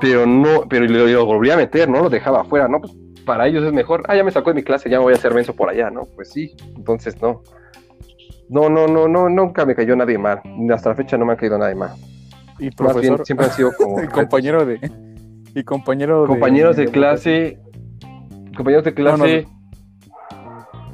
Pero 0.00 0.26
no, 0.26 0.64
pero 0.68 0.86
lo, 0.86 1.06
lo 1.06 1.26
volví 1.26 1.50
a 1.50 1.56
meter, 1.56 1.88
¿no? 1.88 2.02
Lo 2.02 2.10
dejaba 2.10 2.42
afuera, 2.42 2.68
¿no? 2.68 2.80
Pues 2.80 2.94
para 3.24 3.46
ellos 3.46 3.64
es 3.64 3.72
mejor, 3.72 4.02
ah, 4.06 4.16
ya 4.16 4.24
me 4.24 4.30
sacó 4.30 4.50
de 4.50 4.56
mi 4.56 4.62
clase, 4.62 4.90
ya 4.90 4.98
me 4.98 5.04
voy 5.04 5.14
a 5.14 5.16
hacer 5.16 5.34
menso 5.34 5.54
por 5.54 5.70
allá, 5.70 5.90
¿no? 5.90 6.02
Pues 6.14 6.30
sí, 6.30 6.54
entonces 6.76 7.20
no. 7.20 7.42
No, 8.48 8.68
no, 8.68 8.86
no, 8.86 9.08
no, 9.08 9.28
nunca 9.28 9.64
me 9.64 9.74
cayó 9.74 9.96
nadie 9.96 10.18
mal. 10.18 10.40
Hasta 10.72 10.90
la 10.90 10.94
fecha 10.94 11.16
no 11.16 11.24
me 11.24 11.32
ha 11.32 11.36
caído 11.36 11.58
nadie 11.58 11.74
mal. 11.74 11.92
Y 12.58 12.70
profesor, 12.70 13.24
siempre 13.24 13.46
han 13.46 13.52
sido 13.52 13.72
como. 13.78 14.02
y 14.02 14.08
compañero 14.08 14.64
de. 14.64 14.78
Y 15.54 15.62
compañero 15.64 16.26
compañeros 16.26 16.76
de, 16.76 16.86
clase. 16.86 17.58
Compañeros 18.56 18.84
de 18.84 18.94
clase. 18.94 19.46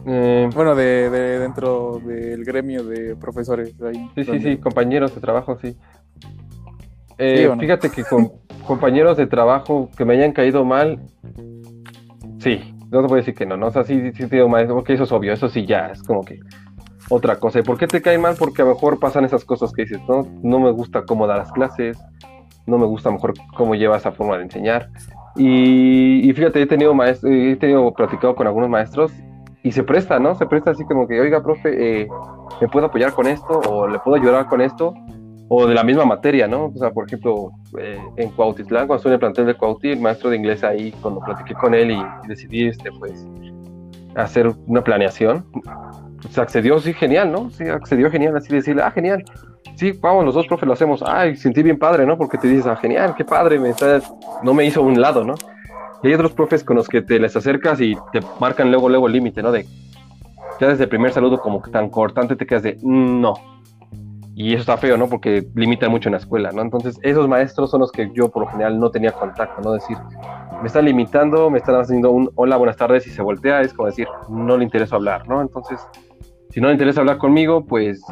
Eh, 0.07 0.49
bueno, 0.55 0.75
de, 0.75 1.11
dentro 1.41 2.01
del 2.05 2.45
gremio 2.45 2.85
de 2.85 3.17
profesores. 3.17 3.75
Ahí, 3.83 4.11
sí, 4.15 4.25
sí, 4.25 4.41
sí, 4.41 4.57
compañeros 4.59 5.15
de 5.15 5.21
trabajo, 5.21 5.59
sí. 5.61 5.77
Eh, 7.19 7.51
fíjate 7.59 7.91
que 7.91 8.05
con 8.05 8.33
compañeros 8.67 9.19
de 9.19 9.27
trabajo 9.27 9.91
que 9.97 10.07
me 10.07 10.15
hayan 10.15 10.33
caído 10.33 10.65
mal, 10.65 11.01
Sí, 12.41 12.75
no 12.91 13.03
te 13.03 13.07
voy 13.07 13.13
a 13.13 13.17
decir 13.17 13.35
que 13.35 13.45
no, 13.45 13.57
¿no? 13.57 13.67
O 13.67 13.71
sea, 13.71 13.85
sí, 13.85 14.13
sí, 14.13 14.25
digo, 14.25 14.49
maestro, 14.49 14.75
porque 14.75 14.95
eso 14.95 15.05
es 15.05 15.13
obvio, 15.13 15.33
eso 15.33 15.49
sí 15.49 15.67
ya 15.67 15.89
es 15.89 16.03
como 16.03 16.25
que 16.25 16.41
otra 17.11 17.37
cosa. 17.37 17.59
¿Y 17.59 17.63
por 17.63 17.77
qué 17.77 17.87
te 17.87 18.01
cae 18.01 18.17
mal? 18.17 18.37
Porque 18.39 18.63
a 18.63 18.65
lo 18.65 18.73
mejor 18.73 18.99
pasan 18.99 19.27
esas 19.27 19.45
cosas 19.45 19.73
que 19.73 19.83
dices, 19.83 20.01
¿no? 20.09 20.27
No 20.43 20.59
me 20.59 20.71
gusta 20.71 21.05
cómo 21.05 21.27
da 21.27 21.37
las 21.37 21.53
clases, 21.53 21.99
no 22.67 22.79
me 22.79 22.87
gusta 22.87 23.11
a 23.11 23.13
lo 23.13 23.17
mejor 23.17 23.35
cómo 23.55 23.75
lleva 23.75 23.99
esa 23.99 24.13
forma 24.13 24.39
de 24.39 24.45
enseñar. 24.45 24.89
Y, 25.37 26.33
fíjate, 26.35 26.63
he 26.63 26.67
tenido, 26.67 26.95
maestro, 26.95 27.31
he 27.31 27.57
tenido 27.57 27.93
platicado 27.93 28.35
con 28.35 28.47
algunos 28.47 28.69
maestros 28.69 29.13
y 29.63 29.73
se 29.73 29.83
presta, 29.83 30.19
¿no? 30.19 30.35
Se 30.35 30.47
presta 30.47 30.71
así 30.71 30.85
como 30.85 31.07
que, 31.07 31.21
oiga, 31.21 31.43
profe, 31.43 32.03
eh, 32.03 32.09
¿me 32.61 32.69
puedo 32.69 32.87
apoyar 32.87 33.13
con 33.13 33.27
esto? 33.27 33.61
¿O 33.69 33.87
le 33.87 33.99
puedo 33.99 34.17
ayudar 34.17 34.47
con 34.47 34.61
esto? 34.61 34.95
o 35.53 35.67
de 35.67 35.75
la 35.75 35.83
misma 35.83 36.05
materia, 36.05 36.47
¿no? 36.47 36.67
O 36.67 36.77
sea, 36.77 36.93
por 36.93 37.07
ejemplo, 37.07 37.51
eh, 37.77 37.99
en 38.19 38.31
Cuautitlán, 38.31 38.87
cuando 38.87 38.99
estuve 38.99 39.11
en 39.11 39.15
el 39.15 39.19
plantel 39.19 39.47
de 39.47 39.55
Cuauti, 39.55 39.91
el 39.91 40.01
maestro 40.01 40.31
de 40.31 40.37
inglés 40.37 40.63
ahí, 40.63 40.93
cuando 41.03 41.21
platiqué 41.21 41.55
con 41.55 41.75
él 41.75 41.91
y, 41.91 42.29
decidí, 42.29 42.69
este, 42.69 42.93
pues, 42.93 43.27
hacer 44.15 44.53
una 44.69 44.85
planeación, 44.85 45.45
se 46.29 46.41
accedió, 46.41 46.79
sí, 46.79 46.93
genial, 46.93 47.33
¿no? 47.33 47.51
Sí, 47.51 47.65
accedió 47.69 48.11
genial, 48.11 48.37
así 48.37 48.53
decirle, 48.53 48.83
ah, 48.83 48.91
genial, 48.91 49.25
sí, 49.77 49.93
vamos, 49.93 50.25
los 50.25 50.35
dos 50.35 50.47
profes 50.47 50.67
lo 50.67 50.73
hacemos, 50.75 51.03
ay, 51.07 51.37
sentí 51.37 51.63
bien 51.63 51.79
padre, 51.79 52.07
¿no? 52.07 52.19
Porque 52.19 52.39
te 52.39 52.49
dices, 52.49 52.67
ah, 52.67 52.77
genial, 52.77 53.15
qué 53.17 53.25
padre, 53.25 53.59
me 53.59 53.73
no 54.43 54.55
me 54.55 54.65
hizo 54.65 54.83
un 54.83 55.01
lado, 55.01 55.25
¿no? 55.25 55.35
Y 56.03 56.09
hay 56.09 56.15
otros 56.15 56.33
profes 56.33 56.65
con 56.65 56.77
los 56.77 56.89
que 56.89 57.03
te 57.03 57.19
les 57.19 57.37
acercas 57.37 57.81
y 57.81 57.97
te 58.13 58.21
marcan 58.39 58.71
luego, 58.71 58.89
luego 58.89 59.07
el 59.07 59.15
límite, 59.15 59.43
¿no? 59.43 59.53
De, 59.53 59.67
ya 60.61 60.69
desde 60.69 60.85
el 60.85 60.91
primer 60.91 61.13
saludo 61.13 61.41
como 61.41 61.63
que 61.63 61.71
tan 61.71 61.89
cortante 61.89 62.37
te 62.37 62.47
quedas 62.47 62.63
de, 62.63 62.79
no, 62.83 63.35
y 64.41 64.55
eso 64.55 64.61
está 64.61 64.79
feo, 64.79 64.97
¿no? 64.97 65.07
Porque 65.07 65.47
limitan 65.55 65.91
mucho 65.91 66.09
en 66.09 66.13
la 66.13 66.19
escuela, 66.19 66.51
¿no? 66.51 66.63
Entonces, 66.63 66.99
esos 67.03 67.29
maestros 67.29 67.71
son 67.71 67.81
los 67.81 67.93
que 67.93 68.11
yo 68.15 68.31
por 68.31 68.45
lo 68.45 68.49
general 68.49 68.81
no 68.81 68.91
tenía 68.91 69.13
contacto, 69.13 69.61
¿no? 69.61 69.73
Decir, 69.73 69.99
me 70.63 70.67
están 70.67 70.87
limitando, 70.87 71.51
me 71.51 71.59
están 71.59 71.75
haciendo 71.75 72.11
un 72.11 72.31
hola, 72.37 72.57
buenas 72.57 72.79
tardes 72.79 73.07
y 73.07 73.11
se 73.11 73.21
voltea, 73.21 73.61
es 73.61 73.75
como 73.75 73.89
decir, 73.89 74.09
no 74.31 74.57
le 74.57 74.65
interesa 74.65 74.97
hablar, 74.97 75.29
¿no? 75.29 75.43
Entonces, 75.43 75.79
si 76.51 76.61
no 76.61 76.69
le 76.69 76.75
interesa 76.75 77.01
hablar 77.01 77.19
conmigo, 77.19 77.65
pues 77.65 78.03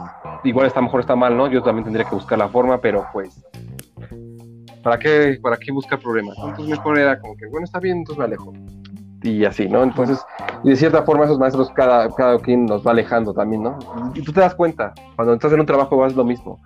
igual 0.44 0.66
está 0.66 0.80
mejor, 0.80 1.00
está 1.00 1.16
mal, 1.16 1.36
¿no? 1.36 1.48
Yo 1.48 1.62
también 1.62 1.84
tendría 1.84 2.06
que 2.08 2.14
buscar 2.14 2.38
la 2.38 2.48
forma, 2.48 2.80
pero 2.80 3.06
pues, 3.12 3.44
¿para 4.82 4.98
qué, 4.98 5.38
para 5.42 5.56
qué 5.56 5.72
buscar 5.72 5.98
problemas? 5.98 6.36
Entonces, 6.38 6.68
mejor 6.68 6.98
era 6.98 7.18
como 7.18 7.36
que, 7.36 7.46
bueno, 7.46 7.64
está 7.64 7.80
bien, 7.80 7.98
entonces 7.98 8.18
me 8.18 8.24
alejo 8.24 8.52
y 9.22 9.44
así, 9.44 9.68
¿no? 9.68 9.82
Entonces, 9.82 10.24
y 10.62 10.70
de 10.70 10.76
cierta 10.76 11.02
forma 11.02 11.24
esos 11.24 11.38
maestros 11.38 11.70
cada, 11.70 12.08
cada 12.10 12.38
quien 12.38 12.66
nos 12.66 12.86
va 12.86 12.92
alejando 12.92 13.34
también, 13.34 13.62
¿no? 13.62 13.78
Y 14.14 14.22
tú 14.22 14.32
te 14.32 14.40
das 14.40 14.54
cuenta, 14.54 14.94
cuando 15.16 15.34
estás 15.34 15.52
en 15.52 15.60
un 15.60 15.66
trabajo 15.66 15.96
vas 15.96 16.14
lo 16.14 16.24
mismo. 16.24 16.60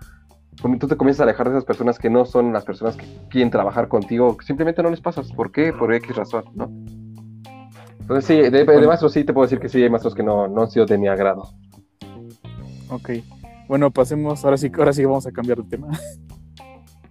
Tú 0.79 0.87
te 0.87 0.97
comienzas 0.97 1.21
a 1.21 1.25
alejar 1.25 1.49
de 1.49 1.55
esas 1.55 1.65
personas 1.65 1.99
que 1.99 2.11
no 2.11 2.25
son 2.25 2.53
las 2.53 2.65
personas 2.65 2.95
que 2.97 3.07
quieren 3.31 3.51
trabajar 3.51 3.89
contigo, 3.89 4.37
simplemente 4.43 4.83
no 4.83 4.91
les 4.91 5.01
pasas. 5.01 5.33
¿Por 5.33 5.51
qué? 5.51 5.73
Por 5.73 5.93
X 5.95 6.15
razón, 6.15 6.45
¿no? 6.55 6.71
Entonces 8.03 8.25
sí, 8.25 8.51
de, 8.51 8.65
maestros 8.65 9.13
sí 9.13 9.25
te 9.25 9.33
puedo 9.33 9.47
decir 9.47 9.59
que 9.59 9.69
sí 9.69 9.83
hay 9.83 9.89
maestros 9.89 10.15
que 10.15 10.23
no, 10.23 10.49
no 10.49 10.63
han 10.63 10.71
sido 10.71 10.87
de 10.87 10.99
mi 10.99 11.09
agrado. 11.09 11.49
Ok. 12.89 13.11
Bueno, 13.69 13.91
pasemos, 13.91 14.45
ahora 14.45 14.57
sí, 14.57 14.71
ahora 14.77 14.93
sí 14.93 15.05
vamos 15.05 15.27
a 15.27 15.33
cambiar 15.33 15.59
de 15.59 15.65
tema. 15.65 15.89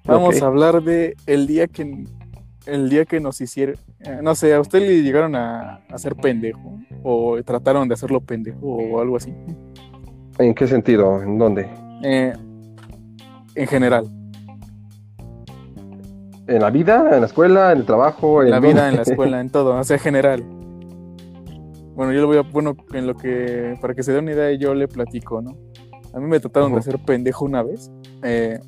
Vamos 0.03 0.41
a 0.41 0.47
hablar 0.47 0.81
de 0.81 1.15
el 1.27 1.45
día 1.45 1.67
que 1.67 2.05
el 2.65 2.89
día 2.89 3.05
que 3.05 3.19
nos 3.19 3.39
hicieron, 3.39 3.75
eh, 3.99 4.19
no 4.21 4.33
sé, 4.33 4.51
a 4.53 4.59
usted 4.59 4.79
le 4.79 5.03
llegaron 5.03 5.35
a 5.35 5.81
hacer 5.89 6.15
pendejo 6.15 6.79
o 7.03 7.41
trataron 7.43 7.87
de 7.87 7.93
hacerlo 7.93 8.19
pendejo 8.19 8.65
o 8.65 8.99
algo 8.99 9.17
así. 9.17 9.31
¿En 10.39 10.55
qué 10.55 10.67
sentido? 10.67 11.21
¿En 11.21 11.37
dónde? 11.37 11.69
Eh, 12.03 12.33
en 13.53 13.67
general, 13.67 14.09
¿En 16.47 16.61
la 16.61 16.69
vida? 16.69 17.11
¿En 17.13 17.21
la 17.21 17.27
escuela? 17.27 17.71
¿En 17.71 17.79
el 17.79 17.85
trabajo? 17.85 18.43
en 18.43 18.51
la 18.51 18.59
vida, 18.59 18.89
en 18.89 18.97
la 18.97 19.03
escuela, 19.03 19.39
en 19.39 19.49
todo, 19.49 19.77
o 19.77 19.83
sea, 19.83 19.95
en 19.95 20.03
general. 20.03 20.43
Bueno, 21.95 22.13
yo 22.13 22.21
le 22.21 22.25
voy 22.25 22.37
a, 22.37 22.41
bueno, 22.41 22.75
en 22.93 23.07
lo 23.07 23.15
que, 23.15 23.77
para 23.81 23.93
que 23.93 24.03
se 24.03 24.13
dé 24.13 24.19
una 24.19 24.31
idea, 24.31 24.51
yo 24.53 24.73
le 24.73 24.87
platico, 24.87 25.41
¿no? 25.41 25.57
A 26.13 26.19
mí 26.19 26.27
me 26.27 26.39
trataron 26.39 26.71
de 26.73 26.79
hacer 26.79 26.99
pendejo 26.99 27.45
una 27.45 27.63
vez. 27.63 27.91
Eh, 28.23 28.59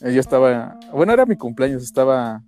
yo 0.00 0.20
estaba, 0.20 0.78
bueno, 0.92 1.12
era 1.12 1.26
mi 1.26 1.36
cumpleaños, 1.36 1.82
estaba, 1.82 2.42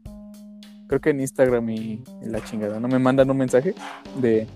creo 0.87 1.01
que 1.01 1.11
en 1.11 1.21
Instagram 1.21 1.69
y, 1.71 2.03
y 2.23 2.27
la 2.27 2.43
chingada, 2.43 2.81
¿no? 2.81 2.89
Me 2.89 2.99
mandan 2.99 3.31
un 3.31 3.37
mensaje 3.37 3.75
de, 4.21 4.47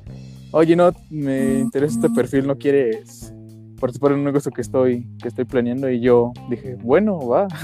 oye, 0.53 0.77
no, 0.77 0.93
me 1.11 1.59
interesa 1.59 1.97
este 1.97 2.11
perfil, 2.11 2.47
¿no 2.47 2.57
quieres 2.57 3.35
participar 3.79 4.13
en 4.13 4.19
un 4.19 4.25
negocio 4.25 4.51
que 4.51 4.63
estoy, 4.63 5.07
que 5.21 5.29
estoy 5.29 5.45
planeando? 5.45 5.91
Y 5.91 6.01
yo 6.01 6.33
dije, 6.49 6.77
bueno, 6.77 7.19
va. 7.27 7.47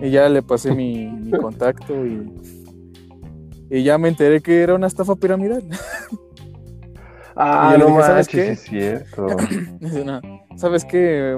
Y 0.00 0.10
ya 0.10 0.28
le 0.28 0.42
pasé 0.42 0.74
mi, 0.74 1.06
mi 1.06 1.30
contacto 1.38 2.04
y, 2.04 2.63
y 3.70 3.82
ya 3.82 3.98
me 3.98 4.08
enteré 4.08 4.40
que 4.40 4.62
era 4.62 4.74
una 4.74 4.86
estafa 4.86 5.14
piramidal. 5.16 5.64
Ah, 7.36 7.74
Y 7.74 7.78
no 7.80 7.86
dije, 7.86 8.02
¿sabes 8.02 8.26
manches, 8.28 8.44
qué? 8.44 8.52
es 8.52 8.60
cierto. 8.62 9.36
"No, 10.04 10.20
¿Sabes 10.56 10.84
qué? 10.84 11.36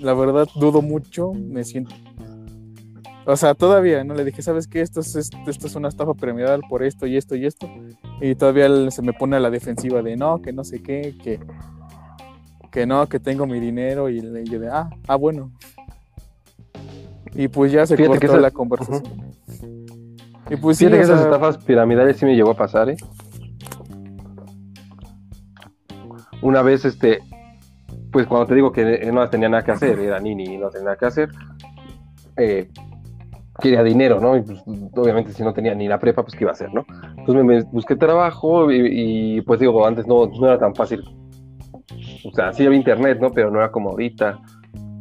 La 0.00 0.14
verdad 0.14 0.46
dudo 0.54 0.80
mucho, 0.82 1.32
me 1.32 1.64
siento... 1.64 1.94
O 3.28 3.36
sea, 3.36 3.54
todavía, 3.54 4.04
¿no? 4.04 4.14
Le 4.14 4.24
dije, 4.24 4.40
¿sabes 4.42 4.68
qué? 4.68 4.80
Esto 4.80 5.00
es, 5.00 5.16
esto 5.16 5.66
es 5.66 5.74
una 5.74 5.88
estafa 5.88 6.14
piramidal 6.14 6.60
por 6.68 6.84
esto 6.84 7.06
y 7.06 7.16
esto 7.16 7.34
y 7.34 7.44
esto. 7.46 7.68
Y 8.20 8.36
todavía 8.36 8.66
él 8.66 8.92
se 8.92 9.02
me 9.02 9.12
pone 9.12 9.34
a 9.34 9.40
la 9.40 9.50
defensiva 9.50 10.00
de 10.02 10.16
no, 10.16 10.40
que 10.40 10.52
no 10.52 10.62
sé 10.62 10.80
qué, 10.80 11.16
que, 11.20 11.40
que 12.70 12.86
no, 12.86 13.08
que 13.08 13.18
tengo 13.18 13.44
mi 13.46 13.58
dinero. 13.58 14.08
Y 14.08 14.20
le 14.20 14.44
yo 14.44 14.60
de, 14.60 14.68
ah, 14.70 14.88
ah, 15.08 15.16
bueno. 15.16 15.50
Y 17.34 17.48
pues 17.48 17.72
ya 17.72 17.84
se 17.84 17.96
Fíjate 17.96 18.20
que 18.20 18.26
cortó 18.28 18.32
esa- 18.38 18.42
la 18.42 18.50
conversación. 18.52 19.02
Y 20.48 20.56
pues 20.56 20.78
sí, 20.78 20.86
que 20.86 20.94
o 20.94 20.96
esas 20.96 21.20
sea, 21.20 21.28
estafas 21.28 21.58
piramidales 21.58 22.16
sí 22.16 22.24
me 22.24 22.36
llegó 22.36 22.50
a 22.52 22.56
pasar, 22.56 22.90
¿eh? 22.90 22.96
Una 26.42 26.62
vez, 26.62 26.84
este, 26.84 27.18
pues 28.12 28.26
cuando 28.26 28.46
te 28.46 28.54
digo 28.54 28.70
que 28.70 29.10
no 29.12 29.28
tenía 29.28 29.48
nada 29.48 29.64
que 29.64 29.72
hacer, 29.72 29.98
era 29.98 30.20
nini 30.20 30.44
y 30.44 30.58
no 30.58 30.70
tenía 30.70 30.84
nada 30.84 30.96
que 30.96 31.06
hacer, 31.06 31.30
eh, 32.36 32.68
quería 33.60 33.82
dinero, 33.82 34.20
¿no? 34.20 34.36
Y 34.36 34.42
pues, 34.42 34.62
obviamente 34.94 35.32
si 35.32 35.42
no 35.42 35.52
tenía 35.52 35.74
ni 35.74 35.88
la 35.88 35.98
prepa, 35.98 36.22
pues 36.22 36.34
qué 36.34 36.44
iba 36.44 36.50
a 36.50 36.54
hacer, 36.54 36.72
¿no? 36.72 36.84
Entonces 37.16 37.44
me, 37.44 37.56
me 37.56 37.62
busqué 37.64 37.96
trabajo 37.96 38.70
y, 38.70 39.38
y, 39.38 39.40
pues 39.40 39.60
digo, 39.60 39.86
antes 39.86 40.06
no, 40.06 40.26
no 40.26 40.46
era 40.46 40.58
tan 40.58 40.74
fácil. 40.74 41.02
O 42.24 42.32
sea, 42.32 42.52
sí 42.52 42.66
había 42.66 42.78
internet, 42.78 43.18
¿no? 43.20 43.30
Pero 43.32 43.50
no 43.50 43.58
era 43.58 43.70
como 43.70 43.90
ahorita. 43.90 44.38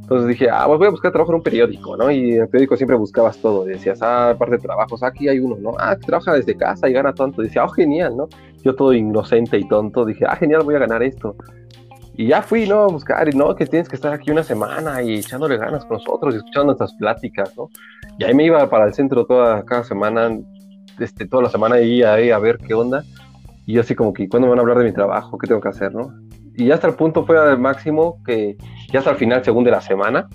Entonces 0.06 0.28
dije, 0.28 0.48
ah, 0.52 0.66
pues 0.68 0.78
voy 0.78 0.88
a 0.88 0.92
buscar 0.92 1.12
trabajo 1.12 1.32
en 1.32 1.38
un 1.38 1.42
periódico, 1.42 1.98
¿no? 1.98 2.12
Y 2.12 2.34
en 2.34 2.42
el 2.42 2.48
periódico 2.48 2.78
siempre 2.78 2.96
buscabas 2.96 3.40
todo. 3.40 3.68
Y 3.68 3.72
decías, 3.72 4.04
ah, 4.04 4.30
aparte 4.30 4.58
de 4.58 4.62
trabajos, 4.62 5.02
aquí 5.02 5.28
hay 5.28 5.40
uno, 5.40 5.56
¿no? 5.60 5.72
Ah, 5.80 5.96
que 5.96 6.06
trabaja 6.06 6.34
desde 6.34 6.56
casa 6.56 6.88
y 6.88 6.94
gana 6.94 7.12
tanto. 7.12 7.42
Y 7.42 7.46
decía, 7.46 7.64
oh, 7.64 7.70
genial, 7.70 8.16
¿no? 8.16 8.30
Yo 8.64 8.76
todo 8.76 8.94
inocente 8.94 9.58
y 9.58 9.68
tonto, 9.68 10.06
dije, 10.06 10.26
ah, 10.28 10.36
genial, 10.36 10.62
voy 10.64 10.76
a 10.76 10.80
ganar 10.80 11.02
esto. 11.02 11.36
Y 12.14 12.28
ya 12.28 12.44
fui, 12.44 12.68
¿no? 12.68 12.82
A 12.82 12.88
buscar, 12.88 13.28
y 13.28 13.36
no, 13.36 13.56
que 13.56 13.66
tienes 13.66 13.90
que 13.90 13.96
estar 13.96 14.14
aquí 14.14 14.30
una 14.30 14.44
semana 14.44 15.02
y 15.02 15.16
echándole 15.16 15.58
ganas 15.58 15.84
con 15.86 15.98
nosotros 15.98 16.36
y 16.36 16.38
escuchando 16.38 16.68
nuestras 16.68 16.94
pláticas, 16.94 17.58
¿no? 17.58 17.72
Y 18.20 18.26
ahí 18.26 18.36
me 18.36 18.44
iba 18.46 18.70
para 18.70 18.86
el 18.86 18.94
centro 18.94 19.26
toda, 19.26 19.66
cada 19.66 19.84
semana, 19.84 20.38
este, 21.00 21.28
toda 21.28 21.42
la 21.42 21.50
semana 21.50 21.78
ahí 21.78 22.04
a 22.04 22.38
ver 22.38 22.60
qué 22.60 22.76
onda. 22.76 23.04
Y 23.66 23.74
yo 23.74 23.82
así 23.82 23.96
como 23.96 24.14
que, 24.14 24.30
¿cuándo 24.30 24.46
me 24.46 24.52
van 24.52 24.60
a 24.60 24.62
hablar 24.62 24.78
de 24.78 24.84
mi 24.84 24.94
trabajo? 24.94 25.40
¿Qué 25.40 25.48
tengo 25.48 25.62
que 25.62 25.70
hacer, 25.70 25.96
no? 25.96 26.14
Y 26.56 26.68
ya 26.68 26.76
hasta 26.76 26.88
el 26.88 26.94
punto 26.94 27.26
fue 27.26 27.38
al 27.38 27.60
máximo 27.60 28.22
que 28.24 28.56
ya 28.96 29.00
hasta 29.00 29.12
el 29.12 29.18
final, 29.18 29.44
según 29.44 29.66
de 29.66 29.72
la 29.72 29.82
semana, 29.82 30.30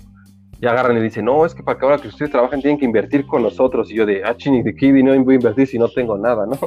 ya 0.59 0.69
agarran 0.69 0.95
y 0.95 1.01
dicen, 1.01 1.25
no, 1.25 1.43
es 1.47 1.55
que 1.55 1.63
para 1.63 1.79
que 1.79 1.85
ahora 1.85 1.97
que 1.97 2.09
ustedes 2.09 2.31
trabajan 2.31 2.61
tienen 2.61 2.79
que 2.79 2.85
invertir 2.85 3.25
con 3.25 3.41
nosotros. 3.41 3.89
Y 3.89 3.95
yo 3.95 4.05
de, 4.05 4.23
ah, 4.23 4.37
chini, 4.37 4.61
¿de 4.61 4.75
qué 4.75 4.93
dinero 4.93 5.21
voy 5.23 5.33
a 5.33 5.37
invertir 5.37 5.65
si 5.65 5.79
no 5.79 5.89
tengo 5.89 6.15
nada, 6.15 6.45
no? 6.45 6.57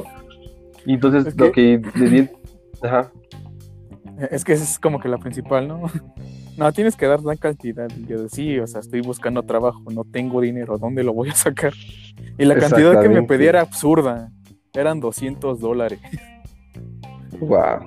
Y 0.85 0.95
entonces 0.95 1.25
Es 1.25 1.37
lo 1.37 1.51
que 1.53 1.81
le 1.95 2.09
di, 2.09 2.29
ajá, 2.83 3.11
Es 4.29 4.43
que 4.43 4.51
esa 4.51 4.65
es 4.65 4.77
como 4.77 4.99
que 4.99 5.07
la 5.07 5.17
principal, 5.17 5.67
¿no? 5.67 5.83
No, 6.57 6.71
tienes 6.71 6.95
que 6.95 7.05
dar 7.05 7.21
la 7.21 7.35
cantidad. 7.35 7.89
Y 7.97 8.05
yo 8.05 8.23
decía, 8.23 8.29
sí, 8.29 8.59
o 8.59 8.67
sea, 8.67 8.79
estoy 8.79 9.01
buscando 9.01 9.43
trabajo, 9.43 9.83
no 9.91 10.05
tengo 10.05 10.39
dinero, 10.39 10.77
¿dónde 10.77 11.03
lo 11.03 11.13
voy 11.13 11.27
a 11.27 11.35
sacar? 11.35 11.73
Y 12.37 12.45
la 12.45 12.55
cantidad 12.55 13.01
que 13.01 13.09
me 13.09 13.23
pedía 13.23 13.49
era 13.49 13.61
absurda. 13.61 14.31
Eran 14.73 15.01
200 15.01 15.59
dólares. 15.59 15.99
wow. 17.41 17.79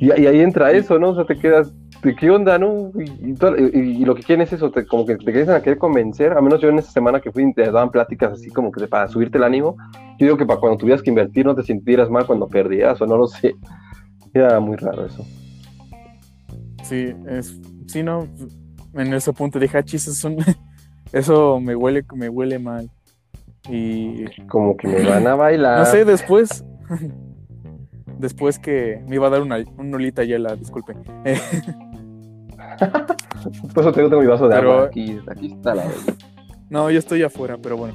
Y, 0.00 0.06
y 0.06 0.26
ahí 0.26 0.40
entra 0.40 0.72
eso, 0.72 0.98
¿no? 0.98 1.10
O 1.10 1.14
sea, 1.14 1.24
te 1.24 1.38
quedas, 1.38 1.72
¿de 1.72 1.81
qué 2.02 2.30
onda, 2.30 2.58
no? 2.58 2.90
Y, 2.98 3.30
y 3.30 3.34
todo- 3.34 3.56
y- 3.56 4.02
y 4.02 4.04
lo 4.04 4.14
que 4.14 4.22
quieren 4.22 4.42
es 4.42 4.52
eso, 4.52 4.70
te- 4.72 4.84
como 4.86 5.06
que 5.06 5.16
te 5.16 5.30
quieren 5.32 5.50
a 5.50 5.62
querer 5.62 5.78
convencer. 5.78 6.32
A 6.32 6.40
menos 6.40 6.60
yo 6.60 6.68
en 6.68 6.78
esa 6.78 6.90
semana 6.90 7.20
que 7.20 7.30
fui, 7.30 7.52
te 7.54 7.62
daban 7.62 7.90
pláticas 7.90 8.32
así 8.32 8.50
como 8.50 8.72
que 8.72 8.86
para 8.88 9.06
subirte 9.08 9.38
el 9.38 9.44
ánimo. 9.44 9.76
Yo 10.18 10.26
digo 10.26 10.36
que 10.36 10.44
para 10.46 10.58
cuando 10.58 10.78
tuvieras 10.78 11.02
que 11.02 11.10
invertir 11.10 11.46
no 11.46 11.54
te 11.54 11.62
sintieras 11.62 12.10
mal 12.10 12.26
cuando 12.26 12.48
perdías, 12.48 13.00
o 13.00 13.06
no 13.06 13.16
lo 13.16 13.26
sé. 13.28 13.54
Era 14.34 14.58
muy 14.60 14.76
raro 14.76 15.06
eso. 15.06 15.24
Sí, 16.82 17.14
es, 17.28 17.56
sí, 17.86 18.02
no, 18.02 18.26
en 18.94 19.14
ese 19.14 19.32
punto 19.32 19.58
dije, 19.58 19.78
ah, 19.78 19.84
chis, 19.84 20.08
eso, 20.08 20.30
eso 21.12 21.60
me 21.60 21.76
huele, 21.76 22.04
me 22.14 22.28
huele 22.28 22.58
mal. 22.58 22.90
Y 23.70 24.24
Como 24.48 24.76
que 24.76 24.88
me 24.88 25.04
van 25.08 25.26
a 25.26 25.36
bailar. 25.36 25.78
no 25.84 25.84
sé, 25.86 26.04
después, 26.04 26.64
después 28.22 28.58
que 28.58 29.02
me 29.06 29.16
iba 29.16 29.26
a 29.26 29.30
dar 29.30 29.42
una, 29.42 29.58
una 29.76 29.96
olita 29.96 30.24
hiela, 30.24 30.56
disculpe. 30.56 30.94
Eh, 31.26 31.38
Por 33.74 33.82
eso 33.82 33.92
tengo, 33.92 34.20
mi 34.20 34.26
vaso 34.26 34.48
de 34.48 34.54
Pero- 34.54 34.72
agua 34.72 34.86
aquí. 34.86 35.18
Aquí 35.28 35.46
está 35.52 35.74
la 35.74 35.84
No, 36.70 36.90
yo 36.90 36.98
estoy 36.98 37.22
afuera, 37.22 37.58
pero 37.62 37.76
bueno. 37.76 37.94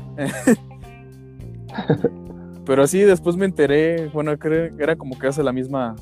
pero 2.65 2.86
sí, 2.86 2.99
después 3.01 3.36
me 3.38 3.45
enteré, 3.45 4.07
bueno, 4.09 4.38
creo 4.38 4.75
que 4.75 4.84
era 4.84 4.95
como 4.95 5.17
que 5.17 5.28
hace 5.28 5.41
la 5.41 5.53
misma, 5.53 5.95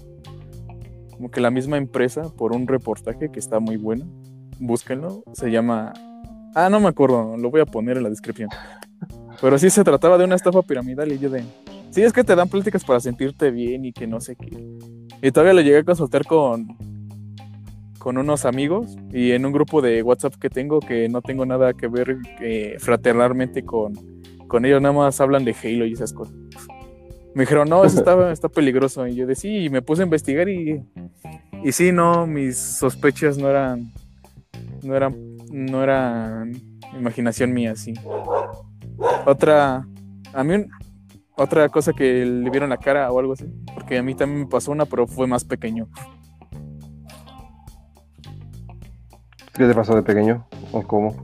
como 1.12 1.30
que 1.30 1.40
la 1.42 1.52
misma 1.52 1.78
empresa 1.78 2.24
por 2.36 2.54
un 2.54 2.68
reportaje 2.68 3.30
que 3.32 3.40
está 3.40 3.60
muy 3.60 3.78
bueno. 3.78 4.06
Búsquenlo, 4.60 5.24
se 5.34 5.52
llama... 5.52 5.94
Ah, 6.56 6.70
no 6.70 6.80
me 6.80 6.88
acuerdo, 6.88 7.36
lo 7.38 7.50
voy 7.52 7.62
a 7.62 7.66
poner 7.66 7.98
en 7.98 8.04
la 8.04 8.10
descripción. 8.10 8.50
Pero 9.42 9.58
sí 9.58 9.70
se 9.70 9.84
trataba 9.84 10.18
de 10.18 10.24
una 10.24 10.36
estafa 10.36 10.62
piramidal 10.62 11.12
y 11.12 11.20
yo 11.20 11.30
de... 11.30 11.44
Sí, 11.96 12.04
es 12.04 12.12
que 12.12 12.26
te 12.26 12.36
dan 12.36 12.50
pláticas 12.50 12.84
para 12.84 13.00
sentirte 13.00 13.52
bien 13.52 13.86
y 13.86 13.94
que 13.94 14.06
no 14.06 14.20
sé 14.20 14.36
qué. 14.36 14.50
Y 15.22 15.32
todavía 15.32 15.54
lo 15.54 15.62
llegué 15.62 15.78
a 15.78 15.84
consultar 15.86 16.26
con, 16.26 16.68
con 18.00 18.18
unos 18.18 18.44
amigos 18.44 18.98
y 19.14 19.32
en 19.32 19.46
un 19.46 19.54
grupo 19.54 19.82
de 19.82 20.04
WhatsApp 20.04 20.36
que 20.36 20.50
tengo 20.50 20.82
que 20.82 21.08
no 21.08 21.22
tengo 21.22 21.46
nada 21.46 21.72
que 21.74 21.88
ver 21.88 22.18
eh, 22.42 22.76
fraternalmente 22.80 23.64
con, 23.64 23.94
con 24.46 24.66
ellos, 24.66 24.82
nada 24.82 24.94
más 24.94 25.22
hablan 25.22 25.46
de 25.46 25.56
Halo 25.64 25.86
y 25.86 25.94
esas 25.94 26.12
cosas. 26.12 26.36
Me 27.34 27.44
dijeron, 27.44 27.70
no, 27.70 27.86
eso 27.86 28.00
está, 28.00 28.30
está 28.30 28.50
peligroso. 28.50 29.08
Y 29.08 29.16
yo 29.16 29.26
de 29.26 29.36
sí, 29.36 29.64
y 29.64 29.70
me 29.70 29.82
puse 29.82 30.02
a 30.02 30.04
investigar 30.04 30.50
y, 30.50 30.84
y 31.64 31.72
sí, 31.72 31.94
no, 31.94 32.28
mis 32.28 32.58
sospechas 32.58 33.38
no 33.38 33.50
eran, 33.50 33.94
no 34.84 34.98
eran, 34.98 35.16
no 35.50 35.82
eran 35.82 36.62
imaginación 36.94 37.54
mía, 37.54 37.74
sí. 37.78 37.94
Otra, 39.26 39.88
a 40.34 40.44
mí, 40.44 40.66
otra 41.38 41.70
cosa 41.70 41.94
que 41.94 42.26
le 42.26 42.50
vieron 42.50 42.70
la 42.70 42.78
cara 42.78 43.12
o 43.12 43.20
algo 43.20 43.34
así, 43.34 43.46
porque 43.74 43.98
a 43.98 44.04
mí 44.04 44.16
también 44.16 44.42
me 44.42 44.48
pasó 44.48 44.72
una, 44.72 44.86
pero 44.86 45.08
fue 45.08 45.28
más 45.28 45.44
pequeño. 45.44 45.88
¿Qué 49.54 49.66
te 49.68 49.74
pasó 49.74 49.96
de 49.96 50.04
pequeño? 50.04 50.46
¿O 50.72 50.82
cómo? 50.84 51.16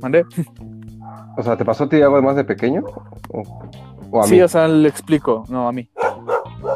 ¿Mandé? 0.00 0.24
O 1.36 1.42
sea, 1.42 1.56
¿te 1.56 1.64
pasó 1.64 1.84
a 1.84 1.88
ti 1.88 2.00
algo 2.00 2.20
más 2.22 2.36
de 2.36 2.44
pequeño? 2.44 2.84
¿O, 3.30 3.42
o 4.10 4.20
a 4.20 4.24
Sí, 4.24 4.34
mí? 4.36 4.42
o 4.42 4.48
sea, 4.48 4.68
le 4.68 4.88
explico, 4.88 5.44
no, 5.48 5.68
a 5.68 5.72
mí. 5.72 5.88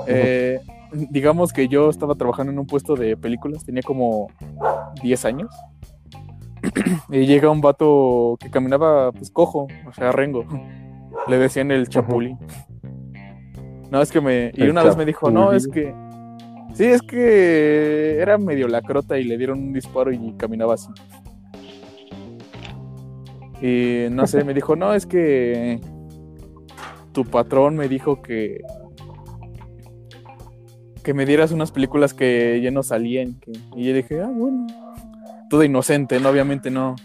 Eh, 0.07 0.61
digamos 1.11 1.53
que 1.53 1.69
yo 1.69 1.91
estaba 1.91 2.15
trabajando 2.15 2.53
en 2.53 2.59
un 2.59 2.67
puesto 2.67 2.95
de 2.97 3.17
películas, 3.17 3.65
tenía 3.65 3.83
como 3.83 4.29
10 5.03 5.25
años. 5.27 5.51
y 7.11 7.27
llega 7.27 7.51
un 7.51 7.61
vato 7.61 8.37
que 8.41 8.51
caminaba 8.51 9.13
pues 9.13 9.31
cojo, 9.31 9.69
o 9.87 9.93
sea, 9.93 10.11
rengo. 10.13 10.45
Le 11.29 11.39
decían 11.39 11.71
el 11.71 11.89
chapulín. 11.89 12.39
No, 13.91 14.01
es 14.03 14.11
que 14.11 14.21
me... 14.21 14.51
Y 14.55 14.63
El 14.63 14.71
una 14.71 14.83
vez 14.83 14.97
me 14.97 15.05
dijo, 15.05 15.31
no, 15.31 15.53
es 15.53 15.69
que... 15.69 15.95
Sí, 16.75 16.85
es 16.85 17.01
que 17.03 18.19
era 18.21 18.37
medio 18.37 18.67
lacrota 18.67 19.19
y 19.19 19.25
le 19.25 19.39
dieron 19.39 19.59
un 19.61 19.73
disparo 19.73 20.11
y 20.13 20.35
caminaba 20.37 20.75
así. 20.75 20.89
Y 23.63 24.11
no 24.11 24.27
sé, 24.27 24.43
me 24.45 24.53
dijo, 24.53 24.75
no, 24.77 24.93
es 24.93 25.07
que 25.07 25.81
tu 27.13 27.25
patrón 27.25 27.77
me 27.77 27.89
dijo 27.89 28.21
que 28.23 28.61
que 31.05 31.13
me 31.15 31.27
dieras 31.27 31.53
unas 31.53 31.71
películas 31.71 32.15
que 32.15 32.61
ya 32.63 32.71
no 32.71 32.83
salían. 32.83 33.39
que- 33.39 33.53
Y 33.77 33.85
yo 33.85 33.95
dije, 33.95 34.21
ah, 34.23 34.31
bueno. 34.35 34.67
todo 35.51 35.63
inocente, 35.63 36.19
¿no? 36.19 36.31
Obviamente 36.31 36.71
no. 36.71 36.97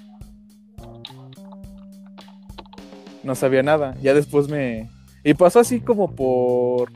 No 3.23 3.35
sabía 3.35 3.63
nada. 3.63 3.95
Ya 4.01 4.13
después 4.13 4.49
me. 4.49 4.89
Y 5.23 5.33
pasó 5.33 5.59
así 5.59 5.81
como 5.81 6.15
por 6.15 6.91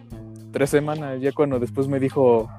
tres 0.52 0.70
semanas, 0.70 1.20
ya 1.20 1.32
cuando 1.32 1.60
después 1.60 1.88
me 1.88 2.00
dijo 2.00 2.50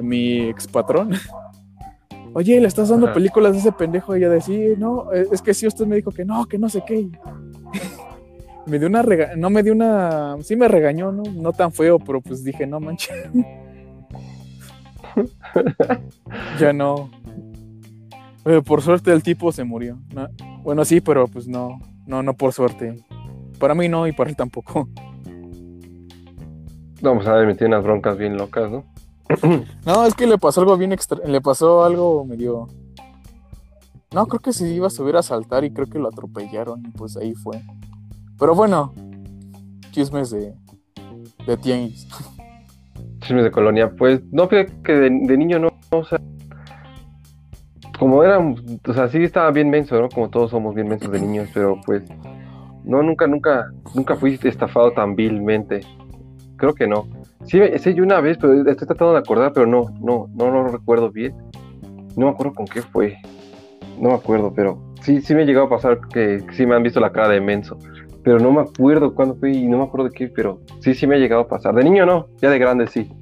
mi 0.00 0.48
ex 0.48 0.66
patrón. 0.66 1.12
Oye, 2.32 2.60
le 2.60 2.68
estás 2.68 2.88
dando 2.88 3.12
películas 3.12 3.56
a 3.56 3.58
ese 3.58 3.72
pendejo 3.72 4.16
y 4.16 4.20
yo 4.20 4.30
decía, 4.30 4.76
no, 4.78 5.10
es 5.12 5.42
que 5.42 5.52
sí, 5.52 5.66
usted 5.66 5.84
me 5.84 5.96
dijo 5.96 6.12
que 6.12 6.24
no, 6.24 6.46
que 6.46 6.58
no 6.58 6.68
sé 6.68 6.84
qué. 6.86 7.10
me 8.66 8.78
dio 8.78 8.86
una 8.86 9.02
rega 9.02 9.32
no 9.36 9.50
me 9.50 9.64
dio 9.64 9.72
una, 9.72 10.36
sí 10.42 10.54
me 10.54 10.68
regañó, 10.68 11.10
¿no? 11.10 11.24
No 11.24 11.52
tan 11.52 11.72
feo, 11.72 11.98
pero 11.98 12.20
pues 12.20 12.44
dije, 12.44 12.68
no 12.68 12.78
manches. 12.78 13.16
ya 16.60 16.72
no. 16.72 17.10
por 18.64 18.80
suerte 18.80 19.12
el 19.12 19.24
tipo 19.24 19.50
se 19.50 19.64
murió. 19.64 19.98
Bueno, 20.62 20.84
sí, 20.84 21.00
pero 21.00 21.26
pues 21.26 21.48
no, 21.48 21.80
no, 22.10 22.24
no 22.24 22.34
por 22.34 22.52
suerte. 22.52 22.96
Para 23.60 23.74
mí 23.74 23.88
no 23.88 24.06
y 24.06 24.12
para 24.12 24.28
él 24.28 24.36
tampoco. 24.36 24.88
Vamos 27.00 27.26
a 27.26 27.34
ver, 27.34 27.46
me 27.46 27.54
tiene 27.54 27.74
unas 27.74 27.84
broncas 27.84 28.18
bien 28.18 28.36
locas, 28.36 28.70
¿no? 28.70 28.84
no, 29.86 30.06
es 30.06 30.14
que 30.14 30.26
le 30.26 30.36
pasó 30.36 30.60
algo 30.60 30.76
bien 30.76 30.92
extra. 30.92 31.18
Le 31.24 31.40
pasó 31.40 31.84
algo 31.84 32.24
medio. 32.24 32.66
No, 34.12 34.26
creo 34.26 34.40
que 34.40 34.52
se 34.52 34.68
iba 34.68 34.88
a 34.88 34.90
subir 34.90 35.16
a 35.16 35.22
saltar 35.22 35.62
y 35.64 35.72
creo 35.72 35.86
que 35.86 36.00
lo 36.00 36.08
atropellaron. 36.08 36.84
Y 36.84 36.90
pues 36.90 37.16
ahí 37.16 37.32
fue. 37.34 37.62
Pero 38.38 38.56
bueno, 38.56 38.92
chismes 39.92 40.30
de, 40.30 40.52
de 41.46 41.56
tianguis. 41.56 42.08
Chismes 43.20 43.44
de 43.44 43.50
colonia. 43.52 43.94
Pues 43.96 44.20
no, 44.32 44.48
que 44.48 44.66
de, 44.84 45.10
niño 45.10 45.60
no, 45.60 45.72
o 45.90 46.04
sea. 46.04 46.20
Como 48.00 48.24
era, 48.24 48.38
o 48.38 48.94
sea, 48.94 49.08
sí 49.08 49.22
estaba 49.22 49.50
bien 49.50 49.68
menso, 49.68 50.00
¿no? 50.00 50.08
Como 50.08 50.30
todos 50.30 50.50
somos 50.50 50.74
bien 50.74 50.88
mensos 50.88 51.12
de 51.12 51.20
niños, 51.20 51.50
pero 51.52 51.78
pues. 51.84 52.02
No, 52.82 53.02
nunca, 53.02 53.26
nunca, 53.26 53.70
nunca 53.94 54.16
fuiste 54.16 54.48
estafado 54.48 54.92
tan 54.92 55.14
vilmente. 55.14 55.80
Creo 56.56 56.74
que 56.74 56.86
no. 56.86 57.06
Sí, 57.44 57.60
sí, 57.76 57.92
yo 57.92 58.02
una 58.02 58.22
vez, 58.22 58.38
pero 58.38 58.54
estoy 58.66 58.86
tratando 58.86 59.12
de 59.12 59.18
acordar, 59.18 59.52
pero 59.52 59.66
no, 59.66 59.90
no, 60.00 60.28
no 60.34 60.50
lo 60.50 60.68
recuerdo 60.68 61.10
bien. 61.10 61.34
No 62.16 62.24
me 62.24 62.32
acuerdo 62.32 62.54
con 62.54 62.64
qué 62.64 62.80
fue. 62.80 63.18
No 63.98 64.08
me 64.08 64.14
acuerdo, 64.14 64.50
pero 64.56 64.82
sí, 65.02 65.20
sí 65.20 65.34
me 65.34 65.42
ha 65.42 65.44
llegado 65.44 65.66
a 65.66 65.70
pasar 65.70 66.00
que, 66.08 66.42
sí 66.52 66.64
me 66.64 66.76
han 66.76 66.82
visto 66.82 67.00
la 67.00 67.12
cara 67.12 67.28
de 67.28 67.42
menso. 67.42 67.76
Pero 68.24 68.38
no 68.38 68.50
me 68.50 68.62
acuerdo 68.62 69.14
cuándo 69.14 69.36
fue 69.36 69.50
y 69.50 69.68
no 69.68 69.76
me 69.76 69.84
acuerdo 69.84 70.08
de 70.08 70.14
qué, 70.14 70.28
pero 70.28 70.60
sí, 70.80 70.94
sí 70.94 71.06
me 71.06 71.16
ha 71.16 71.18
llegado 71.18 71.42
a 71.42 71.48
pasar. 71.48 71.74
De 71.74 71.84
niño 71.84 72.06
no, 72.06 72.28
ya 72.40 72.48
de 72.48 72.58
grande 72.58 72.86
sí. 72.86 73.12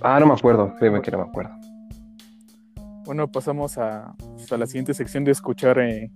Ah, 0.00 0.18
no 0.18 0.26
me 0.26 0.34
acuerdo, 0.34 0.74
créeme 0.80 1.00
que 1.00 1.12
no 1.12 1.18
me 1.18 1.24
acuerdo. 1.24 1.65
Bueno, 3.06 3.28
pasamos 3.28 3.78
a, 3.78 4.14
pues, 4.34 4.52
a 4.52 4.58
la 4.58 4.66
siguiente 4.66 4.92
sección 4.92 5.22
de 5.22 5.30
escuchar 5.30 5.78
eh, 5.78 6.10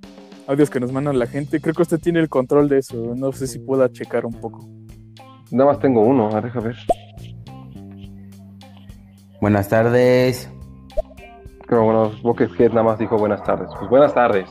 audios 0.48 0.68
que 0.68 0.80
nos 0.80 0.90
mandan 0.90 1.18
la 1.20 1.26
gente. 1.26 1.60
Creo 1.60 1.72
que 1.72 1.82
usted 1.82 2.00
tiene 2.00 2.18
el 2.18 2.28
control 2.28 2.68
de 2.68 2.78
eso. 2.78 3.14
No 3.16 3.30
sé 3.30 3.46
si 3.46 3.60
pueda 3.60 3.90
checar 3.90 4.26
un 4.26 4.34
poco. 4.34 4.68
Nada 5.52 5.70
más 5.70 5.78
tengo 5.80 6.02
uno, 6.02 6.28
a 6.28 6.40
ver. 6.40 6.76
Buenas 9.40 9.68
tardes. 9.68 10.50
Pero 11.68 11.84
bueno, 11.84 12.10
Buckhead 12.24 12.70
nada 12.70 12.82
más 12.82 12.98
dijo 12.98 13.16
buenas 13.16 13.44
tardes. 13.44 13.68
Pues 13.78 13.88
buenas 13.88 14.12
tardes. 14.12 14.50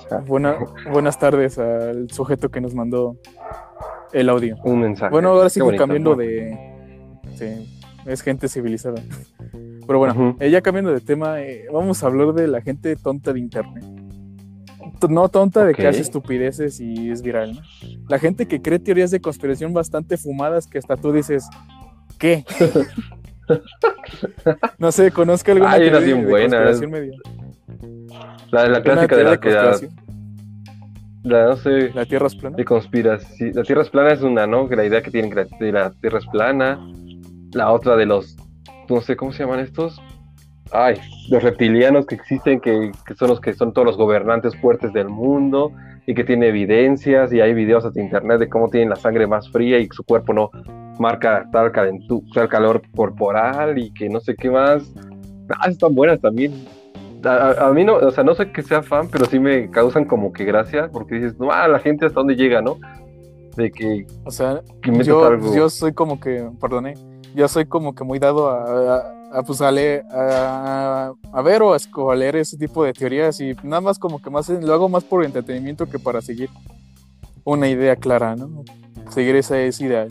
buenas 0.89 1.19
tardes 1.19 1.59
al 1.59 2.09
sujeto 2.09 2.49
que 2.49 2.61
nos 2.61 2.73
mandó 2.73 3.17
el 4.13 4.29
audio. 4.29 4.55
Un 4.63 4.79
mensaje. 4.79 5.11
Bueno, 5.11 5.31
ahora 5.31 5.49
sigo 5.49 5.75
cambiando 5.75 6.15
de. 6.15 6.57
Sí, 7.35 7.81
es 8.05 8.21
gente 8.21 8.47
civilizada. 8.47 9.01
Pero 9.89 9.97
bueno, 9.97 10.37
eh, 10.39 10.51
ya 10.51 10.61
cambiando 10.61 10.93
de 10.93 11.01
tema, 11.01 11.41
eh, 11.41 11.65
vamos 11.73 12.03
a 12.03 12.05
hablar 12.05 12.33
de 12.33 12.47
la 12.47 12.61
gente 12.61 12.95
tonta 12.95 13.33
de 13.33 13.39
internet 13.39 13.83
no 15.09 15.29
tonta 15.29 15.65
de 15.65 15.73
que 15.73 15.87
hace 15.87 16.01
estupideces 16.01 16.79
y 16.79 17.09
es 17.09 17.21
viral, 17.21 17.55
¿no? 17.55 17.61
La 18.07 18.19
gente 18.19 18.47
que 18.47 18.61
cree 18.61 18.77
teorías 18.77 19.09
de 19.09 19.21
conspiración 19.21 19.73
bastante 19.73 20.17
fumadas 20.17 20.67
que 20.67 20.77
hasta 20.77 20.95
tú 20.95 21.11
dices, 21.11 21.47
¿qué? 22.19 22.43
no 24.77 24.91
sé, 24.91 25.09
conozco 25.11 25.53
alguna 25.53 25.77
teoría 25.77 25.99
de, 25.99 26.11
conspiración 26.11 26.91
medio. 26.91 27.13
La, 28.51 28.67
la 28.67 28.83
clásica 28.83 29.15
de 29.15 29.23
la 29.23 29.39
que 29.39 29.49
la, 31.23 31.45
no 31.45 31.55
sé. 31.57 31.91
¿La 31.95 32.05
Tierra 32.05 32.27
es 32.27 32.35
plana? 32.35 32.57
De 32.57 32.65
conspiración. 32.65 33.51
La 33.55 33.63
Tierra 33.63 33.81
es 33.81 33.89
plana 33.89 34.11
es 34.11 34.21
una, 34.21 34.45
¿no? 34.45 34.67
Que 34.69 34.75
la 34.75 34.85
idea 34.85 35.01
que 35.01 35.09
tienen 35.09 35.31
que 35.31 35.71
la 35.71 35.91
Tierra 35.91 36.19
es 36.19 36.27
plana. 36.27 36.79
La 37.53 37.71
otra 37.71 37.95
de 37.95 38.05
los, 38.05 38.35
no 38.95 39.01
sé, 39.01 39.15
¿cómo 39.15 39.31
se 39.31 39.43
llaman 39.43 39.59
estos? 39.59 40.01
ay, 40.71 40.95
los 41.29 41.41
reptilianos 41.41 42.05
que 42.05 42.15
existen, 42.15 42.59
que, 42.59 42.91
son 43.17 43.29
los 43.29 43.39
que 43.39 43.53
son 43.53 43.73
todos 43.73 43.85
los 43.85 43.97
gobernantes 43.97 44.55
fuertes 44.57 44.93
del 44.93 45.09
mundo 45.09 45.71
y 46.05 46.13
que 46.13 46.23
tiene 46.23 46.47
evidencias 46.47 47.31
y 47.33 47.41
hay 47.41 47.53
videos 47.53 47.85
hasta 47.85 48.01
internet 48.01 48.39
de 48.39 48.49
cómo 48.49 48.69
tienen 48.69 48.89
la 48.89 48.95
sangre 48.95 49.27
más 49.27 49.49
fría 49.51 49.79
y 49.79 49.87
su 49.91 50.03
cuerpo 50.03 50.33
no 50.33 50.49
marca 50.99 51.47
tal, 51.51 51.71
tal 51.71 52.49
calor 52.49 52.81
corporal 52.95 53.77
y 53.77 53.91
que 53.93 54.09
no 54.09 54.19
sé 54.19 54.35
qué 54.35 54.49
más. 54.49 54.83
Ah, 55.49 55.69
están 55.69 55.95
buenas 55.95 56.19
también. 56.19 56.53
A, 57.23 57.69
mí 57.73 57.83
no, 57.83 57.95
o 57.95 58.11
sea, 58.11 58.23
no 58.23 58.33
sé 58.33 58.51
que 58.51 58.61
sea 58.61 58.81
fan, 58.81 59.09
pero 59.11 59.25
sí 59.25 59.39
me 59.39 59.69
causan 59.69 60.05
como 60.05 60.31
que 60.31 60.45
gracia, 60.45 60.89
porque 60.91 61.15
dices, 61.15 61.37
no, 61.37 61.51
ah, 61.51 61.67
la 61.67 61.79
gente 61.79 62.05
hasta 62.05 62.19
dónde 62.19 62.35
llega, 62.35 62.61
¿no? 62.61 62.77
De 63.57 63.71
que. 63.71 64.07
O 64.23 64.31
sea, 64.31 64.61
yo, 65.03 65.53
yo 65.53 65.69
soy 65.69 65.91
como 65.91 66.21
que, 66.21 66.49
perdone, 66.61 66.93
yo 67.35 67.47
soy 67.47 67.65
como 67.65 67.93
que 67.95 68.03
muy 68.03 68.19
dado 68.19 68.49
a 68.49 69.19
pues, 69.45 69.61
a, 69.61 69.71
leer, 69.71 70.03
a, 70.11 71.13
ver 71.43 71.61
o 71.61 71.73
a, 71.73 72.15
leer 72.15 72.37
ese 72.37 72.57
tipo 72.57 72.83
de 72.83 72.93
teorías 72.93 73.39
y 73.39 73.53
nada 73.63 73.81
más 73.81 73.99
como 73.99 74.21
que 74.21 74.29
más 74.29 74.49
lo 74.49 74.73
hago 74.73 74.89
más 74.89 75.03
por 75.03 75.23
entretenimiento 75.23 75.85
que 75.85 75.99
para 75.99 76.21
seguir 76.21 76.49
una 77.43 77.67
idea 77.67 77.95
clara, 77.95 78.35
¿no? 78.35 78.63
Seguir 79.09 79.35
esa, 79.35 79.59
esa 79.59 79.83
idea. 79.83 80.07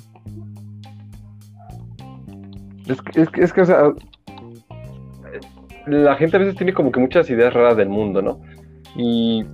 Es 2.87 3.03
que, 3.03 3.23
es 3.23 3.29
que, 3.31 3.43
es 3.43 3.53
que, 3.53 3.61
o 3.61 3.67
sea, 3.67 3.93
la 5.87 6.17
gente 6.17 6.37
a 6.37 6.41
veces 6.41 6.57
tiene 6.57 6.73
como 6.73 6.91
que 6.93 7.01
muchas 7.01 7.29
ideas 7.29 7.53
raras 7.53 7.77
del 7.77 7.89
mundo, 7.89 8.23
¿no? 8.23 8.41
Y 8.97 9.45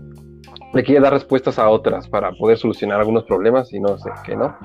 le 0.75 0.83
quiere 0.83 1.01
dar 1.01 1.13
respuestas 1.13 1.59
a 1.59 1.69
otras 1.69 2.09
para 2.09 2.33
poder 2.33 2.59
solucionar 2.59 2.99
algunos 2.99 3.25
problemas 3.25 3.73
y 3.73 3.81
no 3.81 3.97
sé 3.97 4.11
qué, 4.25 4.35
¿no? 4.35 4.57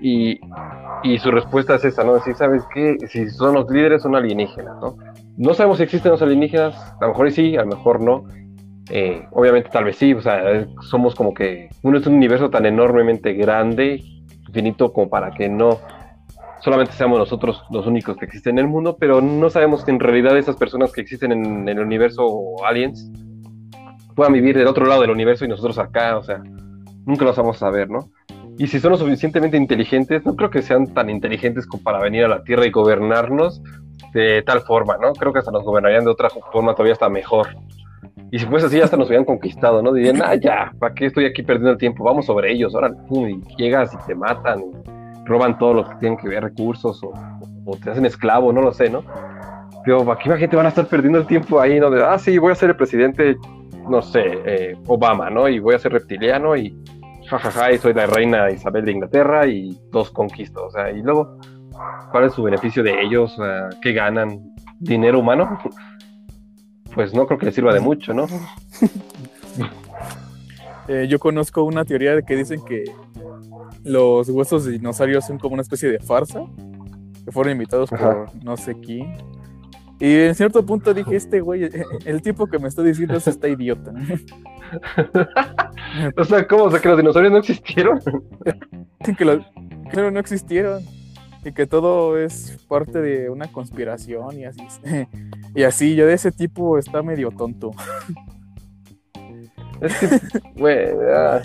Y, 0.00 0.40
y 1.02 1.18
su 1.18 1.30
respuesta 1.30 1.74
es 1.74 1.84
esa, 1.84 2.02
¿no? 2.02 2.14
Decir, 2.14 2.34
¿sabes 2.34 2.62
qué? 2.72 2.96
Si 3.08 3.28
son 3.30 3.54
los 3.54 3.70
líderes, 3.70 4.02
son 4.02 4.16
alienígenas, 4.16 4.76
¿no? 4.80 4.96
No 5.36 5.52
sabemos 5.54 5.78
si 5.78 5.84
existen 5.84 6.12
los 6.12 6.22
alienígenas, 6.22 6.74
a 7.00 7.04
lo 7.04 7.08
mejor 7.08 7.30
sí, 7.30 7.56
a 7.56 7.62
lo 7.62 7.76
mejor 7.76 8.00
no. 8.00 8.24
Eh, 8.90 9.26
obviamente, 9.32 9.68
tal 9.70 9.84
vez 9.84 9.96
sí, 9.96 10.14
o 10.14 10.20
sea, 10.20 10.66
somos 10.80 11.14
como 11.14 11.34
que 11.34 11.68
uno 11.82 11.98
es 11.98 12.06
un 12.06 12.14
universo 12.14 12.48
tan 12.50 12.64
enormemente 12.64 13.34
grande, 13.34 14.02
infinito, 14.48 14.92
como 14.92 15.10
para 15.10 15.30
que 15.30 15.48
no 15.48 15.78
solamente 16.60 16.92
seamos 16.94 17.18
nosotros 17.18 17.62
los 17.70 17.86
únicos 17.86 18.16
que 18.16 18.24
existen 18.24 18.58
en 18.58 18.64
el 18.64 18.70
mundo, 18.70 18.96
pero 18.98 19.20
no 19.20 19.50
sabemos 19.50 19.84
que 19.84 19.90
en 19.90 20.00
realidad 20.00 20.38
esas 20.38 20.56
personas 20.56 20.92
que 20.92 21.02
existen 21.02 21.32
en, 21.32 21.44
en 21.44 21.68
el 21.68 21.80
universo 21.80 22.64
aliens 22.64 23.10
puedan 24.14 24.32
vivir 24.32 24.56
del 24.56 24.66
otro 24.66 24.86
lado 24.86 25.00
del 25.00 25.10
universo 25.10 25.44
y 25.44 25.48
nosotros 25.48 25.78
acá, 25.78 26.16
o 26.16 26.22
sea, 26.22 26.42
nunca 27.06 27.24
los 27.24 27.36
vamos 27.36 27.62
a 27.62 27.70
ver, 27.70 27.90
¿no? 27.90 28.10
Y 28.56 28.68
si 28.68 28.78
son 28.78 28.92
lo 28.92 28.96
suficientemente 28.96 29.56
inteligentes, 29.56 30.24
no 30.24 30.36
creo 30.36 30.50
que 30.50 30.62
sean 30.62 30.86
tan 30.94 31.10
inteligentes 31.10 31.66
como 31.66 31.82
para 31.82 31.98
venir 32.00 32.24
a 32.24 32.28
la 32.28 32.44
Tierra 32.44 32.66
y 32.66 32.70
gobernarnos 32.70 33.60
de 34.12 34.42
tal 34.42 34.60
forma, 34.60 34.96
¿no? 34.96 35.12
Creo 35.12 35.32
que 35.32 35.40
hasta 35.40 35.50
nos 35.50 35.64
gobernarían 35.64 36.04
de 36.04 36.10
otra 36.10 36.28
forma 36.52 36.72
todavía 36.72 36.92
hasta 36.92 37.08
mejor. 37.08 37.48
Y 38.30 38.38
si 38.38 38.46
fuese 38.46 38.66
así, 38.66 38.80
hasta 38.80 38.96
nos 38.96 39.08
hubieran 39.08 39.24
conquistado, 39.24 39.82
¿no? 39.82 39.92
Dirían, 39.92 40.22
ah, 40.24 40.36
ya, 40.36 40.72
¿para 40.78 40.94
qué 40.94 41.06
estoy 41.06 41.24
aquí 41.24 41.42
perdiendo 41.42 41.72
el 41.72 41.78
tiempo? 41.78 42.04
Vamos 42.04 42.26
sobre 42.26 42.52
ellos, 42.52 42.74
ahora 42.74 42.94
y 43.10 43.40
llegas 43.56 43.92
y 43.92 44.06
te 44.06 44.14
matan, 44.14 44.60
y 44.60 45.26
roban 45.26 45.58
todo 45.58 45.74
lo 45.74 45.88
que 45.88 45.96
tienen 45.96 46.18
que 46.18 46.28
ver, 46.28 46.44
recursos, 46.44 47.02
o, 47.02 47.12
o 47.64 47.76
te 47.76 47.90
hacen 47.90 48.06
esclavo, 48.06 48.52
no 48.52 48.60
lo 48.62 48.72
sé, 48.72 48.88
¿no? 48.88 49.04
Pero 49.84 50.10
aquí 50.10 50.28
la 50.28 50.38
gente 50.38 50.56
van 50.56 50.66
a 50.66 50.70
estar 50.70 50.86
perdiendo 50.86 51.18
el 51.18 51.26
tiempo 51.26 51.60
ahí, 51.60 51.78
¿no? 51.78 51.90
De, 51.90 52.02
ah, 52.04 52.18
sí, 52.18 52.38
voy 52.38 52.52
a 52.52 52.54
ser 52.54 52.70
el 52.70 52.76
presidente 52.76 53.36
no 53.88 54.02
sé, 54.02 54.22
eh, 54.44 54.76
Obama, 54.86 55.30
¿no? 55.30 55.48
Y 55.48 55.58
voy 55.58 55.74
a 55.74 55.78
ser 55.78 55.92
reptiliano 55.92 56.56
y 56.56 56.76
jajaja, 57.28 57.72
y 57.72 57.78
soy 57.78 57.94
la 57.94 58.06
reina 58.06 58.50
Isabel 58.50 58.84
de 58.84 58.92
Inglaterra 58.92 59.46
y 59.46 59.78
dos 59.90 60.10
conquistos, 60.10 60.64
o 60.64 60.70
sea, 60.70 60.90
y 60.90 61.02
luego, 61.02 61.38
¿cuál 62.10 62.24
es 62.24 62.34
su 62.34 62.42
beneficio 62.42 62.82
de 62.82 63.00
ellos? 63.02 63.36
¿Qué 63.80 63.92
ganan? 63.92 64.54
¿Dinero 64.78 65.20
humano? 65.20 65.58
Pues 66.94 67.12
no 67.12 67.26
creo 67.26 67.40
que 67.40 67.46
les 67.46 67.56
sirva 67.56 67.74
de 67.74 67.80
mucho, 67.80 68.14
¿no? 68.14 68.26
Eh, 70.86 71.06
yo 71.08 71.18
conozco 71.18 71.62
una 71.62 71.86
teoría 71.86 72.14
de 72.14 72.22
que 72.24 72.36
dicen 72.36 72.62
que 72.62 72.84
los 73.84 74.28
huesos 74.28 74.66
de 74.66 74.72
dinosaurios 74.72 75.26
son 75.26 75.38
como 75.38 75.54
una 75.54 75.62
especie 75.62 75.90
de 75.90 75.98
farsa, 75.98 76.44
que 77.24 77.32
fueron 77.32 77.52
invitados 77.52 77.88
por 77.88 78.28
no 78.44 78.54
sé 78.58 78.78
quién 78.80 79.16
y 80.00 80.16
en 80.20 80.34
cierto 80.34 80.64
punto 80.66 80.92
dije, 80.92 81.16
este 81.16 81.40
güey, 81.40 81.68
el 82.04 82.22
tipo 82.22 82.46
que 82.46 82.58
me 82.58 82.68
está 82.68 82.82
diciendo 82.82 83.16
eso 83.16 83.30
está 83.30 83.48
idiota. 83.48 83.92
o 86.16 86.24
sea, 86.24 86.46
¿cómo? 86.46 86.64
O 86.64 86.70
sea, 86.70 86.80
que 86.80 86.88
los 86.88 86.98
dinosaurios 86.98 87.32
no 87.32 87.38
existieron. 87.38 88.00
que 89.18 89.24
los 89.24 89.38
dinosaurios 89.54 90.12
no 90.12 90.20
existieron. 90.20 90.82
Y 91.44 91.52
que 91.52 91.66
todo 91.66 92.18
es 92.18 92.64
parte 92.68 93.02
de 93.02 93.28
una 93.28 93.52
conspiración 93.52 94.38
y 94.38 94.44
así. 94.46 94.62
Y 95.56 95.62
así, 95.62 95.94
yo 95.94 96.04
de 96.06 96.14
ese 96.14 96.32
tipo 96.32 96.78
está 96.78 97.00
medio 97.00 97.30
tonto. 97.30 97.70
Es 99.80 99.94
que, 99.98 100.20
güey, 100.56 100.88
ah, 101.14 101.42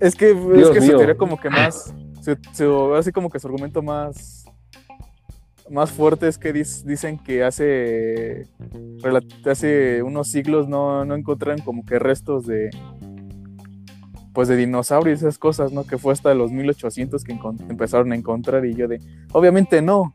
Es 0.00 0.14
que, 0.14 0.30
es 0.30 0.70
que 0.70 0.80
su 0.80 0.96
teoría 0.96 1.14
como 1.14 1.38
que 1.38 1.50
más, 1.50 1.94
su, 2.22 2.34
su- 2.52 2.94
así 2.94 3.12
como 3.12 3.28
que 3.28 3.38
su 3.38 3.48
argumento 3.48 3.82
más, 3.82 4.41
más 5.72 5.90
fuerte 5.90 6.28
es 6.28 6.38
que 6.38 6.52
dicen 6.52 7.18
que 7.18 7.42
hace, 7.42 8.46
hace 9.46 10.02
unos 10.02 10.28
siglos 10.28 10.68
no, 10.68 11.04
no 11.04 11.14
encontraron 11.14 11.60
como 11.62 11.84
que 11.84 11.98
restos 11.98 12.46
de, 12.46 12.70
pues 14.32 14.48
de 14.48 14.56
dinosaurios 14.56 15.20
y 15.20 15.24
esas 15.24 15.38
cosas, 15.38 15.72
¿no? 15.72 15.84
Que 15.84 15.98
fue 15.98 16.12
hasta 16.12 16.34
los 16.34 16.52
1800 16.52 17.24
que 17.24 17.38
empezaron 17.68 18.12
a 18.12 18.16
encontrar 18.16 18.64
y 18.66 18.74
yo 18.74 18.86
de, 18.86 19.00
obviamente 19.32 19.82
no. 19.82 20.12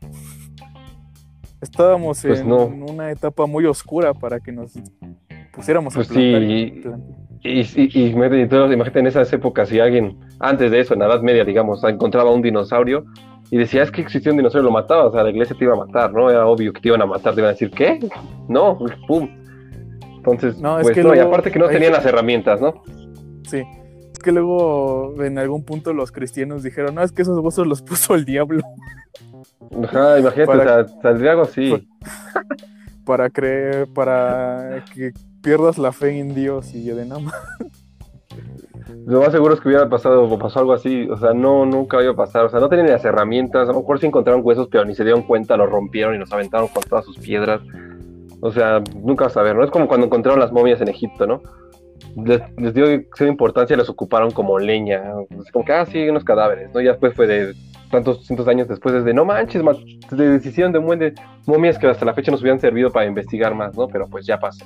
Estábamos 1.60 2.22
Pues 2.22 2.40
en 2.40 2.48
no. 2.48 2.66
una 2.66 3.10
etapa 3.10 3.46
muy 3.46 3.66
oscura 3.66 4.14
para 4.14 4.38
que 4.38 4.52
nos 4.52 4.72
pusiéramos 5.52 5.92
Pues 5.94 6.08
a 6.08 6.12
plantar 6.12 6.42
y 6.42 6.82
sí. 7.64 7.88
Y, 7.90 7.98
y, 7.98 8.06
imagínate 8.10 8.98
en 8.98 9.06
esas 9.06 9.32
épocas, 9.32 9.68
si 9.68 9.78
alguien, 9.80 10.18
antes 10.40 10.70
de 10.70 10.80
eso, 10.80 10.94
en 10.94 11.00
la 11.00 11.06
Edad 11.06 11.22
Media, 11.22 11.44
digamos, 11.44 11.82
encontraba 11.84 12.32
un 12.32 12.42
dinosaurio 12.42 13.04
y 13.50 13.56
decía, 13.56 13.82
es 13.82 13.90
que 13.90 14.02
existía 14.02 14.30
un 14.32 14.38
dinosaurio, 14.38 14.64
lo 14.68 14.72
mataba, 14.72 15.06
o 15.06 15.12
sea, 15.12 15.22
la 15.22 15.30
iglesia 15.30 15.56
te 15.58 15.64
iba 15.64 15.74
a 15.74 15.76
matar, 15.86 16.12
¿no? 16.12 16.30
Era 16.30 16.46
obvio 16.46 16.72
que 16.72 16.80
te 16.80 16.88
iban 16.88 17.02
a 17.02 17.06
matar, 17.06 17.34
te 17.34 17.40
iban 17.40 17.50
a 17.50 17.52
decir, 17.52 17.70
¿qué? 17.70 17.98
No, 18.48 18.78
pum. 19.06 19.28
Entonces, 20.16 20.58
No, 20.58 20.78
es 20.78 20.82
pues 20.84 20.94
que 20.94 21.02
no, 21.02 21.14
y 21.14 21.18
aparte 21.18 21.50
que 21.50 21.58
no 21.58 21.68
tenían 21.68 21.92
las 21.92 22.04
herramientas, 22.04 22.60
¿no? 22.60 22.82
Sí. 23.48 23.62
Es 24.12 24.18
que 24.18 24.32
luego 24.32 25.14
en 25.22 25.38
algún 25.38 25.64
punto 25.64 25.92
los 25.94 26.12
cristianos 26.12 26.62
dijeron, 26.62 26.94
no, 26.94 27.02
es 27.02 27.12
que 27.12 27.22
esos 27.22 27.38
huesos 27.38 27.66
los 27.66 27.82
puso 27.88 28.14
el 28.14 28.24
diablo 28.24 28.60
Ajá, 29.84 30.18
imagínate, 30.18 30.46
Para- 30.46 30.80
o 30.82 30.88
sea, 30.88 31.00
saldría 31.02 31.30
algo 31.32 31.42
así. 31.44 31.88
Para 33.04 33.30
creer, 33.30 33.86
para 33.94 34.84
que 34.94 35.12
pierdas 35.40 35.78
la 35.78 35.92
fe 35.92 36.18
en 36.18 36.34
Dios 36.34 36.74
y 36.74 36.84
yo 36.84 36.94
de 36.94 37.06
nada 37.06 37.20
más. 37.22 37.34
Lo 39.06 39.20
más 39.20 39.32
seguro 39.32 39.54
es 39.54 39.60
que 39.60 39.68
hubiera 39.68 39.88
pasado 39.88 40.24
o 40.24 40.38
pasó 40.38 40.60
algo 40.60 40.72
así, 40.72 41.08
o 41.10 41.16
sea, 41.16 41.32
no, 41.34 41.66
nunca 41.66 42.02
iba 42.02 42.12
a 42.12 42.16
pasar, 42.16 42.44
o 42.46 42.48
sea, 42.48 42.60
no 42.60 42.68
tenían 42.68 42.88
las 42.88 43.04
herramientas, 43.04 43.68
a 43.68 43.72
lo 43.72 43.80
mejor 43.80 43.98
sí 44.00 44.06
encontraron 44.06 44.42
huesos, 44.44 44.68
pero 44.70 44.84
ni 44.84 44.94
se 44.94 45.04
dieron 45.04 45.22
cuenta, 45.22 45.56
los 45.56 45.68
rompieron 45.70 46.14
y 46.14 46.18
los 46.18 46.32
aventaron 46.32 46.68
con 46.68 46.82
todas 46.84 47.04
sus 47.04 47.18
piedras. 47.18 47.60
O 48.40 48.52
sea, 48.52 48.82
nunca 49.02 49.24
vas 49.24 49.36
a 49.36 49.42
ver, 49.42 49.56
¿no? 49.56 49.64
Es 49.64 49.70
como 49.70 49.88
cuando 49.88 50.06
encontraron 50.06 50.40
las 50.40 50.52
momias 50.52 50.80
en 50.80 50.88
Egipto, 50.88 51.26
¿no? 51.26 51.42
Les, 52.24 52.40
dio 52.74 52.86
cierta 52.86 53.26
importancia 53.26 53.74
y 53.74 53.76
las 53.76 53.88
ocuparon 53.88 54.30
como 54.30 54.58
leña, 54.58 55.02
como 55.52 55.64
que, 55.64 55.72
ah, 55.72 55.84
sí, 55.86 56.08
unos 56.08 56.24
cadáveres, 56.24 56.72
¿no? 56.72 56.80
Ya 56.80 56.92
después 56.92 57.14
fue 57.14 57.26
de 57.26 57.54
tantos 57.90 58.26
cientos 58.26 58.46
años 58.48 58.68
después, 58.68 58.94
es 58.94 59.04
de, 59.04 59.14
no 59.14 59.24
manches, 59.24 59.62
ma- 59.62 59.72
de 60.10 60.28
decisión 60.30 60.72
de 60.72 60.78
un 60.78 60.86
buen 60.86 60.98
de 60.98 61.14
momias 61.46 61.78
que 61.78 61.86
hasta 61.88 62.04
la 62.04 62.14
fecha 62.14 62.30
nos 62.30 62.40
hubieran 62.40 62.60
servido 62.60 62.90
para 62.90 63.06
investigar 63.06 63.54
más, 63.54 63.76
¿no? 63.76 63.88
Pero 63.88 64.06
pues 64.06 64.26
ya 64.26 64.38
pasó. 64.38 64.64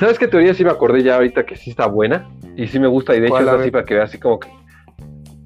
¿Sabes 0.00 0.18
qué 0.18 0.26
teoría 0.26 0.54
sí 0.54 0.64
me 0.64 0.70
acordé 0.70 1.02
ya 1.02 1.16
ahorita 1.16 1.44
que 1.44 1.54
sí 1.56 1.70
está 1.70 1.86
buena? 1.86 2.28
Y 2.56 2.66
sí 2.66 2.78
me 2.80 2.88
gusta, 2.88 3.14
y 3.14 3.20
de 3.20 3.26
hecho 3.28 3.38
es 3.40 3.48
así 3.48 3.70
para 3.70 3.84
que 3.84 3.94
veas 3.94 4.08
así 4.08 4.18
como 4.18 4.40
que. 4.40 4.48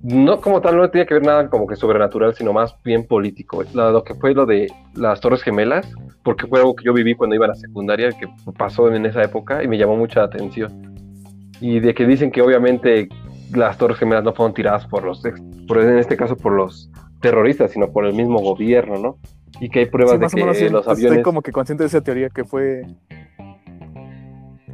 No 0.04 0.40
como 0.40 0.60
tal, 0.60 0.76
no 0.76 0.88
tenía 0.90 1.06
que 1.06 1.14
ver 1.14 1.24
nada 1.24 1.48
como 1.48 1.66
que 1.66 1.76
sobrenatural, 1.76 2.34
sino 2.34 2.52
más 2.52 2.74
bien 2.84 3.06
político. 3.06 3.64
Lo, 3.74 3.90
lo 3.90 4.04
que 4.04 4.14
fue 4.14 4.32
lo 4.34 4.46
de 4.46 4.68
las 4.94 5.20
Torres 5.20 5.42
Gemelas, 5.42 5.90
porque 6.22 6.46
fue 6.46 6.60
algo 6.60 6.76
que 6.76 6.84
yo 6.84 6.92
viví 6.92 7.14
cuando 7.14 7.34
iba 7.34 7.46
a 7.46 7.48
la 7.48 7.54
secundaria, 7.54 8.10
que 8.10 8.28
pasó 8.56 8.92
en 8.94 9.06
esa 9.06 9.22
época 9.24 9.62
y 9.64 9.68
me 9.68 9.76
llamó 9.78 9.96
mucha 9.96 10.22
atención. 10.22 10.94
Y 11.60 11.80
de 11.80 11.94
que 11.94 12.06
dicen 12.06 12.30
que 12.30 12.42
obviamente 12.42 13.08
las 13.54 13.76
Torres 13.78 13.96
Gemelas 13.98 14.22
no 14.24 14.34
fueron 14.34 14.54
tiradas 14.54 14.86
por 14.86 15.04
los, 15.04 15.24
ex- 15.24 15.40
por, 15.66 15.78
en 15.80 15.98
este 15.98 16.16
caso 16.16 16.36
por 16.36 16.52
los 16.52 16.90
terroristas, 17.22 17.70
sino 17.72 17.90
por 17.90 18.04
el 18.04 18.12
mismo 18.12 18.40
gobierno, 18.40 18.98
¿no? 18.98 19.16
Y 19.58 19.70
que 19.70 19.80
hay 19.80 19.86
pruebas 19.86 20.12
Sí, 20.12 20.18
de 20.18 20.22
más 20.24 20.34
o 20.34 20.36
menos 20.36 20.58
que 20.58 20.66
sí, 20.66 20.70
los 20.70 20.86
estoy 20.86 21.06
aviones. 21.06 21.24
como 21.24 21.40
que 21.40 21.50
consciente 21.50 21.84
de 21.84 21.88
esa 21.88 22.02
teoría 22.02 22.28
que 22.28 22.44
fue 22.44 22.82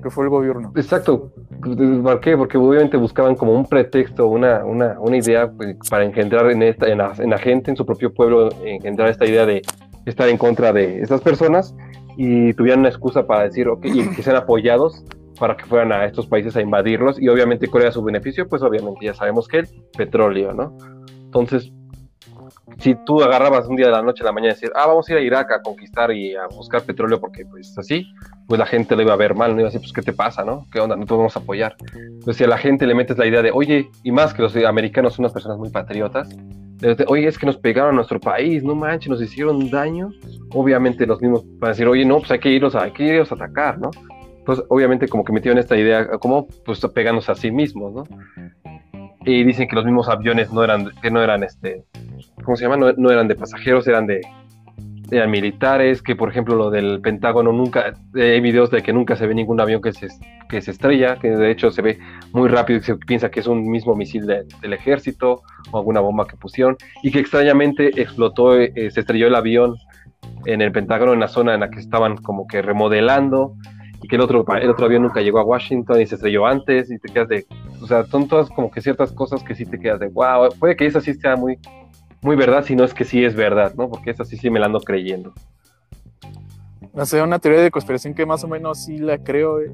que 0.01 0.11
fue 0.11 0.25
el 0.25 0.31
gobierno. 0.31 0.73
Exacto. 0.77 1.31
¿Por 1.61 2.21
qué? 2.21 2.37
Porque 2.37 2.59
obviamente 2.59 2.97
buscaban 2.97 3.35
como 3.35 3.55
un 3.55 3.67
pretexto, 3.67 4.27
una, 4.27 4.65
una, 4.65 4.99
una 5.01 5.17
idea 5.17 5.51
pues, 5.51 5.77
para 5.89 6.05
engendrar 6.05 6.51
en, 6.51 6.63
esta, 6.63 6.89
en, 6.89 6.99
la, 6.99 7.13
en 7.19 7.31
la 7.31 7.39
gente, 7.39 7.71
en 7.71 7.77
su 7.77 7.85
propio 7.85 8.13
pueblo, 8.13 8.51
engendrar 8.65 9.09
esta 9.09 9.27
idea 9.27 9.47
de 9.47 9.63
estar 10.07 10.29
en 10.29 10.39
contra 10.39 10.73
de 10.73 11.01
estas 11.01 11.21
personas 11.21 11.75
y 12.17 12.53
tuvieran 12.55 12.81
una 12.81 12.89
excusa 12.89 13.27
para 13.27 13.45
decir, 13.45 13.69
ok, 13.69 13.85
y 13.87 14.09
que 14.11 14.23
sean 14.23 14.37
apoyados 14.37 15.05
para 15.39 15.57
que 15.57 15.65
fueran 15.65 15.91
a 15.91 16.05
estos 16.05 16.27
países 16.27 16.55
a 16.57 16.61
invadirlos 16.61 17.21
y 17.21 17.29
obviamente 17.29 17.67
cuál 17.69 17.85
era 17.85 17.93
su 17.93 18.03
beneficio, 18.03 18.47
pues 18.47 18.63
obviamente 18.63 19.07
ya 19.07 19.15
sabemos 19.15 19.49
que 19.49 19.61
el 19.61 19.69
petróleo, 19.97 20.53
¿no? 20.53 20.77
Entonces, 21.25 21.73
si 22.79 22.95
tú 23.05 23.23
agarrabas 23.23 23.67
un 23.67 23.77
día 23.77 23.87
de 23.87 23.93
la 23.93 24.03
noche 24.03 24.23
a 24.23 24.27
la 24.27 24.33
mañana 24.33 24.53
y 24.53 24.55
decir, 24.55 24.71
ah, 24.75 24.87
vamos 24.87 25.09
a 25.09 25.13
ir 25.13 25.19
a 25.19 25.23
Irak 25.23 25.53
a 25.53 25.63
conquistar 25.63 26.11
y 26.13 26.35
a 26.35 26.47
buscar 26.47 26.83
petróleo 26.83 27.21
porque 27.21 27.45
pues 27.45 27.77
así, 27.79 28.07
pues 28.47 28.59
la 28.59 28.67
gente 28.67 28.97
lo 28.97 29.03
iba 29.03 29.13
a 29.13 29.17
ver 29.17 29.35
mal, 29.35 29.53
no 29.53 29.61
iba 29.61 29.69
a 29.69 29.71
decir, 29.71 29.81
pues 29.81 29.93
¿qué 29.93 30.03
te 30.03 30.13
pasa, 30.13 30.45
no? 30.45 30.67
¿Qué 30.73 30.81
onda? 30.81 30.97
No 30.97 31.07
te 31.07 31.15
vamos 31.15 31.37
a 31.37 31.41
apoyar. 31.41 31.77
Pues 32.25 32.37
si 32.37 32.45
a 32.45 32.49
la 32.49 32.59
gente 32.59 32.87
le 32.87 32.95
metes 32.95 33.19
la 33.19 33.27
idea 33.27 33.43
de, 33.43 33.51
oye, 33.53 33.91
y 34.03 34.13
más 34.13 34.35
que 34.35 34.43
los 34.43 34.57
americanos 34.57 35.15
son 35.15 35.25
unas 35.25 35.33
personas 35.33 35.59
muy 35.59 35.71
patriotas, 35.71 36.29
oye, 37.09 37.27
es 37.27 37.39
que 37.39 37.47
nos 37.47 37.59
pegaron 37.59 37.93
a 37.93 37.97
nuestro 37.97 38.21
país, 38.21 38.63
no 38.63 38.75
manches, 38.75 39.11
nos 39.11 39.23
hicieron 39.23 39.71
daño, 39.71 40.11
obviamente 40.55 41.07
los 41.07 41.21
mismos 41.21 41.45
van 41.59 41.69
a 41.69 41.73
decir, 41.73 41.87
oye, 41.87 42.05
no, 42.05 42.19
pues 42.19 42.31
hay 42.31 42.39
que 42.39 42.51
irlos 42.51 42.75
a, 42.75 42.85
hay 42.85 42.93
que 42.93 43.05
irlos 43.05 43.31
a 43.33 43.35
atacar, 43.35 43.79
¿no? 43.79 43.91
Entonces, 44.39 44.65
obviamente 44.69 45.07
como 45.07 45.23
que 45.23 45.33
metieron 45.33 45.59
esta 45.59 45.77
idea, 45.77 46.09
como 46.19 46.49
pues 46.65 46.81
pegándose 46.95 47.31
a 47.31 47.35
sí 47.35 47.51
mismos, 47.51 47.93
¿no? 47.93 48.05
Y 49.25 49.45
dicen 49.45 49.69
que 49.69 49.77
los 49.77 49.85
mismos 49.85 50.09
aviones 50.09 50.53
no 50.53 50.65
eran, 50.65 50.91
que 51.03 51.11
no 51.11 51.23
eran, 51.23 51.43
este, 51.43 51.85
¿cómo 52.43 52.57
se 52.57 52.65
llama? 52.65 52.77
No, 52.77 52.93
no 52.93 53.11
eran 53.11 53.29
de 53.29 53.35
pasajeros, 53.35 53.87
eran 53.87 54.07
de, 54.07 54.23
eran 55.11 55.31
militares, 55.31 56.03
que 56.03 56.17
por 56.17 56.31
ejemplo 56.31 56.55
lo 56.55 56.71
del 56.71 57.01
Pentágono 57.01 57.53
nunca, 57.53 57.93
eh, 58.15 58.33
hay 58.33 58.41
videos 58.41 58.71
de 58.71 58.83
que 58.83 58.93
nunca 58.93 59.17
se 59.17 59.27
ve 59.27 59.35
ningún 59.35 59.61
avión 59.61 59.83
que 59.83 59.93
se, 59.93 60.09
que 60.49 60.63
se 60.63 60.71
estrella, 60.71 61.17
que 61.17 61.31
de 61.31 61.51
hecho 61.51 61.71
se 61.71 61.83
ve 61.83 61.99
muy 62.33 62.49
rápido 62.49 62.79
y 62.79 62.83
se 62.83 62.97
piensa 62.97 63.31
que 63.31 63.41
es 63.41 63.47
un 63.47 63.69
mismo 63.71 63.95
misil 63.95 64.27
de- 64.27 64.45
del 64.63 64.73
ejército 64.73 65.43
o 65.71 65.79
alguna 65.79 66.01
bomba 66.01 66.27
que 66.27 66.37
pusieron, 66.37 66.77
y 67.03 67.11
que 67.11 67.19
extrañamente 67.19 68.01
explotó, 68.01 68.59
eh, 68.59 68.73
se 68.91 69.01
estrelló 69.01 69.27
el 69.27 69.35
avión 69.35 69.77
en 70.47 70.63
el 70.63 70.73
Pentágono, 70.73 71.13
en 71.13 71.21
la 71.21 71.29
zona 71.29 71.55
en 71.55 71.61
la 71.61 71.71
que 71.71 71.81
estaban 71.81 72.17
como 72.17 72.47
que 72.47 72.63
remodelando, 72.63 73.55
y 74.03 74.09
que 74.09 74.17
el 74.17 74.23
otro, 74.23 74.45
el 74.61 74.71
otro 74.71 74.87
avión 74.87 75.03
nunca 75.03 75.21
llegó 75.21 75.39
a 75.39 75.45
Washington 75.45 76.01
y 76.01 76.07
se 76.07 76.15
estrelló 76.17 76.47
antes, 76.47 76.91
y 76.91 76.99
te 76.99 77.13
quedas 77.13 77.29
de, 77.29 77.47
o 77.83 77.87
sea, 77.87 78.05
son 78.07 78.29
todas 78.29 78.49
como 78.51 78.71
que 78.71 78.81
ciertas 78.81 79.13
cosas 79.13 79.43
que 79.43 79.55
sí 79.55 79.65
te 79.67 79.79
quedas 79.79 80.01
de, 80.01 80.09
wow, 80.09 80.49
puede 80.59 80.77
que 80.77 80.87
esa 80.87 81.01
sí 81.01 81.15
sea 81.15 81.37
muy, 81.37 81.59
muy 82.23 82.37
verdad, 82.37 82.65
si 82.65 82.75
no 82.77 82.85
es 82.85 82.95
que 82.95 83.05
sí 83.05 83.25
es 83.25 83.35
verdad, 83.35 83.75
¿no? 83.77 83.89
Porque 83.89 84.11
esa 84.11 84.25
sí 84.25 84.37
sí 84.37 84.51
me 84.51 84.59
la 84.61 84.67
ando 84.67 84.81
creyendo. 84.81 85.33
No 86.93 87.07
sé, 87.07 87.23
una 87.23 87.39
teoría 87.39 87.61
de 87.63 87.71
conspiración 87.71 88.15
que 88.15 88.27
más 88.27 88.43
o 88.43 88.49
menos 88.49 88.85
sí 88.85 88.99
la 88.99 89.19
creo 89.19 89.61
eh, 89.61 89.71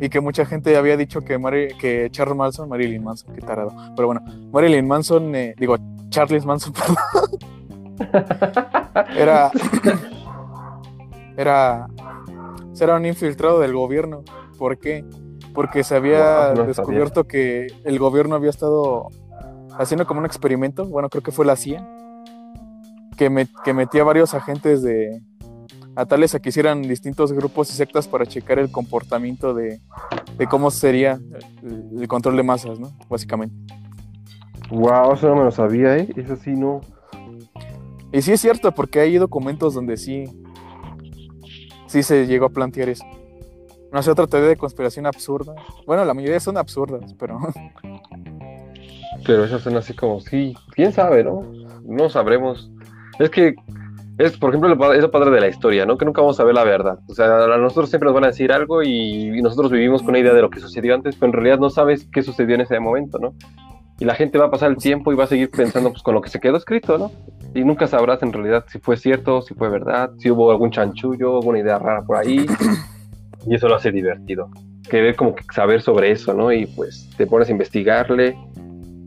y 0.00 0.08
que 0.08 0.20
mucha 0.20 0.44
gente 0.44 0.76
había 0.76 0.96
dicho 0.96 1.20
que, 1.22 1.38
Mari- 1.38 1.76
que 1.78 2.08
Charles 2.10 2.36
Manson, 2.36 2.68
Marilyn 2.68 3.02
Manson, 3.04 3.34
qué 3.34 3.40
tarado. 3.40 3.72
Pero 3.94 4.08
bueno, 4.08 4.20
Marilyn 4.52 4.86
Manson, 4.86 5.34
eh, 5.34 5.54
digo, 5.56 5.76
Charles 6.10 6.44
Manson, 6.44 6.72
perdón, 7.98 8.16
era, 9.16 9.50
era, 11.36 11.86
era 12.80 12.96
un 12.96 13.06
infiltrado 13.06 13.60
del 13.60 13.72
gobierno. 13.74 14.22
¿Por 14.58 14.78
qué? 14.78 15.04
Porque 15.54 15.84
se 15.84 15.96
había 15.96 16.48
Wow, 16.48 16.56
no 16.56 16.64
descubierto 16.66 17.24
que 17.24 17.66
el 17.84 17.98
gobierno 17.98 18.34
había 18.36 18.50
estado 18.50 19.08
haciendo 19.78 20.06
como 20.06 20.20
un 20.20 20.26
experimento, 20.26 20.84
bueno, 20.86 21.08
creo 21.08 21.22
que 21.22 21.32
fue 21.32 21.44
la 21.46 21.56
CIA, 21.56 21.86
que, 23.16 23.30
met- 23.30 23.50
que 23.64 23.72
metía 23.74 24.04
varios 24.04 24.34
agentes 24.34 24.82
de, 24.82 25.22
a 25.94 26.04
tales 26.06 26.34
a 26.34 26.40
que 26.40 26.48
hicieran 26.50 26.82
distintos 26.82 27.32
grupos 27.32 27.70
y 27.70 27.72
sectas 27.74 28.06
para 28.08 28.26
checar 28.26 28.58
el 28.58 28.70
comportamiento 28.70 29.54
de, 29.54 29.80
de 30.36 30.46
cómo 30.46 30.70
sería 30.70 31.18
el, 31.62 32.00
el 32.00 32.08
control 32.08 32.36
de 32.36 32.42
masas, 32.42 32.78
¿no? 32.78 32.92
Básicamente. 33.08 33.54
Wow, 34.70 35.12
eso 35.14 35.28
no 35.28 35.36
me 35.36 35.44
lo 35.44 35.50
sabía, 35.50 35.96
¿eh? 35.96 36.08
Eso 36.16 36.36
sí 36.36 36.50
no. 36.52 36.80
Y 38.12 38.22
sí 38.22 38.32
es 38.32 38.40
cierto, 38.40 38.72
porque 38.72 39.00
hay 39.00 39.16
documentos 39.16 39.74
donde 39.74 39.96
sí, 39.96 40.24
sí 41.86 42.02
se 42.02 42.26
llegó 42.26 42.46
a 42.46 42.50
plantear 42.50 42.88
eso. 42.88 43.04
No 43.92 44.02
sé, 44.02 44.10
otra 44.10 44.26
teoría 44.26 44.48
de 44.48 44.56
conspiración 44.56 45.06
absurda. 45.06 45.54
Bueno, 45.86 46.04
la 46.04 46.14
mayoría 46.14 46.40
son 46.40 46.56
absurdas, 46.56 47.14
pero 47.18 47.38
Pero 49.24 49.44
esas 49.44 49.62
son 49.62 49.76
así 49.76 49.94
como, 49.94 50.20
sí, 50.20 50.54
quién 50.72 50.92
sabe, 50.92 51.24
¿no? 51.24 51.42
No 51.84 52.08
sabremos. 52.08 52.70
Es 53.18 53.30
que 53.30 53.54
es, 54.18 54.36
por 54.36 54.50
ejemplo, 54.50 54.92
es 54.94 55.08
padre 55.08 55.30
de 55.30 55.40
la 55.40 55.48
historia, 55.48 55.84
¿no? 55.84 55.98
Que 55.98 56.04
nunca 56.04 56.20
vamos 56.20 56.38
a 56.40 56.44
ver 56.44 56.54
la 56.54 56.64
verdad. 56.64 56.98
O 57.08 57.14
sea, 57.14 57.44
a 57.44 57.58
nosotros 57.58 57.90
siempre 57.90 58.06
nos 58.06 58.14
van 58.14 58.24
a 58.24 58.28
decir 58.28 58.52
algo 58.52 58.82
y, 58.82 59.38
y 59.38 59.42
nosotros 59.42 59.70
vivimos 59.70 60.02
con 60.02 60.10
una 60.10 60.20
idea 60.20 60.32
de 60.32 60.42
lo 60.42 60.50
que 60.50 60.60
sucedió 60.60 60.94
antes, 60.94 61.16
pero 61.16 61.26
en 61.28 61.32
realidad 61.34 61.58
no 61.58 61.70
sabes 61.70 62.08
qué 62.12 62.22
sucedió 62.22 62.54
en 62.54 62.62
ese 62.62 62.78
momento, 62.80 63.18
¿no? 63.18 63.34
Y 63.98 64.04
la 64.04 64.14
gente 64.14 64.38
va 64.38 64.46
a 64.46 64.50
pasar 64.50 64.70
el 64.70 64.76
tiempo 64.76 65.12
y 65.12 65.16
va 65.16 65.24
a 65.24 65.26
seguir 65.26 65.50
pensando 65.50 65.90
pues, 65.90 66.02
con 66.02 66.14
lo 66.14 66.20
que 66.20 66.28
se 66.28 66.38
quedó 66.38 66.56
escrito, 66.56 66.98
¿no? 66.98 67.10
Y 67.54 67.64
nunca 67.64 67.86
sabrás 67.86 68.22
en 68.22 68.32
realidad 68.32 68.64
si 68.68 68.78
fue 68.78 68.96
cierto, 68.96 69.40
si 69.40 69.54
fue 69.54 69.70
verdad, 69.70 70.10
si 70.18 70.30
hubo 70.30 70.50
algún 70.50 70.70
chanchullo, 70.70 71.36
alguna 71.36 71.60
idea 71.60 71.78
rara 71.78 72.02
por 72.02 72.16
ahí. 72.16 72.46
Y 73.46 73.54
eso 73.54 73.68
lo 73.68 73.76
hace 73.76 73.92
divertido. 73.92 74.50
Querer 74.90 75.14
como 75.14 75.34
que 75.34 75.44
saber 75.54 75.80
sobre 75.80 76.10
eso, 76.10 76.34
¿no? 76.34 76.52
Y 76.52 76.66
pues 76.66 77.08
te 77.16 77.26
pones 77.26 77.48
a 77.48 77.52
investigarle 77.52 78.36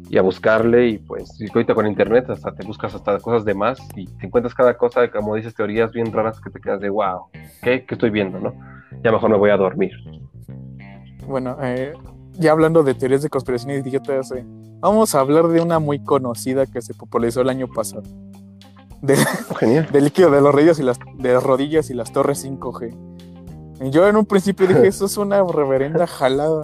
y 0.10 0.18
a 0.18 0.22
buscarle 0.22 0.88
y 0.88 0.98
pues 0.98 1.40
y 1.40 1.48
ahorita 1.54 1.76
con 1.76 1.86
internet 1.86 2.30
hasta 2.30 2.54
te 2.54 2.66
buscas 2.66 2.96
hasta 2.96 3.20
cosas 3.20 3.46
de 3.46 3.54
más 3.54 3.80
y 3.96 4.08
te 4.08 4.26
encuentras 4.26 4.56
cada 4.56 4.76
cosa, 4.76 5.12
como 5.12 5.36
dices, 5.36 5.54
teorías 5.54 5.92
bien 5.92 6.12
raras 6.12 6.42
que 6.42 6.50
te 6.50 6.60
quedas 6.60 6.80
de 6.80 6.90
wow, 6.90 7.26
¿qué, 7.62 7.86
¿Qué 7.86 7.96
estoy 7.96 8.10
viendo? 8.10 8.40
no? 8.40 8.54
Ya 9.04 9.12
mejor 9.12 9.30
me 9.30 9.38
voy 9.38 9.52
a 9.52 9.58
dormir. 9.58 9.92
Bueno, 11.28 11.58
eh, 11.62 11.94
ya 12.34 12.52
hablando 12.52 12.82
de 12.82 12.96
teorías 12.96 13.22
de 13.22 13.30
conspiración 13.30 13.72
y 13.72 13.76
idiotas, 13.76 14.32
eh, 14.32 14.44
vamos 14.80 15.16
a 15.16 15.20
hablar 15.20 15.48
de 15.48 15.62
una 15.62 15.80
muy 15.80 16.04
conocida 16.04 16.66
que 16.66 16.82
se 16.82 16.94
popularizó 16.94 17.42
el 17.42 17.50
año 17.50 17.68
pasado. 17.68 18.04
De, 19.02 19.16
Genial. 19.58 19.88
del 19.92 20.06
líquido 20.06 20.32
de 20.32 20.42
los 20.42 20.54
rodillas 20.54 20.80
y 20.80 20.84
las 20.84 21.00
de 21.18 21.34
las 21.34 21.44
rodillas 21.44 21.90
y 21.90 21.94
las 21.94 22.12
torres 22.12 22.46
5G. 22.46 22.96
Y 23.82 23.90
Yo 23.92 24.08
en 24.08 24.18
un 24.18 24.26
principio 24.26 24.68
dije, 24.68 24.88
eso 24.88 25.06
es 25.06 25.18
una 25.18 25.44
reverenda 25.44 26.08
jalada. 26.08 26.62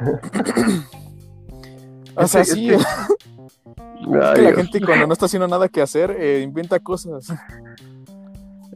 o 2.16 2.26
sea, 2.26 2.44
sí, 2.44 2.70
es 2.70 2.84
que 4.34 4.40
la 4.42 4.54
gente 4.54 4.80
cuando 4.80 5.06
no 5.06 5.12
está 5.12 5.26
haciendo 5.26 5.48
nada 5.48 5.68
que 5.68 5.80
hacer, 5.80 6.16
eh, 6.18 6.42
inventa 6.42 6.78
cosas. 6.80 7.32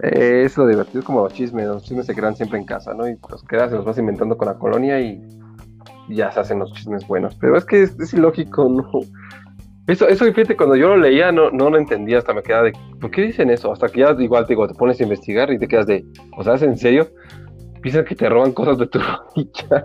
Eh, 0.02 0.42
es 0.44 0.56
lo 0.56 0.66
divertido, 0.66 1.00
es 1.00 1.04
como 1.04 1.22
los 1.22 1.32
chismes, 1.32 1.66
los 1.66 1.84
chismes 1.84 2.06
se 2.06 2.14
crean 2.14 2.36
siempre 2.36 2.58
en 2.58 2.64
casa, 2.64 2.94
¿no? 2.94 3.08
Y 3.08 3.18
los 3.28 3.42
creas, 3.44 3.70
se 3.70 3.76
los 3.76 3.84
vas 3.84 3.98
inventando 3.98 4.36
con 4.36 4.48
la 4.48 4.54
colonia 4.54 5.00
y 5.00 5.22
ya 6.08 6.30
se 6.32 6.40
hacen 6.40 6.58
los 6.58 6.72
chismes 6.72 7.06
buenos. 7.06 7.34
Pero 7.36 7.56
es 7.56 7.64
que 7.64 7.82
es, 7.82 7.98
es 7.98 8.14
ilógico, 8.14 8.68
¿no? 8.68 8.90
Eso, 9.86 10.08
eso, 10.08 10.24
fíjate, 10.24 10.56
cuando 10.56 10.76
yo 10.76 10.88
lo 10.88 10.96
leía 10.96 11.30
no, 11.30 11.50
no 11.50 11.68
lo 11.68 11.76
entendía, 11.76 12.16
hasta 12.16 12.32
me 12.32 12.42
quedaba 12.42 12.64
de, 12.64 12.72
¿por 13.00 13.10
qué 13.10 13.20
dicen 13.20 13.50
eso? 13.50 13.70
Hasta 13.70 13.88
que 13.88 14.00
ya 14.00 14.16
igual 14.18 14.46
te 14.46 14.54
digo, 14.54 14.66
te 14.66 14.74
pones 14.74 14.98
a 14.98 15.02
investigar 15.02 15.52
y 15.52 15.58
te 15.58 15.68
quedas 15.68 15.86
de, 15.86 16.06
o 16.38 16.42
sea, 16.42 16.54
¿es 16.54 16.62
en 16.62 16.78
serio? 16.78 17.08
Piensan 17.82 18.06
que 18.06 18.14
te 18.14 18.28
roban 18.30 18.52
cosas 18.52 18.78
de 18.78 18.86
tu 18.86 18.98
rodilla. 19.34 19.84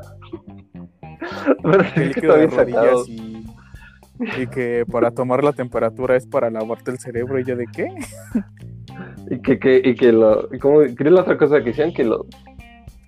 Pero 1.64 1.82
es 1.82 2.16
que 2.16 2.28
de 2.28 2.48
rodillas 2.48 3.10
y, 3.10 3.46
y 4.38 4.48
que 4.48 4.86
para 4.90 5.12
tomar 5.12 5.44
la 5.44 5.52
temperatura 5.52 6.16
es 6.16 6.26
para 6.26 6.50
lavarte 6.50 6.92
el 6.92 7.00
cerebro. 7.00 7.38
Y 7.38 7.44
yo, 7.44 7.58
¿de 7.58 7.66
qué? 7.68 7.90
Y 9.30 9.42
que, 9.42 9.60
que, 9.60 9.82
y 9.84 9.96
que 9.96 10.14
lo, 10.14 10.48
como, 10.62 10.80
¿qué 10.80 10.96
es 10.98 11.12
la 11.12 11.22
otra 11.22 11.38
cosa 11.38 11.60
que 11.60 11.72
decían? 11.72 11.94
Que 11.94 12.06
lo, 12.06 12.26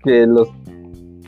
que 0.04 0.26
los, 0.28 0.50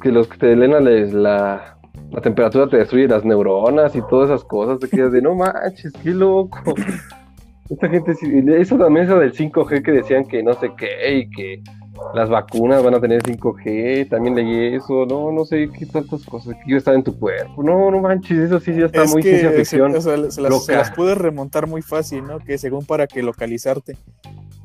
que 0.03 0.11
los 0.11 0.27
que 0.27 0.37
te 0.37 0.55
leen 0.55 0.71
la, 0.71 0.81
la, 0.81 1.77
la 2.11 2.21
temperatura 2.21 2.67
te 2.67 2.77
destruye 2.77 3.07
las 3.07 3.23
neuronas 3.23 3.95
y 3.95 4.01
todas 4.09 4.29
esas 4.29 4.43
cosas, 4.43 4.77
te 4.77 4.89
quedas 4.89 5.13
de, 5.13 5.21
no 5.21 5.33
manches, 5.33 5.93
qué 6.03 6.09
loco. 6.09 6.75
Esta 7.69 7.87
gente, 7.87 8.13
eso 8.59 8.77
también 8.77 9.05
eso 9.05 9.17
del 9.17 9.33
5G 9.33 9.81
que 9.81 9.91
decían 9.93 10.25
que 10.25 10.43
no 10.43 10.53
sé 10.53 10.71
qué, 10.77 11.17
y 11.17 11.29
que 11.29 11.63
las 12.13 12.29
vacunas 12.29 12.83
van 12.83 12.95
a 12.95 12.99
tener 12.99 13.23
5G, 13.23 14.09
también 14.09 14.35
leí 14.35 14.75
eso, 14.75 15.05
no, 15.05 15.31
no 15.31 15.45
sé 15.45 15.69
qué 15.79 15.85
tantas 15.85 16.25
cosas, 16.25 16.55
que 16.55 16.63
iba 16.67 16.75
a 16.75 16.79
estar 16.79 16.93
en 16.93 17.03
tu 17.03 17.17
cuerpo, 17.17 17.63
no, 17.63 17.89
no 17.89 18.01
manches, 18.01 18.37
eso 18.37 18.59
sí 18.59 18.75
ya 18.75 18.87
está 18.87 19.03
es 19.03 19.13
muy 19.13 19.23
que 19.23 19.29
ciencia 19.29 19.51
se, 19.51 19.55
ficción. 19.55 19.95
o 19.95 20.01
sea, 20.01 20.15
se 20.15 20.21
las, 20.21 20.35
se 20.35 20.41
loca. 20.41 20.73
las 20.73 20.91
puedes 20.91 21.17
remontar 21.17 21.65
muy 21.65 21.81
fácil, 21.81 22.25
¿no? 22.25 22.39
Que 22.39 22.57
según 22.57 22.85
para 22.85 23.07
que 23.07 23.23
localizarte. 23.23 23.97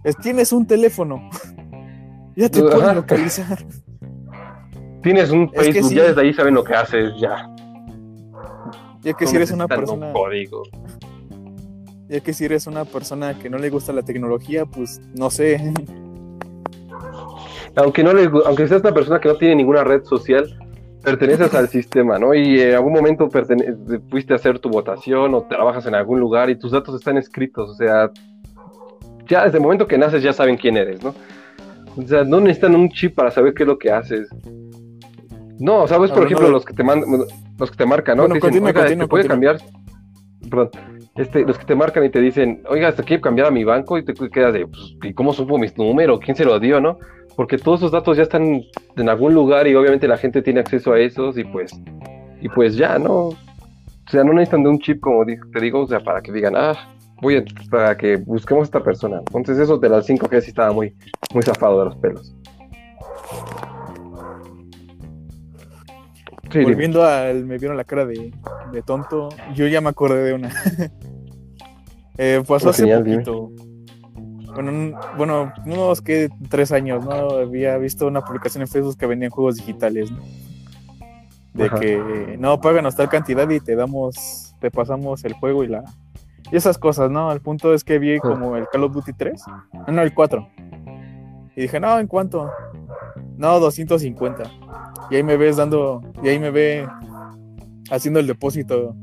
Es, 0.02 0.16
tienes 0.16 0.52
un 0.52 0.66
teléfono. 0.66 1.31
ya 2.36 2.48
te 2.48 2.60
pueden 2.60 2.97
localizar. 2.97 3.65
Tienes 5.03 5.31
un 5.31 5.45
es 5.45 5.66
que 5.66 5.73
Facebook, 5.75 5.89
sí. 5.91 5.95
ya 5.97 6.05
desde 6.05 6.20
ahí 6.20 6.33
saben 6.35 6.55
lo 6.55 6.65
que 6.65 6.75
haces, 6.75 7.12
ya. 7.20 7.49
Ya 9.03 9.12
que 9.15 9.25
No 9.25 9.31
si 9.31 9.37
eres 9.37 9.51
una 9.53 9.69
persona, 9.69 10.07
un 10.09 10.12
código. 10.12 10.62
ya 12.09 12.20
que 12.20 12.33
si 12.33 12.45
eres 12.45 12.66
una 12.66 12.85
persona 12.85 13.39
que 13.39 13.49
no 13.49 13.59
le 13.59 13.70
gusta 13.70 13.93
la 13.93 14.03
tecnología, 14.03 14.66
pues 14.66 15.01
no 15.15 15.31
sé. 15.31 15.73
aunque 17.77 18.03
no 18.03 18.12
gu- 18.12 18.43
aunque 18.47 18.66
seas 18.66 18.81
una 18.83 18.93
persona 18.93 19.20
que 19.20 19.29
no 19.29 19.37
tiene 19.37 19.55
ninguna 19.57 19.85
red 19.85 20.03
social, 20.05 20.47
perteneces 21.05 21.55
al 21.55 21.69
sistema, 21.79 22.19
¿no? 22.19 22.35
Y 22.35 22.61
en 22.61 22.75
algún 22.75 22.93
momento 22.93 23.29
fuiste 24.11 24.33
a 24.33 24.37
hacer 24.37 24.59
tu 24.59 24.69
votación 24.69 25.33
o 25.35 25.43
trabajas 25.43 25.87
en 25.87 25.95
algún 25.95 26.19
lugar 26.19 26.51
y 26.51 26.59
tus 26.59 26.73
datos 26.73 26.97
están 26.97 27.16
escritos, 27.19 27.70
o 27.70 27.75
sea, 27.75 28.11
ya 29.29 29.45
desde 29.45 29.59
el 29.59 29.62
momento 29.62 29.87
que 29.87 29.97
naces 29.99 30.23
ya 30.23 30.33
saben 30.33 30.57
quién 30.57 30.77
eres, 30.77 31.03
¿no? 31.05 31.15
O 31.97 32.03
sea, 32.07 32.25
no 32.25 32.41
necesitan 32.41 32.75
un 32.75 32.89
chip 32.91 33.15
para 33.15 33.31
saber 33.31 33.55
qué 33.55 33.62
es 33.65 33.66
lo 33.69 33.79
que 33.79 33.91
haces. 33.93 34.29
No, 35.59 35.86
sabes, 35.89 36.10
por 36.10 36.24
ejemplo, 36.24 36.48
los 36.51 36.64
que 36.64 36.72
te 36.74 36.85
mandan, 36.85 37.20
los 37.59 37.70
que 37.70 37.76
te 37.76 37.86
marcan, 37.86 38.16
¿no? 38.16 38.22
Bueno, 38.24 38.35
Te 38.35 38.39
dicen, 38.48 38.51
continúa, 38.62 38.68
"Oiga, 38.70 38.80
continúa, 38.82 39.05
¿te 39.05 39.09
puede 39.09 39.28
continúa". 39.28 39.56
cambiar? 39.59 40.51
Perdón. 40.51 40.70
Este, 41.16 41.40
los 41.44 41.59
que 41.59 41.64
te 41.64 41.74
marcan 41.74 42.05
y 42.05 42.10
te 42.10 42.20
dicen, 42.20 42.62
oiga, 42.68 42.89
hasta 42.89 43.02
quiero 43.02 43.20
cambiar 43.20 43.48
a 43.48 43.51
mi 43.51 43.64
banco 43.64 43.98
y 43.98 44.05
te 44.05 44.14
quedas 44.14 44.52
de, 44.52 44.66
pues, 44.68 44.94
¿y 45.02 45.12
cómo 45.14 45.32
supo 45.32 45.59
mis 45.59 45.76
números? 45.76 46.20
¿Quién 46.24 46.36
se 46.36 46.44
lo 46.44 46.60
dio, 46.60 46.80
no? 46.80 46.98
Porque 47.36 47.59
todos 47.59 47.80
esos 47.80 47.90
datos 47.90 48.16
ya 48.16 48.22
están 48.22 48.62
en 48.97 49.09
algún 49.09 49.35
lugar 49.35 49.66
y 49.66 49.74
obviamente 49.74 50.06
la 50.06 50.16
gente 50.16 50.43
tiene 50.43 50.60
acceso 50.60 50.93
a 50.93 51.01
esos 51.01 51.36
y 51.39 51.44
pues, 51.44 51.72
y 52.40 52.48
pues 52.48 52.76
ya, 52.76 52.98
¿no? 52.98 53.14
O 53.30 53.36
sea, 54.10 54.22
no 54.22 54.32
necesitan 54.32 54.62
de 54.62 54.68
un 54.70 54.78
chip, 54.78 55.01
como 55.01 55.24
te 55.26 55.60
digo, 55.60 55.80
o 55.82 55.86
sea, 55.89 56.01
para 56.01 56.20
que 56.22 56.32
digan, 56.32 56.55
ah, 56.56 56.74
voy 57.20 57.36
a, 57.36 57.44
para 57.68 57.97
que 57.97 58.16
busquemos 58.16 58.62
a 58.62 58.64
esta 58.66 58.82
persona. 58.82 59.18
Entonces 59.18 59.59
eso 59.59 59.76
de 59.76 59.89
las 59.89 60.06
5G 60.09 60.40
sí 60.40 60.51
estaba 60.51 60.72
muy, 60.72 60.94
muy 61.35 61.43
zafado 61.43 61.80
de 61.80 61.85
los 61.86 61.97
pelos. 61.97 62.35
Sí. 66.51 66.62
Volviendo 66.62 67.05
al 67.05 67.45
me 67.45 67.59
vieron 67.59 67.77
la 67.77 67.85
cara 67.85 68.07
de, 68.07 68.33
de 68.73 68.83
tonto, 68.83 69.29
yo 69.55 69.66
ya 69.66 69.81
me 69.81 69.89
acordé 69.91 70.23
de 70.25 70.33
una. 70.35 70.51
Eh, 72.20 72.43
pasó 72.49 72.70
hace 72.70 72.83
genial, 72.83 73.05
dime. 73.05 73.23
poquito. 73.23 73.51
Bueno, 74.53 74.73
un- 74.73 74.95
bueno, 75.16 75.53
unos 75.66 76.03
que 76.03 76.29
tres 76.49 76.73
años, 76.73 77.05
¿no? 77.05 77.12
Había 77.31 77.79
visto 77.79 78.09
una 78.09 78.23
publicación 78.23 78.62
en 78.62 78.66
Facebook 78.66 78.97
que 78.99 79.07
vendían 79.07 79.31
juegos 79.31 79.55
digitales, 79.55 80.11
¿no? 80.11 80.19
De 81.55 81.66
Ajá. 81.66 81.79
que 81.79 82.37
no, 82.41 82.61
páganos 82.61 82.97
tal 82.97 83.09
cantidad 83.09 83.49
y 83.51 83.61
te 83.61 83.77
damos, 83.77 84.53
te 84.59 84.69
pasamos 84.69 85.25
el 85.25 85.35
juego 85.35 85.62
y 85.62 85.69
la. 85.69 85.85
Y 86.51 86.57
esas 86.57 86.77
cosas, 86.77 87.09
¿no? 87.09 87.31
El 87.31 87.41
punto 87.41 87.73
es 87.73 87.85
que 87.85 88.01
vi 88.01 88.16
Ajá. 88.16 88.29
como 88.31 88.57
el 88.57 88.66
Call 88.66 88.83
of 88.83 88.95
Duty 88.95 89.12
3. 89.12 89.41
No, 89.87 89.93
no, 89.93 90.03
el 90.03 90.12
4. 90.12 90.49
Y 91.55 91.61
dije, 91.61 91.79
no, 91.79 92.01
¿en 92.01 92.09
cuánto? 92.09 92.51
No, 93.37 93.61
250. 93.61 94.43
Y 95.10 95.16
ahí 95.16 95.22
me 95.22 95.36
ves 95.36 95.56
dando, 95.56 96.02
y 96.22 96.28
ahí 96.28 96.39
me 96.39 96.51
ve 96.51 96.86
haciendo 97.90 98.20
el 98.20 98.26
depósito. 98.26 98.94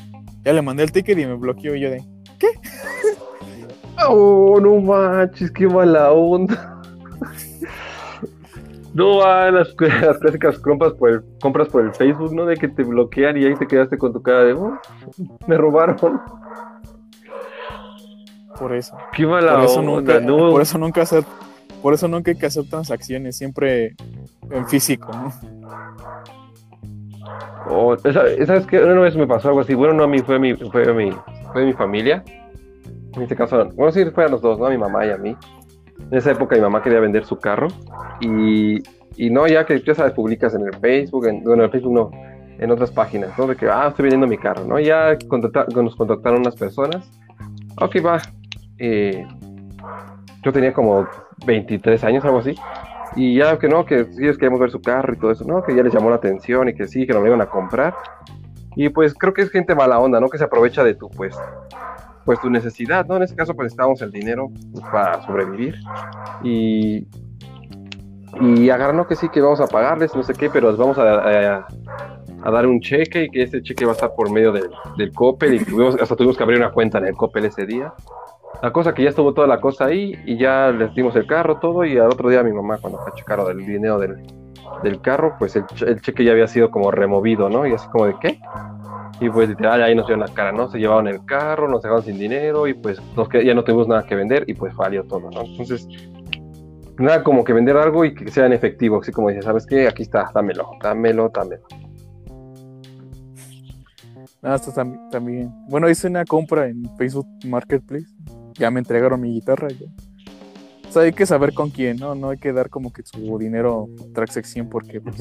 Ya 0.43 0.53
le 0.53 0.61
mandé 0.61 0.83
el 0.83 0.91
ticket 0.91 1.17
y 1.17 1.25
me 1.25 1.33
bloqueó 1.33 1.75
y 1.75 1.81
yo 1.81 1.89
de, 1.89 2.03
Oh, 4.07 4.59
no 4.61 4.75
manches, 4.81 5.49
qué 5.51 5.67
mala 5.67 6.11
onda. 6.11 6.71
No, 8.93 9.21
ah, 9.23 9.51
las, 9.51 9.75
las 10.01 10.17
clásicas 10.19 10.57
compras 10.59 10.93
por, 10.93 11.09
el, 11.09 11.21
compras 11.41 11.67
por 11.67 11.83
el 11.83 11.93
Facebook, 11.93 12.33
¿no? 12.33 12.45
De 12.45 12.55
que 12.55 12.69
te 12.69 12.81
bloquean 12.81 13.35
y 13.35 13.43
ahí 13.43 13.53
te 13.55 13.67
quedaste 13.67 13.97
con 13.97 14.13
tu 14.13 14.21
cara 14.21 14.45
de, 14.45 14.53
"Oh, 14.53 14.79
me 15.47 15.57
robaron. 15.57 15.97
por 18.57 18.73
eso. 18.73 18.95
Qué 19.11 19.27
mala 19.27 19.55
Por 19.55 19.63
eso 19.65 19.79
onda, 19.81 19.91
nunca, 19.91 20.19
no. 20.21 20.49
por 20.51 20.61
eso 20.61 20.77
nunca 20.77 21.01
hacer, 21.01 21.25
por 21.81 21.93
eso 21.93 22.07
nunca 22.07 22.31
hay 22.31 22.37
que 22.37 22.45
hacer 22.45 22.69
transacciones, 22.69 23.35
siempre 23.35 23.95
en 24.51 24.67
físico, 24.67 25.11
¿no? 25.11 25.31
Oh, 27.67 27.97
¿Sabes 27.97 28.67
qué? 28.67 28.79
Una 28.79 29.01
vez 29.01 29.15
me 29.15 29.25
pasó 29.25 29.49
algo 29.49 29.61
así. 29.61 29.73
Bueno, 29.73 29.93
no 29.93 30.03
a 30.03 30.07
mí, 30.07 30.19
fue 30.19 30.35
a 30.35 30.39
mi, 30.39 30.53
fue 30.53 30.93
mi, 30.93 31.11
fue 31.51 31.65
mi 31.65 31.73
familia. 31.73 32.23
En 33.15 33.21
este 33.23 33.35
caso, 33.35 33.69
bueno, 33.75 33.91
sí, 33.91 34.05
fue 34.13 34.25
a 34.25 34.27
los 34.27 34.41
dos, 34.41 34.59
¿no? 34.59 34.67
A 34.67 34.69
mi 34.69 34.77
mamá 34.77 35.05
y 35.05 35.09
a 35.09 35.17
mí. 35.17 35.35
En 36.11 36.17
esa 36.17 36.31
época 36.31 36.55
mi 36.55 36.61
mamá 36.61 36.83
quería 36.83 36.99
vender 36.99 37.25
su 37.25 37.39
carro. 37.39 37.67
Y, 38.19 38.83
y 39.17 39.29
no, 39.29 39.47
ya 39.47 39.65
que 39.65 39.81
ya 39.81 39.95
sabes, 39.95 40.13
publicas 40.13 40.53
en 40.53 40.61
el 40.67 40.75
Facebook, 40.75 41.25
en, 41.27 41.43
bueno, 41.43 41.63
en 41.63 41.65
el 41.65 41.71
Facebook 41.71 41.93
no, 41.93 42.11
en 42.59 42.71
otras 42.71 42.91
páginas, 42.91 43.37
¿no? 43.37 43.47
De 43.47 43.55
que, 43.55 43.67
ah, 43.67 43.87
estoy 43.89 44.03
vendiendo 44.03 44.27
mi 44.27 44.37
carro, 44.37 44.65
¿no? 44.65 44.79
Ya 44.79 45.17
nos 45.75 45.95
contactaron 45.95 46.41
unas 46.41 46.55
personas. 46.55 47.09
Ok, 47.81 47.95
va. 48.05 48.21
Eh, 48.77 49.25
yo 50.43 50.51
tenía 50.51 50.73
como 50.73 51.07
23 51.45 52.03
años, 52.03 52.23
algo 52.25 52.39
así. 52.39 52.55
Y 53.15 53.35
ya 53.37 53.57
que 53.57 53.67
no, 53.69 53.85
que 53.85 54.05
sí, 54.05 54.23
ellos 54.23 54.37
queríamos 54.37 54.59
ver 54.59 54.71
su 54.71 54.81
carro 54.81 55.13
y 55.13 55.17
todo 55.17 55.31
eso, 55.31 55.45
¿no? 55.45 55.63
Que 55.63 55.73
ya 55.75 55.83
les 55.83 55.93
llamó 55.93 56.09
la 56.09 56.17
atención 56.17 56.67
y 56.69 56.73
que 56.73 56.87
sí, 56.87 57.07
que 57.07 57.13
nos 57.13 57.21
lo 57.21 57.27
iban 57.29 57.41
a 57.41 57.45
comprar. 57.45 57.95
Y 58.75 58.89
pues 58.89 59.13
creo 59.13 59.33
que 59.33 59.41
es 59.41 59.49
gente 59.49 59.73
mala 59.73 59.99
onda, 59.99 60.19
¿no? 60.19 60.27
Que 60.27 60.37
se 60.37 60.43
aprovecha 60.43 60.83
de 60.83 60.95
tu, 60.95 61.09
pues, 61.09 61.33
pues 62.25 62.39
tu 62.41 62.49
necesidad, 62.49 63.05
¿no? 63.05 63.15
En 63.15 63.23
este 63.23 63.35
caso, 63.35 63.53
pues 63.55 63.65
necesitábamos 63.67 64.01
el 64.01 64.11
dinero 64.11 64.49
para 64.91 65.21
sobrevivir. 65.25 65.75
Y, 66.43 67.07
y 68.41 68.69
agarran, 68.69 68.97
¿no? 68.97 69.07
Que 69.07 69.15
sí, 69.15 69.29
que 69.29 69.39
vamos 69.39 69.61
a 69.61 69.67
pagarles, 69.67 70.13
no 70.13 70.23
sé 70.23 70.33
qué, 70.33 70.49
pero 70.49 70.69
les 70.69 70.77
vamos 70.77 70.97
a, 70.97 71.03
a- 71.03 71.67
a 72.43 72.51
dar 72.51 72.67
un 72.67 72.79
cheque 72.81 73.23
y 73.23 73.29
que 73.29 73.43
ese 73.43 73.61
cheque 73.63 73.85
va 73.85 73.91
a 73.91 73.95
estar 73.95 74.13
por 74.13 74.29
medio 74.29 74.51
del, 74.51 74.69
del 74.97 75.11
Coppel 75.13 75.55
y 75.55 75.59
tuvimos, 75.63 75.95
hasta 75.99 76.15
tuvimos 76.15 76.37
que 76.37 76.43
abrir 76.43 76.59
una 76.59 76.71
cuenta 76.71 76.97
en 76.99 77.05
el 77.05 77.15
Coppel 77.15 77.45
ese 77.45 77.65
día. 77.65 77.91
La 78.61 78.71
cosa 78.71 78.93
que 78.93 79.03
ya 79.03 79.09
estuvo 79.09 79.33
toda 79.33 79.47
la 79.47 79.59
cosa 79.59 79.85
ahí 79.85 80.15
y 80.25 80.37
ya 80.37 80.71
les 80.71 80.93
dimos 80.95 81.15
el 81.15 81.27
carro, 81.27 81.59
todo, 81.59 81.83
y 81.85 81.97
al 81.97 82.07
otro 82.07 82.29
día 82.29 82.41
mi 82.43 82.53
mamá 82.53 82.77
cuando 82.79 82.99
fue 82.99 83.11
a 83.11 83.15
checar 83.15 83.43
del 83.45 83.65
dinero 83.65 83.99
del, 83.99 84.15
del 84.83 85.01
carro, 85.01 85.35
pues 85.37 85.55
el, 85.55 85.65
el 85.85 86.01
cheque 86.01 86.23
ya 86.23 86.31
había 86.31 86.47
sido 86.47 86.71
como 86.71 86.91
removido, 86.91 87.49
¿no? 87.49 87.67
Y 87.67 87.73
así 87.73 87.87
como 87.89 88.05
de 88.07 88.15
qué. 88.21 88.39
Y 89.19 89.29
pues 89.29 89.49
literal 89.49 89.81
ahí 89.81 89.95
nos 89.95 90.07
dieron 90.07 90.21
la 90.21 90.33
cara, 90.33 90.51
¿no? 90.51 90.69
Se 90.69 90.77
llevaron 90.77 91.07
el 91.07 91.23
carro, 91.25 91.67
nos 91.69 91.81
dejaron 91.81 92.03
sin 92.03 92.17
dinero 92.17 92.67
y 92.67 92.73
pues 92.73 93.01
nos 93.15 93.29
ya 93.29 93.53
no 93.53 93.63
tuvimos 93.63 93.87
nada 93.87 94.03
que 94.03 94.15
vender 94.15 94.43
y 94.47 94.53
pues 94.53 94.75
valió 94.75 95.03
todo, 95.03 95.29
¿no? 95.31 95.41
Entonces, 95.41 95.87
nada 96.97 97.23
como 97.23 97.43
que 97.43 97.53
vender 97.53 97.77
algo 97.77 98.05
y 98.05 98.13
que 98.13 98.29
sea 98.29 98.45
en 98.45 98.53
efectivo, 98.53 98.99
así 99.01 99.11
como 99.11 99.29
dice, 99.29 99.41
¿sabes 99.41 99.65
qué? 99.65 99.87
Aquí 99.87 100.03
está, 100.03 100.31
dámelo, 100.33 100.69
dámelo, 100.81 101.29
dámelo. 101.29 101.63
Ah, 104.45 104.55
esto 104.55 104.71
también. 105.11 105.51
Bueno, 105.67 105.89
hice 105.89 106.07
una 106.07 106.23
compra 106.23 106.67
en 106.67 106.83
Facebook 106.97 107.27
Marketplace. 107.45 108.05
Ya 108.53 108.69
me 108.69 108.79
entregaron 108.79 109.19
mi 109.19 109.33
guitarra. 109.33 109.69
Ya. 109.69 109.87
O 110.87 110.91
sea, 110.91 111.01
hay 111.01 111.13
que 111.13 111.25
saber 111.25 111.55
con 111.55 111.71
quién, 111.71 111.97
¿no? 111.97 112.13
No 112.13 112.29
hay 112.29 112.37
que 112.37 112.53
dar 112.53 112.69
como 112.69 112.93
que 112.93 113.01
su 113.03 113.39
dinero 113.39 113.89
transacción 114.13 114.69
porque 114.69 115.01
pues, 115.01 115.17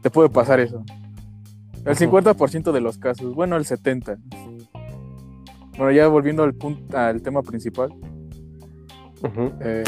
te 0.00 0.10
puede 0.10 0.28
pasar 0.28 0.60
eso. 0.60 0.84
El 1.84 1.96
50% 1.96 2.70
de 2.70 2.80
los 2.80 2.98
casos, 2.98 3.34
bueno, 3.34 3.56
el 3.56 3.64
70%. 3.64 4.18
Bueno, 5.76 5.90
ya 5.90 6.06
volviendo 6.06 6.44
al, 6.44 6.54
punto, 6.54 6.96
al 6.96 7.20
tema 7.20 7.42
principal. 7.42 7.92
Eh, 9.60 9.82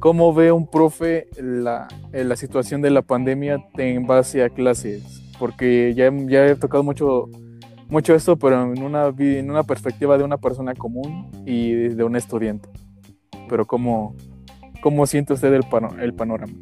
¿Cómo 0.00 0.34
ve 0.34 0.50
un 0.50 0.68
profe 0.68 1.28
la, 1.36 1.86
la 2.12 2.34
situación 2.34 2.82
de 2.82 2.90
la 2.90 3.02
pandemia 3.02 3.64
en 3.78 4.06
base 4.08 4.42
a 4.42 4.48
clases? 4.48 5.21
Porque 5.42 5.92
ya, 5.96 6.08
ya 6.28 6.46
he 6.46 6.54
tocado 6.54 6.84
mucho, 6.84 7.28
mucho 7.88 8.14
esto, 8.14 8.36
pero 8.36 8.62
en 8.62 8.80
una, 8.80 9.08
en 9.08 9.50
una 9.50 9.64
perspectiva 9.64 10.16
de 10.16 10.22
una 10.22 10.36
persona 10.36 10.72
común 10.72 11.32
y 11.44 11.72
de 11.72 12.04
un 12.04 12.14
estudiante. 12.14 12.68
Pero 13.48 13.66
¿cómo, 13.66 14.14
cómo 14.84 15.04
siente 15.04 15.32
usted 15.32 15.52
el, 15.52 15.64
el 15.98 16.14
panorama? 16.14 16.52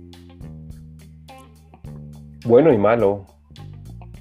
Bueno 2.47 2.73
y 2.73 2.78
malo. 2.78 3.27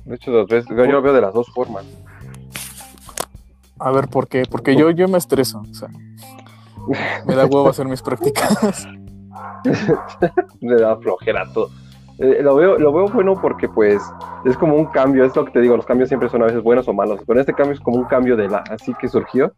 De 0.03 0.15
hecho, 0.15 0.29
dos 0.29 0.49
veces, 0.49 0.69
yo 0.75 0.85
lo 0.87 1.01
veo 1.01 1.13
de 1.13 1.21
las 1.21 1.33
dos 1.33 1.47
formas. 1.53 1.85
A 3.79 3.91
ver, 3.91 4.09
¿por 4.09 4.27
qué? 4.27 4.43
Porque 4.43 4.75
yo, 4.75 4.91
yo 4.91 5.07
me 5.07 5.19
estreso. 5.19 5.61
O 5.61 5.73
sea, 5.73 5.87
me 7.25 7.33
da 7.33 7.45
huevo 7.45 7.69
hacer 7.69 7.87
mis 7.87 8.01
prácticas. 8.01 8.85
Me 10.59 10.75
da 10.75 10.97
flojera 10.97 11.45
todo. 11.53 11.69
Eh, 12.19 12.39
lo, 12.43 12.55
veo, 12.55 12.77
lo 12.77 12.91
veo 12.91 13.07
bueno 13.07 13.33
porque 13.41 13.69
pues 13.69 14.01
es 14.43 14.57
como 14.57 14.75
un 14.75 14.87
cambio, 14.87 15.23
es 15.23 15.33
lo 15.35 15.45
que 15.45 15.51
te 15.51 15.61
digo, 15.61 15.77
los 15.77 15.85
cambios 15.85 16.09
siempre 16.09 16.27
son 16.27 16.41
a 16.41 16.45
veces 16.45 16.61
buenos 16.61 16.87
o 16.89 16.93
malos, 16.93 17.21
pero 17.25 17.39
este 17.39 17.53
cambio 17.53 17.73
es 17.73 17.79
como 17.79 17.97
un 17.97 18.05
cambio 18.05 18.35
de 18.35 18.49
la, 18.49 18.57
así 18.69 18.93
que 18.95 19.07
surgió 19.07 19.53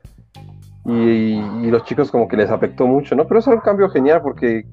y, 0.85 1.41
los 1.71 1.83
chicos 1.85 2.11
como 2.11 2.27
que 2.27 2.37
les 2.37 2.49
afectó 2.49 2.85
mucho, 2.85 3.15
¿no? 3.15 3.25
Pero 3.25 3.39
es 3.39 3.47
un 3.47 3.57
cambio 3.59 3.89
genial 3.89 4.21
porque 4.21 4.65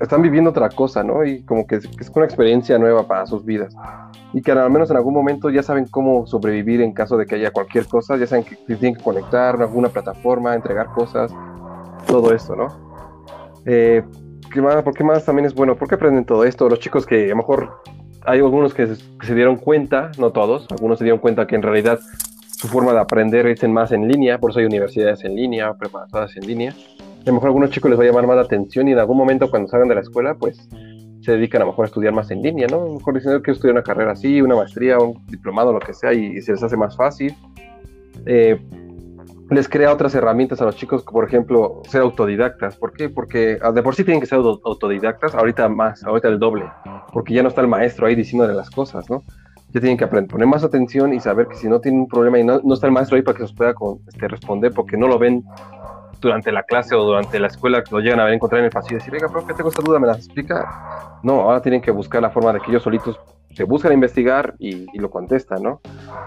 están 0.00 0.22
viviendo 0.22 0.50
otra 0.50 0.68
cosa, 0.68 1.02
¿no? 1.02 1.24
Y 1.24 1.42
como 1.44 1.66
que 1.66 1.76
es, 1.76 1.88
es, 1.98 2.10
una 2.14 2.26
experiencia 2.26 2.78
nueva 2.78 3.06
para 3.06 3.26
sus 3.26 3.44
vidas. 3.44 3.74
Y 4.32 4.42
que 4.42 4.52
al 4.52 4.70
menos 4.70 4.90
en 4.90 4.96
algún 4.96 5.14
momento 5.14 5.50
ya 5.50 5.62
saben 5.62 5.86
cómo 5.86 6.26
sobrevivir 6.26 6.80
en 6.80 6.92
caso 6.92 7.16
de 7.16 7.26
que 7.26 7.36
haya 7.36 7.50
cualquier 7.50 7.86
cosa, 7.86 8.16
ya 8.16 8.26
saben 8.26 8.44
que 8.44 8.56
tienen 8.76 8.96
que 8.96 9.02
conectar 9.02 9.60
alguna 9.60 9.88
plataforma, 9.88 10.54
entregar 10.54 10.88
cosas, 10.88 11.32
todo 12.06 12.32
esto, 12.32 12.54
¿no? 12.54 12.68
Eh, 13.64 14.02
¿Por 14.52 14.94
qué 14.94 15.04
más 15.04 15.24
también 15.24 15.46
es 15.46 15.54
bueno? 15.54 15.76
¿Por 15.76 15.88
qué 15.88 15.96
aprenden 15.96 16.24
todo 16.24 16.44
esto? 16.44 16.68
Los 16.68 16.80
chicos 16.80 17.04
que 17.06 17.26
a 17.26 17.28
lo 17.28 17.36
mejor 17.36 17.82
hay 18.24 18.40
algunos 18.40 18.74
que 18.74 18.86
se, 18.86 19.34
dieron 19.34 19.56
cuenta, 19.56 20.10
no 20.18 20.32
todos, 20.32 20.66
algunos 20.70 20.98
se 20.98 21.04
dieron 21.04 21.20
cuenta 21.20 21.46
que 21.46 21.54
en 21.54 21.62
realidad 21.62 22.00
su 22.56 22.68
forma 22.68 22.92
de 22.92 22.98
aprender 22.98 23.46
es 23.46 23.62
en 23.62 23.72
más 23.72 23.92
en 23.92 24.08
línea, 24.08 24.38
por 24.38 24.50
eso 24.50 24.58
hay 24.58 24.66
universidades 24.66 25.24
en 25.24 25.36
línea, 25.36 25.74
preparadas 25.74 26.36
en 26.36 26.46
línea. 26.46 26.74
A 27.22 27.26
lo 27.26 27.34
mejor 27.34 27.48
a 27.48 27.50
algunos 27.50 27.70
chicos 27.70 27.90
les 27.90 27.98
va 27.98 28.04
a 28.04 28.06
llamar 28.06 28.26
más 28.26 28.36
la 28.36 28.42
atención 28.42 28.88
y 28.88 28.92
en 28.92 28.98
algún 28.98 29.16
momento 29.16 29.50
cuando 29.50 29.68
salgan 29.68 29.88
de 29.88 29.94
la 29.94 30.00
escuela, 30.00 30.34
pues 30.34 30.68
se 31.20 31.32
dedican 31.32 31.62
a 31.62 31.64
lo 31.64 31.72
mejor 31.72 31.84
a 31.84 31.88
estudiar 31.88 32.12
más 32.12 32.30
en 32.30 32.42
línea, 32.42 32.66
¿no? 32.68 32.82
A 32.82 32.86
lo 32.86 32.94
mejor 32.94 33.14
dicen 33.14 33.42
que 33.42 33.50
estudiar 33.50 33.74
una 33.74 33.82
carrera 33.82 34.12
así, 34.12 34.40
una 34.40 34.56
maestría, 34.56 34.98
un 34.98 35.24
diplomado, 35.26 35.72
lo 35.72 35.80
que 35.80 35.92
sea, 35.92 36.12
y, 36.12 36.40
se 36.40 36.52
les 36.52 36.62
hace 36.62 36.76
más 36.76 36.96
fácil. 36.96 37.34
Eh, 38.26 38.58
les 39.50 39.68
crea 39.68 39.92
otras 39.92 40.14
herramientas 40.14 40.60
a 40.60 40.64
los 40.64 40.76
chicos, 40.76 41.04
por 41.04 41.24
ejemplo, 41.24 41.82
ser 41.88 42.02
autodidactas. 42.02 42.76
¿Por 42.76 42.92
qué? 42.92 43.08
Porque 43.08 43.58
ah, 43.62 43.70
de 43.70 43.82
por 43.82 43.94
sí 43.94 44.04
tienen 44.04 44.20
que 44.20 44.26
ser 44.26 44.38
autodidactas, 44.38 45.34
ahorita 45.34 45.68
más, 45.68 46.02
ahorita 46.04 46.28
el 46.28 46.38
doble, 46.38 46.64
porque 47.12 47.34
ya 47.34 47.42
no 47.42 47.48
está 47.48 47.60
el 47.60 47.68
maestro 47.68 48.06
ahí 48.06 48.14
diciéndole 48.14 48.54
las 48.54 48.70
cosas, 48.70 49.08
¿no? 49.08 49.22
Ya 49.72 49.80
tienen 49.80 49.96
que 49.96 50.04
aprender, 50.04 50.30
poner 50.30 50.46
más 50.46 50.64
atención 50.64 51.12
y 51.12 51.20
saber 51.20 51.48
que 51.48 51.56
si 51.56 51.68
no 51.68 51.80
tienen 51.80 52.00
un 52.00 52.08
problema 52.08 52.38
y 52.38 52.44
no, 52.44 52.60
está 52.72 52.86
el 52.86 52.92
maestro 52.92 53.16
ahí 53.16 53.22
para 53.22 53.36
que 53.36 53.42
los 53.42 53.52
pueda 53.52 53.74
este, 54.08 54.28
responder, 54.28 54.72
porque 54.72 54.96
no 54.96 55.06
lo 55.06 55.18
ven 55.18 55.44
durante 56.20 56.50
la 56.50 56.62
clase 56.62 56.94
o 56.94 57.04
durante 57.04 57.38
la 57.38 57.48
escuela, 57.48 57.84
que 57.84 57.94
lo 57.94 58.00
llegan 58.00 58.20
a 58.20 58.24
ver 58.24 58.34
encontrar 58.34 58.60
en 58.60 58.66
el 58.66 58.70
pasillo 58.70 58.96
y 58.96 58.98
decir, 58.98 59.12
venga, 59.12 59.28
profe, 59.28 59.54
tengo 59.54 59.68
esta 59.68 59.82
duda, 59.82 59.98
¿me 59.98 60.06
la 60.06 60.14
explica? 60.14 61.18
No, 61.22 61.42
ahora 61.42 61.60
tienen 61.60 61.82
que 61.82 61.90
buscar 61.90 62.22
la 62.22 62.30
forma 62.30 62.52
de 62.52 62.60
que 62.60 62.70
ellos 62.70 62.82
solitos 62.82 63.20
se 63.56 63.64
buscan 63.64 63.94
investigar 63.94 64.54
y, 64.58 64.86
lo 64.98 65.10
contestan, 65.10 65.62
¿no? 65.62 65.80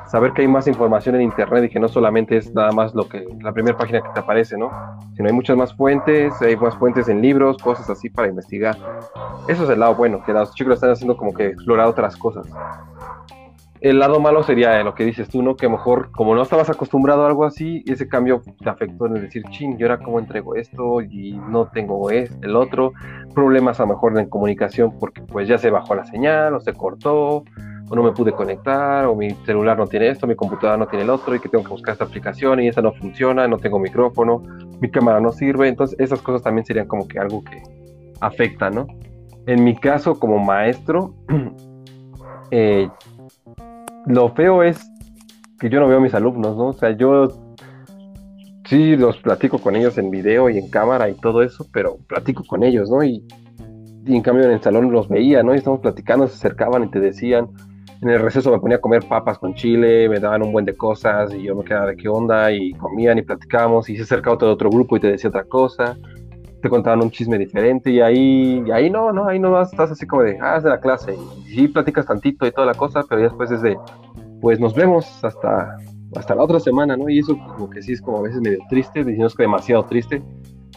Saber 0.08 0.34
que 0.34 0.42
hay 0.42 0.48
más 0.48 0.66
información 0.66 1.14
en 1.14 1.22
Internet 1.22 1.66
y 1.66 1.70
que 1.70 1.80
no 1.80 1.88
solamente 1.88 2.38
es 2.38 2.52
nada 2.56 2.72
más 2.72 2.96
lo 2.96 3.08
que 3.08 3.24
la 3.42 3.54
primera 3.54 3.78
página 3.78 4.02
que 4.02 4.10
te 4.16 4.20
aparece, 4.20 4.58
¿no? 4.58 4.72
Sino 5.16 5.30
hay 5.30 5.36
muchas 5.36 5.56
más 5.56 5.72
fuentes, 5.76 6.34
hay 6.42 6.58
más 6.58 6.76
fuentes 6.76 7.08
en 7.08 7.22
libros, 7.22 7.58
cosas 7.60 7.88
así 7.88 8.10
para 8.10 8.30
investigar. 8.30 8.76
Eso 9.48 9.64
es 9.64 9.70
el 9.70 9.80
lado 9.80 9.94
bueno, 9.94 10.24
que 10.26 10.34
los 10.34 10.56
chicos 10.56 10.74
están 10.74 10.90
haciendo 10.90 11.16
como 11.18 11.32
que 11.32 11.50
explorar 11.50 11.86
otras 11.86 12.18
cosas. 12.18 12.48
El 13.82 14.00
lado 14.00 14.20
malo 14.20 14.44
sería 14.44 14.84
lo 14.84 14.94
que 14.94 15.06
dices 15.06 15.30
tú, 15.30 15.42
¿no? 15.42 15.56
Que 15.56 15.70
mejor, 15.70 16.12
como 16.12 16.36
no 16.36 16.42
estabas 16.42 16.70
acostumbrado 16.70 17.24
a 17.24 17.28
algo 17.28 17.46
así, 17.46 17.82
ese 17.88 18.10
cambio 18.10 18.42
te 18.62 18.70
afectó 18.70 19.06
en 19.06 19.14
decir, 19.14 19.44
chin, 19.52 19.78
¿y 19.80 19.84
ahora 19.84 20.00
cómo 20.00 20.20
entrego 20.20 20.56
esto? 20.56 21.02
Y 21.02 21.32
no 21.50 21.68
tengo 21.68 22.10
este, 22.12 22.46
el 22.46 22.58
otro. 22.58 22.92
Problemas 23.34 23.80
a 23.80 23.84
lo 23.84 23.90
mejor 23.90 24.20
en 24.20 24.28
comunicación 24.28 24.98
porque 25.00 25.22
pues 25.22 25.48
ya 25.48 25.58
se 25.58 25.70
bajó 25.70 25.96
la 25.96 26.06
señal 26.06 26.56
o 26.56 26.60
se 26.60 26.74
cortó 26.74 27.46
o 27.90 27.96
no 27.96 28.04
me 28.04 28.12
pude 28.12 28.34
conectar 28.34 29.06
o 29.06 29.16
mi 29.16 29.32
celular 29.46 29.78
no 29.78 29.88
tiene 29.88 30.10
esto, 30.10 30.28
mi 30.28 30.36
computadora 30.36 30.78
no 30.78 30.88
tiene 30.88 31.04
el 31.04 31.10
otro 31.10 31.34
y 31.34 31.40
que 31.40 31.50
tengo 31.50 31.64
que 31.64 31.72
buscar 31.72 31.94
esta 31.94 32.04
aplicación 32.04 32.60
y 32.62 32.68
esa 32.68 32.82
no 32.82 32.92
funciona, 32.94 33.48
no 33.48 33.58
tengo 33.58 33.80
micrófono, 33.80 34.44
mi 34.82 34.92
cámara 34.92 35.22
no 35.22 35.32
sirve. 35.32 35.70
Entonces 35.70 35.98
esas 36.00 36.22
cosas 36.22 36.44
también 36.44 36.66
serían 36.66 36.88
como 36.88 37.08
que 37.08 37.18
algo 37.18 37.44
que 37.46 37.64
afecta, 38.20 38.70
¿no? 38.70 38.88
En 39.46 39.64
mi 39.64 39.76
caso 39.76 40.20
como 40.20 40.38
maestro, 40.38 41.16
eh, 42.52 42.90
lo 44.06 44.30
feo 44.34 44.64
es 44.64 44.90
que 45.60 45.70
yo 45.70 45.80
no 45.80 45.88
veo 45.88 45.98
a 45.98 46.02
mis 46.02 46.14
alumnos, 46.14 46.56
¿no? 46.56 46.68
O 46.68 46.74
sea, 46.74 46.92
yo 46.92 47.28
sí 48.66 48.96
los 48.96 49.18
platico 49.18 49.58
con 49.58 49.76
ellos 49.76 49.98
en 49.98 50.12
video 50.12 50.50
y 50.50 50.58
en 50.58 50.70
cámara 50.70 51.10
y 51.10 51.16
todo 51.16 51.42
eso, 51.42 51.66
pero 51.74 51.98
platico 52.08 52.44
con 52.46 52.64
ellos, 52.64 52.90
¿no? 52.90 53.04
Y, 53.04 53.26
en 54.06 54.22
cambio 54.22 54.46
en 54.46 54.52
el 54.52 54.62
salón 54.62 54.92
los 54.92 55.08
veía, 55.08 55.44
¿no? 55.44 55.54
Y 55.54 55.58
estamos 55.58 55.82
platicando, 55.82 56.28
se 56.28 56.34
acercaban 56.34 56.84
y 56.84 56.90
te 56.90 57.00
decían, 57.00 57.48
en 58.02 58.10
el 58.10 58.22
receso 58.22 58.52
me 58.52 58.60
ponía 58.60 58.78
a 58.78 58.82
comer 58.82 59.04
papas 59.08 59.38
con 59.38 59.54
chile, 59.54 60.08
me 60.08 60.20
daban 60.20 60.42
un 60.42 60.52
buen 60.52 60.66
de 60.66 60.76
cosas 60.76 61.34
y 61.34 61.44
yo 61.44 61.56
me 61.56 61.64
quedaba 61.64 61.88
de 61.88 61.98
qué 61.98 62.08
onda 62.08 62.52
y 62.52 62.72
comían 62.74 63.18
y 63.18 63.24
platicábamos 63.24 63.90
y 63.90 63.98
se 63.98 64.04
acercaba 64.04 64.36
otro 64.36 64.52
otro 64.52 64.70
grupo 64.70 64.98
y 64.98 65.00
te 65.00 65.12
decía 65.12 65.30
otra 65.30 65.44
cosa, 65.44 65.98
te 66.62 66.70
contaban 66.70 67.02
un 67.02 67.12
chisme 67.12 67.38
diferente 67.38 67.90
y 67.90 68.02
ahí, 68.02 68.64
y 68.66 68.72
ahí 68.72 68.90
no, 68.90 69.12
no, 69.12 69.28
ahí 69.28 69.40
no 69.40 69.62
estás 69.62 69.92
así 69.92 70.06
como 70.06 70.24
de, 70.24 70.38
ah, 70.42 70.60
de 70.60 70.70
la 70.70 70.80
clase 70.80 71.14
y 71.14 71.54
sí 71.54 71.68
platicas 71.68 72.06
tantito 72.06 72.46
y 72.46 72.52
toda 72.52 72.68
la 72.68 72.74
cosa, 72.74 73.04
pero 73.08 73.22
después 73.22 73.52
es 73.52 73.62
de, 73.62 73.78
pues 74.42 74.60
nos 74.60 74.74
vemos 74.74 75.24
hasta, 75.24 75.78
hasta 76.16 76.36
la 76.36 76.44
otra 76.44 76.60
semana, 76.60 76.98
¿no? 76.98 77.10
Y 77.10 77.20
eso 77.20 77.38
como 77.56 77.70
que 77.70 77.82
sí 77.82 77.94
es 77.94 78.02
como 78.02 78.20
a 78.20 78.22
veces 78.22 78.42
medio 78.42 78.60
triste, 78.70 79.04
decimos 79.04 79.36
que 79.36 79.44
demasiado 79.44 79.84
triste, 79.86 80.22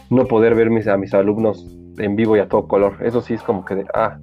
no 0.09 0.25
poder 0.25 0.55
ver 0.55 0.69
mis, 0.69 0.87
a 0.87 0.97
mis 0.97 1.13
alumnos 1.13 1.67
en 1.97 2.15
vivo 2.15 2.37
y 2.37 2.39
a 2.39 2.47
todo 2.47 2.67
color. 2.67 2.97
Eso 3.01 3.21
sí 3.21 3.33
es 3.33 3.41
como 3.41 3.65
que 3.65 3.75
de, 3.75 3.85
ah, 3.93 4.19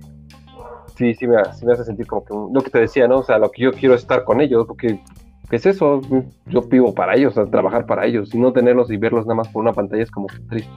sí, 0.96 1.14
sí 1.14 1.26
me, 1.26 1.36
hace 1.36 1.84
sentir 1.84 2.06
como 2.06 2.24
que 2.24 2.34
lo 2.34 2.60
que 2.62 2.70
te 2.70 2.80
decía, 2.80 3.08
¿no? 3.08 3.18
O 3.18 3.22
sea, 3.22 3.38
lo 3.38 3.50
que 3.50 3.62
yo 3.62 3.72
quiero 3.72 3.94
es 3.94 4.02
estar 4.02 4.24
con 4.24 4.40
ellos, 4.40 4.66
porque 4.66 5.00
¿qué 5.48 5.56
es 5.56 5.66
eso? 5.66 6.00
Yo 6.46 6.62
vivo 6.62 6.94
para 6.94 7.16
ellos, 7.16 7.36
a 7.38 7.46
trabajar 7.46 7.86
para 7.86 8.06
ellos, 8.06 8.34
y 8.34 8.38
no 8.38 8.52
tenerlos 8.52 8.90
y 8.90 8.96
verlos 8.96 9.26
nada 9.26 9.36
más 9.36 9.48
por 9.48 9.62
una 9.62 9.72
pantalla 9.72 10.02
es 10.02 10.10
como 10.10 10.26
triste. 10.48 10.70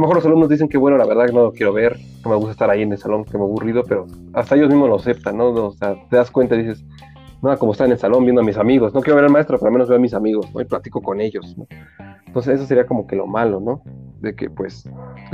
A 0.00 0.02
lo 0.02 0.06
mejor 0.06 0.16
los 0.16 0.24
alumnos 0.24 0.48
dicen 0.48 0.66
que 0.66 0.78
bueno, 0.78 0.96
la 0.96 1.04
verdad 1.04 1.26
no 1.30 1.42
lo 1.42 1.52
quiero 1.52 1.74
ver, 1.74 1.98
que 2.22 2.28
me 2.30 2.34
gusta 2.34 2.52
estar 2.52 2.70
ahí 2.70 2.80
en 2.80 2.90
el 2.90 2.96
salón, 2.96 3.22
que 3.22 3.36
me 3.36 3.44
aburrido, 3.44 3.84
pero 3.84 4.06
hasta 4.32 4.56
ellos 4.56 4.70
mismos 4.70 4.88
lo 4.88 4.96
aceptan, 4.96 5.36
¿no? 5.36 5.50
O 5.50 5.72
sea, 5.72 5.94
te 6.08 6.16
das 6.16 6.30
cuenta 6.30 6.54
y 6.54 6.62
dices, 6.62 6.82
no, 7.42 7.54
como 7.58 7.72
está 7.72 7.84
en 7.84 7.92
el 7.92 7.98
salón 7.98 8.24
viendo 8.24 8.40
a 8.40 8.44
mis 8.44 8.56
amigos, 8.56 8.94
no 8.94 9.02
quiero 9.02 9.16
ver 9.16 9.26
al 9.26 9.30
maestro, 9.30 9.58
pero 9.58 9.66
al 9.66 9.74
menos 9.74 9.88
veo 9.90 9.98
a 9.98 10.00
mis 10.00 10.14
amigos, 10.14 10.50
¿no? 10.54 10.62
Y 10.62 10.64
platico 10.64 11.02
con 11.02 11.20
ellos, 11.20 11.54
¿no? 11.58 11.66
Entonces 12.26 12.54
eso 12.54 12.64
sería 12.64 12.86
como 12.86 13.06
que 13.06 13.14
lo 13.14 13.26
malo, 13.26 13.60
¿no? 13.60 13.82
De 14.22 14.34
que 14.34 14.48
pues 14.48 14.88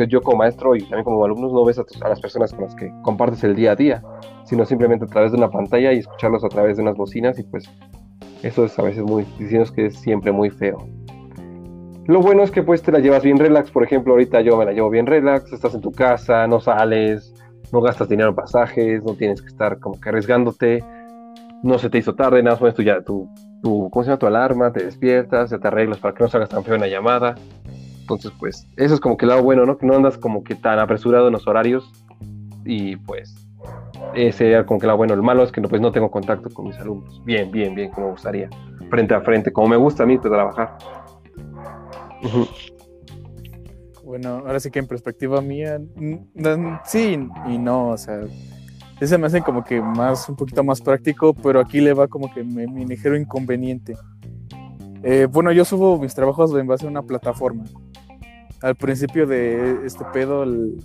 yo 0.09 0.21
como 0.21 0.39
maestro 0.39 0.75
y 0.75 0.81
también 0.81 1.05
como 1.05 1.25
alumnos 1.25 1.53
no 1.53 1.65
ves 1.65 1.79
a, 1.79 2.09
las 2.09 2.21
personas 2.21 2.53
con 2.53 2.65
las 2.65 2.75
que 2.75 2.91
compartes 3.05 3.45
el 3.45 3.55
día 3.55 3.71
a 3.71 3.77
día, 3.77 4.03
sino 4.47 4.67
simplemente 4.67 5.05
a 5.05 5.09
través 5.09 5.31
de 5.31 5.39
una 5.39 5.49
pantalla 5.49 5.93
y 5.93 5.99
escucharlos 5.99 6.43
a 6.43 6.49
través 6.49 6.77
de 6.77 6.83
unas 6.83 6.97
bocinas 6.97 7.39
y 7.39 7.45
pues 7.45 7.71
eso 8.43 8.65
es 8.65 8.77
a 8.81 8.83
veces 8.83 9.05
muy, 9.05 9.25
diciendo 9.39 9.73
que 9.73 9.87
es 9.87 9.95
siempre 9.95 10.33
muy 10.33 10.51
feo. 10.51 10.79
Lo 12.07 12.21
bueno 12.21 12.43
es 12.45 12.51
que 12.51 12.63
pues 12.63 12.83
te 12.83 12.93
la 12.93 13.01
llevas 13.01 13.25
bien 13.25 13.39
relax, 13.39 13.71
por 13.71 13.83
ejemplo, 13.83 14.13
ahorita 14.13 14.41
yo 14.41 14.57
me 14.57 14.65
la 14.65 14.73
llevo 14.73 14.91
bien 14.91 15.07
relax, 15.07 15.53
estás 15.53 15.75
en 15.75 15.81
tu 15.81 15.91
casa, 15.91 16.47
no 16.47 16.61
sales, 16.61 17.35
no 17.73 17.81
gastas 17.81 18.09
dinero 18.09 18.29
en 18.31 18.37
pasajes, 18.37 19.03
no 19.03 19.15
tienes 19.15 19.43
que 19.43 19.49
estar 19.49 19.81
como 19.81 20.01
que 20.01 20.09
arriesgándote, 20.09 20.85
no 21.63 21.79
se 21.79 21.91
te 21.91 21.99
hizo 21.99 22.15
tarde, 22.15 22.43
nada 22.43 22.59
más 22.61 22.75
tú 22.75 22.83
ya 22.83 23.03
tu, 23.03 23.29
tu, 23.61 23.91
¿cómo 23.91 24.05
se 24.05 24.11
llama? 24.11 24.19
Tu 24.19 24.27
alarma, 24.27 24.73
te 24.73 24.85
despiertas, 24.85 25.51
ya 25.51 25.59
te 25.59 25.67
arreglas 25.67 25.99
para 25.99 26.15
que 26.15 26.23
no 26.23 26.29
salgas 26.29 26.49
tan 26.49 26.63
feo 26.63 26.77
en 26.77 26.83
la 26.83 26.89
llamada. 26.89 27.35
Entonces, 28.01 28.31
pues, 28.39 28.69
eso 28.77 28.95
es 28.95 29.01
como 29.01 29.17
que 29.17 29.25
el 29.25 29.31
lado 29.31 29.43
bueno, 29.43 29.67
¿no? 29.67 29.77
Que 29.77 29.87
no 29.87 29.97
andas 29.97 30.17
como 30.17 30.45
que 30.45 30.55
tan 30.55 30.79
apresurado 30.79 31.27
en 31.27 31.33
los 31.33 31.49
horarios 31.49 31.91
y 32.65 32.95
pues, 32.97 33.35
ese 34.15 34.39
sería 34.39 34.65
como 34.65 34.79
que 34.79 34.87
lado 34.87 34.97
bueno. 34.97 35.15
El 35.15 35.23
malo 35.23 35.43
es 35.43 35.51
que 35.51 35.61
no, 35.61 35.69
pues 35.69 35.83
no 35.83 35.91
tengo 35.91 36.11
contacto 36.11 36.51
con 36.51 36.67
mis 36.69 36.79
alumnos. 36.79 37.21
Bien, 37.25 37.51
bien, 37.51 37.75
bien, 37.75 37.91
como 37.91 38.07
me 38.07 38.13
gustaría. 38.13 38.49
Frente 38.91 39.15
a 39.15 39.21
frente, 39.23 39.53
como 39.53 39.69
me 39.69 39.77
gusta 39.77 40.05
a 40.05 40.07
mí 40.07 40.19
pues, 40.19 40.33
trabajar. 40.33 40.79
Bueno, 44.05 44.45
ahora 44.47 44.61
sí 44.61 44.71
que 44.71 44.79
en 44.79 44.87
perspectiva 44.87 45.41
mía, 45.41 45.81
sí 46.85 47.19
y 47.49 47.59
no, 47.59 47.89
o 47.89 47.99
sea, 47.99 48.21
ese 49.01 49.19
me 49.19 49.27
hace 49.27 49.43
como 49.43 49.65
que 49.65 49.81
más, 49.83 50.29
un 50.29 50.37
poquito 50.37 50.63
más 50.63 50.81
práctico, 50.81 51.35
pero 51.35 51.59
aquí 51.61 51.81
le 51.81 51.93
va 51.93 52.07
como 52.07 52.33
que 52.33 52.45
mi, 52.45 52.87
ligero 52.87 53.17
inconveniente. 53.17 53.97
Eh, 55.03 55.27
bueno, 55.31 55.51
yo 55.51 55.65
subo 55.65 55.99
mis 55.99 56.15
trabajos 56.15 56.57
en 56.57 56.67
base 56.67 56.87
a 56.87 56.89
una 56.89 57.03
plataforma. 57.03 57.65
Al 58.63 58.77
principio 58.77 59.27
de 59.27 59.85
este 59.85 60.05
pedo, 60.13 60.47
de, 60.47 60.79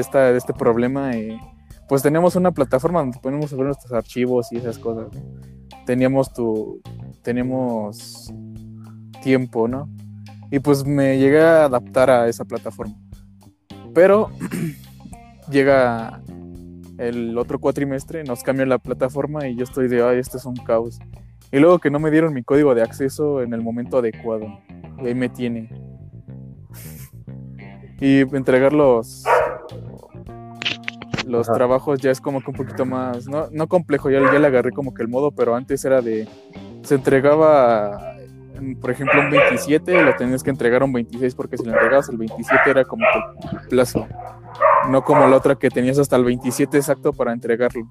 esta, 0.00 0.30
de 0.30 0.38
este 0.38 0.52
problema, 0.52 1.16
eh, 1.16 1.40
pues 1.88 2.02
teníamos 2.02 2.36
una 2.36 2.52
plataforma 2.52 3.00
donde 3.00 3.18
ponemos 3.18 3.50
ver 3.50 3.66
nuestros 3.66 3.92
archivos 3.92 4.52
y 4.52 4.58
esas 4.58 4.78
cosas. 4.78 5.08
Teníamos 5.86 6.32
tu, 6.34 6.82
teníamos 7.22 8.30
tiempo, 9.22 9.66
¿no? 9.66 9.88
Y 10.50 10.60
pues 10.60 10.84
me 10.84 11.18
llegué 11.18 11.40
a 11.40 11.64
adaptar 11.64 12.10
a 12.10 12.28
esa 12.28 12.44
plataforma. 12.44 12.94
Pero 13.94 14.30
llega 15.50 16.22
el 16.98 17.36
otro 17.38 17.58
cuatrimestre, 17.58 18.24
nos 18.24 18.42
cambia 18.42 18.66
la 18.66 18.78
plataforma 18.78 19.46
y 19.46 19.56
yo 19.56 19.64
estoy 19.64 19.88
de, 19.88 20.02
ay, 20.02 20.18
esto 20.18 20.36
es 20.36 20.44
un 20.44 20.56
caos. 20.56 20.98
Y 21.50 21.58
luego 21.58 21.78
que 21.78 21.90
no 21.90 21.98
me 21.98 22.10
dieron 22.10 22.34
mi 22.34 22.42
código 22.42 22.74
de 22.74 22.82
acceso 22.82 23.42
en 23.42 23.54
el 23.54 23.62
momento 23.62 23.98
adecuado. 23.98 24.46
Y 25.02 25.06
ahí 25.06 25.14
me 25.14 25.28
tiene. 25.28 25.70
Y 28.00 28.20
entregar 28.20 28.72
los, 28.72 29.24
los 31.26 31.48
Ajá. 31.48 31.56
trabajos 31.58 32.00
ya 32.00 32.12
es 32.12 32.20
como 32.20 32.40
que 32.40 32.50
un 32.52 32.56
poquito 32.56 32.84
más, 32.84 33.26
no, 33.26 33.48
no 33.50 33.66
complejo, 33.66 34.08
ya, 34.08 34.20
ya 34.20 34.38
le 34.38 34.46
agarré 34.46 34.70
como 34.70 34.94
que 34.94 35.02
el 35.02 35.08
modo, 35.08 35.32
pero 35.32 35.56
antes 35.56 35.84
era 35.84 36.00
de, 36.00 36.28
se 36.82 36.94
entregaba, 36.94 38.17
por 38.80 38.90
ejemplo, 38.90 39.20
un 39.20 39.30
27 39.30 39.92
y 39.92 40.02
lo 40.02 40.14
tenías 40.16 40.42
que 40.42 40.50
entregar 40.50 40.82
un 40.82 40.92
26 40.92 41.34
porque 41.34 41.56
si 41.56 41.64
lo 41.64 41.72
entregabas 41.72 42.08
el 42.08 42.16
27 42.16 42.70
era 42.70 42.84
como 42.84 43.04
el 43.52 43.68
plazo. 43.68 44.06
No 44.90 45.02
como 45.02 45.26
la 45.26 45.36
otra 45.36 45.56
que 45.56 45.70
tenías 45.70 45.98
hasta 45.98 46.16
el 46.16 46.24
27 46.24 46.76
exacto 46.76 47.12
para 47.12 47.32
entregarlo. 47.32 47.88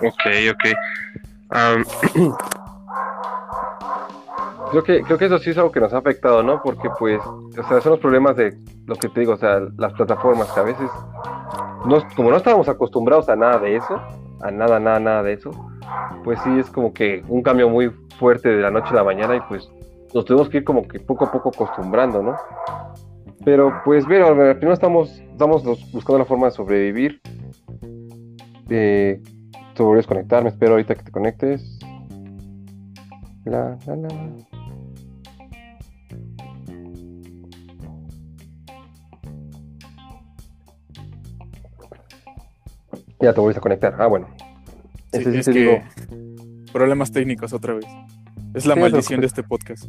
Ok, 0.00 0.26
ok. 0.50 0.64
Creo, 4.72 4.84
que, 4.84 5.02
creo 5.02 5.18
que 5.18 5.26
eso 5.26 5.38
sí 5.38 5.50
es 5.50 5.58
algo 5.58 5.70
que 5.70 5.80
nos 5.80 5.92
ha 5.92 5.98
afectado, 5.98 6.42
¿no? 6.42 6.62
Porque, 6.62 6.88
pues, 6.98 7.20
o 7.26 7.62
sea, 7.68 7.82
son 7.82 7.92
los 7.92 8.00
problemas 8.00 8.36
de 8.36 8.56
lo 8.86 8.96
que 8.96 9.10
te 9.10 9.20
digo, 9.20 9.34
o 9.34 9.36
sea, 9.36 9.60
las 9.76 9.92
plataformas 9.92 10.50
que 10.50 10.60
a 10.60 10.62
veces, 10.62 10.90
no, 11.84 11.98
como 12.16 12.30
no 12.30 12.38
estábamos 12.38 12.70
acostumbrados 12.70 13.28
a 13.28 13.36
nada 13.36 13.58
de 13.58 13.76
eso, 13.76 14.00
a 14.40 14.50
nada, 14.50 14.80
nada, 14.80 14.98
nada 14.98 15.22
de 15.24 15.34
eso, 15.34 15.50
pues 16.24 16.40
sí 16.42 16.50
es 16.58 16.70
como 16.70 16.92
que 16.92 17.24
un 17.28 17.42
cambio 17.42 17.68
muy 17.68 17.90
fuerte 18.18 18.48
de 18.48 18.62
la 18.62 18.70
noche 18.70 18.90
a 18.90 18.94
la 18.94 19.04
mañana 19.04 19.36
y 19.36 19.40
pues 19.48 19.68
nos 20.14 20.24
tuvimos 20.24 20.48
que 20.48 20.58
ir 20.58 20.64
como 20.64 20.86
que 20.86 21.00
poco 21.00 21.24
a 21.24 21.32
poco 21.32 21.50
acostumbrando, 21.50 22.22
¿no? 22.22 22.36
Pero 23.44 23.80
pues, 23.84 24.06
bueno, 24.06 24.28
primero 24.34 24.72
estamos, 24.72 25.10
estamos 25.18 25.64
buscando 25.92 26.18
la 26.18 26.24
forma 26.24 26.46
de 26.46 26.52
sobrevivir. 26.52 27.20
Eh, 28.68 29.20
te 29.74 29.82
volví 29.82 29.96
a 29.96 29.98
desconectar, 29.98 30.42
me 30.42 30.50
espero 30.50 30.72
ahorita 30.72 30.94
que 30.94 31.02
te 31.02 31.10
conectes. 31.10 31.78
La, 33.44 33.76
la, 33.86 33.96
la. 33.96 34.08
Ya 43.20 43.32
te 43.32 43.40
volviste 43.40 43.58
a 43.58 43.62
conectar. 43.62 43.96
Ah, 43.98 44.06
bueno. 44.06 44.26
Sí, 45.12 45.38
es 45.38 45.46
que 45.46 45.52
digo. 45.52 45.80
problemas 46.72 47.12
técnicos 47.12 47.52
otra 47.52 47.74
vez. 47.74 47.86
Es 48.54 48.66
la 48.66 48.74
Sí, 48.74 48.80
maldición 48.80 49.20
de 49.20 49.28
preocupes. 49.28 49.32
este 49.32 49.42
podcast. 49.42 49.84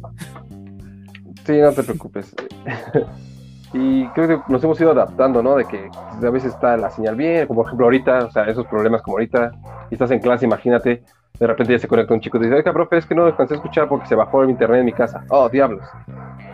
Sí, 1.46 1.58
no 1.60 1.72
te 1.72 1.82
preocupes. 1.82 2.34
y 3.72 4.06
creo 4.08 4.28
que 4.28 4.52
nos 4.52 4.62
hemos 4.64 4.80
ido 4.80 4.92
adaptando, 4.92 5.42
¿no? 5.42 5.56
De 5.56 5.64
que 5.64 5.90
a 6.24 6.30
veces 6.30 6.54
está 6.54 6.76
la 6.76 6.90
señal 6.90 7.16
bien, 7.16 7.46
como 7.46 7.60
por 7.60 7.66
ejemplo 7.66 7.86
ahorita, 7.86 8.26
o 8.26 8.30
sea, 8.30 8.44
esos 8.44 8.66
problemas 8.66 9.02
como 9.02 9.16
ahorita, 9.16 9.50
y 9.90 9.94
estás 9.94 10.10
en 10.12 10.20
clase, 10.20 10.44
imagínate, 10.46 11.02
de 11.38 11.46
repente 11.46 11.72
ya 11.72 11.78
se 11.78 11.88
conecta 11.88 12.14
un 12.14 12.20
chico 12.20 12.36
y 12.36 12.40
te 12.40 12.46
dice, 12.46 12.56
oiga, 12.58 12.72
profe, 12.72 12.98
es 12.98 13.06
que 13.06 13.14
no 13.14 13.24
alcancé 13.26 13.54
a 13.54 13.56
escuchar 13.56 13.88
porque 13.88 14.06
se 14.06 14.14
bajó 14.14 14.42
el 14.44 14.50
internet 14.50 14.78
en 14.80 14.86
mi 14.86 14.92
casa. 14.92 15.24
Oh, 15.30 15.48
diablos. 15.48 15.84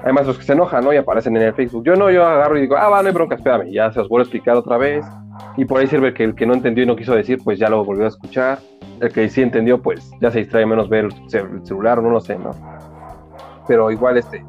Además, 0.02 0.26
los 0.26 0.38
que 0.38 0.44
se 0.44 0.54
enojan, 0.54 0.82
¿no? 0.82 0.92
Y 0.94 0.96
aparecen 0.96 1.36
en 1.36 1.42
el 1.42 1.52
Facebook. 1.54 1.84
Yo 1.84 1.94
no, 1.94 2.10
yo 2.10 2.24
agarro 2.24 2.56
y 2.56 2.62
digo, 2.62 2.76
ah, 2.76 2.88
va, 2.88 3.02
no 3.02 3.08
hay 3.08 3.14
bronca, 3.14 3.34
espérame. 3.34 3.68
Y 3.68 3.74
ya 3.74 3.92
se 3.92 3.98
los 3.98 4.08
vuelvo 4.08 4.22
a 4.22 4.24
explicar 4.24 4.56
otra 4.56 4.78
vez. 4.78 5.04
Y 5.56 5.64
por 5.64 5.80
ahí 5.80 5.86
sirve 5.86 6.14
que 6.14 6.24
el 6.24 6.34
que 6.34 6.46
no 6.46 6.54
entendió 6.54 6.84
y 6.84 6.86
no 6.86 6.96
quiso 6.96 7.14
decir, 7.14 7.38
pues 7.42 7.58
ya 7.58 7.68
lo 7.68 7.84
volvió 7.84 8.04
a 8.04 8.08
escuchar. 8.08 8.58
El 9.00 9.10
que 9.12 9.28
sí 9.28 9.42
entendió, 9.42 9.80
pues 9.80 10.10
ya 10.20 10.30
se 10.30 10.38
distrae 10.40 10.66
menos 10.66 10.88
ver 10.88 11.06
el 11.06 11.12
ce- 11.28 11.38
el 11.40 11.64
celular 11.66 11.98
o 11.98 12.02
no 12.02 12.10
lo 12.10 12.20
sé, 12.20 12.38
¿no? 12.38 12.50
Pero 13.66 13.90
igual, 13.90 14.18
este, 14.18 14.44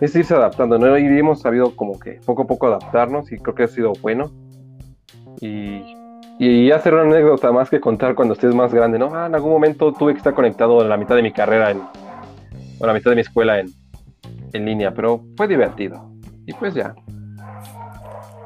es 0.00 0.14
irse 0.16 0.34
adaptando, 0.34 0.78
¿no? 0.78 0.96
Y 0.98 1.04
hemos 1.06 1.40
sabido 1.40 1.74
como 1.76 1.98
que 1.98 2.20
poco 2.24 2.42
a 2.42 2.46
poco 2.46 2.66
adaptarnos 2.66 3.30
y 3.32 3.38
creo 3.38 3.54
que 3.54 3.62
ha 3.64 3.68
sido 3.68 3.92
bueno. 4.02 4.30
Y, 5.40 5.82
y 6.38 6.70
hacer 6.70 6.94
una 6.94 7.02
anécdota 7.02 7.52
más 7.52 7.68
que 7.70 7.80
contar 7.80 8.14
cuando 8.14 8.34
estés 8.34 8.54
más 8.54 8.72
grande, 8.72 8.98
¿no? 8.98 9.10
Ah, 9.14 9.26
en 9.26 9.34
algún 9.34 9.50
momento 9.52 9.92
tuve 9.92 10.12
que 10.12 10.18
estar 10.18 10.34
conectado 10.34 10.80
en 10.82 10.88
la 10.88 10.96
mitad 10.96 11.16
de 11.16 11.22
mi 11.22 11.32
carrera, 11.32 11.70
en, 11.70 11.80
o 12.80 12.86
la 12.86 12.92
mitad 12.92 13.10
de 13.10 13.16
mi 13.16 13.20
escuela 13.22 13.60
en, 13.60 13.66
en 14.52 14.64
línea, 14.64 14.92
pero 14.94 15.20
fue 15.36 15.46
divertido. 15.48 16.10
Y 16.46 16.52
pues 16.54 16.74
ya. 16.74 16.94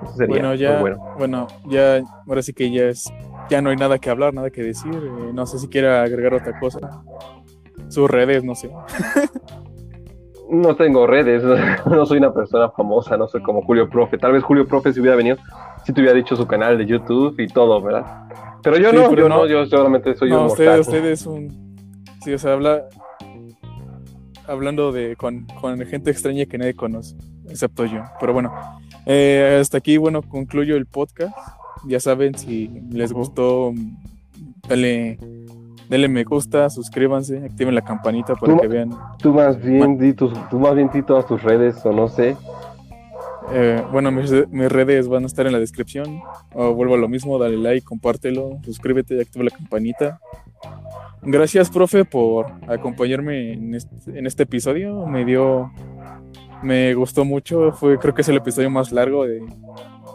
Eso 0.03 0.13
sería 0.17 0.27
Bueno, 0.37 0.55
ya, 0.55 0.81
bueno. 0.81 1.15
bueno, 1.19 1.47
ya, 1.69 2.01
ahora 2.27 2.43
sí 2.43 2.53
que 2.53 2.71
ya 2.71 2.85
es, 2.85 3.11
ya 3.51 3.61
no 3.63 3.71
hay 3.71 3.77
nada 3.77 3.99
que 3.99 4.11
hablar, 4.11 4.33
nada 4.35 4.51
que 4.51 4.63
decir. 4.63 4.93
eh, 4.95 5.31
no 5.33 5.47
sé 5.47 5.59
si 5.59 5.69
quiera 5.69 6.03
agregar 6.03 6.35
otra 6.35 6.59
cosa. 6.61 6.79
Sus 7.89 8.11
redes, 8.11 8.45
no 8.45 8.55
sé. 8.55 8.71
No 10.51 10.77
tengo 10.77 11.07
redes, 11.07 11.43
no 11.87 12.07
soy 12.07 12.19
una 12.19 12.33
persona 12.33 12.71
famosa, 12.71 13.17
no 13.17 13.29
soy 13.29 13.43
como 13.43 13.63
Julio 13.63 13.89
Profe. 13.89 14.17
Tal 14.19 14.33
vez 14.33 14.43
Julio 14.43 14.67
Profe 14.67 14.93
si 14.93 15.01
hubiera 15.01 15.17
venido, 15.17 15.37
si 15.85 15.93
te 15.93 16.01
hubiera 16.01 16.17
dicho 16.17 16.37
su 16.37 16.47
canal 16.47 16.79
de 16.79 16.87
YouTube 16.87 17.39
y 17.39 17.49
todo, 17.49 17.83
¿verdad? 17.83 18.29
Pero 18.63 18.77
yo 18.79 18.91
Sí, 18.91 18.97
no, 18.97 19.11
pero 19.11 19.23
yo 19.23 19.29
no. 19.29 19.37
no, 19.39 19.47
yo 19.47 19.67
solamente 19.67 20.15
soy 20.17 20.31
no, 20.31 20.41
un 20.41 20.47
usted, 20.47 20.65
mortal. 20.65 20.81
usted 20.81 21.05
es 21.05 21.27
un, 21.27 21.77
sí, 22.25 22.33
o 22.33 22.39
sea, 22.39 22.55
habla, 22.55 22.83
hablando 24.47 24.91
de 24.91 25.17
con, 25.17 25.47
con 25.61 25.79
gente 25.87 26.11
extraña 26.11 26.47
que 26.47 26.57
nadie 26.59 26.75
conoce, 26.75 27.15
excepto 27.49 27.85
yo. 27.85 28.01
Pero 28.19 28.33
bueno, 28.33 28.53
eh, 29.07 29.59
hasta 29.61 29.79
aquí, 29.79 29.97
bueno, 29.97 30.23
concluyo 30.23 30.77
el 30.77 30.87
podcast. 30.87 31.35
Ya 31.87 32.01
saben, 32.01 32.37
si 32.37 32.69
les 32.91 33.13
gustó, 33.13 33.73
dale, 34.69 35.19
denle 35.89 36.09
me 36.09 36.25
gusta, 36.25 36.69
suscríbanse, 36.71 37.45
activen 37.45 37.75
la 37.75 37.83
campanita 37.83 38.35
para 38.35 38.55
Tú- 38.55 38.61
que 38.61 38.69
vean. 38.69 38.91
Tú 39.19 39.33
más 39.33 39.61
bien 39.63 39.97
di 39.99 40.13
tus, 40.13 40.33
tú 40.51 40.59
más 40.59 40.75
bien 40.75 40.91
di 40.93 41.03
todas 41.03 41.27
tus 41.27 41.43
redes 41.43 41.85
o 41.87 41.93
no 41.93 42.09
sé. 42.09 42.37
Eh, 43.51 43.83
bueno, 43.93 44.11
mis, 44.11 44.31
mis 44.51 44.71
redes 44.71 45.09
van 45.09 45.23
a 45.23 45.27
estar 45.27 45.47
en 45.47 45.53
la 45.53 45.59
descripción. 45.59 46.21
O 46.53 46.75
vuelvo 46.75 46.95
a 46.95 46.99
lo 46.99 47.09
mismo, 47.09 47.39
dale 47.39 47.57
like, 47.57 47.87
compártelo, 47.87 48.59
suscríbete, 48.65 49.21
activa 49.21 49.45
la 49.45 49.51
campanita. 49.51 50.21
Gracias, 51.23 51.71
profe, 51.71 52.05
por 52.05 52.47
acompañarme 52.69 53.53
en 53.55 53.75
este, 53.75 54.19
en 54.19 54.27
este 54.27 54.43
episodio. 54.45 55.07
Me 55.07 55.25
dio, 55.25 55.71
me 56.63 56.95
gustó 56.95 57.25
mucho. 57.25 57.73
Fue, 57.73 57.99
creo 57.99 58.15
que 58.15 58.23
es 58.23 58.29
el 58.29 58.37
episodio 58.37 58.71
más 58.71 58.93
largo 58.93 59.25
de, 59.25 59.41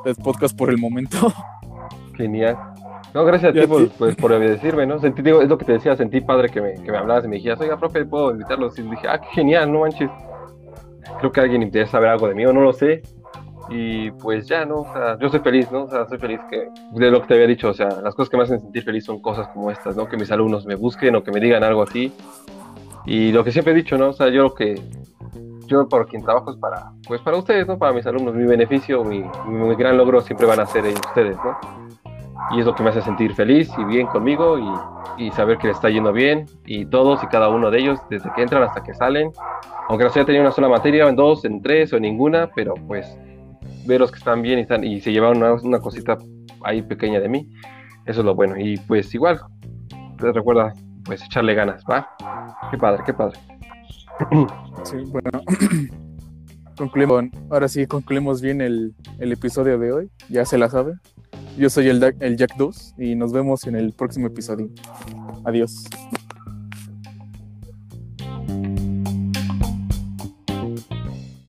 del 0.05 0.15
podcast 0.15 0.57
por 0.57 0.69
el 0.69 0.77
momento. 0.77 1.33
Genial. 2.15 2.57
No, 3.13 3.23
gracias 3.25 3.51
a 3.51 3.59
ti 3.59 3.67
por, 3.67 3.89
pues, 3.89 4.15
por 4.15 4.37
decirme, 4.39 4.87
¿no? 4.87 4.99
Sentí, 4.99 5.21
digo, 5.21 5.41
es 5.41 5.47
lo 5.47 5.57
que 5.57 5.65
te 5.65 5.73
decía, 5.73 5.95
sentí 5.95 6.19
padre 6.21 6.49
que 6.49 6.61
me, 6.61 6.73
que 6.73 6.91
me 6.91 6.97
hablaras 6.97 7.25
y 7.25 7.27
me 7.27 7.35
dijeras, 7.35 7.59
oiga, 7.61 7.77
profe, 7.77 8.05
¿puedo 8.05 8.31
invitarlos? 8.31 8.77
Y 8.79 8.81
dije, 8.81 9.07
ah, 9.07 9.19
qué 9.19 9.27
genial, 9.33 9.71
no 9.71 9.81
manches. 9.81 10.09
Creo 11.19 11.31
que 11.31 11.41
alguien 11.41 11.61
interesa 11.61 11.91
saber 11.91 12.09
algo 12.09 12.27
de 12.27 12.33
mí 12.33 12.45
o 12.45 12.53
no 12.53 12.61
lo 12.61 12.73
sé. 12.73 13.03
Y 13.69 14.11
pues 14.11 14.47
ya, 14.47 14.65
¿no? 14.65 14.81
O 14.81 14.93
sea, 14.93 15.17
yo 15.19 15.29
soy 15.29 15.39
feliz, 15.39 15.71
¿no? 15.71 15.83
O 15.83 15.89
sea, 15.89 16.07
soy 16.07 16.17
feliz 16.17 16.39
que, 16.49 16.67
de 16.91 17.11
lo 17.11 17.21
que 17.21 17.27
te 17.27 17.33
había 17.35 17.47
dicho, 17.47 17.69
o 17.69 17.73
sea, 17.73 17.87
las 18.01 18.15
cosas 18.15 18.29
que 18.29 18.37
me 18.37 18.43
hacen 18.43 18.59
sentir 18.59 18.83
feliz 18.83 19.05
son 19.05 19.21
cosas 19.21 19.47
como 19.49 19.69
estas, 19.71 19.95
¿no? 19.95 20.07
Que 20.07 20.17
mis 20.17 20.31
alumnos 20.31 20.65
me 20.65 20.75
busquen 20.75 21.15
o 21.15 21.23
que 21.23 21.31
me 21.31 21.39
digan 21.39 21.63
algo 21.63 21.83
así. 21.83 22.11
Y 23.05 23.31
lo 23.31 23.43
que 23.43 23.51
siempre 23.51 23.73
he 23.73 23.75
dicho, 23.75 23.97
¿no? 23.97 24.09
O 24.09 24.13
sea, 24.13 24.29
yo 24.29 24.43
lo 24.43 24.53
que, 24.53 24.81
yo 25.73 25.87
por 25.87 26.07
quien 26.07 26.23
trabajo 26.23 26.51
es 26.51 26.57
para, 26.57 26.91
pues 27.07 27.21
para 27.21 27.37
ustedes, 27.37 27.67
¿no? 27.67 27.77
Para 27.77 27.93
mis 27.93 28.05
alumnos, 28.05 28.33
mi 28.35 28.45
beneficio, 28.45 29.03
mi, 29.03 29.23
mi 29.47 29.75
gran 29.75 29.97
logro 29.97 30.21
siempre 30.21 30.45
van 30.47 30.59
a 30.59 30.65
ser 30.65 30.85
ellos, 30.85 31.01
ustedes, 31.07 31.37
¿no? 31.37 31.57
Y 32.51 32.59
es 32.59 32.65
lo 32.65 32.75
que 32.75 32.83
me 32.83 32.89
hace 32.89 33.01
sentir 33.01 33.33
feliz 33.33 33.71
y 33.77 33.83
bien 33.85 34.07
conmigo 34.07 34.57
y, 34.59 35.25
y 35.25 35.31
saber 35.31 35.57
que 35.57 35.67
les 35.67 35.77
está 35.77 35.89
yendo 35.89 36.11
bien 36.11 36.45
y 36.65 36.85
todos 36.85 37.23
y 37.23 37.27
cada 37.27 37.49
uno 37.49 37.71
de 37.71 37.79
ellos, 37.79 37.99
desde 38.09 38.31
que 38.33 38.41
entran 38.41 38.63
hasta 38.63 38.83
que 38.83 38.93
salen, 38.93 39.31
aunque 39.89 40.03
no 40.03 40.09
se 40.09 40.19
haya 40.19 40.25
tenido 40.25 40.43
una 40.43 40.51
sola 40.51 40.67
materia, 40.67 41.07
en 41.07 41.15
dos, 41.15 41.45
en 41.45 41.61
tres 41.61 41.93
o 41.93 41.97
en 41.97 42.03
ninguna, 42.03 42.49
pero 42.55 42.73
pues 42.87 43.17
ver 43.85 43.99
los 43.99 44.11
que 44.11 44.17
están 44.17 44.41
bien 44.41 44.59
y, 44.59 44.61
están, 44.63 44.83
y 44.83 45.01
se 45.01 45.11
llevaron 45.11 45.37
una, 45.37 45.53
una 45.53 45.79
cosita 45.79 46.17
ahí 46.63 46.81
pequeña 46.81 47.19
de 47.19 47.29
mí, 47.29 47.49
eso 48.05 48.21
es 48.21 48.25
lo 48.25 48.35
bueno. 48.35 48.55
Y 48.57 48.77
pues 48.77 49.13
igual, 49.13 49.39
te 50.17 50.31
recuerda, 50.31 50.73
pues 51.05 51.23
echarle 51.23 51.53
ganas, 51.53 51.83
¿va? 51.89 52.09
Qué 52.71 52.77
padre, 52.77 53.03
qué 53.05 53.13
padre. 53.13 53.37
Sí, 54.83 54.97
bueno. 55.07 55.29
concluimos, 56.77 57.15
con- 57.17 57.31
ahora 57.51 57.67
sí 57.67 57.85
concluimos 57.87 58.41
bien 58.41 58.61
el, 58.61 58.93
el 59.19 59.31
episodio 59.31 59.77
de 59.77 59.91
hoy. 59.91 60.11
Ya 60.29 60.45
se 60.45 60.57
la 60.57 60.69
sabe. 60.69 60.93
Yo 61.57 61.69
soy 61.69 61.87
el 61.87 61.99
Jack 62.37 62.55
2 62.57 62.95
y 62.97 63.15
nos 63.15 63.31
vemos 63.31 63.65
en 63.67 63.75
el 63.75 63.93
próximo 63.93 64.27
episodio. 64.27 64.69
Adiós. 65.45 65.85